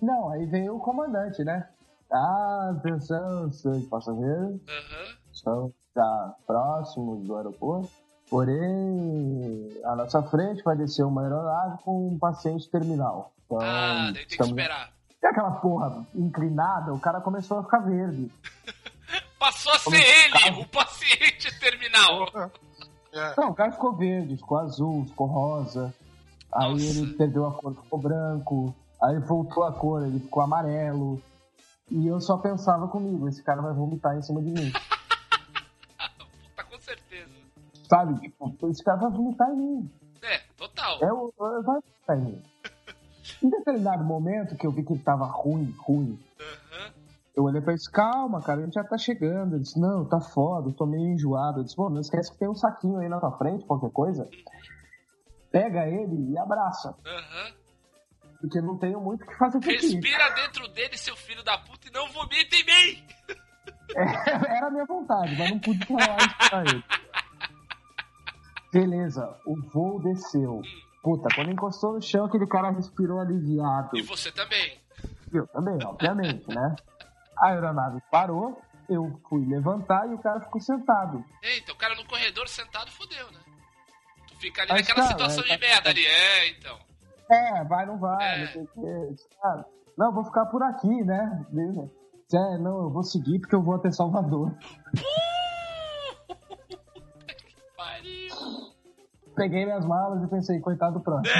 Não, 0.00 0.30
aí 0.30 0.44
veio 0.46 0.76
o 0.76 0.80
comandante, 0.80 1.42
né? 1.44 1.68
Ah, 2.12 2.74
atenção, 2.78 3.50
senhores 3.50 3.86
passageiros, 3.88 4.60
Aham. 4.68 5.16
estamos 5.32 5.72
já 5.94 6.34
próximos 6.46 7.26
do 7.26 7.36
aeroporto. 7.36 7.90
Porém, 8.28 9.70
à 9.84 9.94
nossa 9.96 10.22
frente 10.22 10.62
vai 10.62 10.76
descer 10.76 11.04
uma 11.04 11.22
aeronave 11.22 11.82
com 11.84 12.08
um 12.08 12.18
paciente 12.18 12.68
terminal. 12.70 13.32
Então, 13.46 13.58
Ah, 13.60 14.10
daí 14.12 14.26
tem 14.26 14.38
que 14.38 14.42
esperar. 14.44 14.90
E 15.22 15.26
aquela 15.26 15.52
porra 15.52 16.06
inclinada, 16.14 16.92
o 16.92 16.98
cara 17.00 17.20
começou 17.20 17.58
a 17.58 17.62
ficar 17.64 17.78
verde. 17.80 18.30
Passou 19.38 19.72
a 19.72 19.78
ser 19.78 19.84
Como- 19.84 19.96
ele, 19.96 20.60
o 20.62 20.68
paciente 20.68 21.60
terminal. 21.60 22.26
Não, 23.36 23.50
o 23.50 23.54
cara 23.54 23.72
ficou 23.72 23.94
verde, 23.94 24.36
ficou 24.36 24.58
azul, 24.58 25.04
ficou 25.06 25.26
rosa. 25.26 25.94
Aí 26.52 26.72
Nossa. 26.72 26.84
ele 26.84 27.14
perdeu 27.14 27.46
a 27.46 27.52
cor, 27.52 27.74
ficou 27.74 27.98
branco. 27.98 28.74
Aí 29.02 29.18
voltou 29.20 29.64
a 29.64 29.72
cor, 29.72 30.02
ele 30.06 30.20
ficou 30.20 30.42
amarelo. 30.42 31.22
E 31.90 32.06
eu 32.06 32.20
só 32.20 32.36
pensava 32.38 32.88
comigo, 32.88 33.28
esse 33.28 33.42
cara 33.42 33.62
vai 33.62 33.72
vomitar 33.72 34.16
em 34.16 34.22
cima 34.22 34.42
de 34.42 34.50
mim. 34.50 34.72
Sabe? 37.88 38.20
Tipo, 38.20 38.54
esse 38.68 38.82
cara 38.82 38.98
vai 38.98 39.10
vomitar 39.10 39.48
em 39.50 39.56
mim. 39.56 39.90
É, 40.22 40.38
total. 40.56 40.96
É 40.96 41.06
vai 41.06 41.62
vomitar 41.62 42.18
em 42.18 42.20
mim. 42.20 42.42
Em 43.42 43.50
determinado 43.50 44.04
momento 44.04 44.56
que 44.56 44.64
eu 44.64 44.70
vi 44.70 44.84
que 44.84 44.92
ele 44.92 45.02
tava 45.02 45.26
ruim, 45.26 45.74
ruim, 45.80 46.16
Aham. 46.40 46.92
eu 47.34 47.42
olhei 47.42 47.60
pra 47.60 47.72
ele 47.72 47.82
calma, 47.92 48.40
cara, 48.40 48.60
a 48.60 48.64
gente 48.64 48.74
já 48.74 48.84
tá 48.84 48.96
chegando. 48.96 49.54
Ele 49.56 49.62
disse, 49.62 49.80
não, 49.80 50.04
tá 50.04 50.20
foda, 50.20 50.68
eu 50.68 50.72
tô 50.72 50.86
meio 50.86 51.12
enjoado. 51.12 51.58
Eu 51.58 51.64
disse, 51.64 51.74
pô, 51.74 51.90
não 51.90 52.00
esquece 52.00 52.32
que 52.32 52.38
tem 52.38 52.48
um 52.48 52.54
saquinho 52.54 52.98
aí 52.98 53.08
na 53.08 53.18
tua 53.18 53.36
frente, 53.36 53.64
qualquer 53.64 53.90
coisa. 53.90 54.28
Pega 55.50 55.88
ele 55.88 56.32
e 56.32 56.38
abraça. 56.38 56.94
Aham. 57.04 57.52
Porque 58.40 58.60
não 58.60 58.78
tenho 58.78 59.00
muito 59.00 59.24
o 59.24 59.26
que 59.26 59.36
fazer 59.36 59.58
com. 59.58 59.66
Respira 59.66 60.30
dentro 60.34 60.68
dele, 60.68 60.96
seu 60.96 61.16
filho 61.16 61.42
da 61.42 61.58
puta, 61.58 61.88
e 61.88 61.90
não 61.90 62.08
vomita 62.12 62.54
em 62.54 62.64
mim! 62.64 63.04
Era 63.96 64.66
a 64.68 64.70
minha 64.70 64.84
vontade, 64.84 65.36
mas 65.36 65.50
não 65.50 65.58
pude 65.58 65.84
falar 65.86 66.16
isso 66.18 66.50
pra 66.50 66.60
ele. 66.62 66.84
Beleza, 68.80 69.36
o 69.46 69.56
voo 69.70 70.00
desceu. 70.00 70.60
Puta, 71.02 71.28
quando 71.34 71.50
encostou 71.50 71.94
no 71.94 72.02
chão, 72.02 72.24
aquele 72.26 72.46
cara 72.46 72.70
respirou 72.70 73.20
aliviado. 73.20 73.96
E 73.96 74.02
você 74.02 74.30
também. 74.32 74.78
Eu 75.32 75.46
também, 75.48 75.78
obviamente, 75.84 76.48
né? 76.48 76.74
A 77.38 77.48
aeronave 77.48 78.00
parou, 78.10 78.60
eu 78.88 79.20
fui 79.28 79.44
levantar 79.46 80.08
e 80.10 80.14
o 80.14 80.18
cara 80.18 80.40
ficou 80.40 80.60
sentado. 80.60 81.24
Eita, 81.42 81.72
o 81.72 81.76
cara 81.76 81.94
no 81.94 82.04
corredor 82.06 82.48
sentado 82.48 82.90
fodeu, 82.90 83.30
né? 83.30 83.40
Tu 84.28 84.36
fica 84.38 84.62
ali 84.62 84.72
Mas, 84.72 84.80
naquela 84.88 85.06
cara, 85.06 85.10
situação 85.10 85.44
é, 85.44 85.48
de 85.48 85.58
tá- 85.60 85.66
merda 85.66 85.90
ali. 85.90 86.04
É, 86.06 86.48
então. 86.50 86.78
É, 87.30 87.64
vai, 87.64 87.86
não 87.86 87.98
vai, 87.98 88.42
É. 88.42 88.54
não. 88.56 88.66
Cara, 89.42 89.66
não, 89.98 90.12
vou 90.12 90.24
ficar 90.24 90.46
por 90.46 90.62
aqui, 90.62 91.02
né? 91.04 91.44
Beleza. 91.50 91.90
É, 92.32 92.58
não, 92.58 92.84
eu 92.84 92.90
vou 92.90 93.02
seguir 93.04 93.38
porque 93.40 93.54
eu 93.54 93.62
vou 93.62 93.74
até 93.74 93.90
Salvador. 93.90 94.52
Peguei 99.36 99.64
minhas 99.66 99.84
malas 99.84 100.22
e 100.24 100.28
pensei, 100.28 100.58
coitado 100.60 100.94
do 100.98 101.00
próximo. 101.04 101.34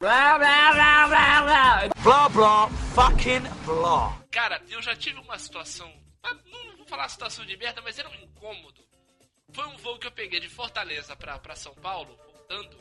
Blah, 0.00 0.38
blah, 0.38 0.72
blah, 0.72 1.08
blah, 1.08 1.42
blah. 1.42 1.88
Blah, 2.04 2.28
blah, 2.28 2.68
fucking 2.94 3.42
blah. 3.64 4.16
Cara, 4.30 4.62
eu 4.70 4.80
já 4.80 4.94
tive 4.94 5.18
uma 5.18 5.38
situação. 5.38 5.92
ah, 6.22 6.34
Não 6.46 6.76
vou 6.76 6.86
falar 6.86 7.08
situação 7.08 7.44
de 7.44 7.56
merda, 7.56 7.80
mas 7.82 7.98
era 7.98 8.08
um 8.08 8.14
incômodo. 8.14 8.80
Foi 9.52 9.66
um 9.66 9.76
voo 9.78 9.98
que 9.98 10.06
eu 10.06 10.12
peguei 10.12 10.38
de 10.40 10.48
Fortaleza 10.48 11.16
pra, 11.16 11.38
pra 11.38 11.56
São 11.56 11.74
Paulo, 11.76 12.16
voltando. 12.32 12.76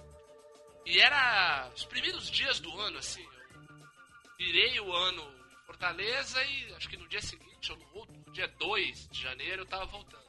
E 0.86 1.00
era 1.00 1.70
os 1.76 1.86
primeiros 1.86 2.30
dias 2.30 2.60
do 2.60 2.72
ano, 2.80 3.00
assim. 3.00 3.24
Eu 3.24 4.38
virei 4.38 4.80
o 4.80 4.94
ano 4.94 5.22
em 5.24 5.66
Fortaleza 5.66 6.44
e 6.44 6.74
acho 6.76 6.88
que 6.88 6.98
no 6.98 7.08
dia 7.08 7.22
seguinte, 7.22 7.72
ou 7.72 7.78
no 7.80 7.86
outro, 7.96 8.16
no 8.26 8.32
dia 8.34 8.48
2 8.60 9.08
de 9.10 9.22
janeiro, 9.24 9.64
eu 9.64 9.66
tava 9.66 9.86
voltando. 9.86 10.27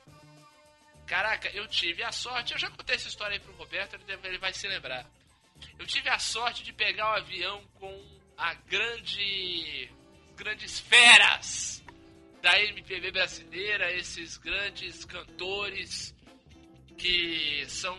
Caraca, 1.09 1.49
eu 1.55 1.67
tive 1.67 2.03
a 2.03 2.13
sorte, 2.13 2.53
eu 2.53 2.59
já 2.59 2.71
contei 2.71 2.97
essa 2.97 3.09
história 3.09 3.35
aí 3.35 3.41
pro 3.41 3.55
Roberto, 3.55 3.99
ele, 4.25 4.39
vai 4.39 4.53
se 4.53 4.69
lembrar. 4.69 5.11
Eu 5.79 5.87
tive 5.87 6.11
a 6.11 6.19
sorte 6.19 6.63
de 6.63 6.73
pegar 6.73 7.13
o 7.13 7.17
avião 7.17 7.63
com 7.75 8.19
a 8.37 8.53
grande. 8.55 9.91
grandes 10.37 10.79
feras 10.79 11.83
da 12.43 12.61
MPB 12.61 13.11
brasileira, 13.11 13.91
esses 13.97 14.37
grandes 14.37 15.05
cantores 15.07 16.15
que 16.99 17.65
são 17.69 17.99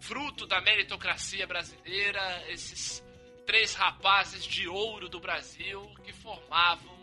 fruto 0.00 0.46
da 0.46 0.60
meritocracia 0.62 1.46
brasileira, 1.46 2.44
esses 2.48 3.04
três 3.44 3.74
rapazes 3.74 4.44
de 4.44 4.66
ouro 4.66 5.08
do 5.08 5.20
Brasil 5.20 5.82
que 6.02 6.12
formavam 6.14 6.98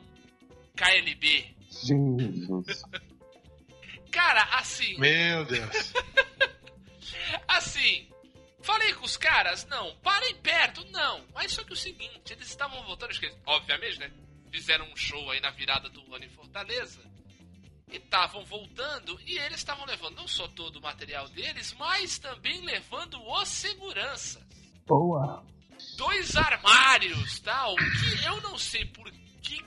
KLB. 0.76 1.56
Jesus. 1.70 2.84
Cara, 4.12 4.43
assim. 4.57 4.97
Meu 4.97 5.45
Deus. 5.45 5.93
Assim, 7.47 8.07
falei 8.62 8.93
com 8.93 9.05
os 9.05 9.18
caras, 9.18 9.66
não, 9.68 9.95
parem 9.97 10.36
perto, 10.36 10.86
não. 10.91 11.26
Mas 11.34 11.51
só 11.51 11.64
que 11.64 11.74
o 11.74 11.76
seguinte, 11.76 12.34
eles 12.34 12.47
estavam 12.47 12.84
voltando, 12.84 13.12
acho 13.12 13.20
que, 13.20 13.32
obviamente, 13.45 13.99
né? 13.99 14.12
Fizeram 14.51 14.86
um 14.91 14.95
show 14.95 15.30
aí 15.30 15.39
na 15.39 15.51
virada 15.51 15.89
do 15.89 16.14
ano 16.14 16.26
em 16.26 16.30
Fortaleza. 16.30 17.01
E 17.88 17.97
estavam 17.97 18.45
voltando 18.45 19.20
e 19.26 19.38
eles 19.38 19.57
estavam 19.57 19.86
levando 19.86 20.16
não 20.16 20.28
só 20.28 20.47
todo 20.49 20.78
o 20.78 20.82
material 20.82 21.28
deles, 21.30 21.74
mas 21.74 22.20
também 22.20 22.62
levando 22.62 23.20
os 23.22 23.47
seguranças. 23.47 24.43
Boa. 24.86 25.43
Dois 25.97 26.36
armários, 26.36 27.39
tal, 27.39 27.76
que 27.76 28.26
eu 28.26 28.41
não 28.41 28.57
sei 28.57 28.86
por 28.86 29.10
que 29.41 29.64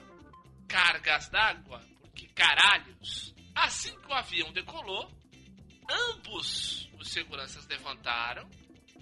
cargas 0.69 1.29
d'água, 1.29 1.83
por 2.01 2.11
que 2.11 2.29
caralhos. 2.29 3.32
Assim 3.55 3.95
que 4.01 4.09
o 4.09 4.15
avião 4.15 4.53
decolou, 4.53 5.11
ambos 5.89 6.89
os 6.99 7.11
seguranças 7.11 7.67
levantaram 7.67 8.49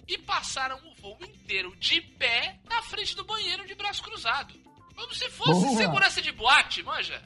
e 0.07 0.17
passaram 0.17 0.77
o 0.85 0.95
voo 0.95 1.17
inteiro 1.21 1.75
de 1.77 2.01
pé 2.01 2.59
na 2.65 2.81
frente 2.83 3.15
do 3.15 3.23
banheiro 3.23 3.65
de 3.65 3.75
braço 3.75 4.03
cruzado. 4.03 4.53
Como 4.95 5.13
se 5.13 5.29
fosse 5.29 5.65
Boa. 5.65 5.77
segurança 5.77 6.21
de 6.21 6.31
boate, 6.31 6.83
manja? 6.83 7.21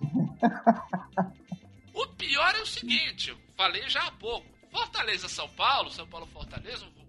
o 1.92 2.06
pior 2.14 2.54
é 2.54 2.62
o 2.62 2.66
seguinte, 2.66 3.30
eu 3.30 3.38
falei 3.56 3.88
já 3.88 4.02
há 4.06 4.12
pouco. 4.12 4.46
Fortaleza, 4.70 5.28
São 5.28 5.48
Paulo, 5.50 5.90
São 5.90 6.06
Paulo, 6.06 6.26
Fortaleza, 6.26 6.84
um 6.84 6.90
voo 6.90 7.06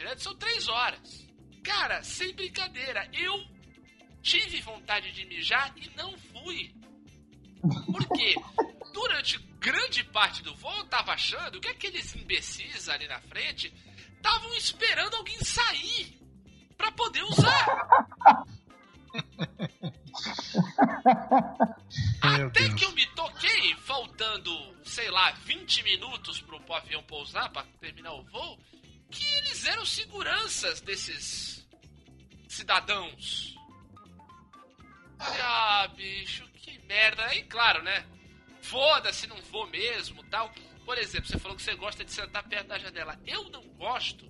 direto 0.00 0.22
são 0.22 0.34
três 0.36 0.68
horas. 0.68 1.28
Cara, 1.62 2.02
sem 2.02 2.34
brincadeira, 2.34 3.08
eu 3.12 3.44
tive 4.22 4.60
vontade 4.62 5.12
de 5.12 5.26
mijar 5.26 5.72
e 5.76 5.90
não 5.96 6.16
fui. 6.18 6.74
Porque 7.92 8.34
durante 8.92 9.38
grande 9.58 10.04
parte 10.04 10.42
do 10.42 10.54
voo 10.56 10.76
eu 10.78 10.84
tava 10.86 11.12
achando 11.12 11.60
que 11.60 11.68
aqueles 11.68 12.14
imbecis 12.14 12.88
ali 12.88 13.06
na 13.06 13.20
frente 13.20 13.72
estavam 14.16 14.54
esperando 14.54 15.16
alguém 15.16 15.38
sair 15.44 16.18
pra 16.76 16.90
poder 16.92 17.22
usar. 17.24 17.66
Até 22.22 22.68
que 22.74 22.84
eu 22.84 22.92
me 22.92 23.06
toquei, 23.14 23.74
faltando, 23.76 24.50
sei 24.84 25.10
lá, 25.10 25.32
20 25.32 25.82
minutos 25.82 26.40
pro 26.40 26.60
avião 26.72 27.02
pousar 27.02 27.50
pra 27.50 27.64
terminar 27.80 28.12
o 28.12 28.22
voo, 28.24 28.58
que 29.10 29.24
eles 29.38 29.66
eram 29.66 29.84
seguranças 29.84 30.80
desses 30.80 31.66
cidadãos. 32.48 33.54
Ah, 35.18 35.88
bicho, 35.94 36.46
que 36.54 36.78
merda. 36.86 37.24
Aí, 37.26 37.42
claro, 37.44 37.82
né? 37.82 38.06
Foda-se, 38.62 39.26
não 39.26 39.36
vou 39.50 39.66
mesmo, 39.68 40.22
tal. 40.24 40.50
Por 40.84 40.98
exemplo, 40.98 41.26
você 41.26 41.38
falou 41.38 41.56
que 41.56 41.62
você 41.62 41.74
gosta 41.74 42.04
de 42.04 42.12
sentar 42.12 42.42
perto 42.48 42.68
da 42.68 42.78
janela. 42.78 43.18
Eu 43.26 43.44
não 43.50 43.62
gosto 43.74 44.28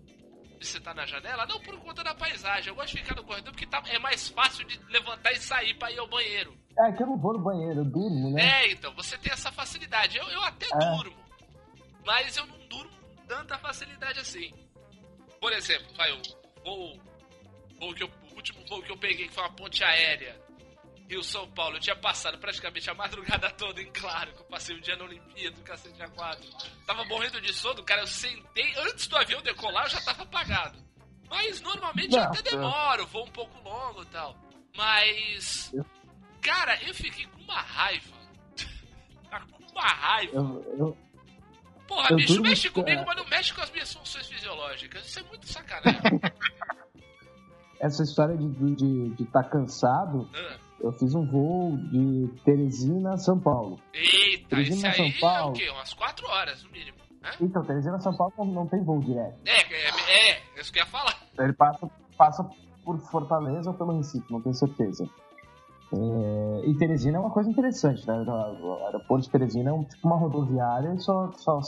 de 0.58 0.66
sentar 0.66 0.94
na 0.94 1.06
janela, 1.06 1.46
não 1.46 1.60
por 1.60 1.78
conta 1.80 2.04
da 2.04 2.14
paisagem. 2.14 2.68
Eu 2.68 2.74
gosto 2.74 2.94
de 2.96 3.02
ficar 3.02 3.16
no 3.16 3.24
corredor 3.24 3.52
porque 3.52 3.66
tá- 3.66 3.82
é 3.88 3.98
mais 3.98 4.28
fácil 4.28 4.64
de 4.66 4.78
levantar 4.90 5.32
e 5.32 5.38
sair 5.40 5.74
pra 5.78 5.90
ir 5.90 5.98
ao 5.98 6.06
banheiro. 6.08 6.56
É 6.78 6.92
que 6.92 7.02
eu 7.02 7.06
não 7.06 7.16
vou 7.18 7.32
no 7.32 7.40
banheiro, 7.40 7.80
eu 7.80 7.84
durmo, 7.84 8.30
né? 8.30 8.64
É, 8.66 8.70
então, 8.72 8.94
você 8.94 9.16
tem 9.18 9.32
essa 9.32 9.50
facilidade. 9.50 10.16
Eu, 10.16 10.28
eu 10.28 10.42
até 10.42 10.66
É. 10.66 10.96
durmo, 10.96 11.16
mas 12.06 12.36
eu 12.36 12.46
não 12.46 12.58
durmo 12.68 12.90
com 12.90 13.26
tanta 13.26 13.58
facilidade 13.58 14.20
assim. 14.20 14.52
Por 15.40 15.52
exemplo, 15.52 15.86
vai, 15.96 16.12
o 16.12 16.20
voo, 16.64 17.00
voo 17.78 17.94
que 17.94 18.02
eu- 18.02 18.10
o 18.30 18.34
último 18.36 18.64
voo 18.66 18.82
que 18.82 18.90
eu 18.92 18.96
peguei, 18.98 19.28
que 19.28 19.34
foi 19.34 19.42
uma 19.42 19.52
ponte 19.52 19.82
aérea, 19.82 20.38
Rio-São 21.10 21.50
Paulo, 21.50 21.76
eu 21.76 21.80
tinha 21.80 21.96
passado 21.96 22.38
praticamente 22.38 22.88
a 22.88 22.94
madrugada 22.94 23.50
toda 23.50 23.82
em 23.82 23.90
claro, 23.90 24.32
que 24.32 24.42
eu 24.42 24.44
passei 24.44 24.76
o 24.76 24.80
dia 24.80 24.94
na 24.94 25.04
Olimpíada, 25.04 25.56
do 25.56 25.62
cacete 25.62 26.00
a 26.00 26.08
quatro. 26.08 26.48
Tava 26.86 27.04
morrendo 27.06 27.40
de 27.40 27.52
sono, 27.52 27.82
cara, 27.82 28.02
eu 28.02 28.06
sentei, 28.06 28.72
antes 28.78 29.08
do 29.08 29.16
avião 29.16 29.42
decolar, 29.42 29.86
eu 29.86 29.90
já 29.90 30.00
tava 30.02 30.22
apagado. 30.22 30.78
Mas 31.28 31.60
normalmente 31.60 32.14
eu 32.14 32.22
até 32.22 32.42
demoro, 32.42 33.06
vou 33.08 33.24
um 33.24 33.30
pouco 33.30 33.60
longo 33.60 34.02
e 34.02 34.06
tal. 34.06 34.36
Mas, 34.76 35.74
cara, 36.40 36.80
eu 36.84 36.94
fiquei 36.94 37.26
com 37.26 37.42
uma 37.42 37.60
raiva. 37.60 38.20
Tá 39.30 39.40
com 39.40 39.64
uma 39.70 39.86
raiva. 39.86 40.32
Eu, 40.34 40.76
eu, 40.76 40.98
Porra, 41.86 42.08
Eu 42.10 42.16
bicho, 42.16 42.40
mexe 42.40 42.70
comigo, 42.70 43.04
mas 43.06 43.16
não 43.16 43.24
mexe 43.26 43.54
com 43.54 43.60
as 43.60 43.70
minhas 43.70 43.92
funções 43.92 44.26
fisiológicas. 44.28 45.06
Isso 45.06 45.20
é 45.20 45.22
muito 45.24 45.46
sacanagem. 45.46 46.00
essa 47.80 48.02
história 48.02 48.36
de 48.36 48.46
estar 48.46 48.74
de, 48.76 49.10
de 49.10 49.24
tá 49.26 49.42
cansado, 49.42 50.28
Ah, 50.34 50.58
eu 50.80 50.92
fiz 50.92 51.14
um 51.14 51.26
voo 51.26 51.76
de 51.76 52.28
Teresina 52.44 53.14
a 53.14 53.16
São 53.18 53.38
Paulo. 53.38 53.78
Eita, 53.92 54.48
Teresina, 54.48 54.88
esse 54.88 54.96
São 54.96 55.04
aí 55.06 55.12
é 55.12 55.16
o 55.16 55.20
Paulo. 55.20 55.52
quê? 55.54 55.70
Umas 55.70 55.92
4 55.94 56.26
horas, 56.28 56.62
no 56.64 56.70
mínimo. 56.70 56.98
né? 57.22 57.30
Então, 57.40 57.62
Teresina 57.64 57.96
a 57.96 58.00
São 58.00 58.16
Paulo 58.16 58.32
não- 58.46 58.66
tem 58.66 58.82
voo 58.82 59.00
direto. 59.00 59.38
É, 59.44 59.60
é, 59.60 59.88
é, 60.30 60.42
é 60.56 60.60
isso 60.60 60.72
que 60.72 60.78
eu 60.78 60.84
ia 60.84 60.90
falar. 60.90 61.16
Ele 61.38 61.52
passa, 61.52 61.90
passa 62.16 62.50
por 62.84 62.98
Fortaleza 62.98 63.70
ou 63.70 63.76
pelo 63.76 63.96
Recife, 63.98 64.32
não 64.32 64.40
tenho 64.40 64.54
certeza. 64.54 65.08
É, 65.92 66.68
e 66.68 66.74
Teresina 66.76 67.16
é 67.18 67.20
uma 67.20 67.30
coisa 67.30 67.50
interessante, 67.50 68.06
né? 68.06 68.14
O 68.14 68.84
aeroporto 68.86 69.24
de 69.24 69.30
Teresina 69.30 69.70
é 69.70 69.72
um, 69.72 69.82
tipo 69.84 70.06
uma 70.06 70.16
rodoviária 70.16 70.94
e 70.94 70.98
só, 71.00 71.30
só 71.32 71.60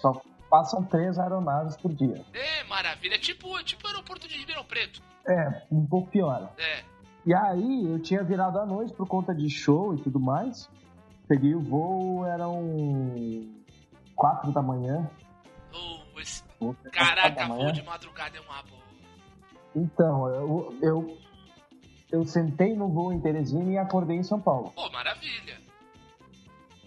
Só 0.00 0.20
passam 0.48 0.82
três 0.84 1.18
aeronaves 1.18 1.76
por 1.76 1.92
dia. 1.92 2.24
É, 2.32 2.64
maravilha. 2.64 3.14
É 3.16 3.18
tipo, 3.18 3.62
tipo 3.64 3.84
o 3.86 3.90
aeroporto 3.90 4.26
de 4.26 4.38
Ribeirão 4.38 4.64
Preto. 4.64 5.02
É, 5.26 5.62
um 5.70 5.84
pouco 5.84 6.08
pior. 6.10 6.50
É. 6.56 6.82
E 7.28 7.34
aí 7.34 7.84
eu 7.92 7.98
tinha 8.00 8.24
virado 8.24 8.58
à 8.58 8.64
noite 8.64 8.90
por 8.94 9.06
conta 9.06 9.34
de 9.34 9.50
show 9.50 9.94
e 9.94 9.98
tudo 9.98 10.18
mais. 10.18 10.66
Peguei 11.28 11.54
o 11.54 11.60
voo, 11.60 12.24
eram 12.24 12.58
quatro 14.16 14.50
da 14.50 14.62
manhã. 14.62 15.10
Oh, 15.70 16.18
esse... 16.18 16.42
Caraca, 16.90 17.46
voo 17.46 17.70
de 17.70 17.82
madrugada 17.82 18.38
é 18.38 18.40
uma 18.40 18.62
boa. 18.62 18.82
Então, 19.76 20.26
eu, 20.28 20.78
eu, 20.80 21.18
eu 22.10 22.24
sentei 22.24 22.74
no 22.74 22.88
voo 22.88 23.12
em 23.12 23.20
Teresina 23.20 23.70
e 23.72 23.76
acordei 23.76 24.16
em 24.16 24.22
São 24.22 24.40
Paulo. 24.40 24.72
Pô, 24.74 24.88
maravilha. 24.90 25.60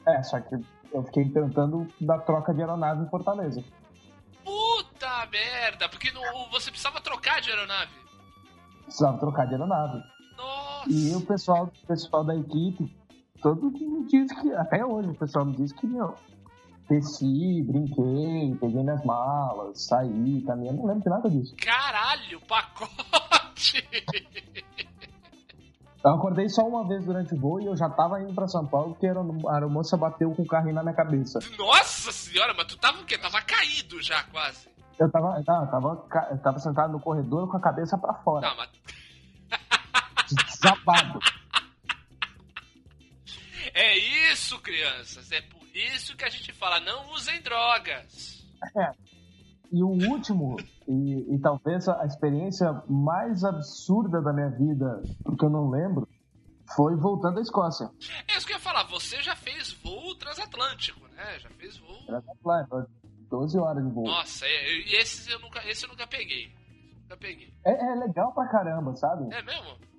É, 0.08 0.24
só 0.24 0.40
que 0.40 0.56
eu 0.92 1.04
fiquei 1.04 1.30
tentando 1.30 1.88
da 2.02 2.18
troca 2.18 2.52
de 2.52 2.62
aeronave 2.62 3.04
em 3.04 3.10
Fortaleza. 3.12 3.64
Puta 4.44 5.28
merda, 5.32 5.88
porque 5.88 6.10
no- 6.10 6.50
você 6.50 6.72
precisava 6.72 7.00
trocar 7.00 7.40
de 7.42 7.52
aeronave. 7.52 7.92
Precisava 8.86 9.20
trocar 9.20 9.46
de 9.46 9.54
aeronave. 9.54 10.02
Nossa. 10.88 10.91
E 10.91 11.16
o 11.16 11.22
pessoal, 11.22 11.72
o 11.84 11.88
pessoal 11.88 12.24
da 12.24 12.36
equipe, 12.36 12.95
todo 13.41 13.72
me 13.72 14.06
diz 14.08 14.32
que, 14.40 14.53
até 14.53 14.86
hoje, 14.86 15.10
o 15.10 15.16
pessoal 15.16 15.45
me 15.45 15.56
diz 15.56 15.72
que, 15.74 15.86
meu, 15.88 16.16
desci, 16.90 17.64
brinquei, 17.64 18.56
peguei 18.60 18.84
minhas 18.84 19.03
malas, 19.06 19.82
saí, 19.88 20.41
caminhei, 20.45 20.74
não 20.74 20.86
lembro 20.86 21.03
de 21.03 21.10
nada 21.10 21.30
disso. 21.30 21.56
Caralho, 21.58 22.40
pacote. 22.41 23.88
Eu 26.03 26.16
acordei 26.16 26.49
só 26.49 26.68
uma 26.68 26.84
vez 26.88 27.06
durante 27.06 27.36
o 27.36 27.40
voo 27.40 27.62
e 27.62 27.68
eu 27.68 27.78
já 27.78 27.88
tava 27.88 28.20
indo 28.20 28.34
pra 28.34 28.48
São 28.48 28.66
Paulo 28.66 28.94
porque 28.94 29.06
a 29.06 29.10
aeromo- 29.12 29.48
a 29.48 29.53
aeromoça 29.53 29.95
bateu 29.95 30.34
com 30.34 30.41
o 30.41 30.48
carrinho 30.48 30.74
na 30.74 30.82
minha 30.82 30.95
cabeça. 30.95 31.38
Nossa 31.56 32.12
senhora, 32.12 32.56
mas 32.58 32.66
tu 32.66 32.76
tava 32.80 32.99
o 33.02 33.06
quê? 33.06 33.20
Tava 33.20 33.40
caído 33.44 34.02
já, 34.02 34.24
quase. 34.24 34.68
Eu 34.99 35.12
tava, 35.12 35.40
não, 35.48 35.64
eu 35.64 35.70
tava, 35.70 36.08
eu 36.32 36.38
tava 36.40 36.58
sentado 36.58 36.91
no 36.91 36.99
corredor 36.99 37.48
com 37.52 37.56
a 37.58 37.62
cabeça 37.62 37.99
pra 37.99 38.16
fora, 38.16 38.49
Não, 38.49 38.58
mas 38.58 38.70
desabado. 40.62 41.20
é 43.74 43.98
isso, 44.32 44.60
crianças. 44.60 45.32
É 45.32 45.42
por 45.42 45.66
isso 45.74 46.16
que 46.16 46.24
a 46.24 46.30
gente 46.30 46.54
fala, 46.54 46.80
não 46.80 47.12
usem 47.14 47.42
drogas. 47.42 48.46
E 49.72 49.82
o 49.82 49.88
último, 49.88 50.58
e, 50.88 51.36
e 51.36 51.40
talvez 51.40 51.88
a 51.88 52.06
experiência 52.06 52.84
mais 52.88 53.44
absurda 53.44 54.22
da 54.22 54.32
minha 54.32 54.50
vida, 54.50 55.02
porque 55.24 55.46
eu 55.46 55.50
não 55.50 55.70
lembro, 55.70 56.08
foi 56.76 56.96
voltando 56.96 57.40
à 57.40 57.42
Escócia. 57.42 57.90
É 58.28 58.38
isso 58.38 58.46
que 58.46 58.54
eu 58.54 58.58
ia 58.58 58.62
falar, 58.62 58.84
você 58.84 59.22
já 59.22 59.36
fez 59.36 59.72
voo 59.74 60.16
transatlântico, 60.16 61.08
né? 61.10 61.40
Já 61.40 61.50
fez 61.52 61.78
voo. 61.78 62.22
Lá, 62.46 62.68
12 63.30 63.58
horas 63.58 63.84
de 63.84 63.92
voo. 63.94 64.04
Nossa, 64.04 64.46
é, 64.46 64.74
e 64.74 64.96
esses 64.96 65.28
eu 65.28 65.40
nunca, 65.40 65.66
esse 65.70 65.86
eu 65.86 65.90
nunca 65.90 66.06
peguei. 66.06 66.54
Nunca 67.04 67.18
peguei. 67.18 67.54
É, 67.66 67.72
é 67.72 67.96
legal 67.96 68.34
pra 68.34 68.48
caramba, 68.50 68.94
sabe? 68.96 69.34
É 69.34 69.42
mesmo? 69.42 69.91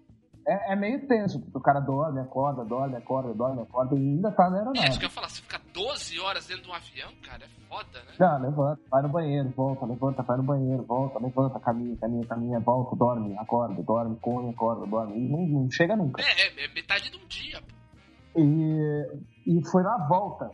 É, 0.46 0.72
é 0.72 0.76
meio 0.76 1.06
tenso, 1.06 1.40
porque 1.40 1.56
o 1.58 1.60
cara 1.60 1.78
dorme, 1.80 2.20
acorda, 2.20 2.64
dorme, 2.64 2.96
acorda, 2.96 3.32
dorme, 3.32 3.62
acorda 3.62 3.94
e 3.94 3.98
ainda 3.98 4.32
tá 4.32 4.50
na 4.50 4.56
É 4.56 4.60
isso 4.60 4.70
que 4.70 4.72
eu 4.72 4.80
aeronave. 4.80 5.02
ia 5.04 5.08
falar, 5.10 5.28
você 5.28 5.42
ficar 5.42 5.60
12 5.72 6.20
horas 6.20 6.46
dentro 6.46 6.64
de 6.64 6.70
um 6.70 6.74
avião, 6.74 7.12
cara, 7.22 7.44
é 7.44 7.48
foda, 7.68 7.98
né? 8.00 8.12
Não, 8.18 8.42
levanta, 8.42 8.80
vai 8.90 9.02
no 9.02 9.08
banheiro, 9.08 9.48
volta, 9.56 9.86
levanta, 9.86 10.22
vai 10.22 10.36
no 10.36 10.42
banheiro, 10.42 10.82
volta, 10.82 11.18
levanta, 11.20 11.60
caminha, 11.60 11.96
caminha, 11.96 12.26
caminha, 12.26 12.60
volta, 12.60 12.96
dorme, 12.96 13.36
acorda, 13.38 13.82
dorme, 13.82 14.16
come, 14.20 14.50
acorda, 14.50 14.86
dorme. 14.86 15.16
E 15.16 15.28
não, 15.28 15.46
não 15.46 15.70
chega 15.70 15.94
nunca. 15.96 16.20
É, 16.20 16.24
é, 16.24 16.64
é 16.64 16.68
metade 16.74 17.10
de 17.10 17.16
um 17.16 17.26
dia, 17.26 17.60
pô. 17.62 18.40
E, 18.40 19.22
e 19.46 19.70
foi 19.70 19.82
na 19.82 20.08
volta. 20.08 20.50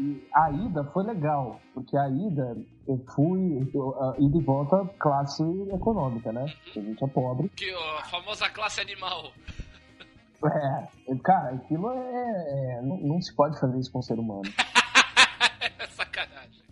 E 0.00 0.28
a 0.32 0.50
ida 0.50 0.84
foi 0.84 1.02
legal, 1.04 1.60
porque 1.74 1.96
a 1.96 2.08
ida 2.08 2.56
eu 2.86 2.98
fui, 3.14 3.68
eu, 3.74 4.00
a 4.02 4.14
ida 4.18 4.38
e 4.38 4.42
volta 4.42 4.84
classe 4.98 5.42
econômica, 5.72 6.32
né? 6.32 6.46
A 6.76 6.80
gente 6.80 7.02
é 7.02 7.06
pobre. 7.08 7.48
Que 7.50 7.72
ó, 7.74 7.98
a 7.98 8.04
famosa 8.04 8.48
classe 8.48 8.80
animal. 8.80 9.32
É, 10.44 11.16
cara, 11.24 11.56
aquilo 11.56 11.90
é. 11.90 12.76
é- 12.78 12.82
não, 12.82 12.96
não 12.98 13.20
se 13.20 13.34
pode 13.34 13.58
fazer 13.58 13.76
isso 13.80 13.90
com 13.90 13.98
o 13.98 14.02
ser 14.02 14.18
humano. 14.18 14.42
É 15.80 15.86
sacanagem. 15.88 16.62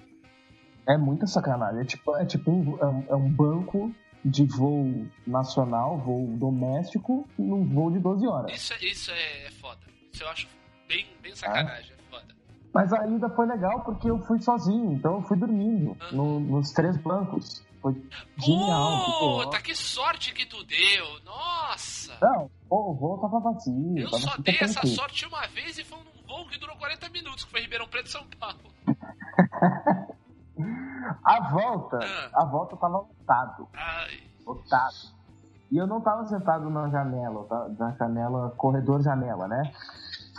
É 0.89 0.97
muita 0.97 1.27
sacanagem. 1.27 1.81
É 1.81 1.85
tipo, 1.85 2.16
é 2.16 2.24
tipo 2.24 2.51
um, 2.51 2.78
é 2.81 2.86
um- 2.86 3.05
é 3.11 3.15
um 3.16 3.28
banco 3.28 3.93
de 4.24 4.44
voo 4.44 5.07
nacional, 5.27 5.98
voo 5.98 6.27
doméstico, 6.36 7.28
num 7.39 7.65
voo 7.65 7.90
de 7.90 7.98
12 7.98 8.27
horas. 8.27 8.53
Isso, 8.53 8.73
é- 8.74 8.85
isso 8.86 9.11
é, 9.11 9.51
foda. 9.61 9.81
Isso 10.12 10.23
eu 10.23 10.28
acho 10.28 10.48
bem, 10.86 11.07
bem 11.20 11.35
sacanagem. 11.35 11.95
Mas 12.77 12.93
a 12.93 13.07
ida 13.07 13.28
foi 13.31 13.47
legal 13.47 13.81
porque 13.81 14.09
eu 14.11 14.19
fui 14.24 14.40
sozinho, 14.40 14.93
então 14.93 15.15
eu 15.15 15.23
fui 15.23 15.36
dormindo 15.36 15.97
no- 16.12 16.40
nos 16.40 16.70
três 16.73 16.97
bancos. 16.98 17.65
Foi 17.82 17.94
genial. 18.39 19.05
ficou 19.05 19.44
Puta, 19.44 19.61
que 19.62 19.74
sorte 19.74 20.32
que 20.35 20.44
tu 20.47 20.62
deu! 20.65 21.07
Nossa! 21.24 22.16
Não, 22.20 22.51
o 22.69 22.94
voo 22.94 23.19
tava 23.19 23.39
vazio. 23.40 23.98
Eu 23.98 24.11
tava 24.11 24.23
só 24.23 24.36
dei 24.39 24.57
essa 24.61 24.73
tranquilo. 24.74 24.97
sorte 24.97 25.27
uma 25.27 25.47
vez 25.48 25.78
e 25.78 25.85
foi 25.85 25.98
num 25.98 26.27
voo 26.27 26.48
que 26.48 26.59
durou 26.59 26.77
40 26.77 27.09
minutos, 27.11 27.44
que 27.44 27.51
foi 27.51 27.61
Ribeirão 27.61 27.86
Preto 27.86 28.09
São 28.11 28.24
Paulo. 28.39 28.59
A 31.24 31.51
volta, 31.51 31.98
Ah. 32.03 32.43
a 32.43 32.44
volta 32.47 32.77
tava 32.77 32.98
lotado. 32.98 33.69
Ai, 33.74 34.23
Lotado. 34.47 34.94
E 35.70 35.77
eu 35.77 35.86
não 35.86 36.01
tava 36.01 36.24
sentado 36.27 36.70
na 36.70 36.89
janela, 36.89 37.47
na 37.78 37.90
janela, 37.93 38.51
corredor 38.57 39.03
janela, 39.03 39.47
né? 39.48 39.73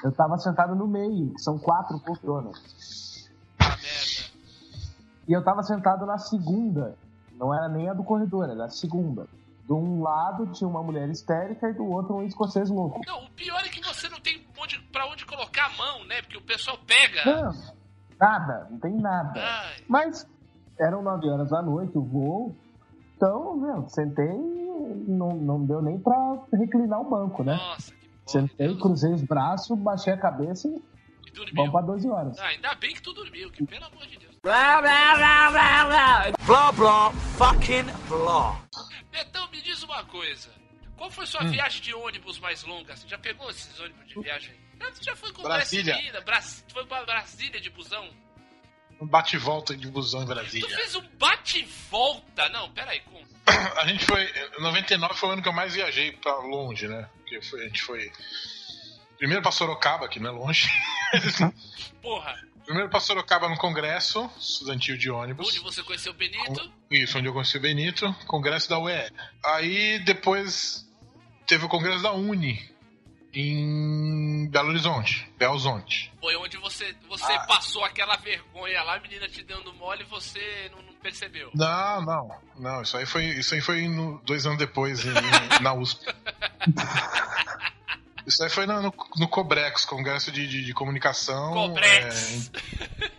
Eu 0.04 0.12
tava 0.12 0.38
sentado 0.38 0.76
no 0.76 0.88
meio, 0.88 1.34
são 1.38 1.58
quatro 1.58 2.00
poltronas. 2.00 3.30
E 5.28 5.34
eu 5.34 5.44
tava 5.44 5.64
sentado 5.64 6.06
na 6.06 6.18
segunda. 6.18 6.96
Não 7.34 7.54
era 7.54 7.68
nem 7.68 7.90
a 7.90 7.94
do 7.94 8.04
corredor, 8.04 8.50
era 8.50 8.66
a 8.66 8.70
segunda. 8.70 9.28
De 9.66 9.74
um 9.74 10.02
lado 10.02 10.48
tinha 10.54 10.68
uma 10.68 10.82
mulher 10.82 11.10
histérica 11.10 11.70
e 11.70 11.74
do 11.74 11.86
outro 11.86 12.16
um 12.16 12.24
escocês 12.24 12.70
louco. 12.70 13.02
Não, 13.06 13.26
o 13.26 13.30
pior 13.32 13.60
é 13.60 13.70
que 13.70 13.82
você 13.82 14.08
não 14.08 14.20
tem 14.20 14.42
onde, 14.58 14.80
pra 14.92 15.06
onde 15.08 15.26
colocar 15.26 15.66
a 15.66 15.78
mão, 15.78 16.06
né? 16.06 16.22
Porque 16.22 16.38
o 16.38 16.42
pessoal 16.42 16.78
pega. 16.88 17.26
Não, 17.26 17.52
nada, 18.18 18.68
não 18.72 18.80
tem 18.80 18.96
nada. 18.96 19.40
Ai, 19.40 19.84
Mas 19.88 20.26
eram 20.80 21.02
9 21.04 21.30
horas 21.30 21.50
da 21.50 21.62
noite 21.62 21.98
o 21.98 22.02
voo. 22.02 22.56
Então, 23.16 23.58
meu, 23.58 23.90
sentei 23.90 24.26
e 24.26 25.12
não, 25.12 25.30
não 25.36 25.66
deu 25.66 25.82
nem 25.82 26.00
pra 26.00 26.16
reclinar 26.54 27.02
o 27.02 27.10
banco, 27.10 27.44
né? 27.44 27.56
nossa. 27.56 27.97
Sentei, 28.28 28.76
cruzei 28.78 29.14
os 29.14 29.24
braços, 29.24 29.78
baixei 29.80 30.14
a 30.14 30.18
cabeça 30.18 30.68
e 30.68 30.82
E 31.28 31.32
dormiu. 31.32 31.56
vamos 31.56 31.72
pra 31.72 31.82
12 31.82 32.10
horas. 32.10 32.38
Ah, 32.40 32.48
ainda 32.48 32.76
bem 32.76 32.94
que 32.94 33.02
tu 33.02 33.14
dormiu, 33.14 33.50
que 33.52 33.66
pelo 33.66 33.86
amor 33.86 34.06
de 34.06 34.18
Deus. 34.18 34.36
Blah, 34.44 34.82
blah, 34.82 35.16
blah, 35.16 35.52
blah, 35.52 35.86
blah. 35.86 36.32
Blah, 36.46 36.72
blah, 36.74 37.12
fucking 37.38 37.86
blah. 38.10 38.60
Betão, 39.12 39.50
me 39.52 39.62
diz 39.62 39.82
uma 39.84 40.04
coisa. 40.06 40.50
Qual 40.98 41.10
foi 41.12 41.26
sua 41.26 41.44
Hum. 41.44 41.52
viagem 41.52 41.82
de 41.82 41.94
ônibus 41.94 42.40
mais 42.40 42.64
longa? 42.64 42.96
Você 42.96 43.08
já 43.08 43.18
pegou 43.18 43.50
esses 43.50 43.80
ônibus 43.80 44.08
de 44.08 44.20
viagem? 44.22 44.54
Você 44.80 45.04
já 45.04 45.16
foi 45.16 45.32
com 45.34 45.42
Brasília. 45.44 45.94
Brasília? 45.94 46.22
Bras... 46.22 46.66
Foi 46.72 46.86
pra 46.86 47.04
Brasília 47.06 47.60
de 47.62 47.70
busão? 47.70 48.08
Um 49.00 49.06
bate 49.08 49.36
e 49.36 49.40
volta 49.40 49.76
de 49.76 49.88
busão 49.88 50.22
em 50.24 50.26
Tu 50.26 50.30
Brasília. 50.34 50.76
fez 50.78 50.96
um 50.96 51.08
bate 51.20 51.60
e 51.60 51.64
volta? 51.92 52.50
Não, 52.50 52.70
peraí, 52.72 53.00
com. 53.02 53.22
A 53.78 53.88
gente 53.88 54.06
foi. 54.06 54.28
99 54.60 55.14
foi 55.14 55.30
o 55.30 55.32
ano 55.34 55.42
que 55.42 55.48
eu 55.48 55.54
mais 55.54 55.74
viajei 55.76 56.12
pra 56.14 56.36
longe, 56.40 56.88
né? 56.88 57.08
Porque 57.18 57.42
foi- 57.42 57.62
a 57.62 57.68
gente 57.68 57.82
foi. 57.84 58.12
Primeiro 59.18 59.42
pra 59.42 59.52
Sorocaba, 59.52 60.08
que 60.08 60.20
não 60.20 60.30
é 60.30 60.34
longe. 60.34 60.68
Porra, 62.02 62.36
Primeiro 62.66 62.90
pra 62.90 63.00
Sorocaba 63.00 63.48
no 63.48 63.58
congresso 63.58 64.30
estudantil 64.38 64.98
de 64.98 65.10
ônibus. 65.10 65.48
onde 65.48 65.60
você 65.60 65.82
conheceu 65.84 66.12
o 66.12 66.16
Benito? 66.16 66.72
Isso, 66.92 67.18
onde 67.18 67.28
eu 67.28 67.34
conheci 67.34 67.56
o 67.58 67.62
Benito, 67.62 68.14
congresso 68.28 68.70
da 68.70 68.78
UE. 68.78 69.10
Aí 69.46 70.00
depois 70.00 70.86
teve 71.48 71.64
o 71.66 71.70
congresso 71.70 72.04
da 72.04 72.12
Uni 72.12 72.70
em 73.34 74.48
Belo 74.50 74.70
Horizonte, 74.70 75.30
Belzonte. 75.38 76.12
Foi 76.20 76.36
onde 76.38 76.58
você, 76.58 76.96
você 77.08 77.32
Ah. 77.34 77.40
passou 77.48 77.84
aquela 77.84 78.16
vergonha 78.18 78.82
lá, 78.84 78.96
a 78.96 79.00
menina 79.00 79.28
te 79.28 79.44
dando 79.44 79.74
mole 79.74 80.02
e 80.04 80.06
você 80.06 80.70
não, 80.72 80.82
não 80.82 80.94
percebeu. 80.96 81.52
Não, 81.54 82.02
não, 82.02 82.40
não, 82.58 82.82
isso 82.82 82.98
aí 82.98 83.06
foi, 83.06 83.26
isso 83.26 83.54
aí 83.54 83.62
foi 83.62 83.88
no- 83.88 84.20
dois 84.26 84.46
anos 84.46 84.58
depois 84.58 85.04
em- 85.06 85.12
na 85.62 85.74
USP. 85.74 86.06
Isso 88.26 88.44
aí 88.44 88.50
foi 88.50 88.66
no, 88.66 88.82
no, 88.82 88.94
no 89.18 89.28
Cobrex, 89.28 89.86
Congresso 89.86 90.32
de, 90.32 90.48
de, 90.48 90.66
de 90.66 90.74
Comunicação. 90.74 91.54
Cobrex. 91.54 92.50
é, 92.52 93.06
em- 93.06 93.18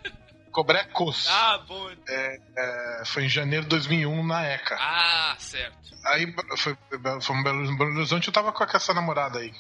Cobrecos. 0.50 1.28
Ah, 1.28 1.58
bom. 1.66 1.88
É, 2.08 3.02
foi 3.06 3.24
em 3.24 3.28
janeiro 3.28 3.62
de 3.64 3.68
2001 3.70 4.26
na 4.26 4.44
ECA. 4.44 4.76
Ah, 4.80 5.36
certo. 5.38 5.78
Aí 6.04 6.34
foi, 6.56 6.76
foi 6.88 6.98
Belo, 6.98 7.18
Belo 7.44 7.96
Horizonte, 7.96 8.26
eu 8.28 8.32
tava 8.32 8.52
com 8.52 8.64
essa 8.64 8.92
namorada 8.92 9.38
aí. 9.38 9.52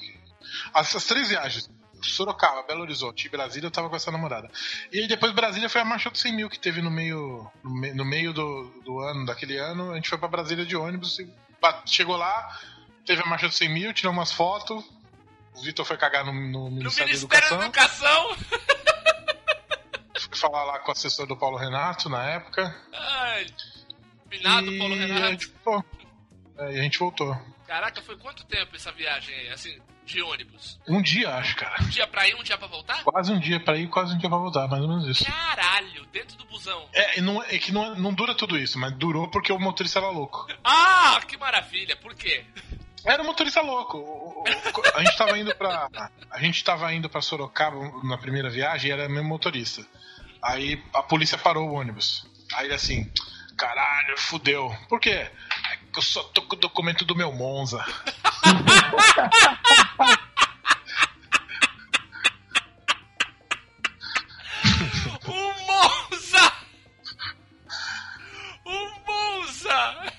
Essas 0.74 1.04
três 1.06 1.28
viagens. 1.28 1.70
Sorocaba, 2.00 2.62
Belo 2.62 2.82
Horizonte 2.82 3.26
e 3.26 3.28
Brasília, 3.28 3.66
eu 3.66 3.70
tava 3.72 3.88
com 3.90 3.96
essa 3.96 4.12
namorada. 4.12 4.48
E 4.92 5.00
aí 5.00 5.08
depois 5.08 5.32
Brasília 5.32 5.68
foi 5.68 5.80
a 5.80 5.84
marcha 5.84 6.08
dos 6.10 6.20
100 6.20 6.32
mil 6.32 6.48
que 6.48 6.58
teve 6.58 6.80
no 6.80 6.90
meio, 6.92 7.50
no, 7.64 7.70
me- 7.74 7.92
no 7.92 8.04
meio 8.04 8.32
do, 8.32 8.64
do 8.84 9.00
ano, 9.00 9.26
daquele 9.26 9.56
ano. 9.58 9.90
A 9.90 9.96
gente 9.96 10.08
foi 10.08 10.16
pra 10.16 10.28
Brasília 10.28 10.64
de 10.64 10.76
ônibus 10.76 11.18
e 11.18 11.28
bate- 11.60 11.90
chegou 11.92 12.16
lá, 12.16 12.56
teve 13.04 13.20
a 13.22 13.26
marcha 13.26 13.48
dos 13.48 13.56
100 13.56 13.68
mil, 13.68 13.92
tirou 13.92 14.12
umas 14.12 14.30
fotos. 14.30 14.84
O 15.56 15.60
Vitor 15.60 15.84
foi 15.84 15.96
cagar 15.96 16.24
no, 16.24 16.32
no 16.32 16.70
No 16.70 16.70
Ministério, 16.70 17.12
Ministério 17.12 17.50
da 17.50 17.56
da 17.56 17.64
Educação. 17.64 18.30
Educação. 18.30 18.68
que 20.30 20.38
falar 20.38 20.62
lá 20.64 20.78
com 20.80 20.90
o 20.90 20.92
assessor 20.92 21.26
do 21.26 21.36
Paulo 21.36 21.56
Renato 21.56 22.08
na 22.08 22.22
época. 22.24 22.76
Ai, 22.92 23.46
finado 24.30 24.70
e 24.70 24.78
Paulo 24.78 24.94
Renato. 24.94 25.30
gente 25.30 25.52
voltou. 25.64 25.84
É, 26.58 26.74
e 26.74 26.80
a 26.80 26.82
gente 26.82 26.98
voltou. 26.98 27.36
Caraca, 27.66 28.00
foi 28.02 28.16
quanto 28.16 28.44
tempo 28.46 28.74
essa 28.74 28.90
viagem 28.92 29.34
aí, 29.34 29.48
assim, 29.50 29.78
de 30.04 30.22
ônibus? 30.22 30.80
Um 30.88 31.00
dia, 31.02 31.34
acho, 31.34 31.54
cara. 31.56 31.82
Um 31.82 31.88
dia 31.88 32.06
pra 32.06 32.26
ir, 32.26 32.34
um 32.34 32.42
dia 32.42 32.56
pra 32.58 32.66
voltar? 32.66 33.04
Quase 33.04 33.30
um 33.30 33.38
dia 33.38 33.60
pra 33.60 33.76
ir, 33.76 33.88
quase 33.88 34.14
um 34.14 34.18
dia 34.18 34.28
pra 34.28 34.38
voltar, 34.38 34.66
mais 34.66 34.82
ou 34.82 34.88
menos 34.88 35.06
isso. 35.06 35.24
Caralho, 35.24 36.06
dentro 36.06 36.36
do 36.36 36.44
busão. 36.46 36.88
É, 36.92 37.18
e 37.18 37.20
não, 37.20 37.42
é 37.42 37.58
que 37.58 37.70
não, 37.70 37.94
não 37.94 38.12
dura 38.12 38.34
tudo 38.34 38.58
isso, 38.58 38.78
mas 38.78 38.92
durou 38.94 39.28
porque 39.28 39.52
o 39.52 39.58
motorista 39.58 39.98
era 39.98 40.10
louco. 40.10 40.46
Ah, 40.64 41.20
que 41.26 41.36
maravilha, 41.36 41.96
por 41.96 42.14
quê? 42.14 42.44
Era 43.04 43.22
um 43.22 43.26
motorista 43.26 43.60
louco. 43.62 44.44
A 44.94 45.02
gente 45.02 45.16
tava 45.16 45.38
indo 45.38 45.54
pra. 45.54 45.88
A 46.30 46.38
gente 46.40 46.62
tava 46.62 46.92
indo 46.92 47.08
pra 47.08 47.22
Sorocaba 47.22 47.76
na 48.04 48.18
primeira 48.18 48.50
viagem 48.50 48.90
e 48.90 48.92
era 48.92 49.08
mesmo 49.08 49.28
motorista. 49.28 49.84
Aí 50.42 50.82
a 50.92 51.02
polícia 51.02 51.38
parou 51.38 51.68
o 51.68 51.72
ônibus. 51.74 52.26
Aí 52.54 52.66
ele 52.66 52.74
assim, 52.74 53.10
caralho, 53.56 54.18
fudeu. 54.18 54.74
Por 54.88 55.00
quê? 55.00 55.30
Eu 55.98 56.02
só 56.02 56.22
tô 56.22 56.42
com 56.42 56.54
o 56.54 56.58
documento 56.60 57.04
do 57.04 57.16
meu 57.16 57.32
Monza. 57.32 57.84
O 65.26 65.32
Monza! 65.66 66.52
O 68.64 68.88
Monza! 69.06 70.12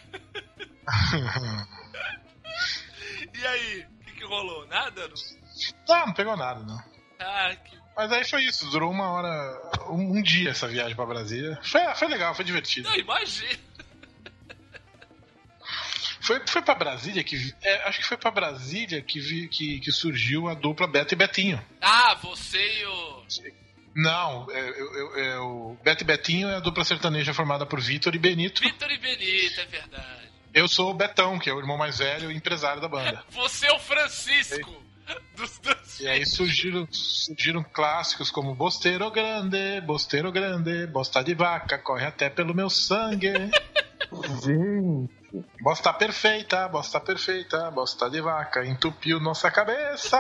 E 3.34 3.48
aí, 3.48 3.86
o 3.86 4.04
que, 4.04 4.12
que 4.12 4.26
rolou? 4.26 4.68
Nada? 4.68 5.08
Não? 5.08 5.16
Não, 5.88 6.08
não 6.08 6.14
pegou 6.14 6.36
nada, 6.36 6.60
não. 6.60 6.84
Ah, 7.20 7.56
que... 7.56 7.78
Mas 7.96 8.12
aí 8.12 8.30
foi 8.30 8.44
isso, 8.44 8.70
durou 8.70 8.92
uma 8.92 9.10
hora, 9.12 9.72
um, 9.90 10.18
um 10.18 10.22
dia 10.22 10.50
essa 10.50 10.68
viagem 10.68 10.94
pra 10.96 11.06
Brasília. 11.06 11.58
Foi, 11.64 11.82
foi 11.96 12.10
legal, 12.10 12.36
foi 12.36 12.44
divertido. 12.44 12.90
Não, 12.90 12.98
imagina. 12.98 13.69
Foi, 16.30 16.40
foi 16.46 16.62
pra 16.62 16.76
Brasília 16.76 17.24
que. 17.24 17.56
é, 17.64 17.88
acho 17.88 17.98
que 18.02 18.06
foi 18.06 18.16
pra 18.16 18.30
Brasília 18.30 19.02
que, 19.02 19.20
vi, 19.20 19.48
que, 19.48 19.80
que 19.80 19.92
surgiu 19.92 20.48
a 20.48 20.54
dupla 20.54 20.86
Beto 20.86 21.16
e 21.16 21.18
Betinho. 21.18 21.60
Ah, 21.82 22.14
você 22.22 22.60
e 22.60 22.86
o... 22.86 23.24
Não, 23.96 24.48
é, 24.52 24.70
é, 25.26 25.40
o 25.40 25.76
Beto 25.84 26.04
e 26.04 26.06
Betinho 26.06 26.48
é 26.48 26.58
a 26.58 26.60
dupla 26.60 26.86
sertaneja 26.86 27.34
formada 27.34 27.66
por 27.66 27.82
Vitor 27.82 28.14
e 28.14 28.20
Benito. 28.20 28.62
Vitor 28.62 28.92
e 28.92 29.00
Benito, 29.00 29.60
é 29.60 29.66
verdade. 29.66 30.30
Eu 30.54 30.68
sou 30.68 30.92
o 30.92 30.94
Betão, 30.94 31.40
que 31.40 31.50
é 31.50 31.54
o 31.54 31.58
irmão 31.58 31.80
mais 31.80 31.98
velho 31.98 32.32
e 32.32 32.36
empresário 32.36 32.80
da 32.80 32.88
banda. 32.88 33.24
Você 33.32 33.66
é 33.66 33.74
o 33.74 33.80
Francisco 33.80 34.84
dos 35.36 35.58
dois. 35.58 36.00
E 36.00 36.08
aí 36.08 36.28
surgiram, 36.28 36.88
surgiram 36.92 37.64
clássicos 37.64 38.30
como 38.30 38.54
Bosteiro 38.54 39.10
Grande, 39.10 39.82
Bosteiro 39.82 40.32
Grande, 40.32 40.86
Bosta 40.86 41.24
de 41.24 41.34
Vaca, 41.34 41.80
corre 41.80 42.06
até 42.06 42.30
pelo 42.30 42.54
meu 42.54 42.70
sangue. 42.70 43.32
Gente, 44.44 45.10
Bosta 45.62 45.94
perfeita, 45.94 46.68
bosta 46.68 47.00
perfeita, 47.00 47.70
bosta 47.70 48.10
de 48.10 48.20
vaca, 48.22 48.66
entupiu 48.66 49.20
nossa 49.20 49.52
cabeça. 49.52 50.20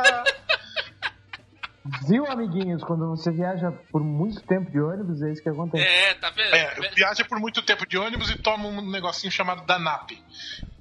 viu, 2.07 2.26
amiguinhos? 2.30 2.84
Quando 2.84 3.07
você 3.10 3.32
viaja 3.32 3.72
por 3.91 4.03
muito 4.03 4.41
tempo 4.41 4.70
de 4.70 4.80
ônibus, 4.80 5.22
é 5.24 5.32
isso 5.32 5.41
que 5.41 5.49
acontece. 5.49 5.84
É, 5.84 6.14
tá 6.16 6.30
vendo? 6.30 6.53
É, 6.53 6.91
viaja 6.94 7.26
por 7.26 7.40
muito 7.40 7.61
tempo 7.64 7.88
de 7.88 7.98
ônibus 7.98 8.30
e 8.30 8.38
toma 8.38 8.68
um 8.68 8.88
negocinho 8.91 9.32
chamado 9.32 9.66
Danap, 9.66 10.11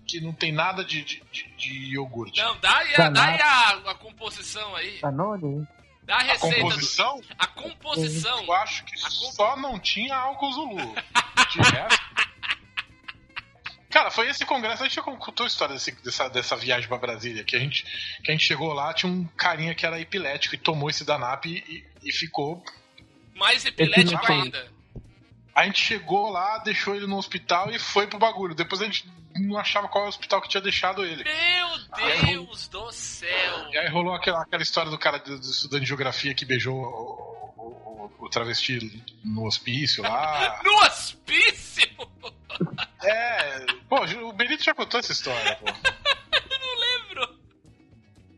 que 0.06 0.20
não 0.20 0.32
tem 0.34 0.52
nada 0.52 0.84
de, 0.84 1.02
de, 1.02 1.22
de- 1.32 1.48
de 1.56 1.94
iogurte. 1.94 2.38
Não, 2.42 2.58
dá 2.60 2.76
aí, 2.78 2.94
a, 2.96 3.08
dá 3.08 3.24
aí 3.24 3.40
a, 3.40 3.90
a 3.90 3.94
composição 3.94 4.74
aí. 4.76 4.98
Danone? 5.00 5.66
Dá 6.02 6.16
a 6.16 6.18
A 6.18 6.22
receita. 6.22 6.56
do- 6.56 6.62
composição, 6.62 7.20
A 7.38 7.46
composição. 7.46 8.42
eu 8.44 8.52
acho 8.52 8.84
que 8.84 8.96
só 8.98 9.56
não 9.56 9.78
tinha 9.78 10.14
álcool 10.16 10.52
Zulu. 10.52 10.76
De 11.52 11.58
resto. 11.60 11.97
Cara, 13.90 14.10
foi 14.10 14.28
esse 14.28 14.44
congresso, 14.44 14.82
a 14.82 14.86
gente 14.86 14.96
já 14.96 15.02
contou 15.02 15.44
a 15.44 15.46
história 15.46 15.74
desse- 15.74 15.92
dessa, 16.02 16.28
dessa 16.28 16.54
viagem 16.56 16.86
pra 16.88 16.98
Brasília, 16.98 17.42
que 17.42 17.56
a, 17.56 17.58
gente, 17.58 17.84
que 18.22 18.30
a 18.30 18.32
gente 18.32 18.44
chegou 18.44 18.72
lá, 18.74 18.92
tinha 18.92 19.10
um 19.10 19.24
carinha 19.36 19.74
que 19.74 19.86
era 19.86 19.98
epilético 20.00 20.54
e 20.54 20.58
tomou 20.58 20.90
esse 20.90 21.04
Danap 21.04 21.46
e, 21.46 21.84
e- 22.04 22.12
ficou 22.12 22.62
Mais 23.34 23.64
epilético 23.64 24.30
ainda. 24.30 24.68
A 25.54 25.64
gente 25.64 25.80
chegou 25.80 26.28
lá, 26.30 26.58
deixou 26.58 26.94
ele 26.94 27.06
no 27.06 27.16
hospital 27.16 27.70
e 27.70 27.78
foi 27.78 28.06
pro 28.06 28.18
bagulho. 28.18 28.54
Depois 28.54 28.80
a 28.80 28.84
gente 28.84 29.04
não 29.34 29.58
achava 29.58 29.88
qual 29.88 30.04
é 30.04 30.06
o 30.06 30.10
hospital 30.10 30.40
que 30.42 30.48
tinha 30.48 30.60
deixado 30.60 31.04
ele. 31.04 31.24
Meu 31.24 31.78
Deus 32.26 32.68
do 32.68 32.92
céu. 32.92 33.68
E 33.70 33.78
aí 33.78 33.88
rolou 33.88 34.14
aquela, 34.14 34.42
aquela 34.42 34.62
história 34.62 34.90
do 34.90 34.98
cara 34.98 35.18
do, 35.18 35.38
do 35.38 35.50
estudante 35.50 35.82
de 35.82 35.88
geografia 35.88 36.32
que 36.34 36.44
beijou 36.44 36.76
o, 36.76 37.54
o- 37.56 38.10
o- 38.20 38.26
o 38.26 38.28
travesti 38.28 39.02
no 39.24 39.46
hospício 39.46 40.02
lá. 40.02 40.60
No 40.62 40.72
hospício? 40.84 41.88
É, 43.02 43.66
pô, 43.88 44.04
o 44.28 44.32
Benito 44.32 44.62
já 44.64 44.74
contou 44.74 45.00
essa 45.00 45.12
história, 45.12 45.56
pô. 45.56 45.66
Eu 46.50 46.58
não 46.60 46.80
lembro. 46.80 47.38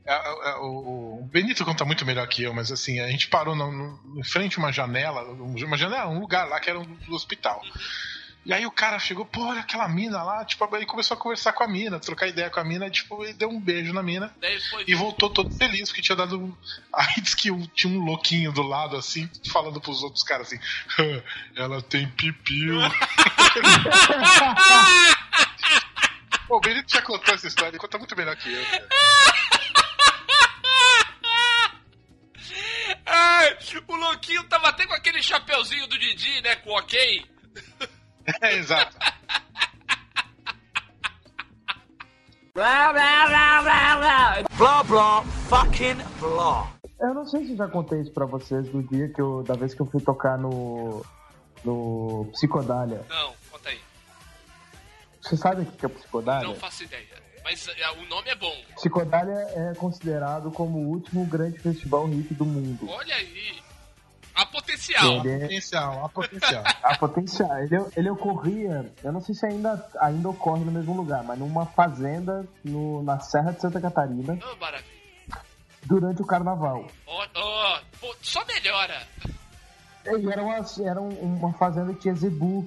É, 0.07 0.13
é, 0.15 0.51
é, 0.51 0.55
o, 0.57 1.21
o 1.23 1.29
Benito 1.31 1.65
conta 1.65 1.85
muito 1.85 2.05
melhor 2.07 2.27
que 2.29 2.43
eu, 2.43 2.53
mas 2.55 2.73
assim, 2.73 3.01
a 3.01 3.09
gente 3.09 3.29
parou 3.29 3.55
no, 3.55 3.71
no- 3.71 4.19
em 4.21 4.25
frente 4.25 4.57
a 4.57 4.63
uma 4.63 4.73
janela, 4.73 5.23
uma 5.23 5.77
janela, 5.77 6.09
um 6.11 6.21
lugar 6.21 6.49
lá 6.49 6.59
que 6.61 6.71
era 6.71 6.79
um 6.79 6.85
do 6.85 7.15
hospital. 7.15 7.63
E 8.45 8.55
aí 8.55 8.65
o 8.65 8.71
cara 8.71 8.99
chegou, 8.99 9.25
pô, 9.27 9.43
olha 9.45 9.61
aquela 9.61 9.87
mina 9.87 10.23
lá, 10.23 10.45
tipo, 10.47 10.75
aí 10.75 10.87
começou 10.87 11.15
a 11.15 11.21
conversar 11.21 11.53
com 11.53 11.63
a 11.63 11.69
mina, 11.69 12.01
trocar 12.01 12.27
ideia 12.27 12.49
com 12.49 12.59
a 12.59 12.65
mina, 12.65 12.87
e, 12.87 12.91
tipo, 12.91 13.23
ele 13.23 13.35
deu 13.35 13.51
um 13.51 13.61
beijo 13.61 13.93
na 13.93 14.03
mina 14.03 14.35
e 14.87 14.95
voltou 14.95 15.29
todo 15.29 15.55
feliz, 15.55 15.91
porque 15.91 16.01
tinha 16.01 16.17
dado. 16.17 16.57
Aí 16.93 17.21
disse 17.21 17.37
que 17.37 17.51
tinha 17.69 17.93
um 17.93 18.03
louquinho 18.05 18.51
do 18.51 18.63
lado, 18.63 18.97
assim, 18.97 19.29
falando 19.53 19.81
pros 19.81 20.03
outros 20.03 20.25
caras 20.25 20.47
assim, 20.47 20.59
"Ah, 20.99 21.23
ela 21.55 21.83
tem 21.83 22.09
pipiu. 22.09 22.77
Pô, 26.49 26.57
o 26.57 26.61
Benito 26.61 26.93
já 26.93 27.03
contou 27.03 27.35
essa 27.35 27.47
história, 27.47 27.71
ele 27.71 27.79
conta 27.79 27.99
muito 27.99 28.17
melhor 28.17 28.35
que 28.37 28.53
eu. 28.53 28.65
cara. 28.67 28.89
Ai, 33.07 33.57
o 33.87 33.95
louquinho 33.97 34.43
tava 34.45 34.69
até 34.69 34.87
com 34.87 34.95
aquele 34.95 35.23
chapeuzinho 35.23 35.87
do 35.87 35.99
Didi, 35.99 36.41
né? 36.43 36.57
Com 36.57 36.71
ok. 36.71 37.25
É, 38.43 38.57
exato. 38.57 38.97
Blah, 42.55 42.93
blah, 42.93 43.27
blah, 43.27 43.63
blah, 43.63 43.97
blah. 43.99 44.43
Blah, 44.59 44.83
blah, 44.85 45.23
fucking 45.49 45.97
blah. 46.19 46.69
Eu 47.01 47.15
não 47.15 47.27
sei 47.27 47.47
se 47.47 47.57
já 47.57 47.67
contei 47.69 48.01
isso 48.01 48.13
pra 48.13 48.27
vocês 48.27 48.69
do 48.69 48.83
dia 48.83 49.09
que 49.09 49.21
eu. 49.21 49.43
da 49.43 49.55
vez 49.55 49.73
que 49.73 49.81
eu 49.81 49.87
fui 49.87 50.03
tocar 50.03 50.37
no. 50.37 51.05
no 51.65 52.29
Psicodália. 52.33 53.05
Não, 53.09 53.33
conta 53.51 53.71
aí. 53.71 53.81
Você 55.23 55.37
sabe 55.37 55.63
o 55.63 55.67
que 55.67 55.87
é 55.87 55.89
Psicodália? 55.89 56.47
Não 56.47 56.55
faço 56.55 56.83
ideia. 56.85 57.21
Mas 57.43 57.67
é, 57.69 57.91
o 57.93 58.05
nome 58.07 58.29
é 58.29 58.35
bom. 58.35 58.55
Psicodália 58.77 59.33
é 59.55 59.75
considerado 59.75 60.51
como 60.51 60.79
o 60.79 60.89
último 60.89 61.25
grande 61.25 61.59
festival 61.59 62.07
hippie 62.07 62.35
do 62.35 62.45
mundo. 62.45 62.87
Olha 62.89 63.15
aí. 63.15 63.63
A 64.41 64.47
potencial. 64.47 65.17
Ele 65.19 65.31
é- 65.31 65.39
Potencial, 65.41 66.05
há 66.05 66.09
potencial. 66.09 66.65
A 66.83 66.97
potencial. 66.99 67.59
Ele, 67.59 67.77
ele 67.97 68.11
ocorria, 68.11 68.93
eu 69.05 69.13
não 69.13 69.21
sei 69.21 69.35
se 69.35 69.45
ainda, 69.47 69.87
ainda 70.01 70.29
ocorre 70.29 70.65
no 70.65 70.73
mesmo 70.73 70.97
lugar, 70.97 71.23
mas 71.25 71.39
numa 71.39 71.67
fazenda 71.67 72.47
no, 72.65 73.03
na 73.03 73.19
Serra 73.21 73.53
de 73.53 73.61
Santa 73.61 73.81
Catarina 73.81 74.39
Oh, 74.43 74.57
maravilha. 74.57 74.91
durante 75.85 76.23
o 76.23 76.27
carnaval. 76.27 76.87
Ó, 77.07 77.27
pô, 78.01 78.15
só 78.23 78.45
melhora. 78.47 79.07
E 80.07 80.29
era 80.31 80.43
uma, 80.43 80.57
era 80.85 81.01
um- 81.01 81.35
uma 81.37 81.53
fazenda 81.55 81.93
que 81.93 82.01
tinha 82.01 82.15
zebu. 82.15 82.67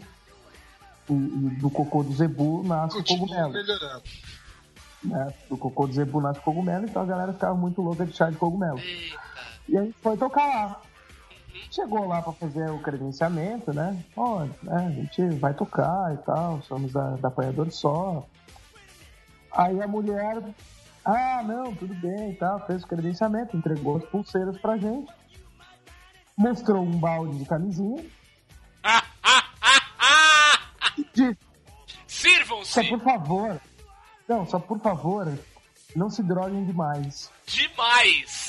E, 1.09 1.13
e 1.13 1.49
do 1.59 1.69
cocô 1.69 2.01
do 2.03 2.13
zebu 2.13 2.63
nasce 2.63 2.95
o 2.97 2.99
Continua 2.99 3.27
cogumelo. 3.27 3.51
melhorando. 3.53 4.03
Né? 5.03 5.33
Do 5.49 5.57
cocô 5.57 5.87
do 5.87 5.93
zebu 5.93 6.21
nasce 6.21 6.39
o 6.39 6.43
cogumelo, 6.43 6.85
então 6.85 7.01
a 7.01 7.05
galera 7.05 7.33
ficava 7.33 7.55
muito 7.55 7.81
louca 7.81 8.05
de 8.05 8.13
chá 8.15 8.29
de 8.29 8.37
cogumelo. 8.37 8.79
E 9.67 9.77
a 9.77 9.81
gente 9.83 9.95
foi 10.01 10.15
tocar 10.15 10.45
lá. 10.47 10.81
Chegou 11.71 12.07
lá 12.07 12.21
pra 12.21 12.33
fazer 12.33 12.69
o 12.69 12.79
credenciamento, 12.79 13.73
né? 13.73 14.03
Ó, 14.15 14.43
né, 14.43 14.87
a 14.87 14.89
gente 14.89 15.27
vai 15.39 15.53
tocar 15.53 16.13
e 16.13 16.17
tal, 16.17 16.61
somos 16.63 16.91
da, 16.91 17.15
da 17.15 17.27
Apanhador 17.27 17.71
Só. 17.71 18.25
Aí 19.51 19.81
a 19.81 19.87
mulher, 19.87 20.41
ah, 21.05 21.43
não, 21.43 21.75
tudo 21.75 21.93
bem 21.95 22.31
e 22.31 22.35
tal, 22.35 22.65
fez 22.65 22.83
o 22.83 22.87
credenciamento, 22.87 23.55
entregou 23.55 23.97
as 23.97 24.05
pulseiras 24.05 24.57
pra 24.59 24.77
gente, 24.77 25.11
mostrou 26.35 26.83
um 26.83 26.99
balde 26.99 27.37
de 27.37 27.45
camisinha. 27.45 28.03
e 30.97 31.05
disse, 31.13 31.37
só 32.07 32.07
Sirvam-se 32.07 32.83
por 32.85 32.99
favor, 33.01 33.61
não, 34.27 34.47
só 34.47 34.59
por 34.59 34.79
favor, 34.79 35.31
não 35.95 36.09
se 36.09 36.23
droguem 36.23 36.65
demais. 36.65 37.31
demais. 37.45 38.42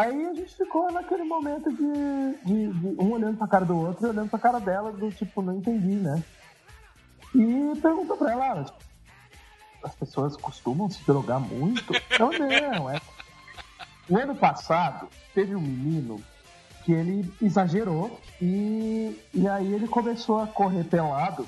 Aí 0.00 0.26
a 0.26 0.34
gente 0.34 0.54
ficou 0.56 0.90
naquele 0.92 1.24
momento 1.24 1.70
de, 1.70 2.44
de- 2.44 2.72
de 2.72 2.86
um 3.02 3.12
olhando 3.12 3.36
pra 3.38 3.46
cara 3.48 3.64
do 3.64 3.76
outro 3.78 4.06
e 4.06 4.10
olhando 4.10 4.28
pra 4.30 4.38
cara 4.38 4.58
dela, 4.60 4.92
do 4.92 5.10
tipo, 5.10 5.42
não 5.42 5.54
entendi, 5.56 5.94
né? 5.96 6.22
E 7.34 7.78
perguntou 7.80 8.16
pra 8.16 8.32
ela, 8.32 8.60
"Ah, 8.60 9.86
as 9.86 9.94
pessoas 9.94 10.36
costumam 10.36 10.88
se 10.90 11.04
drogar 11.04 11.40
muito? 11.40 11.92
Não, 12.18 12.30
não, 12.32 12.90
é. 12.90 13.00
O 14.08 14.16
ano 14.16 14.34
passado 14.34 15.08
teve 15.34 15.54
um 15.54 15.60
menino 15.60 16.20
que 16.84 16.92
ele 16.92 17.30
exagerou 17.42 18.18
e, 18.40 19.14
e 19.34 19.46
aí 19.46 19.72
ele 19.74 19.86
começou 19.86 20.40
a 20.40 20.46
correr 20.46 20.84
pelado, 20.84 21.46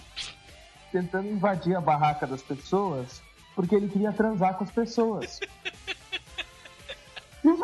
tentando 0.93 1.29
invadir 1.29 1.75
a 1.75 1.81
barraca 1.81 2.27
das 2.27 2.43
pessoas, 2.43 3.23
porque 3.57 3.75
ele 3.75 3.89
queria 3.89 4.13
transar 4.13 4.55
com 4.55 4.65
as 4.65 4.71
pessoas. 4.71 5.41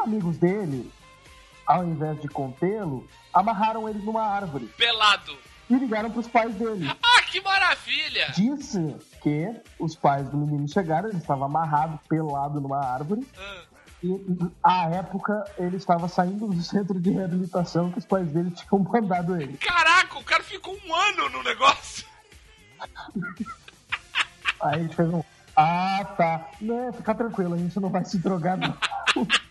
Os 0.07 0.13
amigos 0.13 0.39
dele, 0.39 0.89
ao 1.67 1.85
invés 1.85 2.21
de 2.23 2.29
contê-lo, 2.29 3.09
amarraram 3.35 3.89
ele 3.89 3.99
numa 3.99 4.23
árvore 4.23 4.67
Pelado. 4.79 5.37
e 5.69 5.75
ligaram 5.75 6.09
pros 6.13 6.29
pais 6.29 6.55
dele. 6.55 6.89
Ah, 7.03 7.23
que 7.23 7.41
maravilha! 7.41 8.31
Disse 8.33 8.95
que 9.21 9.53
os 9.81 9.97
pais 9.97 10.29
do 10.31 10.37
menino 10.37 10.69
chegaram, 10.69 11.09
ele 11.09 11.19
estava 11.19 11.47
amarrado, 11.47 11.99
pelado 12.09 12.61
numa 12.61 12.79
árvore. 12.79 13.27
Ah, 13.37 13.63
E 14.01 14.17
à 14.63 14.89
época 14.91 15.45
ele 15.59 15.77
estava 15.77 16.07
saindo 16.07 16.47
do 16.47 16.63
centro 16.63 17.01
de 17.01 17.11
reabilitação 17.11 17.91
que 17.91 17.99
os 17.99 18.05
pais 18.07 18.29
dele 18.31 18.53
tinham 18.53 18.81
mandado 18.85 19.41
ele. 19.41 19.57
Caraca, 19.59 20.19
o 20.21 20.23
cara 20.25 20.45
ficou 20.45 20.73
um 20.87 20.95
ano 20.95 21.29
no 21.31 21.43
negócio. 21.43 22.07
Aí 24.61 24.75
a 24.75 24.79
gente 24.79 24.95
fez 24.95 25.09
um. 25.13 25.23
Ah, 25.57 26.05
tá. 26.17 26.49
Não, 26.61 26.93
fica 26.93 27.13
tranquilo, 27.13 27.55
a 27.55 27.59
gente 27.59 27.81
não 27.81 27.89
vai 27.89 28.05
se 28.05 28.19
drogar, 28.19 28.57
não. 28.57 28.77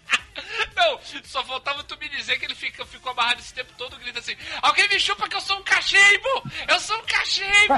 Não, 0.86 1.00
só 1.24 1.44
faltava 1.44 1.84
tu 1.84 1.98
me 1.98 2.08
dizer 2.10 2.38
que 2.38 2.46
ele 2.46 2.54
fica, 2.54 2.86
ficou 2.86 3.12
amarrado 3.12 3.40
esse 3.40 3.52
tempo 3.56 3.74
todo, 3.76 3.98
grita 3.98 4.20
assim: 4.20 4.36
Alguém 4.62 4.88
me 4.88 5.00
chupa 5.00 5.28
que 5.28 5.36
eu 5.36 5.42
sou 5.42 5.58
um 5.58 5.64
cachimbo! 5.64 6.44
Eu 6.68 6.80
sou 6.80 6.96
um 6.96 7.06
cachimbo! 7.06 7.74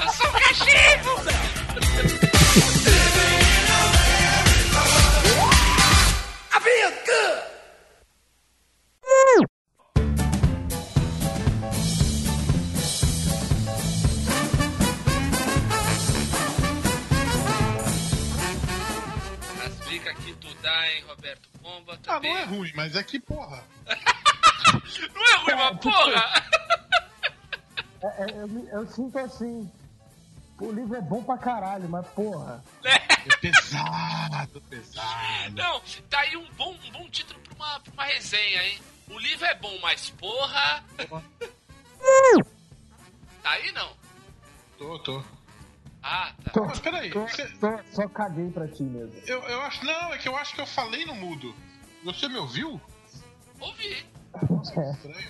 Eu 0.00 0.12
sou 0.12 0.28
um 0.28 0.32
cachimbo! 0.32 1.10
I 6.52 6.60
feel 6.60 6.90
good. 7.04 7.42
As 19.64 19.88
dicas 19.88 20.16
que 20.18 20.32
tu 20.34 20.54
dá, 20.62 20.92
hein, 20.92 21.04
Roberto 21.08 21.55
Pomba? 21.66 21.94
Ah, 21.94 21.96
Também. 22.14 22.32
não 22.32 22.38
é 22.40 22.44
ruim, 22.44 22.72
mas 22.76 22.94
é 22.94 23.02
que, 23.02 23.18
porra. 23.18 23.64
Não 25.14 25.26
é 25.26 25.36
ruim, 25.36 25.54
mas 25.56 25.80
porra! 25.80 26.46
É, 28.02 28.24
é, 28.24 28.30
eu, 28.42 28.68
eu 28.72 28.86
sinto 28.88 29.18
assim. 29.18 29.68
O 30.60 30.70
livro 30.70 30.94
é 30.96 31.00
bom 31.00 31.24
pra 31.24 31.38
caralho, 31.38 31.88
mas 31.88 32.06
porra. 32.08 32.62
É 32.84 33.36
pesado, 33.38 34.60
pesado. 34.68 35.54
Não, 35.54 35.80
tá 36.10 36.20
aí 36.20 36.36
um 36.36 36.46
bom, 36.52 36.76
um 36.84 36.90
bom 36.92 37.08
título 37.08 37.40
pra 37.40 37.54
uma, 37.54 37.80
pra 37.80 37.92
uma 37.94 38.04
resenha, 38.04 38.62
hein? 38.64 38.78
O 39.08 39.18
livro 39.18 39.46
é 39.46 39.54
bom, 39.54 39.76
mas 39.80 40.10
porra. 40.10 40.84
Tá 43.42 43.50
aí 43.50 43.72
não? 43.72 43.90
Tô, 44.78 44.98
tô. 44.98 45.24
Ah, 46.08 46.32
tá. 46.44 46.50
Tô, 46.52 46.64
Mas 46.66 46.78
peraí, 46.78 47.10
tô- 47.10 47.26
você- 47.26 47.46
tô- 47.58 47.80
só 47.90 48.08
caguei 48.08 48.48
pra 48.50 48.68
ti 48.68 48.84
mesmo. 48.84 49.12
Eu, 49.26 49.42
eu 49.42 49.60
acho. 49.62 49.84
Não, 49.84 50.14
é 50.14 50.18
que 50.18 50.28
eu 50.28 50.36
acho 50.36 50.54
que 50.54 50.60
eu 50.60 50.66
falei 50.66 51.04
no 51.04 51.16
mudo. 51.16 51.52
Você 52.04 52.28
me 52.28 52.38
ouviu? 52.38 52.80
Ouvi. 53.58 54.06
É. 54.34 54.90
Estranho. 54.92 55.28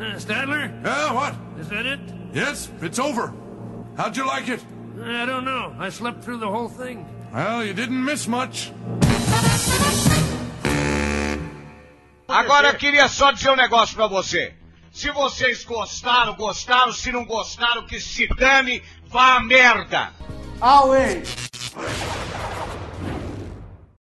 Uh, 0.00 0.18
Stadler? 0.18 0.72
Yeah, 0.84 1.12
what? 1.12 1.34
Is 1.58 1.68
that 1.68 1.86
it? 1.86 2.00
Yes, 2.32 2.70
it's 2.80 2.98
over. 2.98 3.32
How'd 3.96 4.16
you 4.16 4.26
like 4.26 4.48
it? 4.48 4.64
I 5.04 5.26
don't 5.26 5.44
know. 5.44 5.74
I 5.78 5.90
slept 5.90 6.22
through 6.24 6.38
the 6.38 6.48
whole 6.48 6.68
thing. 6.68 7.04
Well, 7.32 7.64
you 7.64 7.74
didn't 7.74 8.04
miss 8.04 8.26
much. 8.28 8.72
Agora 12.28 12.68
eu 12.68 12.74
queria 12.74 13.08
só 13.08 13.32
dizer 13.32 13.50
um 13.50 13.56
negócio 13.56 13.96
pra 13.96 14.06
você. 14.06 14.54
Se 14.92 15.10
vocês 15.10 15.64
gostaram, 15.64 16.34
gostaram. 16.34 16.92
Se 16.92 17.10
não 17.10 17.24
gostaram, 17.24 17.86
que 17.86 18.00
se 18.00 18.26
dane, 18.36 18.82
vá 19.06 19.36
a 19.36 19.40
merda. 19.40 20.12
Always. 20.60 21.50